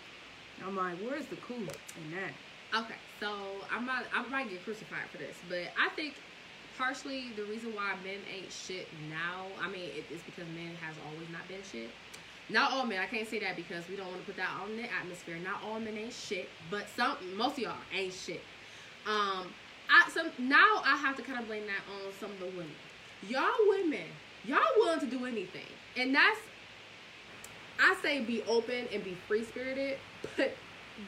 I'm 0.64 0.76
like, 0.76 0.96
where's 0.98 1.26
the 1.26 1.36
cool 1.36 1.56
in 1.56 2.10
that? 2.14 2.32
Okay, 2.74 2.94
so 3.20 3.32
I'm 3.74 3.86
not, 3.86 4.04
I 4.14 4.26
might 4.28 4.50
get 4.50 4.62
crucified 4.64 5.08
for 5.10 5.18
this, 5.18 5.36
but 5.48 5.72
I 5.80 5.88
think 5.96 6.14
partially 6.76 7.32
the 7.36 7.44
reason 7.44 7.74
why 7.74 7.94
men 8.04 8.20
ain't 8.32 8.52
shit 8.52 8.86
now, 9.10 9.46
I 9.60 9.68
mean, 9.68 9.90
it's 9.96 10.22
because 10.22 10.46
men 10.54 10.76
has 10.80 10.94
always 11.06 11.28
not 11.30 11.46
been 11.48 11.62
shit. 11.70 11.90
Not 12.50 12.72
all 12.72 12.86
men, 12.86 13.00
I 13.00 13.06
can't 13.06 13.28
say 13.28 13.40
that 13.40 13.56
because 13.56 13.86
we 13.88 13.96
don't 13.96 14.06
want 14.06 14.20
to 14.20 14.26
put 14.26 14.36
that 14.36 14.48
on 14.62 14.76
the 14.76 14.84
atmosphere. 14.84 15.36
Not 15.36 15.62
all 15.64 15.80
men 15.80 15.98
ain't 15.98 16.12
shit, 16.12 16.48
but 16.70 16.86
some, 16.96 17.16
most 17.36 17.52
of 17.52 17.58
y'all 17.58 17.76
ain't 17.94 18.14
shit. 18.14 18.40
Um, 19.06 19.48
I 19.90 20.08
some 20.10 20.30
now 20.38 20.82
I 20.84 20.96
have 20.96 21.16
to 21.16 21.22
kind 21.22 21.38
of 21.38 21.46
blame 21.46 21.64
that 21.66 21.82
on 21.92 22.12
some 22.20 22.30
of 22.30 22.40
the 22.40 22.46
women. 22.46 22.74
Y'all 23.28 23.44
women, 23.68 24.06
y'all 24.44 24.60
willing 24.76 25.00
to 25.00 25.06
do 25.06 25.24
anything, 25.26 25.66
and 25.96 26.14
that's 26.14 26.38
I 27.80 27.96
say 28.02 28.20
be 28.20 28.42
open 28.48 28.86
and 28.92 29.04
be 29.04 29.16
free 29.26 29.44
spirited, 29.44 29.98
but 30.36 30.52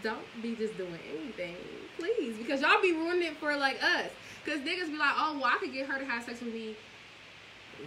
don't 0.03 0.25
be 0.43 0.55
just 0.55 0.77
doing 0.77 0.99
anything, 1.19 1.57
please, 1.99 2.37
because 2.37 2.61
y'all 2.61 2.81
be 2.81 2.93
ruining 2.93 3.29
it 3.29 3.37
for 3.37 3.57
like 3.57 3.83
us. 3.83 4.11
Cause 4.47 4.59
niggas 4.61 4.87
be 4.87 4.97
like, 4.97 5.15
oh 5.17 5.39
well, 5.41 5.47
I 5.47 5.59
could 5.59 5.73
get 5.73 5.87
her 5.87 5.99
to 5.99 6.05
have 6.05 6.25
sex 6.25 6.41
with 6.41 6.55
me 6.55 6.77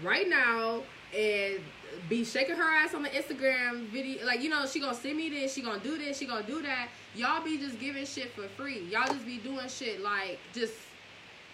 right 0.03 0.27
now 0.27 0.81
and 1.15 1.59
be 2.09 2.25
shaking 2.25 2.55
her 2.55 2.63
ass 2.63 2.93
on 2.93 3.03
the 3.03 3.09
Instagram 3.09 3.87
video. 3.87 4.25
Like 4.25 4.41
you 4.41 4.49
know, 4.49 4.65
she 4.65 4.79
gonna 4.79 4.95
send 4.95 5.17
me 5.17 5.29
this, 5.29 5.53
she 5.53 5.61
gonna 5.61 5.79
do 5.79 5.97
this, 5.97 6.17
she 6.17 6.25
gonna 6.25 6.45
do 6.45 6.61
that. 6.61 6.89
Y'all 7.15 7.43
be 7.43 7.57
just 7.57 7.79
giving 7.79 8.05
shit 8.05 8.33
for 8.33 8.47
free. 8.49 8.87
Y'all 8.91 9.07
just 9.07 9.25
be 9.25 9.37
doing 9.37 9.67
shit 9.67 10.01
like 10.01 10.39
just 10.53 10.73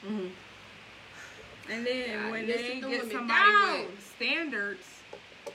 Mm-hmm. 0.05 0.27
And 1.71 1.85
then 1.85 2.31
when 2.31 2.47
they 2.47 2.79
get 2.79 2.89
women 2.89 3.11
somebody 3.11 3.51
down. 3.51 3.85
with 3.87 4.13
standards, 4.15 4.85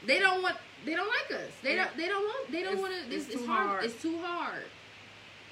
they 0.06 0.18
don't 0.18 0.42
want 0.42 0.56
they 0.84 0.94
don't 0.94 1.08
like 1.08 1.40
us. 1.40 1.50
They 1.62 1.76
Yeah. 1.76 1.84
don't 1.86 1.96
they 1.96 2.08
don't 2.08 2.22
want 2.24 2.52
they 2.52 2.62
don't 2.62 2.78
want 2.78 2.92
to. 2.92 3.14
It's, 3.14 3.24
it's 3.26 3.34
it's 3.34 3.42
too 3.42 3.46
hard. 3.48 3.68
hard. 3.68 3.84
It's 3.84 4.02
too 4.02 4.18
hard. 4.22 4.64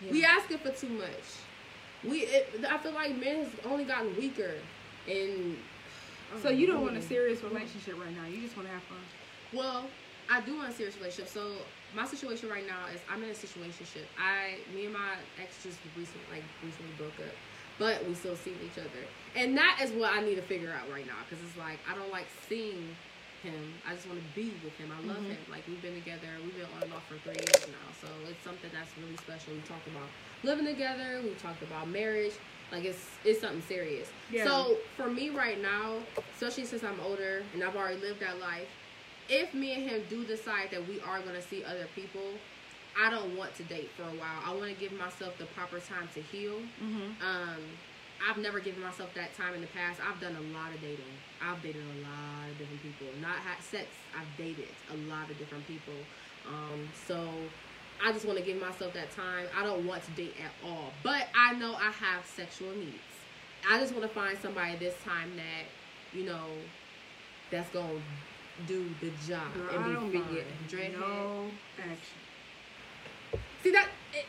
Yeah. 0.05 0.13
We 0.13 0.25
asking 0.25 0.59
for 0.59 0.71
too 0.71 0.91
much. 0.91 1.09
We 2.05 2.19
it, 2.25 2.65
I 2.69 2.77
feel 2.79 2.93
like 2.93 3.17
men 3.17 3.45
has 3.45 3.49
only 3.65 3.85
gotten 3.85 4.15
weaker 4.17 4.53
and. 5.09 5.57
So 6.41 6.49
you 6.51 6.67
don't 6.67 6.83
want 6.83 6.97
a 6.97 7.03
serious 7.03 7.43
relationship 7.43 7.99
right 8.01 8.15
now. 8.17 8.27
You 8.27 8.41
just 8.41 8.57
want 8.57 8.69
to 8.69 8.75
have 8.75 8.83
fun. 8.85 8.99
Well, 9.53 9.85
I 10.31 10.41
do 10.41 10.57
want 10.57 10.71
a 10.71 10.73
serious 10.73 10.97
relationship. 10.97 11.29
So 11.29 11.53
my 11.95 12.07
situation 12.07 12.49
right 12.49 12.67
now 12.67 12.87
is 12.95 13.01
I'm 13.11 13.23
in 13.23 13.31
a 13.31 13.35
situationship. 13.35 14.07
I, 14.19 14.57
me 14.75 14.85
and 14.87 14.95
my 14.95 15.17
ex 15.41 15.63
just 15.63 15.79
recently, 15.97 16.25
like 16.41 16.45
recently 16.65 16.93
broke 16.97 17.19
up, 17.21 17.35
but 17.79 18.07
we 18.09 18.15
still 18.15 18.37
see 18.37 18.55
each 18.65 18.79
other, 18.79 19.03
and 19.37 19.57
that 19.59 19.81
is 19.83 19.91
what 19.93 20.13
I 20.15 20.21
need 20.23 20.37
to 20.37 20.43
figure 20.43 20.73
out 20.73 20.89
right 20.91 21.07
now 21.07 21.21
because 21.29 21.43
it's 21.45 21.57
like 21.59 21.79
I 21.91 21.95
don't 21.95 22.11
like 22.11 22.27
seeing 22.49 22.97
him. 23.43 23.75
I 23.85 23.93
just 23.95 24.07
want 24.07 24.21
to 24.23 24.29
be 24.39 24.55
with 24.65 24.73
him. 24.79 24.89
I 24.95 25.01
love 25.05 25.19
Mhm. 25.21 25.35
him. 25.37 25.43
Like 25.51 25.67
we've 25.69 25.83
been 25.83 25.99
together. 25.99 26.31
We've 26.45 26.55
been 26.57 26.71
on 26.79 26.83
and 26.85 26.93
off 26.95 27.05
for 27.09 27.19
three 27.27 27.37
years 27.37 27.67
now, 27.69 27.91
so 28.01 28.07
it's 28.31 28.41
something 28.45 28.71
that's 28.73 28.91
really 29.03 29.17
special. 29.19 29.53
We 29.53 29.61
talked 29.69 29.87
about 29.89 30.09
living 30.45 30.65
together. 30.65 31.21
We 31.23 31.35
talked 31.43 31.61
about 31.63 31.89
marriage. 31.89 32.35
Like 32.73 32.85
it's 32.85 33.05
it's 33.25 33.41
something 33.43 33.63
serious. 33.69 34.09
Yeah. 34.31 34.45
So 34.45 34.79
for 34.97 35.09
me 35.09 35.29
right 35.29 35.61
now, 35.61 35.99
especially 36.35 36.65
since 36.65 36.83
I'm 36.83 36.99
older 37.01 37.43
and 37.53 37.63
I've 37.63 37.77
already 37.77 38.01
lived 38.01 38.21
that 38.21 38.41
life, 38.41 38.67
if 39.29 39.53
me 39.53 39.75
and 39.75 39.83
him 39.89 40.03
do 40.09 40.25
decide 40.25 40.71
that 40.73 40.89
we 40.89 41.01
are 41.03 41.21
going 41.21 41.35
to 41.35 41.43
see 41.43 41.63
other 41.63 41.87
people, 41.95 42.33
I 42.99 43.11
don't 43.11 43.37
want 43.37 43.55
to 43.57 43.63
date 43.65 43.91
for 43.95 44.05
a 44.05 44.17
while. 44.17 44.41
I 44.45 44.55
want 44.55 44.73
to 44.73 44.81
give 44.81 44.93
myself 44.93 45.37
the 45.39 45.45
proper 45.47 45.81
time 45.81 46.09
to 46.15 46.23
heal. 46.23 46.57
Mm-hmm. 46.83 47.23
Um, 47.25 47.61
I've 48.29 48.39
never 48.39 48.61
given 48.61 48.83
myself 48.83 49.11
that 49.15 49.35
time 49.37 49.55
in 49.55 49.61
the 49.61 49.67
past. 49.69 50.01
I've 50.01 50.21
done 50.21 50.37
a 50.37 50.57
lot 50.57 50.73
of 50.73 50.81
dating. 50.81 51.13
I've 51.43 51.61
dated 51.63 51.83
a 51.83 51.99
lot 52.07 52.51
of 52.51 52.59
different 52.59 52.83
people. 52.83 53.09
Not 53.21 53.37
had 53.37 53.63
sex. 53.63 53.89
I've 54.17 54.29
dated 54.39 54.69
a 54.91 54.97
lot 55.11 55.29
of 55.29 55.39
different 55.39 55.67
people. 55.67 55.99
Um, 56.49 56.89
so 57.07 57.29
I 58.05 58.13
just 58.13 58.25
want 58.27 58.39
to 58.39 58.45
give 58.45 58.61
myself 58.61 58.93
that 58.95 59.11
time. 59.13 59.47
I 59.57 59.63
don't 59.65 59.87
want 59.87 60.03
to 60.05 60.11
date 60.13 60.35
at 60.45 60.69
all, 60.69 60.93
but 61.03 61.29
I 61.35 61.55
know 61.55 61.75
I 61.75 61.91
have 61.91 62.27
sexual 62.27 62.71
needs. 62.75 62.99
I 63.69 63.79
just 63.79 63.93
want 63.95 64.03
to 64.03 64.09
find 64.09 64.37
somebody 64.39 64.77
this 64.77 64.95
time 65.05 65.37
that 65.37 66.17
you 66.19 66.25
know 66.25 66.47
that's 67.51 67.69
gonna 67.71 68.01
do 68.67 68.87
the 69.01 69.11
job 69.27 69.53
Girl, 69.55 69.69
and 69.77 69.85
I 69.85 69.93
don't 69.95 70.11
be 70.11 70.19
fine. 70.19 70.35
getting 70.35 70.95
Dreadhead. 70.95 71.01
no 71.01 71.47
action. 71.79 73.41
See 73.63 73.71
that 73.71 73.89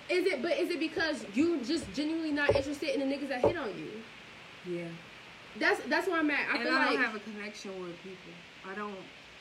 is 0.09 0.25
it? 0.27 0.41
But 0.41 0.57
is 0.59 0.69
it 0.69 0.79
because 0.79 1.25
you 1.33 1.59
just 1.63 1.91
genuinely 1.93 2.31
not 2.31 2.55
interested 2.55 2.89
in 2.93 2.99
the 3.07 3.15
niggas 3.15 3.29
that 3.29 3.41
hit 3.41 3.57
on 3.57 3.69
you? 3.69 3.91
Yeah. 4.77 4.87
That's 5.59 5.81
that's 5.87 6.07
where 6.07 6.17
I'm 6.19 6.29
at. 6.31 6.47
I 6.49 6.55
and 6.55 6.63
feel 6.63 6.73
I 6.73 6.77
like 6.77 6.89
don't 6.93 7.03
have 7.03 7.15
a 7.15 7.19
connection 7.19 7.71
with 7.81 7.95
people. 8.03 8.33
I 8.69 8.75
don't. 8.75 8.95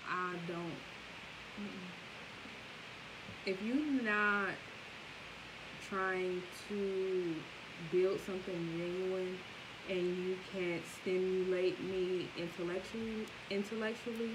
I 0.09 0.35
don't. 0.49 0.77
Mm-mm. 1.61 1.92
If 3.45 3.61
you're 3.61 4.05
not 4.05 4.51
trying 5.89 6.41
to 6.69 7.35
build 7.91 8.21
something 8.21 8.55
genuine 8.79 9.37
and 9.91 9.99
you 9.99 10.37
can't 10.53 10.83
stimulate 11.01 11.81
me 11.81 12.29
intellectually, 12.39 13.27
intellectually, 13.51 14.31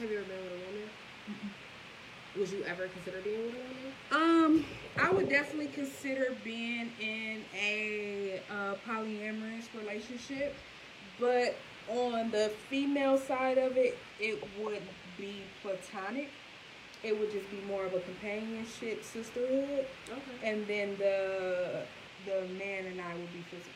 have 0.00 0.10
you 0.10 0.16
ever 0.16 0.24
been 0.24 0.44
with 0.44 0.52
a 0.52 0.66
woman? 0.66 1.54
Would 2.38 2.48
you 2.48 2.64
ever 2.64 2.88
consider 2.88 3.20
being 3.20 3.44
with 3.44 3.54
a 3.54 4.12
woman? 4.16 4.64
Um, 4.64 4.64
I 4.98 5.10
would 5.12 5.28
definitely 5.28 5.66
consider 5.66 6.34
being 6.42 6.90
in 7.02 7.42
a 7.54 8.40
uh, 8.50 8.74
polyamorous 8.88 9.66
relationship, 9.78 10.56
but 11.20 11.54
on 11.90 12.30
the 12.30 12.50
female 12.70 13.18
side 13.18 13.58
of 13.58 13.76
it, 13.76 13.98
it 14.18 14.42
would 14.58 14.80
be 15.18 15.42
platonic. 15.62 16.28
It 17.02 17.18
would 17.18 17.30
just 17.30 17.48
be 17.50 17.60
more 17.68 17.84
of 17.84 17.94
a 17.94 18.00
companionship, 18.00 19.04
sisterhood, 19.04 19.86
Okay. 20.10 20.50
and 20.50 20.66
then 20.66 20.96
the 20.98 21.82
the 22.26 22.42
man 22.58 22.86
and 22.86 23.00
I 23.00 23.14
would 23.14 23.32
be 23.32 23.42
physical. 23.50 23.72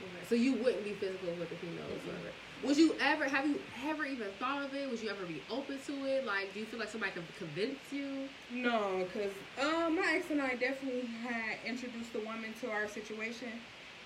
Okay. 0.00 0.26
So 0.28 0.34
you 0.36 0.52
wouldn't 0.54 0.84
be 0.84 0.92
physical 0.92 1.28
with 1.34 1.50
a 1.50 1.56
female 1.56 1.84
whatsoever. 1.90 2.30
Would 2.64 2.76
you 2.76 2.94
ever 3.00 3.24
have 3.24 3.46
you 3.46 3.60
ever 3.88 4.04
even 4.04 4.28
thought 4.38 4.62
of 4.64 4.74
it? 4.74 4.88
Would 4.90 5.00
you 5.02 5.10
ever 5.10 5.24
be 5.26 5.42
open 5.50 5.78
to 5.86 5.92
it? 6.06 6.24
Like, 6.26 6.54
do 6.54 6.60
you 6.60 6.66
feel 6.66 6.78
like 6.78 6.88
somebody 6.90 7.12
could 7.12 7.24
convince 7.36 7.78
you? 7.90 8.28
No, 8.52 9.04
because 9.04 9.32
um, 9.60 9.96
my 9.96 10.12
ex 10.14 10.30
and 10.30 10.40
I 10.40 10.54
definitely 10.54 11.06
had 11.26 11.56
introduced 11.66 12.12
the 12.12 12.20
woman 12.20 12.54
to 12.60 12.70
our 12.70 12.86
situation, 12.88 13.48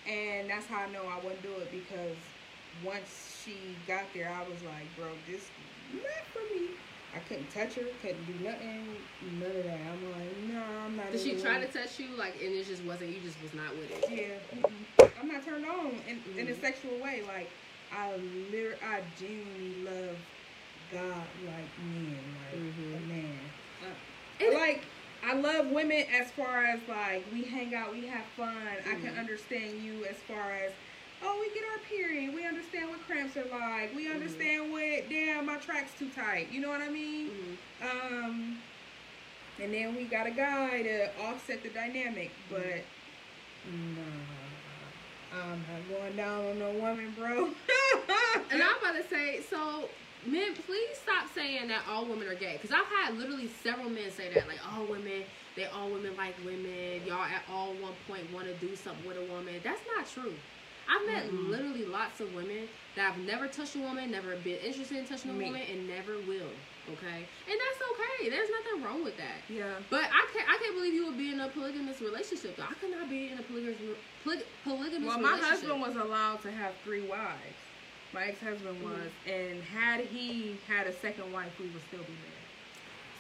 and 0.09 0.49
that's 0.49 0.67
how 0.67 0.81
I 0.81 0.91
know 0.91 1.03
I 1.07 1.17
wouldn't 1.23 1.43
do 1.43 1.53
it 1.61 1.71
because 1.71 2.17
once 2.85 3.41
she 3.45 3.57
got 3.87 4.05
there, 4.15 4.31
I 4.31 4.41
was 4.49 4.61
like, 4.63 4.85
bro, 4.97 5.09
this 5.31 5.45
not 5.93 6.27
for 6.33 6.55
me. 6.55 6.69
I 7.15 7.19
couldn't 7.19 7.51
touch 7.51 7.75
her, 7.75 7.85
couldn't 8.01 8.25
do 8.25 8.33
nothing, 8.43 8.87
none 9.21 9.51
of 9.55 9.65
that. 9.65 9.81
I'm 9.87 10.11
like, 10.11 10.37
no, 10.39 10.63
I'm 10.63 10.97
not. 10.97 11.13
Did 11.13 11.21
she 11.21 11.35
try 11.41 11.59
it. 11.59 11.71
to 11.71 11.79
touch 11.79 11.99
you? 11.99 12.17
Like, 12.17 12.35
and 12.43 12.55
it 12.55 12.65
just 12.67 12.83
wasn't. 12.85 13.11
You 13.11 13.21
just 13.21 13.41
was 13.43 13.53
not 13.53 13.77
with 13.77 13.91
it. 13.91 14.05
Yeah, 14.11 14.39
mm-mm. 14.57 15.11
I'm 15.21 15.29
not 15.29 15.45
turned 15.45 15.67
on 15.67 16.01
in, 16.09 16.23
in 16.39 16.49
a 16.49 16.53
Mhm. 16.53 16.61
sexual 16.61 16.99
way. 16.99 17.23
Like 17.27 17.51
I, 17.91 18.17
liter- 18.17 18.79
I 18.83 19.03
genuinely 19.19 19.75
love 19.75 20.17
God 20.91 21.27
like 21.45 21.69
men, 21.79 22.35
like 22.35 22.59
Mhm. 22.61 22.97
a 22.97 23.01
man. 23.01 23.53
And- 24.41 24.55
like 24.55 24.87
I 25.23 25.35
love 25.35 25.67
women 25.71 26.05
as 26.11 26.33
far 26.33 26.65
as 26.65 26.81
like 26.89 27.27
we 27.31 27.45
hang 27.45 27.75
out, 27.75 27.93
we 27.93 28.07
have 28.07 28.25
fun. 28.37 28.57
I 28.87 28.95
can 28.95 29.13
Mhm. 29.15 29.19
understand 29.19 29.81
you 29.83 30.05
as 30.07 30.17
far 30.23 30.51
as 30.53 30.73
oh, 31.23 31.39
we 31.41 31.53
get 31.55 31.63
our 31.65 31.83
period. 31.89 32.35
We 32.35 32.47
understand 32.47 32.91
what 32.91 33.01
cramps 33.07 33.37
are 33.37 33.45
like. 33.47 33.95
We 33.95 34.05
Mm-hmm. 34.07 34.15
understand 34.15 34.71
what, 34.71 35.09
damn, 35.09 35.47
my 35.47 35.57
track's 35.57 35.95
too 35.99 36.11
tight. 36.11 36.51
You 36.51 36.61
know 36.61 36.69
what 36.69 36.81
I 36.81 36.89
mean? 36.89 37.59
Mhm. 37.81 37.87
Um, 37.91 38.59
and 39.61 39.73
then 39.75 39.95
we 39.95 40.07
got 40.07 40.27
a 40.27 40.31
guy 40.31 40.83
to 40.83 41.17
offset 41.19 41.63
the 41.63 41.71
dynamic, 41.71 42.33
but 42.49 42.87
Mm-hmm. 43.69 43.95
nah, 43.95 44.03
I'm 45.33 45.65
not 45.69 45.89
going 45.89 46.17
down 46.17 46.45
on 46.47 46.59
no 46.59 46.73
woman, 46.73 47.13
bro. 47.15 47.55
And 48.51 48.63
I'm 48.63 48.77
about 48.79 48.97
to 49.03 49.09
say, 49.09 49.41
so 49.49 49.91
men, 50.27 50.55
please 50.55 50.97
stop 51.03 51.29
saying 51.35 51.69
that 51.69 51.85
all 51.89 52.07
women 52.07 52.29
are 52.29 52.35
gay. 52.35 52.53
Because 52.61 52.71
I've 52.71 52.87
had 52.87 53.17
literally 53.17 53.49
several 53.49 53.89
men 53.89 54.11
say 54.11 54.29
that, 54.35 54.47
like 54.47 54.59
all 54.75 54.87
women, 54.87 55.25
they 55.57 55.65
all 55.67 55.91
women 55.91 56.17
like 56.17 56.37
women. 56.45 57.05
Y'all 57.07 57.23
at 57.23 57.45
all 57.49 57.79
one 57.79 57.95
point 58.07 58.31
want 58.31 58.47
to 58.47 58.55
do 58.55 58.75
something 58.77 59.05
with 59.05 59.17
a 59.17 59.23
woman. 59.23 59.61
That's 59.65 59.81
not 59.97 60.07
true. 60.09 60.39
I've 60.89 61.07
met 61.07 61.31
Mm-mm. 61.31 61.49
literally 61.49 61.85
lots 61.85 62.21
of 62.21 62.35
women 62.35 62.69
that 62.97 63.13
have 63.13 63.19
never 63.25 63.49
touched 63.49 63.77
a 63.77 63.79
woman, 63.81 64.11
never 64.11 64.37
been 64.37 64.59
interested 64.65 64.99
in 64.99 65.07
touching 65.07 65.31
a 65.31 65.35
Me. 65.35 65.47
woman, 65.47 65.63
and 65.71 65.89
never 65.89 66.15
will. 66.27 66.51
Okay, 66.93 67.23
and 67.49 67.57
that's 67.63 67.81
okay. 67.93 68.29
There's 68.29 68.49
nothing 68.51 68.83
wrong 68.83 69.05
with 69.05 69.17
that. 69.17 69.39
yeah. 69.49 69.75
But 69.89 70.05
I 70.05 70.27
can't. 70.35 70.49
I 70.49 70.59
can't 70.59 70.75
believe 70.75 70.95
you 70.95 71.07
would 71.07 71.17
be 71.19 71.33
in 71.33 71.39
a 71.41 71.49
polygamous 71.49 72.01
relationship. 72.01 72.57
Though 72.57 72.65
I 72.65 72.75
could 72.75 72.91
not 72.91 73.09
be 73.09 73.29
in 73.31 73.39
a 73.39 73.43
polygamous 73.43 73.79
poly, 74.25 74.39
polygamous 74.65 75.07
Well, 75.09 75.21
my 75.21 75.39
husband 75.39 75.81
was 75.81 75.95
allowed 75.97 76.43
to 76.43 76.51
have 76.51 76.75
three 76.85 77.03
wives. 77.07 77.55
My 78.13 78.25
ex-husband 78.27 78.83
was, 78.83 79.09
and 79.27 79.63
had 79.63 80.01
he 80.01 80.59
had 80.69 80.87
a 80.87 80.93
second 80.93 81.33
wife, 81.33 81.53
we 81.59 81.67
would 81.69 81.81
still 81.89 82.01
be 82.03 82.13
married. 82.13 82.43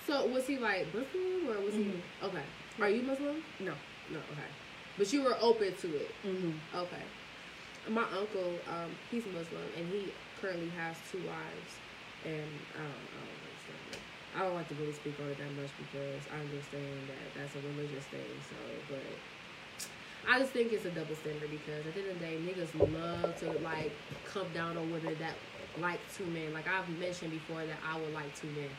So 0.06 0.26
was 0.26 0.46
he 0.46 0.58
like 0.58 0.86
Muslim 0.92 1.48
or 1.48 1.60
was 1.64 1.72
Mhm. 1.74 1.84
he 1.84 2.26
okay? 2.26 2.42
Are 2.80 2.88
you 2.90 3.02
Muslim? 3.02 3.42
No. 3.60 3.72
No, 4.10 4.18
okay. 4.32 4.50
But 4.98 5.12
you 5.12 5.22
were 5.22 5.36
open 5.40 5.74
to 5.76 5.96
it. 5.96 6.10
Mm-hmm. 6.26 6.76
Okay. 6.76 7.02
My 7.90 8.06
uncle, 8.14 8.54
um, 8.70 8.90
he's 9.10 9.24
Muslim 9.26 9.66
and 9.76 9.88
he 9.88 10.12
currently 10.40 10.70
has 10.78 10.96
two 11.10 11.18
wives, 11.26 11.72
and 12.24 12.50
I 12.78 12.82
don't, 12.82 13.08
I 13.10 13.18
don't 13.26 13.42
understand 13.42 13.82
it. 13.90 14.02
I 14.34 14.38
don't 14.46 14.54
like 14.54 14.68
to 14.68 14.74
really 14.76 14.94
speak 14.94 15.18
on 15.20 15.28
it 15.28 15.38
that 15.38 15.52
much 15.58 15.70
because 15.76 16.22
I 16.30 16.38
understand 16.40 17.10
that 17.10 17.26
that's 17.34 17.54
a 17.58 17.62
religious 17.74 18.06
thing. 18.06 18.32
So, 18.48 18.56
but 18.88 19.04
I 20.30 20.38
just 20.38 20.52
think 20.52 20.72
it's 20.72 20.84
a 20.84 20.90
double 20.90 21.16
standard 21.16 21.50
because 21.50 21.84
at 21.84 21.94
the 21.94 22.00
end 22.00 22.10
of 22.10 22.18
the 22.18 22.24
day, 22.24 22.38
niggas 22.38 22.72
love 22.78 23.36
to 23.40 23.50
like 23.66 23.92
come 24.24 24.46
down 24.54 24.76
on 24.76 24.90
women 24.92 25.16
that 25.18 25.34
like 25.80 26.00
two 26.16 26.26
men. 26.26 26.54
Like 26.54 26.68
I've 26.68 26.88
mentioned 26.98 27.32
before 27.32 27.66
that 27.66 27.78
I 27.82 27.98
would 27.98 28.14
like 28.14 28.34
two 28.36 28.48
men 28.54 28.70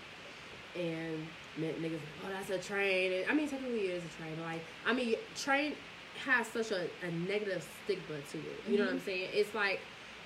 and 0.75 1.27
niggas, 1.59 1.99
oh, 2.25 2.29
that's 2.29 2.49
a 2.49 2.57
train. 2.57 3.13
And, 3.13 3.31
I 3.31 3.33
mean, 3.33 3.47
technically 3.47 3.87
it 3.87 3.95
is 3.95 4.03
a 4.03 4.21
train, 4.21 4.33
but 4.37 4.45
like, 4.45 4.61
I 4.85 4.93
mean, 4.93 5.15
train 5.35 5.75
has 6.25 6.47
such 6.47 6.71
a, 6.71 6.87
a 7.05 7.11
negative 7.27 7.67
stigma 7.83 8.17
to 8.31 8.37
it. 8.37 8.61
You 8.67 8.77
know 8.77 8.85
what 8.85 8.93
I'm 8.93 9.01
saying? 9.01 9.29
It's 9.33 9.53
like, 9.53 9.79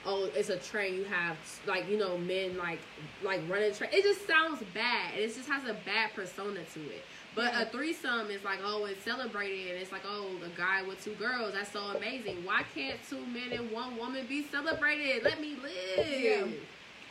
oh, 0.06 0.30
it's 0.36 0.50
a 0.50 0.58
train. 0.58 0.96
You 0.96 1.04
have 1.06 1.38
like, 1.66 1.90
you 1.90 1.98
know, 1.98 2.18
men 2.18 2.58
like 2.58 2.80
like 3.24 3.42
running 3.50 3.74
train. 3.74 3.90
It 3.94 4.04
just 4.04 4.26
sounds 4.28 4.62
bad. 4.74 5.16
It 5.16 5.34
just 5.36 5.50
has 5.50 5.64
a 5.64 5.74
bad 5.86 6.14
persona 6.16 6.60
to 6.74 6.80
it. 6.82 7.04
But 7.36 7.54
Yeah. 7.54 7.62
a 7.62 7.66
threesome 7.68 8.32
is 8.32 8.44
like, 8.44 8.60
oh, 8.64 8.86
it's 8.86 9.04
celebrated, 9.04 9.72
and 9.72 9.80
it's 9.82 9.92
like, 9.92 10.02
oh, 10.08 10.28
a 10.44 10.58
guy 10.58 10.82
with 10.82 11.04
two 11.04 11.14
girls. 11.14 11.54
That's 11.54 11.72
so 11.72 11.82
amazing. 11.96 12.44
Why 12.44 12.64
can't 12.74 12.98
two 13.08 13.24
men 13.28 13.52
and 13.52 13.72
one 13.72 13.96
woman 13.98 14.26
be 14.28 14.44
celebrated? 14.44 15.24
Let 15.24 15.40
me 15.40 15.56
live. 15.62 16.08
Yeah. 16.08 16.46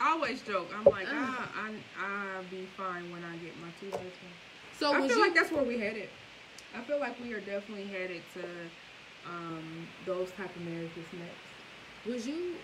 I 0.01 0.11
always 0.11 0.41
joke. 0.41 0.67
I'm 0.77 0.83
like, 0.83 1.07
ah, 1.09 1.49
I, 1.55 1.69
I'll 2.03 2.43
be 2.51 2.67
fine 2.77 3.09
when 3.11 3.23
I 3.23 3.35
get 3.37 3.53
my 3.61 3.69
two 3.79 3.89
husbands. 3.89 4.13
So 4.77 4.93
I 4.93 5.07
feel 5.07 5.17
you? 5.17 5.21
like 5.23 5.33
that's 5.33 5.51
where 5.51 5.63
we 5.63 5.79
headed. 5.79 6.09
I 6.75 6.81
feel 6.81 6.99
like 6.99 7.15
we 7.21 7.33
are 7.33 7.39
definitely 7.39 7.85
headed 7.85 8.21
to 8.33 8.43
um, 9.25 9.87
those 10.05 10.31
type 10.31 10.53
of 10.55 10.61
marriages 10.63 11.05
next. 11.13 12.05
Would 12.05 12.25
you, 12.25 12.55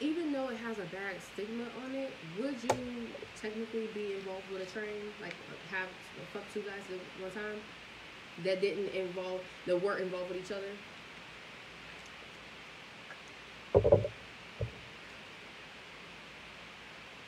even 0.00 0.32
though 0.32 0.48
it 0.48 0.56
has 0.58 0.78
a 0.78 0.86
bad 0.94 1.16
stigma 1.32 1.64
on 1.84 1.94
it, 1.94 2.10
would 2.38 2.62
you 2.62 3.08
technically 3.40 3.88
be 3.94 4.14
involved 4.14 4.44
with 4.52 4.62
a 4.62 4.66
train? 4.66 5.12
Like 5.20 5.34
have 5.70 5.88
fuck 6.32 6.42
two 6.52 6.60
guys 6.60 6.82
at 6.90 7.22
one 7.22 7.32
time 7.32 7.60
that 8.44 8.60
didn't 8.60 8.94
involve 8.94 9.40
that 9.66 9.82
weren't 9.82 10.00
involved 10.00 10.30
with 10.30 10.44
each 10.44 10.52
other? 10.52 10.66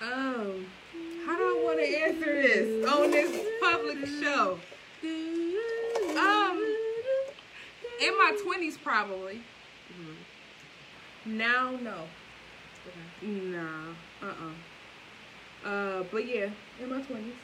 Um, 0.03 0.66
how 1.27 1.37
do 1.37 1.43
I 1.43 1.62
want 1.62 1.79
to 1.79 2.03
answer 2.03 2.43
this 2.43 2.89
on 2.89 3.11
this 3.11 3.47
public 3.61 4.07
show? 4.07 4.59
In 8.01 8.17
my 8.19 8.37
twenties, 8.43 8.79
probably. 8.79 9.41
Mhm. 9.93 10.17
Now, 11.27 11.71
no. 11.83 12.07
Okay. 12.87 13.27
Nah. 13.27 13.93
Uh. 14.23 14.27
uh 14.27 15.69
Uh. 15.69 16.03
But 16.11 16.27
yeah, 16.27 16.49
in 16.81 16.89
my 16.89 17.01
twenties. 17.03 17.35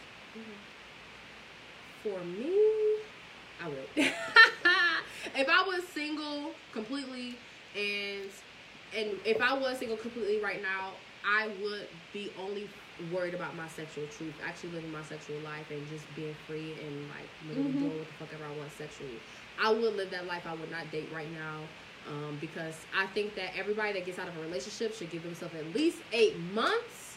For 2.02 2.18
me, 2.24 2.52
I 3.62 3.68
would. 3.68 3.88
if 3.96 5.48
I 5.48 5.62
was 5.66 5.82
single 5.88 6.52
completely, 6.72 7.34
and 7.76 8.30
and 8.96 9.10
if 9.24 9.40
I 9.40 9.54
was 9.58 9.78
single 9.78 9.96
completely 9.96 10.40
right 10.40 10.62
now, 10.62 10.92
I 11.26 11.48
would 11.62 11.88
be 12.12 12.30
only 12.40 12.68
worried 13.12 13.34
about 13.34 13.56
my 13.56 13.66
sexual 13.68 14.06
truth, 14.16 14.34
actually 14.44 14.70
living 14.70 14.92
my 14.92 15.02
sexual 15.02 15.38
life 15.40 15.70
and 15.70 15.82
just 15.90 16.04
being 16.14 16.34
free 16.46 16.72
and 16.80 17.08
like 17.10 17.28
literally 17.48 17.72
Mhm. 17.72 17.80
doing 17.80 17.98
what 17.98 18.06
the 18.06 18.14
fuck 18.14 18.28
ever 18.32 18.44
I 18.44 18.56
want 18.56 18.70
sexually. 18.72 19.20
I 19.62 19.70
would 19.72 19.96
live 19.96 20.10
that 20.10 20.26
life. 20.26 20.42
I 20.46 20.54
would 20.54 20.70
not 20.70 20.90
date 20.90 21.08
right 21.14 21.30
now. 21.32 21.60
Um, 22.08 22.38
because 22.40 22.74
I 22.96 23.06
think 23.06 23.34
that 23.34 23.50
everybody 23.58 23.92
that 23.94 24.06
gets 24.06 24.18
out 24.18 24.28
of 24.28 24.36
a 24.36 24.40
relationship 24.40 24.94
should 24.94 25.10
give 25.10 25.24
themselves 25.24 25.54
at 25.56 25.74
least 25.74 25.98
eight 26.12 26.38
months 26.54 27.16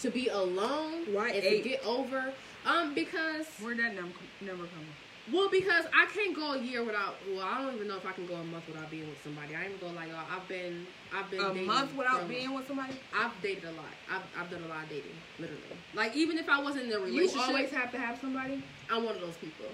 to 0.00 0.10
be 0.10 0.28
alone 0.28 1.06
Why 1.14 1.28
and 1.28 1.44
eight? 1.44 1.62
to 1.62 1.68
get 1.68 1.86
over. 1.86 2.32
Um, 2.66 2.92
because 2.94 3.46
Where'd 3.62 3.78
that 3.78 3.94
number 3.94 4.12
number 4.42 4.64
come 4.64 4.84
well, 5.32 5.48
because 5.50 5.84
I 5.94 6.06
can't 6.06 6.34
go 6.34 6.54
a 6.54 6.58
year 6.58 6.82
without. 6.84 7.16
Well, 7.28 7.42
I 7.44 7.60
don't 7.60 7.74
even 7.74 7.88
know 7.88 7.96
if 7.96 8.06
I 8.06 8.12
can 8.12 8.26
go 8.26 8.34
a 8.34 8.44
month 8.44 8.66
without 8.66 8.90
being 8.90 9.06
with 9.08 9.22
somebody. 9.22 9.54
I 9.54 9.64
ain't 9.64 9.80
gonna 9.80 9.92
go 9.92 10.00
like 10.00 10.10
uh, 10.10 10.24
I've 10.34 10.48
been. 10.48 10.86
I've 11.14 11.30
been 11.30 11.40
A 11.40 11.54
month 11.54 11.94
without 11.94 12.20
from- 12.20 12.28
being 12.28 12.54
with 12.54 12.66
somebody? 12.66 12.94
I've 13.14 13.32
dated 13.42 13.64
a 13.64 13.72
lot. 13.72 13.92
I've, 14.10 14.22
I've 14.38 14.50
done 14.50 14.62
a 14.64 14.68
lot 14.68 14.84
of 14.84 14.88
dating, 14.88 15.12
literally. 15.38 15.62
Like 15.94 16.16
even 16.16 16.38
if 16.38 16.48
I 16.48 16.62
wasn't 16.62 16.86
in 16.86 16.92
a 16.92 17.00
relationship, 17.00 17.36
You 17.36 17.42
always 17.42 17.70
have 17.72 17.92
to 17.92 17.98
have 17.98 18.18
somebody. 18.20 18.62
I'm 18.90 19.04
one 19.04 19.16
of 19.16 19.20
those 19.20 19.36
people. 19.36 19.66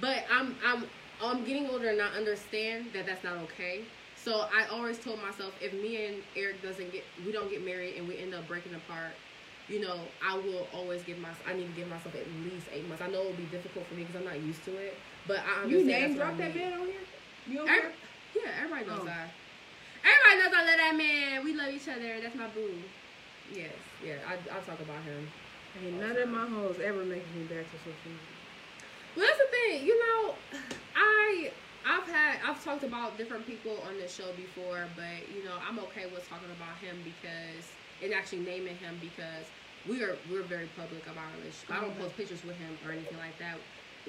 But 0.00 0.24
I'm 0.30 0.56
I'm 0.64 0.84
I'm 1.20 1.44
getting 1.44 1.66
older 1.66 1.88
and 1.88 2.00
I 2.00 2.06
understand 2.08 2.92
that 2.92 3.06
that's 3.06 3.24
not 3.24 3.38
okay. 3.44 3.88
So 4.14 4.46
I 4.52 4.66
always 4.70 4.98
told 4.98 5.20
myself 5.20 5.54
if 5.60 5.72
me 5.72 6.06
and 6.06 6.22
Eric 6.34 6.62
doesn't 6.62 6.90
get 6.90 7.12
we 7.18 7.32
don't 7.32 7.50
get 7.50 7.64
married 7.64 7.96
and 7.96 8.06
we 8.06 8.18
end 8.18 8.34
up 8.34 8.46
breaking 8.46 8.74
apart, 8.74 9.20
you 9.66 9.80
know, 9.80 10.12
I 10.22 10.36
will 10.36 10.68
always 10.72 11.02
give 11.02 11.18
my 11.18 11.32
I 11.46 11.54
need 11.54 11.66
to 11.66 11.72
give 11.72 11.88
myself 11.88 12.14
at 12.14 12.28
least 12.30 12.68
eight 12.70 12.86
months. 12.86 13.02
I 13.02 13.06
know 13.08 13.22
it 13.22 13.24
will 13.26 13.34
be 13.34 13.46
difficult 13.46 13.88
for 13.88 13.94
me 13.94 14.02
because 14.04 14.16
I'm 14.16 14.24
not 14.24 14.40
used 14.40 14.64
to 14.64 14.76
it, 14.76 15.02
but 15.26 15.38
I 15.38 15.62
understand. 15.62 15.70
You 15.70 15.84
name 15.86 16.14
drop 16.14 16.36
that 16.38 16.54
man 16.54 16.72
on 16.74 16.86
here? 16.88 17.06
You 17.46 17.66
Every- 17.66 17.92
yeah, 18.34 18.52
everybody 18.58 18.84
knows 18.86 19.00
Oh. 19.02 19.04
that. 19.06 19.36
Everybody 20.04 20.42
knows 20.42 20.54
I 20.54 20.64
love 20.66 20.76
that 20.78 20.94
man. 20.96 21.44
We 21.44 21.54
love 21.54 21.70
each 21.72 21.88
other. 21.88 22.20
That's 22.20 22.34
my 22.34 22.48
boo. 22.48 22.90
Yes, 23.48 23.82
yeah, 24.00 24.18
I 24.26 24.34
I 24.56 24.60
talk 24.60 24.80
about 24.80 25.04
him. 25.04 25.32
Ain't 25.76 25.98
none 25.98 26.16
of 26.16 26.28
my 26.28 26.46
hoes 26.46 26.80
ever 26.80 27.04
making 27.04 27.32
me 27.34 27.44
back 27.44 27.70
to 27.70 27.78
social 27.78 28.10
media. 28.10 28.35
Well, 29.16 29.26
that's 29.26 29.38
the 29.38 29.56
thing. 29.72 29.86
You 29.86 29.98
know, 29.98 30.38
I 30.96 31.52
I've 31.84 32.08
had 32.08 32.40
I've 32.44 32.62
talked 32.64 32.84
about 32.84 33.18
different 33.18 33.46
people 33.46 33.80
on 33.82 33.96
this 33.98 34.14
show 34.14 34.34
before, 34.34 34.92
but 34.96 35.28
you 35.28 35.42
know 35.42 35.58
I'm 35.60 35.78
okay 35.80 36.06
with 36.06 36.28
talking 36.28 36.50
about 36.50 36.78
him 36.78 37.02
because 37.02 37.78
and 38.02 38.12
actually 38.12 38.40
naming 38.40 38.76
him 38.76 38.98
because 39.00 39.52
we 39.84 40.02
are 40.02 40.22
we're 40.26 40.46
very 40.46 40.68
public 40.68 41.06
about 41.06 41.24
our 41.24 41.38
relationship. 41.38 41.70
I 41.72 41.80
don't 41.80 41.94
Mhm. 41.94 42.00
post 42.00 42.16
pictures 42.16 42.44
with 42.44 42.58
him 42.58 42.78
or 42.82 42.92
anything 42.92 43.18
like 43.18 43.38
that. 43.38 43.60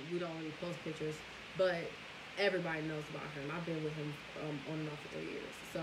We 0.09 0.19
don't 0.19 0.37
really 0.37 0.51
post 0.51 0.83
pictures, 0.83 1.23
but 1.55 1.97
everybody 2.39 2.81
knows 2.81 3.03
about 3.09 3.23
him. 3.35 3.51
I've 3.55 3.65
been 3.65 3.83
with 3.83 3.93
him 3.93 4.13
um, 4.43 4.59
on 4.71 4.79
and 4.79 4.89
off 4.89 4.99
for 5.01 5.09
three 5.17 5.29
years, 5.31 5.53
so 5.73 5.81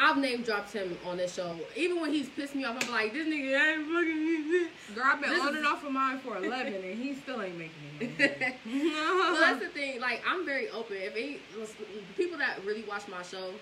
I've 0.00 0.16
name 0.18 0.42
dropped 0.42 0.72
him 0.72 0.96
on 1.06 1.16
this 1.16 1.34
show. 1.34 1.56
Even 1.76 2.00
when 2.00 2.12
he's 2.12 2.28
pissed 2.28 2.54
me 2.54 2.64
off, 2.64 2.76
I'm 2.84 2.90
like, 2.92 3.12
this 3.12 3.26
nigga 3.26 3.76
ain't 3.76 3.88
fucking. 3.88 4.94
Girl, 4.94 5.04
I've 5.06 5.20
been 5.20 5.30
This 5.30 5.40
on 5.40 5.48
is- 5.48 5.56
and 5.56 5.66
off 5.66 5.84
of 5.84 5.92
mine 5.92 6.18
for 6.20 6.36
11 6.36 6.72
and 6.74 6.84
he 6.98 7.14
still 7.14 7.42
ain't 7.42 7.58
making 7.58 7.74
me. 7.98 8.12
well, 8.94 9.40
that's 9.40 9.60
the 9.60 9.68
thing. 9.68 10.00
Like, 10.00 10.22
I'm 10.28 10.44
very 10.46 10.68
open. 10.70 10.96
If 10.98 11.14
the 11.14 11.74
people 12.16 12.38
that 12.38 12.64
really 12.64 12.84
watch 12.84 13.08
my 13.08 13.22
show, 13.22 13.52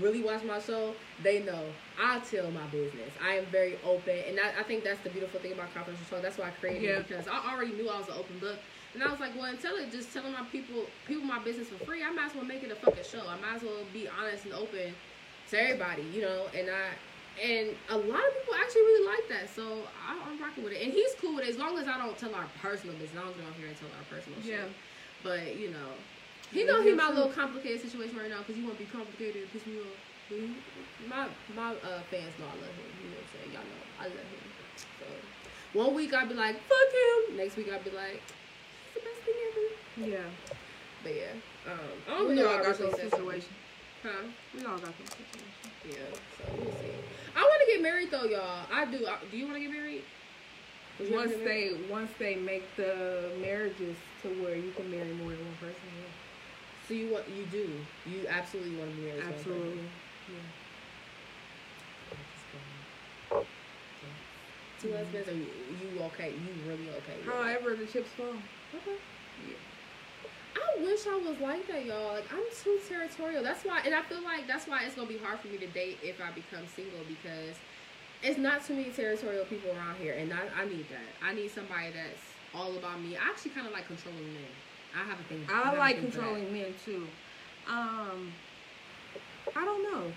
really 0.00 0.22
watch 0.22 0.42
my 0.42 0.58
show, 0.60 0.94
they 1.22 1.40
know 1.42 1.62
I 2.00 2.18
tell 2.20 2.50
my 2.50 2.66
business. 2.72 3.10
I 3.22 3.34
am 3.34 3.44
very 3.46 3.76
open, 3.84 4.18
and 4.28 4.40
I, 4.40 4.60
I 4.60 4.62
think 4.64 4.82
that's 4.82 5.00
the 5.02 5.10
beautiful 5.10 5.38
thing 5.40 5.52
about 5.52 5.72
confidential 5.74 6.06
show. 6.08 6.20
That's 6.22 6.38
why 6.38 6.46
I 6.46 6.50
created 6.50 6.82
Yeah. 6.82 6.90
it 6.98 7.08
because 7.08 7.28
I 7.28 7.52
already 7.52 7.72
knew 7.72 7.88
I 7.88 7.98
was 7.98 8.08
an 8.08 8.14
open 8.18 8.38
book. 8.40 8.56
And 8.94 9.02
I 9.02 9.10
was 9.10 9.18
like, 9.18 9.34
well, 9.34 9.50
until 9.50 9.74
it 9.76 9.90
just 9.90 10.12
telling 10.12 10.32
my 10.32 10.44
people, 10.52 10.86
people 11.04 11.24
my 11.24 11.42
business 11.42 11.68
for 11.68 11.84
free, 11.84 12.02
I 12.02 12.10
might 12.10 12.30
as 12.30 12.34
well 12.34 12.44
make 12.44 12.62
it 12.62 12.70
a 12.70 12.76
fucking 12.76 13.02
show. 13.02 13.26
I 13.26 13.34
might 13.40 13.56
as 13.56 13.62
well 13.62 13.82
be 13.92 14.06
honest 14.08 14.44
and 14.44 14.54
open 14.54 14.94
to 15.50 15.60
everybody, 15.60 16.02
you 16.14 16.22
know. 16.22 16.46
And 16.54 16.70
I, 16.70 16.94
and 17.42 17.74
a 17.90 17.98
lot 17.98 18.22
of 18.22 18.30
people 18.38 18.54
actually 18.54 18.82
really 18.82 19.06
like 19.10 19.26
that, 19.34 19.50
so 19.50 19.82
I, 19.98 20.14
I'm 20.14 20.40
rocking 20.40 20.62
with 20.62 20.72
it. 20.74 20.82
And 20.82 20.92
he's 20.92 21.10
cool 21.20 21.34
with 21.34 21.44
it 21.44 21.50
as 21.50 21.58
long 21.58 21.76
as 21.76 21.88
I 21.88 21.98
don't 21.98 22.16
tell 22.16 22.34
our 22.34 22.46
personal 22.62 22.94
business. 22.96 23.18
I 23.18 23.26
don't 23.26 23.36
get 23.36 23.46
on 23.46 23.54
here 23.58 23.66
and 23.66 23.76
tell 23.76 23.90
our 23.90 24.06
personal 24.06 24.38
shit. 24.40 24.62
Yeah. 24.62 24.70
But 25.26 25.58
you 25.58 25.74
know, 25.74 25.90
he 26.52 26.62
know 26.62 26.80
he 26.80 26.94
my 26.94 27.10
little 27.10 27.34
complicated 27.34 27.82
situation 27.82 28.16
right 28.16 28.30
now 28.30 28.38
because 28.38 28.54
he 28.54 28.62
want 28.62 28.78
to 28.78 28.84
be 28.84 28.90
complicated 28.90 29.42
and 29.42 29.50
piss 29.50 29.66
me 29.66 29.82
off. 29.82 29.98
My 31.10 31.26
my 31.58 31.74
uh, 31.82 31.98
fans 32.14 32.30
know 32.38 32.46
I 32.46 32.54
love 32.62 32.70
him. 32.78 32.90
You 33.02 33.10
know 33.10 33.18
what 33.18 33.26
I'm 33.26 33.34
saying? 33.34 33.50
Y'all 33.50 33.66
know 33.66 33.82
I 33.98 34.04
love 34.06 34.30
him. 34.30 34.44
So 35.02 35.06
one 35.74 35.94
week 35.94 36.14
I'd 36.14 36.28
be 36.28 36.34
like, 36.34 36.54
fuck 36.54 36.90
him. 36.94 37.36
Next 37.36 37.56
week 37.56 37.72
I'd 37.72 37.82
be 37.82 37.90
like, 37.90 38.22
the 38.94 39.00
best 39.00 39.20
thing 39.26 39.34
ever. 39.50 40.10
Yeah. 40.10 40.30
But 41.02 41.14
yeah. 41.14 41.70
Um, 41.70 41.78
I 42.08 42.10
don't 42.10 42.28
We 42.28 42.34
know 42.36 42.48
I 42.48 42.62
got 42.62 42.78
those 42.78 42.94
situations. 42.94 43.52
Huh? 44.02 44.10
We 44.54 44.64
all 44.64 44.78
got 44.78 44.94
those 44.98 45.10
situations. 45.10 45.74
Yeah. 45.84 45.94
So 46.38 46.44
we'll 46.56 46.72
see. 46.80 46.94
I 47.36 47.40
want 47.40 47.60
to 47.60 47.72
get 47.72 47.82
married 47.82 48.10
though, 48.10 48.24
y'all. 48.24 48.66
I 48.72 48.84
do. 48.86 49.06
I, 49.06 49.16
do 49.30 49.36
you 49.36 49.44
want 49.44 49.56
to 49.56 49.60
get 49.60 49.72
married? 49.72 50.02
Once 51.10 51.32
get 51.32 51.44
married? 51.44 51.72
they 51.74 51.90
once 51.90 52.10
they 52.18 52.36
make 52.36 52.64
the 52.76 53.30
marriages 53.40 53.96
to 54.22 54.28
where 54.42 54.56
you 54.56 54.70
can 54.72 54.90
marry 54.90 55.12
more 55.14 55.30
than 55.30 55.44
one 55.44 55.56
person. 55.60 55.82
Yeah. 55.84 56.88
So 56.88 56.94
you 56.94 57.12
want? 57.12 57.24
You 57.28 57.44
do? 57.50 57.70
You 58.06 58.26
absolutely 58.28 58.76
want 58.76 58.90
to 58.90 58.96
be 58.96 59.02
married? 59.02 59.22
to 59.22 59.26
one 59.26 59.34
person. 59.34 59.88
Two 64.80 64.92
husbands, 64.92 65.28
or 65.28 65.32
you, 65.32 65.46
you 65.80 66.02
okay? 66.12 66.30
You 66.30 66.68
really 66.68 66.88
okay? 66.90 67.16
However, 67.24 67.74
the 67.74 67.86
chips 67.86 68.10
fall. 68.16 68.34
Okay. 68.76 68.98
I 70.56 70.82
wish 70.82 71.06
I 71.06 71.16
was 71.16 71.38
like 71.40 71.66
that, 71.68 71.84
y'all. 71.84 72.14
Like 72.14 72.32
I'm 72.32 72.44
too 72.62 72.78
territorial. 72.88 73.42
That's 73.42 73.64
why, 73.64 73.82
and 73.84 73.94
I 73.94 74.02
feel 74.02 74.22
like 74.22 74.46
that's 74.46 74.66
why 74.66 74.84
it's 74.84 74.94
gonna 74.94 75.08
be 75.08 75.18
hard 75.18 75.38
for 75.40 75.48
me 75.48 75.58
to 75.58 75.66
date 75.68 75.98
if 76.02 76.20
I 76.20 76.30
become 76.32 76.66
single 76.74 77.00
because 77.08 77.56
it's 78.22 78.38
not 78.38 78.64
too 78.64 78.74
many 78.74 78.90
territorial 78.90 79.44
people 79.44 79.70
around 79.70 79.96
here, 79.96 80.14
and 80.14 80.32
I, 80.32 80.62
I 80.62 80.64
need 80.66 80.86
that. 80.90 81.08
I 81.22 81.34
need 81.34 81.50
somebody 81.50 81.90
that's 81.92 82.22
all 82.54 82.76
about 82.76 83.00
me. 83.00 83.16
I 83.16 83.28
actually 83.28 83.50
kind 83.52 83.66
of 83.66 83.72
like 83.72 83.86
controlling 83.86 84.24
men. 84.24 84.52
I 84.94 85.04
have 85.04 85.18
a 85.18 85.22
thing. 85.24 85.46
I 85.52 85.74
a 85.74 85.78
like 85.78 85.98
controlling 85.98 86.52
men 86.52 86.74
too. 86.84 87.06
Um, 87.68 88.32
I 89.56 89.64
don't 89.64 89.92
know. 89.92 90.12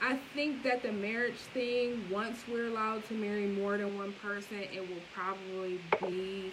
I 0.00 0.16
think 0.34 0.64
that 0.64 0.82
the 0.82 0.90
marriage 0.90 1.38
thing, 1.54 2.04
once 2.10 2.42
we're 2.50 2.66
allowed 2.66 3.06
to 3.08 3.14
marry 3.14 3.46
more 3.46 3.78
than 3.78 3.96
one 3.96 4.12
person, 4.14 4.58
it 4.72 4.80
will 4.80 5.02
probably 5.14 5.78
be 6.00 6.50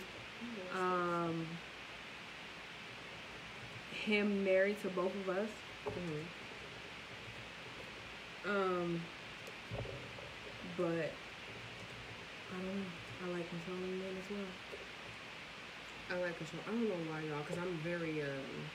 um, 0.72 1.48
him 3.92 4.44
married 4.44 4.80
to 4.80 4.90
both 4.90 5.16
of 5.16 5.30
us. 5.30 5.52
Mhm. 5.86 6.28
Um, 8.46 9.02
but 10.78 11.16
I 12.52 12.56
don't 12.56 12.80
know. 12.80 12.92
I 13.24 13.28
like 13.28 13.50
controlling 13.50 14.00
men 14.00 14.18
as 14.18 14.30
well. 14.30 14.48
I 16.10 16.16
like 16.16 16.38
control. 16.38 16.64
I 16.68 16.72
don't 16.72 16.90
know 16.90 16.96
why, 17.08 17.22
y'all, 17.22 17.42
because 17.44 17.58
I'm 17.58 17.78
very 17.84 18.22
um 18.22 18.72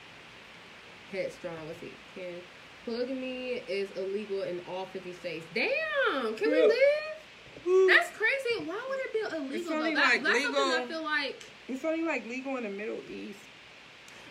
headstrong. 1.11 1.67
Let's 1.67 1.79
see. 1.79 1.97
Can 2.13 2.41
polygamy 2.83 3.63
is 3.67 3.91
illegal 3.91 4.43
in 4.43 4.59
all 4.61 4.85
50 4.87 5.13
states? 5.13 5.45
Damn, 5.53 6.35
can 6.35 6.51
we 6.51 6.61
Yeah. 6.61 6.67
live? 6.67 7.14
That's 7.65 8.09
crazy. 8.11 8.65
Why 8.65 8.79
would 8.89 8.99
it 8.99 9.13
be 9.13 9.19
illegal? 9.37 9.55
It's 9.55 9.69
though? 9.69 9.75
only, 9.75 9.95
That- 9.95 10.03
like, 10.13 10.23
that's 10.23 10.41
something 10.43 10.61
I 10.63 10.85
feel 10.87 11.03
like. 11.03 11.43
It's 11.67 11.83
only 11.83 12.03
like 12.03 12.27
legal 12.27 12.57
in 12.57 12.63
the 12.63 12.69
Middle 12.69 12.99
East. 13.09 13.39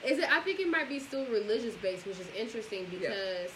Is 0.06 0.18
it? 0.18 0.30
I 0.30 0.40
think 0.40 0.60
it 0.60 0.68
might 0.70 0.88
be 0.88 0.98
still 1.00 1.24
religious 1.26 1.74
based, 1.76 2.06
which 2.06 2.18
is 2.20 2.28
interesting 2.36 2.86
Yeah. 2.92 3.08
because 3.08 3.50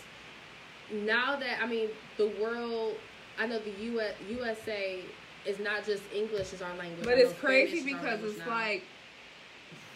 now 0.90 1.36
that 1.36 1.62
I 1.62 1.66
mean 1.66 1.88
the 2.16 2.28
world, 2.40 2.96
I 3.38 3.46
know 3.46 3.58
the 3.60 3.70
US, 3.94 4.14
USA 4.28 5.00
is 5.46 5.58
not 5.60 5.84
just 5.86 6.02
English 6.12 6.52
is 6.52 6.60
our 6.62 6.74
language, 6.76 7.04
But 7.04 7.18
it's 7.18 7.32
crazy 7.38 7.80
Spanish 7.80 8.00
because 8.02 8.24
it's 8.24 8.38
now. 8.40 8.48
like 8.48 8.82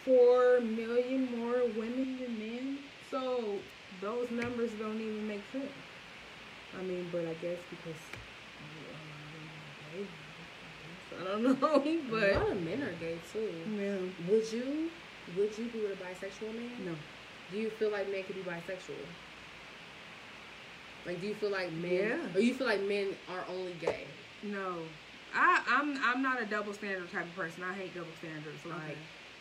four 0.05 0.59
million 0.61 1.37
more 1.37 1.63
women 1.75 2.19
than 2.19 2.39
men. 2.39 2.77
So 3.11 3.57
those 4.01 4.29
numbers 4.31 4.71
don't 4.79 4.99
even 5.01 5.27
make 5.27 5.41
sense. 5.51 5.65
I 6.79 6.83
mean, 6.83 7.07
but 7.11 7.21
I 7.21 7.33
guess 7.41 7.57
because 7.69 7.99
I 11.19 11.23
don't 11.23 11.43
know, 11.43 11.51
a 11.61 11.75
lot 11.75 11.83
but 12.09 12.51
of 12.51 12.61
men 12.61 12.81
are 12.83 12.91
gay 12.93 13.15
too. 13.31 13.49
yeah, 13.79 13.97
Would 14.31 14.51
you? 14.51 14.89
Would 15.37 15.57
you 15.57 15.65
be 15.65 15.79
with 15.79 15.99
a 15.99 16.03
bisexual 16.03 16.53
man? 16.53 16.85
no. 16.85 16.95
Do 17.51 17.57
you 17.59 17.69
feel 17.69 17.91
like 17.91 18.09
men 18.11 18.23
could 18.23 18.35
be 18.35 18.41
bisexual? 18.41 18.95
Like, 21.05 21.19
do 21.21 21.27
you 21.27 21.33
feel 21.35 21.51
like 21.51 21.71
men, 21.73 21.91
Yeah. 21.93 22.35
or 22.35 22.39
you 22.39 22.53
feel 22.53 22.67
like 22.67 22.81
men 22.81 23.09
are 23.29 23.43
only 23.49 23.73
gay? 23.73 24.05
No, 24.43 24.83
I 25.35 25.61
I'm 25.67 25.97
I'm 26.03 26.21
not 26.23 26.41
a 26.41 26.45
double 26.45 26.73
standard 26.73 27.11
type 27.11 27.25
of 27.25 27.35
person. 27.35 27.63
I 27.63 27.73
hate 27.73 27.93
double 27.93 28.07
standards. 28.17 28.65
Like, 28.65 28.75
Okay. 28.91 28.97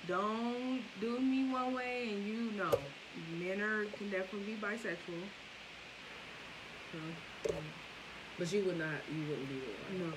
don't 0.09 0.81
do 1.01 1.19
me 1.21 1.45
one 1.53 1.75
way 1.75 2.09
and 2.11 2.27
you 2.27 2.51
know, 2.59 2.71
men 3.41 3.61
are 3.61 3.85
can 3.97 4.11
definitely 4.11 4.55
be 4.55 4.61
bisexual. 4.61 5.23
But 8.39 8.53
you 8.53 8.65
would 8.65 8.79
not. 8.79 8.89
You 9.15 9.23
wouldn't 9.29 9.49
be 9.49 9.55
with 9.55 9.79
one. 9.89 9.99
no, 10.01 10.13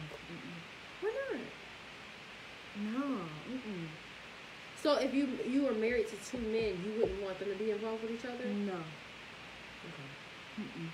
Why 1.01 1.11
not? 1.31 1.41
no. 2.77 3.19
Mm-mm. 3.51 3.87
So 4.81 4.97
if 4.97 5.13
you 5.13 5.27
you 5.47 5.63
were 5.63 5.73
married 5.73 6.07
to 6.09 6.15
two 6.29 6.37
men, 6.37 6.77
you 6.85 6.99
wouldn't 6.99 7.21
want 7.23 7.39
them 7.39 7.49
to 7.49 7.55
be 7.55 7.71
involved 7.71 8.03
with 8.03 8.11
each 8.11 8.25
other. 8.25 8.45
No. 8.45 8.73
Okay. 9.87 10.61
Mm-mm. 10.61 10.89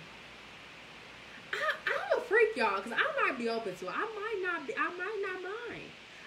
I, 1.54 1.58
I'm 1.88 2.20
a 2.20 2.22
freak, 2.22 2.56
y'all, 2.56 2.78
because 2.78 2.94
I 2.94 3.28
might 3.28 3.38
be 3.38 3.50
open 3.50 3.76
to 3.76 3.86
it. 3.88 3.92
I 3.94 4.00
might 4.00 4.40
not 4.44 4.68
be. 4.68 4.74
I 4.78 4.88
might 4.90 5.20
not 5.22 5.44
mind. 5.44 5.84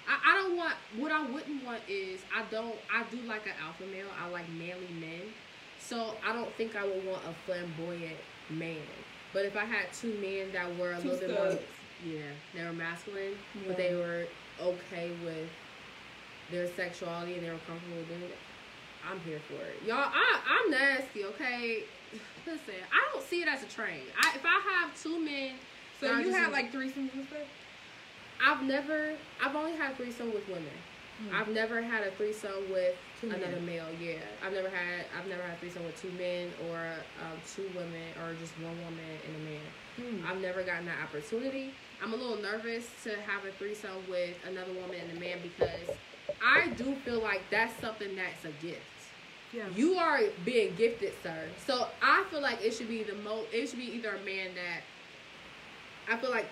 I, 0.07 0.33
I 0.33 0.35
don't 0.35 0.57
want. 0.57 0.75
What 0.99 1.13
I 1.13 1.23
wouldn't 1.31 1.65
want 1.65 1.81
is 1.89 2.21
I 2.37 2.43
don't. 2.51 2.77
I 2.93 3.05
do 3.11 3.17
like 3.27 3.47
an 3.47 3.55
alpha 3.65 3.85
male. 3.85 4.09
I 4.23 4.29
like 4.29 4.49
manly 4.51 4.93
men. 5.01 5.23
So 5.79 6.15
I 6.27 6.33
don't 6.33 6.53
think 6.57 6.77
I 6.77 6.85
would 6.85 7.07
want 7.07 7.23
a 7.29 7.33
flamboyant 7.47 8.17
man. 8.51 8.77
But 9.33 9.45
if 9.47 9.57
I 9.57 9.65
had 9.65 9.93
two 9.93 10.15
men 10.21 10.53
that 10.53 10.77
were 10.79 10.93
a 10.93 11.01
Two 11.01 11.11
little 11.11 11.29
bit 11.29 11.37
more, 11.37 11.51
studs. 11.51 11.63
Yeah, 12.05 12.21
they 12.55 12.63
were 12.65 12.73
masculine, 12.73 13.33
Yeah. 13.55 13.63
but 13.69 13.77
they 13.77 13.95
were 13.95 14.27
okay 14.61 15.11
with 15.25 15.49
their 16.51 16.69
sexuality 16.77 17.35
and 17.35 17.45
they 17.47 17.51
were 17.51 17.59
comfortable 17.67 18.03
doing 18.09 18.23
it. 18.23 18.37
I'm 19.11 19.21
here 19.21 19.41
for 19.49 19.63
it, 19.65 19.83
y'all. 19.87 20.11
I 20.13 20.41
I'm 20.47 20.71
nasty, 20.71 21.25
okay. 21.25 21.85
Listen, 22.47 22.75
I 22.93 23.13
don't 23.13 23.25
see 23.25 23.43
it 23.43 23.49
as 23.49 23.63
a 23.63 23.67
train. 23.67 24.03
I, 24.21 24.33
if 24.37 24.45
I 24.45 24.61
have 24.81 25.03
two 25.03 25.19
men, 25.23 25.53
So 26.01 26.19
you 26.19 26.33
had 26.33 26.53
like 26.53 26.73
threesomes 26.73 27.13
and 27.15 27.27
stuff? 27.27 27.49
I've 28.45 28.63
never, 28.63 29.13
I've 29.43 29.55
only 29.57 29.73
had 29.77 29.97
threesome 29.97 30.33
with 30.35 30.47
women. 30.49 30.65
Hmm. 31.19 31.37
I've 31.37 31.49
never 31.49 31.81
had 31.81 32.07
a 32.07 32.11
threesome 32.13 32.71
with 32.73 32.97
Two 33.21 33.29
another 33.29 33.53
men. 33.53 33.67
male. 33.67 33.87
Yeah, 34.01 34.19
I've 34.45 34.53
never 34.53 34.69
had, 34.69 35.07
I've 35.17 35.29
never 35.29 35.43
had 35.43 35.53
a 35.55 35.57
threesome 35.59 35.85
with 35.85 36.01
two 36.01 36.11
men 36.19 36.51
or 36.69 36.79
um, 37.23 37.39
two 37.55 37.69
women 37.75 38.11
or 38.23 38.35
just 38.41 38.53
one 38.59 38.77
woman 38.85 39.15
and 39.27 39.37
a 39.37 39.39
man. 39.49 40.25
Mm. 40.25 40.29
I've 40.31 40.41
never 40.41 40.63
gotten 40.63 40.87
that 40.87 40.99
opportunity. 41.03 41.73
I'm 42.03 42.13
a 42.13 42.17
little 42.17 42.39
nervous 42.39 42.87
to 43.05 43.11
have 43.11 43.45
a 43.45 43.53
threesome 43.53 44.03
with 44.11 44.37
another 44.47 44.73
woman 44.73 44.97
and 45.09 45.17
a 45.17 45.21
man 45.21 45.39
because 45.43 45.97
I 46.45 46.69
do 46.71 46.97
feel 47.05 47.21
like 47.23 47.43
that's 47.51 47.79
something 47.81 48.17
that's 48.17 48.45
a 48.45 48.51
gift. 48.65 48.81
Yeah. 49.53 49.67
You 49.77 49.95
are 49.95 50.21
being 50.45 50.75
gifted, 50.75 51.13
sir. 51.23 51.45
So 51.65 51.87
I 52.03 52.25
feel 52.31 52.41
like 52.43 52.61
it 52.61 52.75
should 52.75 52.89
be 52.89 53.05
the 53.05 53.15
most. 53.15 53.47
It 53.53 53.69
should 53.69 53.79
be 53.79 53.95
either 53.95 54.17
a 54.17 54.25
man 54.25 54.51
that 54.57 54.81
I 56.13 56.19
feel 56.19 56.31
like 56.33 56.47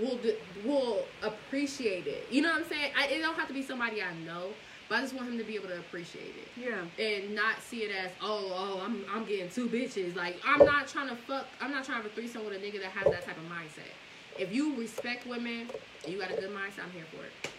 will 0.00 0.18
will 0.64 1.04
appreciate 1.22 2.06
it. 2.06 2.26
You 2.30 2.42
know 2.42 2.50
what 2.50 2.62
I'm 2.62 2.68
saying? 2.68 2.92
I, 2.96 3.06
it 3.06 3.20
don't 3.20 3.34
have 3.34 3.48
to 3.48 3.54
be 3.54 3.62
somebody 3.62 4.02
I 4.02 4.14
know, 4.24 4.48
but 4.88 4.98
I 4.98 5.00
just 5.02 5.14
want 5.14 5.28
him 5.28 5.38
to 5.38 5.44
be 5.44 5.54
able 5.56 5.68
to 5.68 5.78
appreciate 5.78 6.34
it 6.36 6.48
Yeah. 6.56 7.04
and 7.04 7.34
not 7.34 7.60
see 7.60 7.78
it 7.82 7.90
as 7.94 8.10
oh 8.22 8.50
oh 8.54 8.82
I'm 8.84 9.04
I'm 9.12 9.24
getting 9.24 9.50
two 9.50 9.68
bitches. 9.68 10.16
Like 10.16 10.36
I'm 10.46 10.64
not 10.64 10.88
trying 10.88 11.08
to 11.08 11.16
fuck. 11.16 11.46
I'm 11.60 11.70
not 11.70 11.84
trying 11.84 11.98
to 11.98 12.02
have 12.04 12.12
a 12.12 12.14
threesome 12.14 12.44
with 12.44 12.54
a 12.54 12.58
nigga 12.58 12.80
that 12.80 12.90
has 12.92 13.04
that 13.12 13.24
type 13.24 13.36
of 13.36 13.44
mindset. 13.44 13.92
If 14.38 14.52
you 14.52 14.76
respect 14.78 15.26
women 15.26 15.68
and 16.04 16.12
you 16.12 16.18
got 16.18 16.30
a 16.30 16.34
good 16.34 16.50
mindset, 16.50 16.84
I'm 16.84 16.90
here 16.92 17.04
for 17.10 17.22
it. 17.24 17.52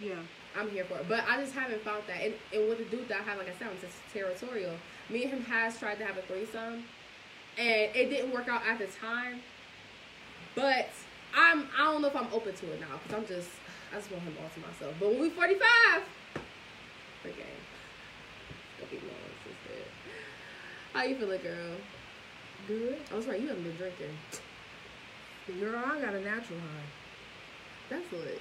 Yeah. 0.00 0.14
I'm 0.56 0.70
here 0.70 0.84
for 0.84 0.98
it. 0.98 1.08
But 1.08 1.24
I 1.28 1.40
just 1.40 1.52
haven't 1.52 1.82
found 1.82 2.04
that. 2.06 2.22
And, 2.22 2.34
and 2.52 2.68
with 2.68 2.78
the 2.78 2.84
dude 2.84 3.08
that 3.08 3.20
I 3.20 3.22
have, 3.24 3.38
like 3.38 3.48
I 3.48 3.52
said, 3.58 3.68
I'm 3.68 3.80
just 3.80 3.96
territorial. 4.12 4.72
Me 5.10 5.24
and 5.24 5.32
him 5.32 5.42
has 5.44 5.78
tried 5.78 5.98
to 5.98 6.04
have 6.04 6.16
a 6.16 6.22
threesome, 6.22 6.84
and 7.58 7.90
it 7.94 8.08
didn't 8.10 8.32
work 8.32 8.48
out 8.48 8.62
at 8.66 8.78
the 8.78 8.86
time. 8.86 9.40
But 10.54 10.88
I'm 11.34 11.68
I 11.76 11.84
don't 11.84 12.02
know 12.02 12.08
if 12.08 12.16
I'm 12.16 12.28
open 12.32 12.54
to 12.54 12.72
it 12.72 12.80
now 12.80 12.98
because 13.02 13.18
I'm 13.18 13.26
just 13.26 13.50
I 13.92 13.96
just 13.96 14.10
want 14.10 14.24
him 14.24 14.34
all 14.42 14.48
to 14.48 14.60
myself. 14.60 14.94
But 14.98 15.10
when 15.10 15.20
we 15.20 15.30
45, 15.30 15.60
freaking, 17.22 17.36
gonna 18.78 18.90
be 18.90 18.96
long 18.96 19.34
sister. 19.44 19.82
How 20.92 21.02
you 21.02 21.16
feeling, 21.16 21.42
girl? 21.42 21.76
Good. 22.66 22.98
I 23.12 23.14
was 23.14 23.26
right. 23.26 23.40
You 23.40 23.48
haven't 23.48 23.64
been 23.64 23.76
drinking. 23.76 24.16
Girl, 25.60 25.76
I 25.76 26.00
got 26.00 26.14
a 26.14 26.20
natural 26.20 26.58
high. 26.58 26.88
That's 27.90 28.10
lit. 28.12 28.40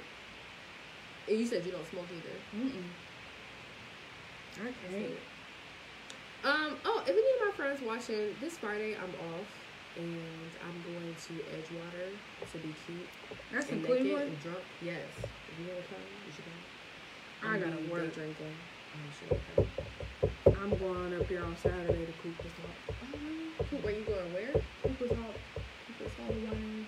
And 1.27 1.39
you 1.39 1.45
said 1.45 1.65
you 1.65 1.71
don't 1.71 1.89
smoke 1.89 2.05
either. 2.11 2.65
Mm-mm. 2.65 2.83
I 4.61 4.71
can't. 4.89 5.13
Um. 6.43 6.77
Oh, 6.85 7.03
if 7.05 7.09
any 7.09 7.19
of 7.19 7.47
my 7.47 7.51
friends 7.55 7.81
watching 7.81 8.35
this 8.41 8.57
Friday, 8.57 8.95
I'm 8.95 9.09
off, 9.33 9.47
and 9.95 10.55
I'm 10.63 10.81
going 10.81 11.15
to 11.27 11.33
Edgewater 11.51 12.17
to 12.51 12.57
be 12.57 12.73
cute 12.73 13.09
That's 13.51 13.67
in 13.67 13.75
and 13.75 13.83
naked 13.83 14.01
Cleveland. 14.01 14.31
and 14.31 14.39
drunk. 14.41 14.65
Yes. 14.79 15.19
If 15.47 15.57
you 15.59 15.65
wanna 15.67 15.83
come, 15.83 15.99
you 16.25 16.31
should 16.31 16.45
come. 16.45 16.63
I 17.43 17.57
gotta 17.57 17.79
work. 17.79 18.13
drinking. 18.13 18.57
I'm 18.93 19.11
sure. 19.11 19.29
I'm 20.57 20.77
going 20.77 21.13
up 21.13 21.27
here 21.27 21.43
on 21.43 21.57
Saturday 21.57 22.05
to 22.05 22.13
Cooper's 22.13 22.53
Hawk. 22.57 22.79
Um, 23.01 23.53
where 23.81 23.93
you 23.93 24.05
going? 24.05 24.31
Where? 24.31 24.53
Cooper's 24.81 25.11
Hawk. 25.11 25.39
all 26.19 26.27
the 26.27 26.33
wineries. 26.35 26.87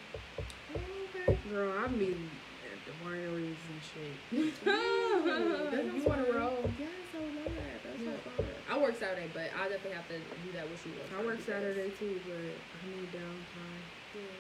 Oh, 0.73 1.07
okay. 1.09 1.37
Girl, 1.47 1.77
I'm 1.77 1.97
meeting 1.97 2.31
at 2.71 2.85
the 2.85 2.91
wineries 2.93 3.67
and 3.69 3.83
shit. 3.83 4.21
That's 4.31 4.61
you 4.63 6.03
want 6.05 6.25
to 6.25 6.31
roll? 6.33 6.73
Yes, 6.77 6.89
I 7.15 7.19
would 7.19 7.33
love 7.35 7.55
that. 7.55 7.83
That's 7.83 8.01
Yeah. 8.01 8.15
so 8.15 8.29
fun. 8.29 8.45
I 8.67 8.73
work 8.85 8.99
Saturday, 8.99 9.25
but 9.33 9.49
I 9.57 9.65
definitely 9.65 9.97
have 9.97 10.07
to 10.13 10.19
do 10.21 10.49
that 10.53 10.69
with 10.69 10.85
you. 10.85 10.93
I 11.17 11.25
work 11.25 11.41
Saturday 11.41 11.89
too, 11.97 12.21
but 12.29 12.37
I 12.37 12.79
need 12.85 13.09
downtime 13.09 13.81
Yeah. 14.13 14.37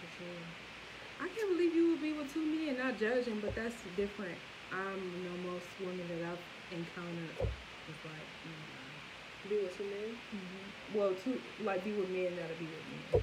for 0.00 0.08
sure. 0.16 0.44
I 1.20 1.28
can't 1.28 1.50
believe 1.52 1.74
you 1.74 1.90
would 1.92 2.00
be 2.02 2.12
with 2.12 2.32
two 2.32 2.44
men, 2.44 2.78
not 2.80 2.98
judging, 2.98 3.40
but 3.40 3.54
that's 3.54 3.76
different. 3.96 4.36
I'm 4.72 4.96
you 4.96 5.20
know 5.28 5.52
most 5.52 5.68
women 5.84 6.04
that 6.08 6.32
I've 6.32 6.44
encountered 6.72 7.36
is 7.44 7.98
like, 8.08 8.26
mm, 8.48 9.48
Be 9.50 9.56
with 9.60 9.76
two 9.76 9.84
men. 9.84 10.16
well, 10.96 11.12
two 11.24 11.36
like 11.64 11.84
be 11.84 11.92
with 11.92 12.08
men 12.08 12.32
that'll 12.36 12.56
be 12.56 12.64
with 12.72 12.86
men. 13.12 13.22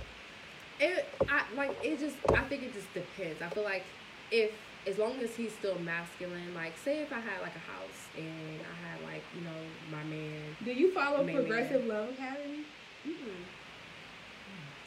It, 0.80 1.06
I 1.30 1.44
like 1.56 1.74
it. 1.84 2.00
Just, 2.00 2.18
I 2.34 2.44
think 2.50 2.64
it 2.64 2.74
just 2.74 2.92
depends. 2.94 3.42
I 3.42 3.50
feel 3.50 3.64
like 3.64 3.84
if, 4.32 4.52
as 4.86 4.98
long 4.98 5.20
as 5.22 5.36
he's 5.36 5.54
still 5.54 5.80
masculine, 5.80 6.54
like 6.54 6.78
say 6.78 7.02
if 7.02 7.12
I 7.12 7.20
had 7.20 7.42
like 7.42 7.56
a 7.56 7.60
house 7.72 8.10
and 8.18 8.60
I 8.62 8.76
had 8.88 9.02
like 9.04 9.24
you 9.36 9.42
know 9.42 9.60
my 9.92 10.04
man. 10.04 10.56
Do 10.64 10.72
you 10.72 10.92
follow 10.94 11.24
Man, 11.24 11.36
Progressive 11.36 11.86
Love 11.86 12.10
Academy? 12.10 12.64
Mm-mm. 13.08 13.44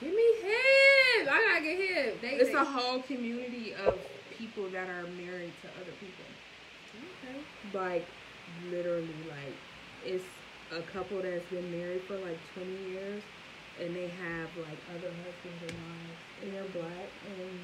Give 0.01 0.11
me 0.13 0.29
him. 0.43 1.29
I 1.29 1.43
gotta 1.49 1.65
get 1.65 1.79
him. 1.79 2.19
They, 2.21 2.29
It's 2.37 2.51
they, 2.51 2.57
a 2.57 2.65
whole 2.65 3.01
community 3.03 3.73
of 3.75 3.99
people 4.37 4.69
that 4.71 4.89
are 4.89 5.05
married 5.17 5.53
to 5.63 5.69
other 5.81 5.93
people. 6.01 6.27
okay. 7.25 7.41
Like 7.73 8.07
literally, 8.71 9.09
like 9.29 9.57
it's 10.05 10.25
a 10.73 10.83
couple 10.93 11.23
that's 11.23 11.47
been 11.47 11.71
married 11.73 12.03
for 12.03 12.17
like 12.19 12.39
twenty 12.53 12.93
years, 12.93 13.23
and 13.81 13.97
they 13.97 14.09
have 14.09 14.49
like 14.61 14.79
other 14.93 15.09
husbands 15.25 15.63
and 15.63 15.73
wives, 15.73 16.21
and 16.43 16.53
they're 16.53 16.83
black 16.83 17.09
and 17.33 17.61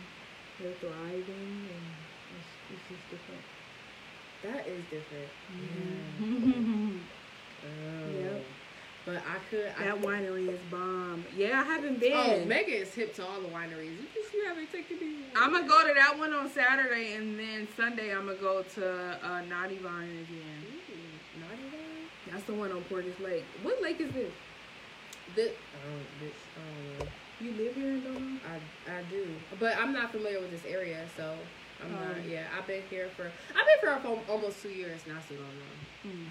they're 0.61 0.79
thriving, 0.81 1.69
and 1.69 1.87
it's 2.73 2.83
just 2.89 3.11
different. 3.11 3.43
That 4.43 4.67
is 4.67 4.83
different. 4.91 5.29
Mhm. 6.21 6.99
Oh. 7.65 8.11
Yep. 8.21 8.45
But 9.07 9.17
I 9.19 9.39
could. 9.49 9.73
I 9.79 9.85
that 9.85 9.95
could- 9.95 10.03
winery 10.05 10.49
is 10.49 10.59
bomb. 10.69 11.25
Yeah, 11.37 11.61
I 11.61 11.63
haven't 11.65 12.01
been. 12.01 12.13
Oh, 12.13 12.45
Megan 12.45 12.75
is 12.75 12.93
hip 12.93 13.15
to 13.15 13.25
all 13.25 13.41
the 13.41 13.49
wineries. 13.49 13.93
You 14.01 14.07
just 14.15 14.35
you 14.35 14.45
haven't 14.49 14.73
taken 14.73 14.99
me. 14.99 15.27
I'm 15.37 15.53
gonna 15.53 15.69
go 15.69 15.87
to 15.87 15.95
that 15.95 16.19
one 16.19 16.33
on 16.33 16.51
Saturday, 16.51 17.15
and 17.15 17.39
then 17.39 17.69
Sunday 17.77 18.13
I'm 18.13 18.27
gonna 18.27 18.39
go 18.39 18.63
to 18.63 19.19
uh, 19.25 19.43
Naughty 19.49 19.79
Vine 19.79 20.09
again. 20.27 20.63
Ooh, 20.67 21.41
Naughty 21.41 21.63
Vine? 21.71 22.09
That's 22.33 22.43
the 22.45 22.55
one 22.55 22.73
on 22.73 22.83
Portage 22.83 23.19
Lake. 23.21 23.45
What 23.63 23.81
lake 23.81 24.01
is 24.01 24.11
this? 24.13 24.33
This, 25.37 25.53
oh. 25.87 27.05
I. 27.05 27.07
You 27.45 27.53
live 27.53 27.75
here 27.75 27.89
in 27.89 28.03
Doma? 28.03 28.39
I, 28.89 28.99
I 28.99 29.03
do, 29.11 29.27
but 29.59 29.77
I'm 29.77 29.93
not 29.93 30.11
familiar 30.13 30.41
with 30.41 30.51
this 30.51 30.65
area, 30.65 31.05
so 31.17 31.35
I'm 31.85 31.93
not. 31.93 32.29
Yeah, 32.29 32.45
I've 32.57 32.67
been 32.67 32.83
here 32.91 33.09
for 33.17 33.25
I've 33.25 33.67
been 33.83 33.91
here 33.91 34.01
for 34.01 34.33
almost 34.33 34.63
two 34.63 34.71
years 34.71 35.01
now. 35.07 35.19
So 35.29 35.35
don't 35.35 35.45
know. 35.45 35.75
Hmm. 36.03 36.25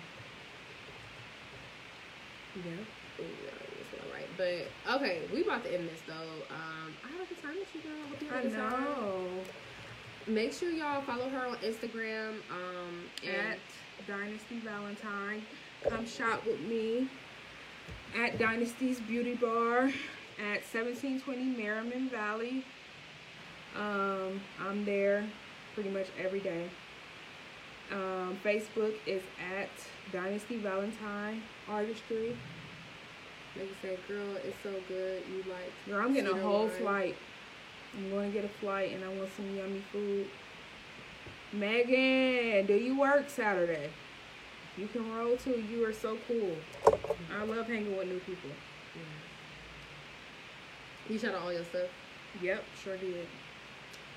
Yeah. 2.56 2.72
Ooh, 3.20 3.24
yeah, 3.24 3.52
that's 3.78 4.04
not 4.04 4.14
right. 4.14 4.28
But 4.38 4.96
okay, 4.96 5.22
we 5.34 5.44
about 5.44 5.64
to 5.64 5.74
end 5.74 5.88
this 5.90 6.02
though. 6.08 6.14
Um, 6.54 6.94
I 7.04 7.12
have 7.12 7.22
a 7.22 7.34
good 7.34 7.42
time 7.42 7.56
with 7.56 7.76
you, 7.76 7.82
girl. 7.82 8.08
Hope 8.10 8.22
you 8.22 8.30
I 8.32 8.36
had 8.36 8.46
a 8.46 8.50
know. 8.50 9.28
Make 10.28 10.54
sure 10.54 10.70
y'all 10.70 11.02
follow 11.02 11.30
her 11.30 11.48
on 11.48 11.56
Instagram. 11.58 12.36
Um, 12.52 13.06
At 13.28 13.58
Dynasty 14.08 14.60
Valentine. 14.60 15.44
Come 15.90 16.06
shop 16.06 16.46
with 16.46 16.60
me 16.62 17.10
at 18.16 18.38
Dynasty's 18.38 19.00
Beauty 19.00 19.34
Bar 19.34 19.92
at 20.40 20.62
1720 20.64 21.58
Merriman 21.58 22.10
Valley. 22.10 22.64
Um, 23.78 24.42
I'm 24.60 24.84
there 24.86 25.26
pretty 25.74 25.90
much 25.90 26.08
every 26.20 26.40
day. 26.40 26.70
Um, 27.92 28.38
Facebook 28.44 28.94
is 29.06 29.22
at 29.54 29.70
Dynasty 30.12 30.58
Valentine 30.58 31.42
Artistry. 31.70 32.36
like 33.58 33.68
you 33.68 33.76
said, 33.82 33.98
girl, 34.08 34.36
it's 34.46 34.56
so 34.64 34.74
good. 34.88 35.24
You 35.30 35.44
like 35.50 35.72
Girl, 35.88 36.06
I'm 36.06 36.14
getting 36.14 36.32
a 36.38 36.42
whole 36.42 36.68
wine. 36.68 36.78
flight. 36.80 37.16
I'm 37.98 38.10
going 38.10 38.32
to 38.32 38.34
get 38.34 38.46
a 38.46 38.54
flight 38.60 38.94
and 38.94 39.04
I 39.04 39.10
want 39.10 39.30
some 39.36 39.54
yummy 39.56 39.84
food. 39.92 40.28
Megan, 41.52 42.66
do 42.66 42.76
you 42.76 42.98
work 42.98 43.30
Saturday? 43.30 43.90
You 44.78 44.88
can 44.88 45.14
roll 45.14 45.36
too. 45.36 45.62
You 45.70 45.86
are 45.86 45.92
so 45.92 46.18
cool. 46.28 46.56
I 47.38 47.44
love 47.44 47.68
hanging 47.68 47.98
with 47.98 48.08
new 48.08 48.20
people. 48.20 48.50
You 51.10 51.20
shot 51.20 51.36
all 51.36 51.52
your 51.52 51.66
stuff. 51.66 51.90
Yep, 52.42 52.64
sure 52.82 52.96
did. 52.96 53.28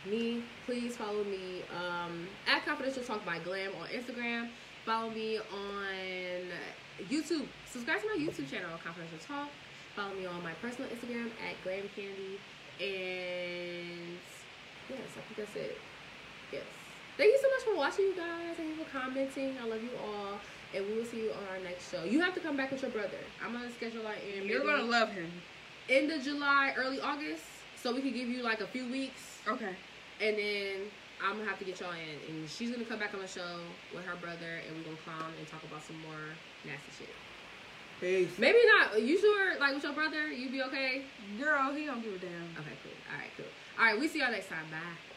Me, 0.07 0.43
please 0.67 0.97
follow 0.97 1.25
me 1.25 1.63
um, 1.75 2.27
at 2.47 2.65
Confidential 2.65 3.03
Talk 3.03 3.25
by 3.25 3.39
Glam 3.39 3.71
on 3.81 3.89
Instagram. 3.89 4.49
Follow 4.85 5.11
me 5.11 5.39
on 5.39 7.09
YouTube. 7.09 7.47
Subscribe 7.71 8.01
to 8.03 8.09
my 8.09 8.21
YouTube 8.23 8.51
channel, 8.51 8.69
Confidential 8.85 9.19
Talk. 9.27 9.49
Follow 9.97 10.15
me 10.15 10.27
on 10.27 10.43
my 10.43 10.53
personal 10.61 10.91
Instagram 10.91 11.31
at 11.49 11.57
Glam 11.65 11.89
Candy. 11.97 12.39
And 12.81 14.19
yes, 14.91 15.01
I 15.17 15.21
think 15.23 15.37
that's 15.37 15.57
it. 15.57 15.79
Yes. 16.53 16.65
Thank 17.17 17.33
you 17.33 17.39
so 17.41 17.49
much 17.49 17.63
for 17.63 17.77
watching, 17.79 18.05
you 18.07 18.17
guys. 18.17 18.57
Thank 18.57 18.77
you 18.77 18.85
for 18.85 18.91
commenting. 18.91 19.57
I 19.63 19.67
love 19.67 19.83
you 19.83 19.91
all. 20.05 20.39
And 20.75 20.87
we 20.87 20.99
will 20.99 21.05
see 21.07 21.23
you 21.23 21.31
on 21.31 21.45
our 21.51 21.63
next 21.65 21.91
show. 21.91 22.05
You 22.05 22.21
have 22.21 22.35
to 22.35 22.41
come 22.41 22.57
back 22.57 22.73
with 22.73 22.83
your 22.83 22.91
brother. 22.91 23.17
I'm 23.43 23.53
gonna 23.53 23.71
schedule 23.73 24.03
like 24.03 24.19
in 24.37 24.47
You're 24.47 24.61
going 24.61 24.81
to 24.81 24.85
love 24.85 25.11
him. 25.13 25.31
end 25.89 26.11
of 26.11 26.23
July, 26.23 26.75
early 26.77 27.01
August, 27.01 27.45
so 27.81 27.95
we 27.95 28.01
can 28.03 28.13
give 28.13 28.29
you 28.29 28.43
like 28.43 28.61
a 28.61 28.67
few 28.67 28.91
weeks 28.91 29.35
Okay. 29.47 29.75
And 30.21 30.39
then 30.39 30.91
I'm 31.23 31.39
gonna 31.39 31.49
have 31.49 31.59
to 31.59 31.65
get 31.65 31.81
y'all 31.81 31.93
in, 31.93 32.19
and 32.29 32.49
she's 32.49 32.71
gonna 32.71 32.85
come 32.85 32.99
back 32.99 33.15
on 33.15 33.21
the 33.21 33.29
show 33.29 33.61
with 33.95 34.05
her 34.05 34.17
brother, 34.17 34.61
and 34.67 34.77
we're 34.77 34.85
gonna 34.85 35.03
clown 35.05 35.33
and 35.39 35.47
talk 35.49 35.63
about 35.65 35.83
some 35.83 35.99
more 36.03 36.35
nasty 36.65 37.05
shit. 37.05 37.15
Peace. 38.01 38.39
Maybe 38.39 38.59
not. 38.79 39.01
You 39.01 39.19
sure? 39.19 39.59
Like 39.59 39.75
with 39.75 39.85
your 39.85 39.93
brother, 39.93 40.29
you'd 40.29 40.53
be 40.53 40.63
okay? 40.63 41.03
Girl, 41.41 41.73
he 41.73 41.87
don't 41.87 42.03
give 42.03 42.15
a 42.15 42.19
damn. 42.19 42.51
Okay, 42.59 42.77
cool. 42.83 42.93
All 43.11 43.19
right, 43.19 43.31
cool. 43.37 43.47
All 43.79 43.85
right, 43.87 43.99
we 43.99 44.09
see 44.09 44.19
y'all 44.21 44.31
next 44.31 44.49
time. 44.49 44.67
Bye. 44.71 45.14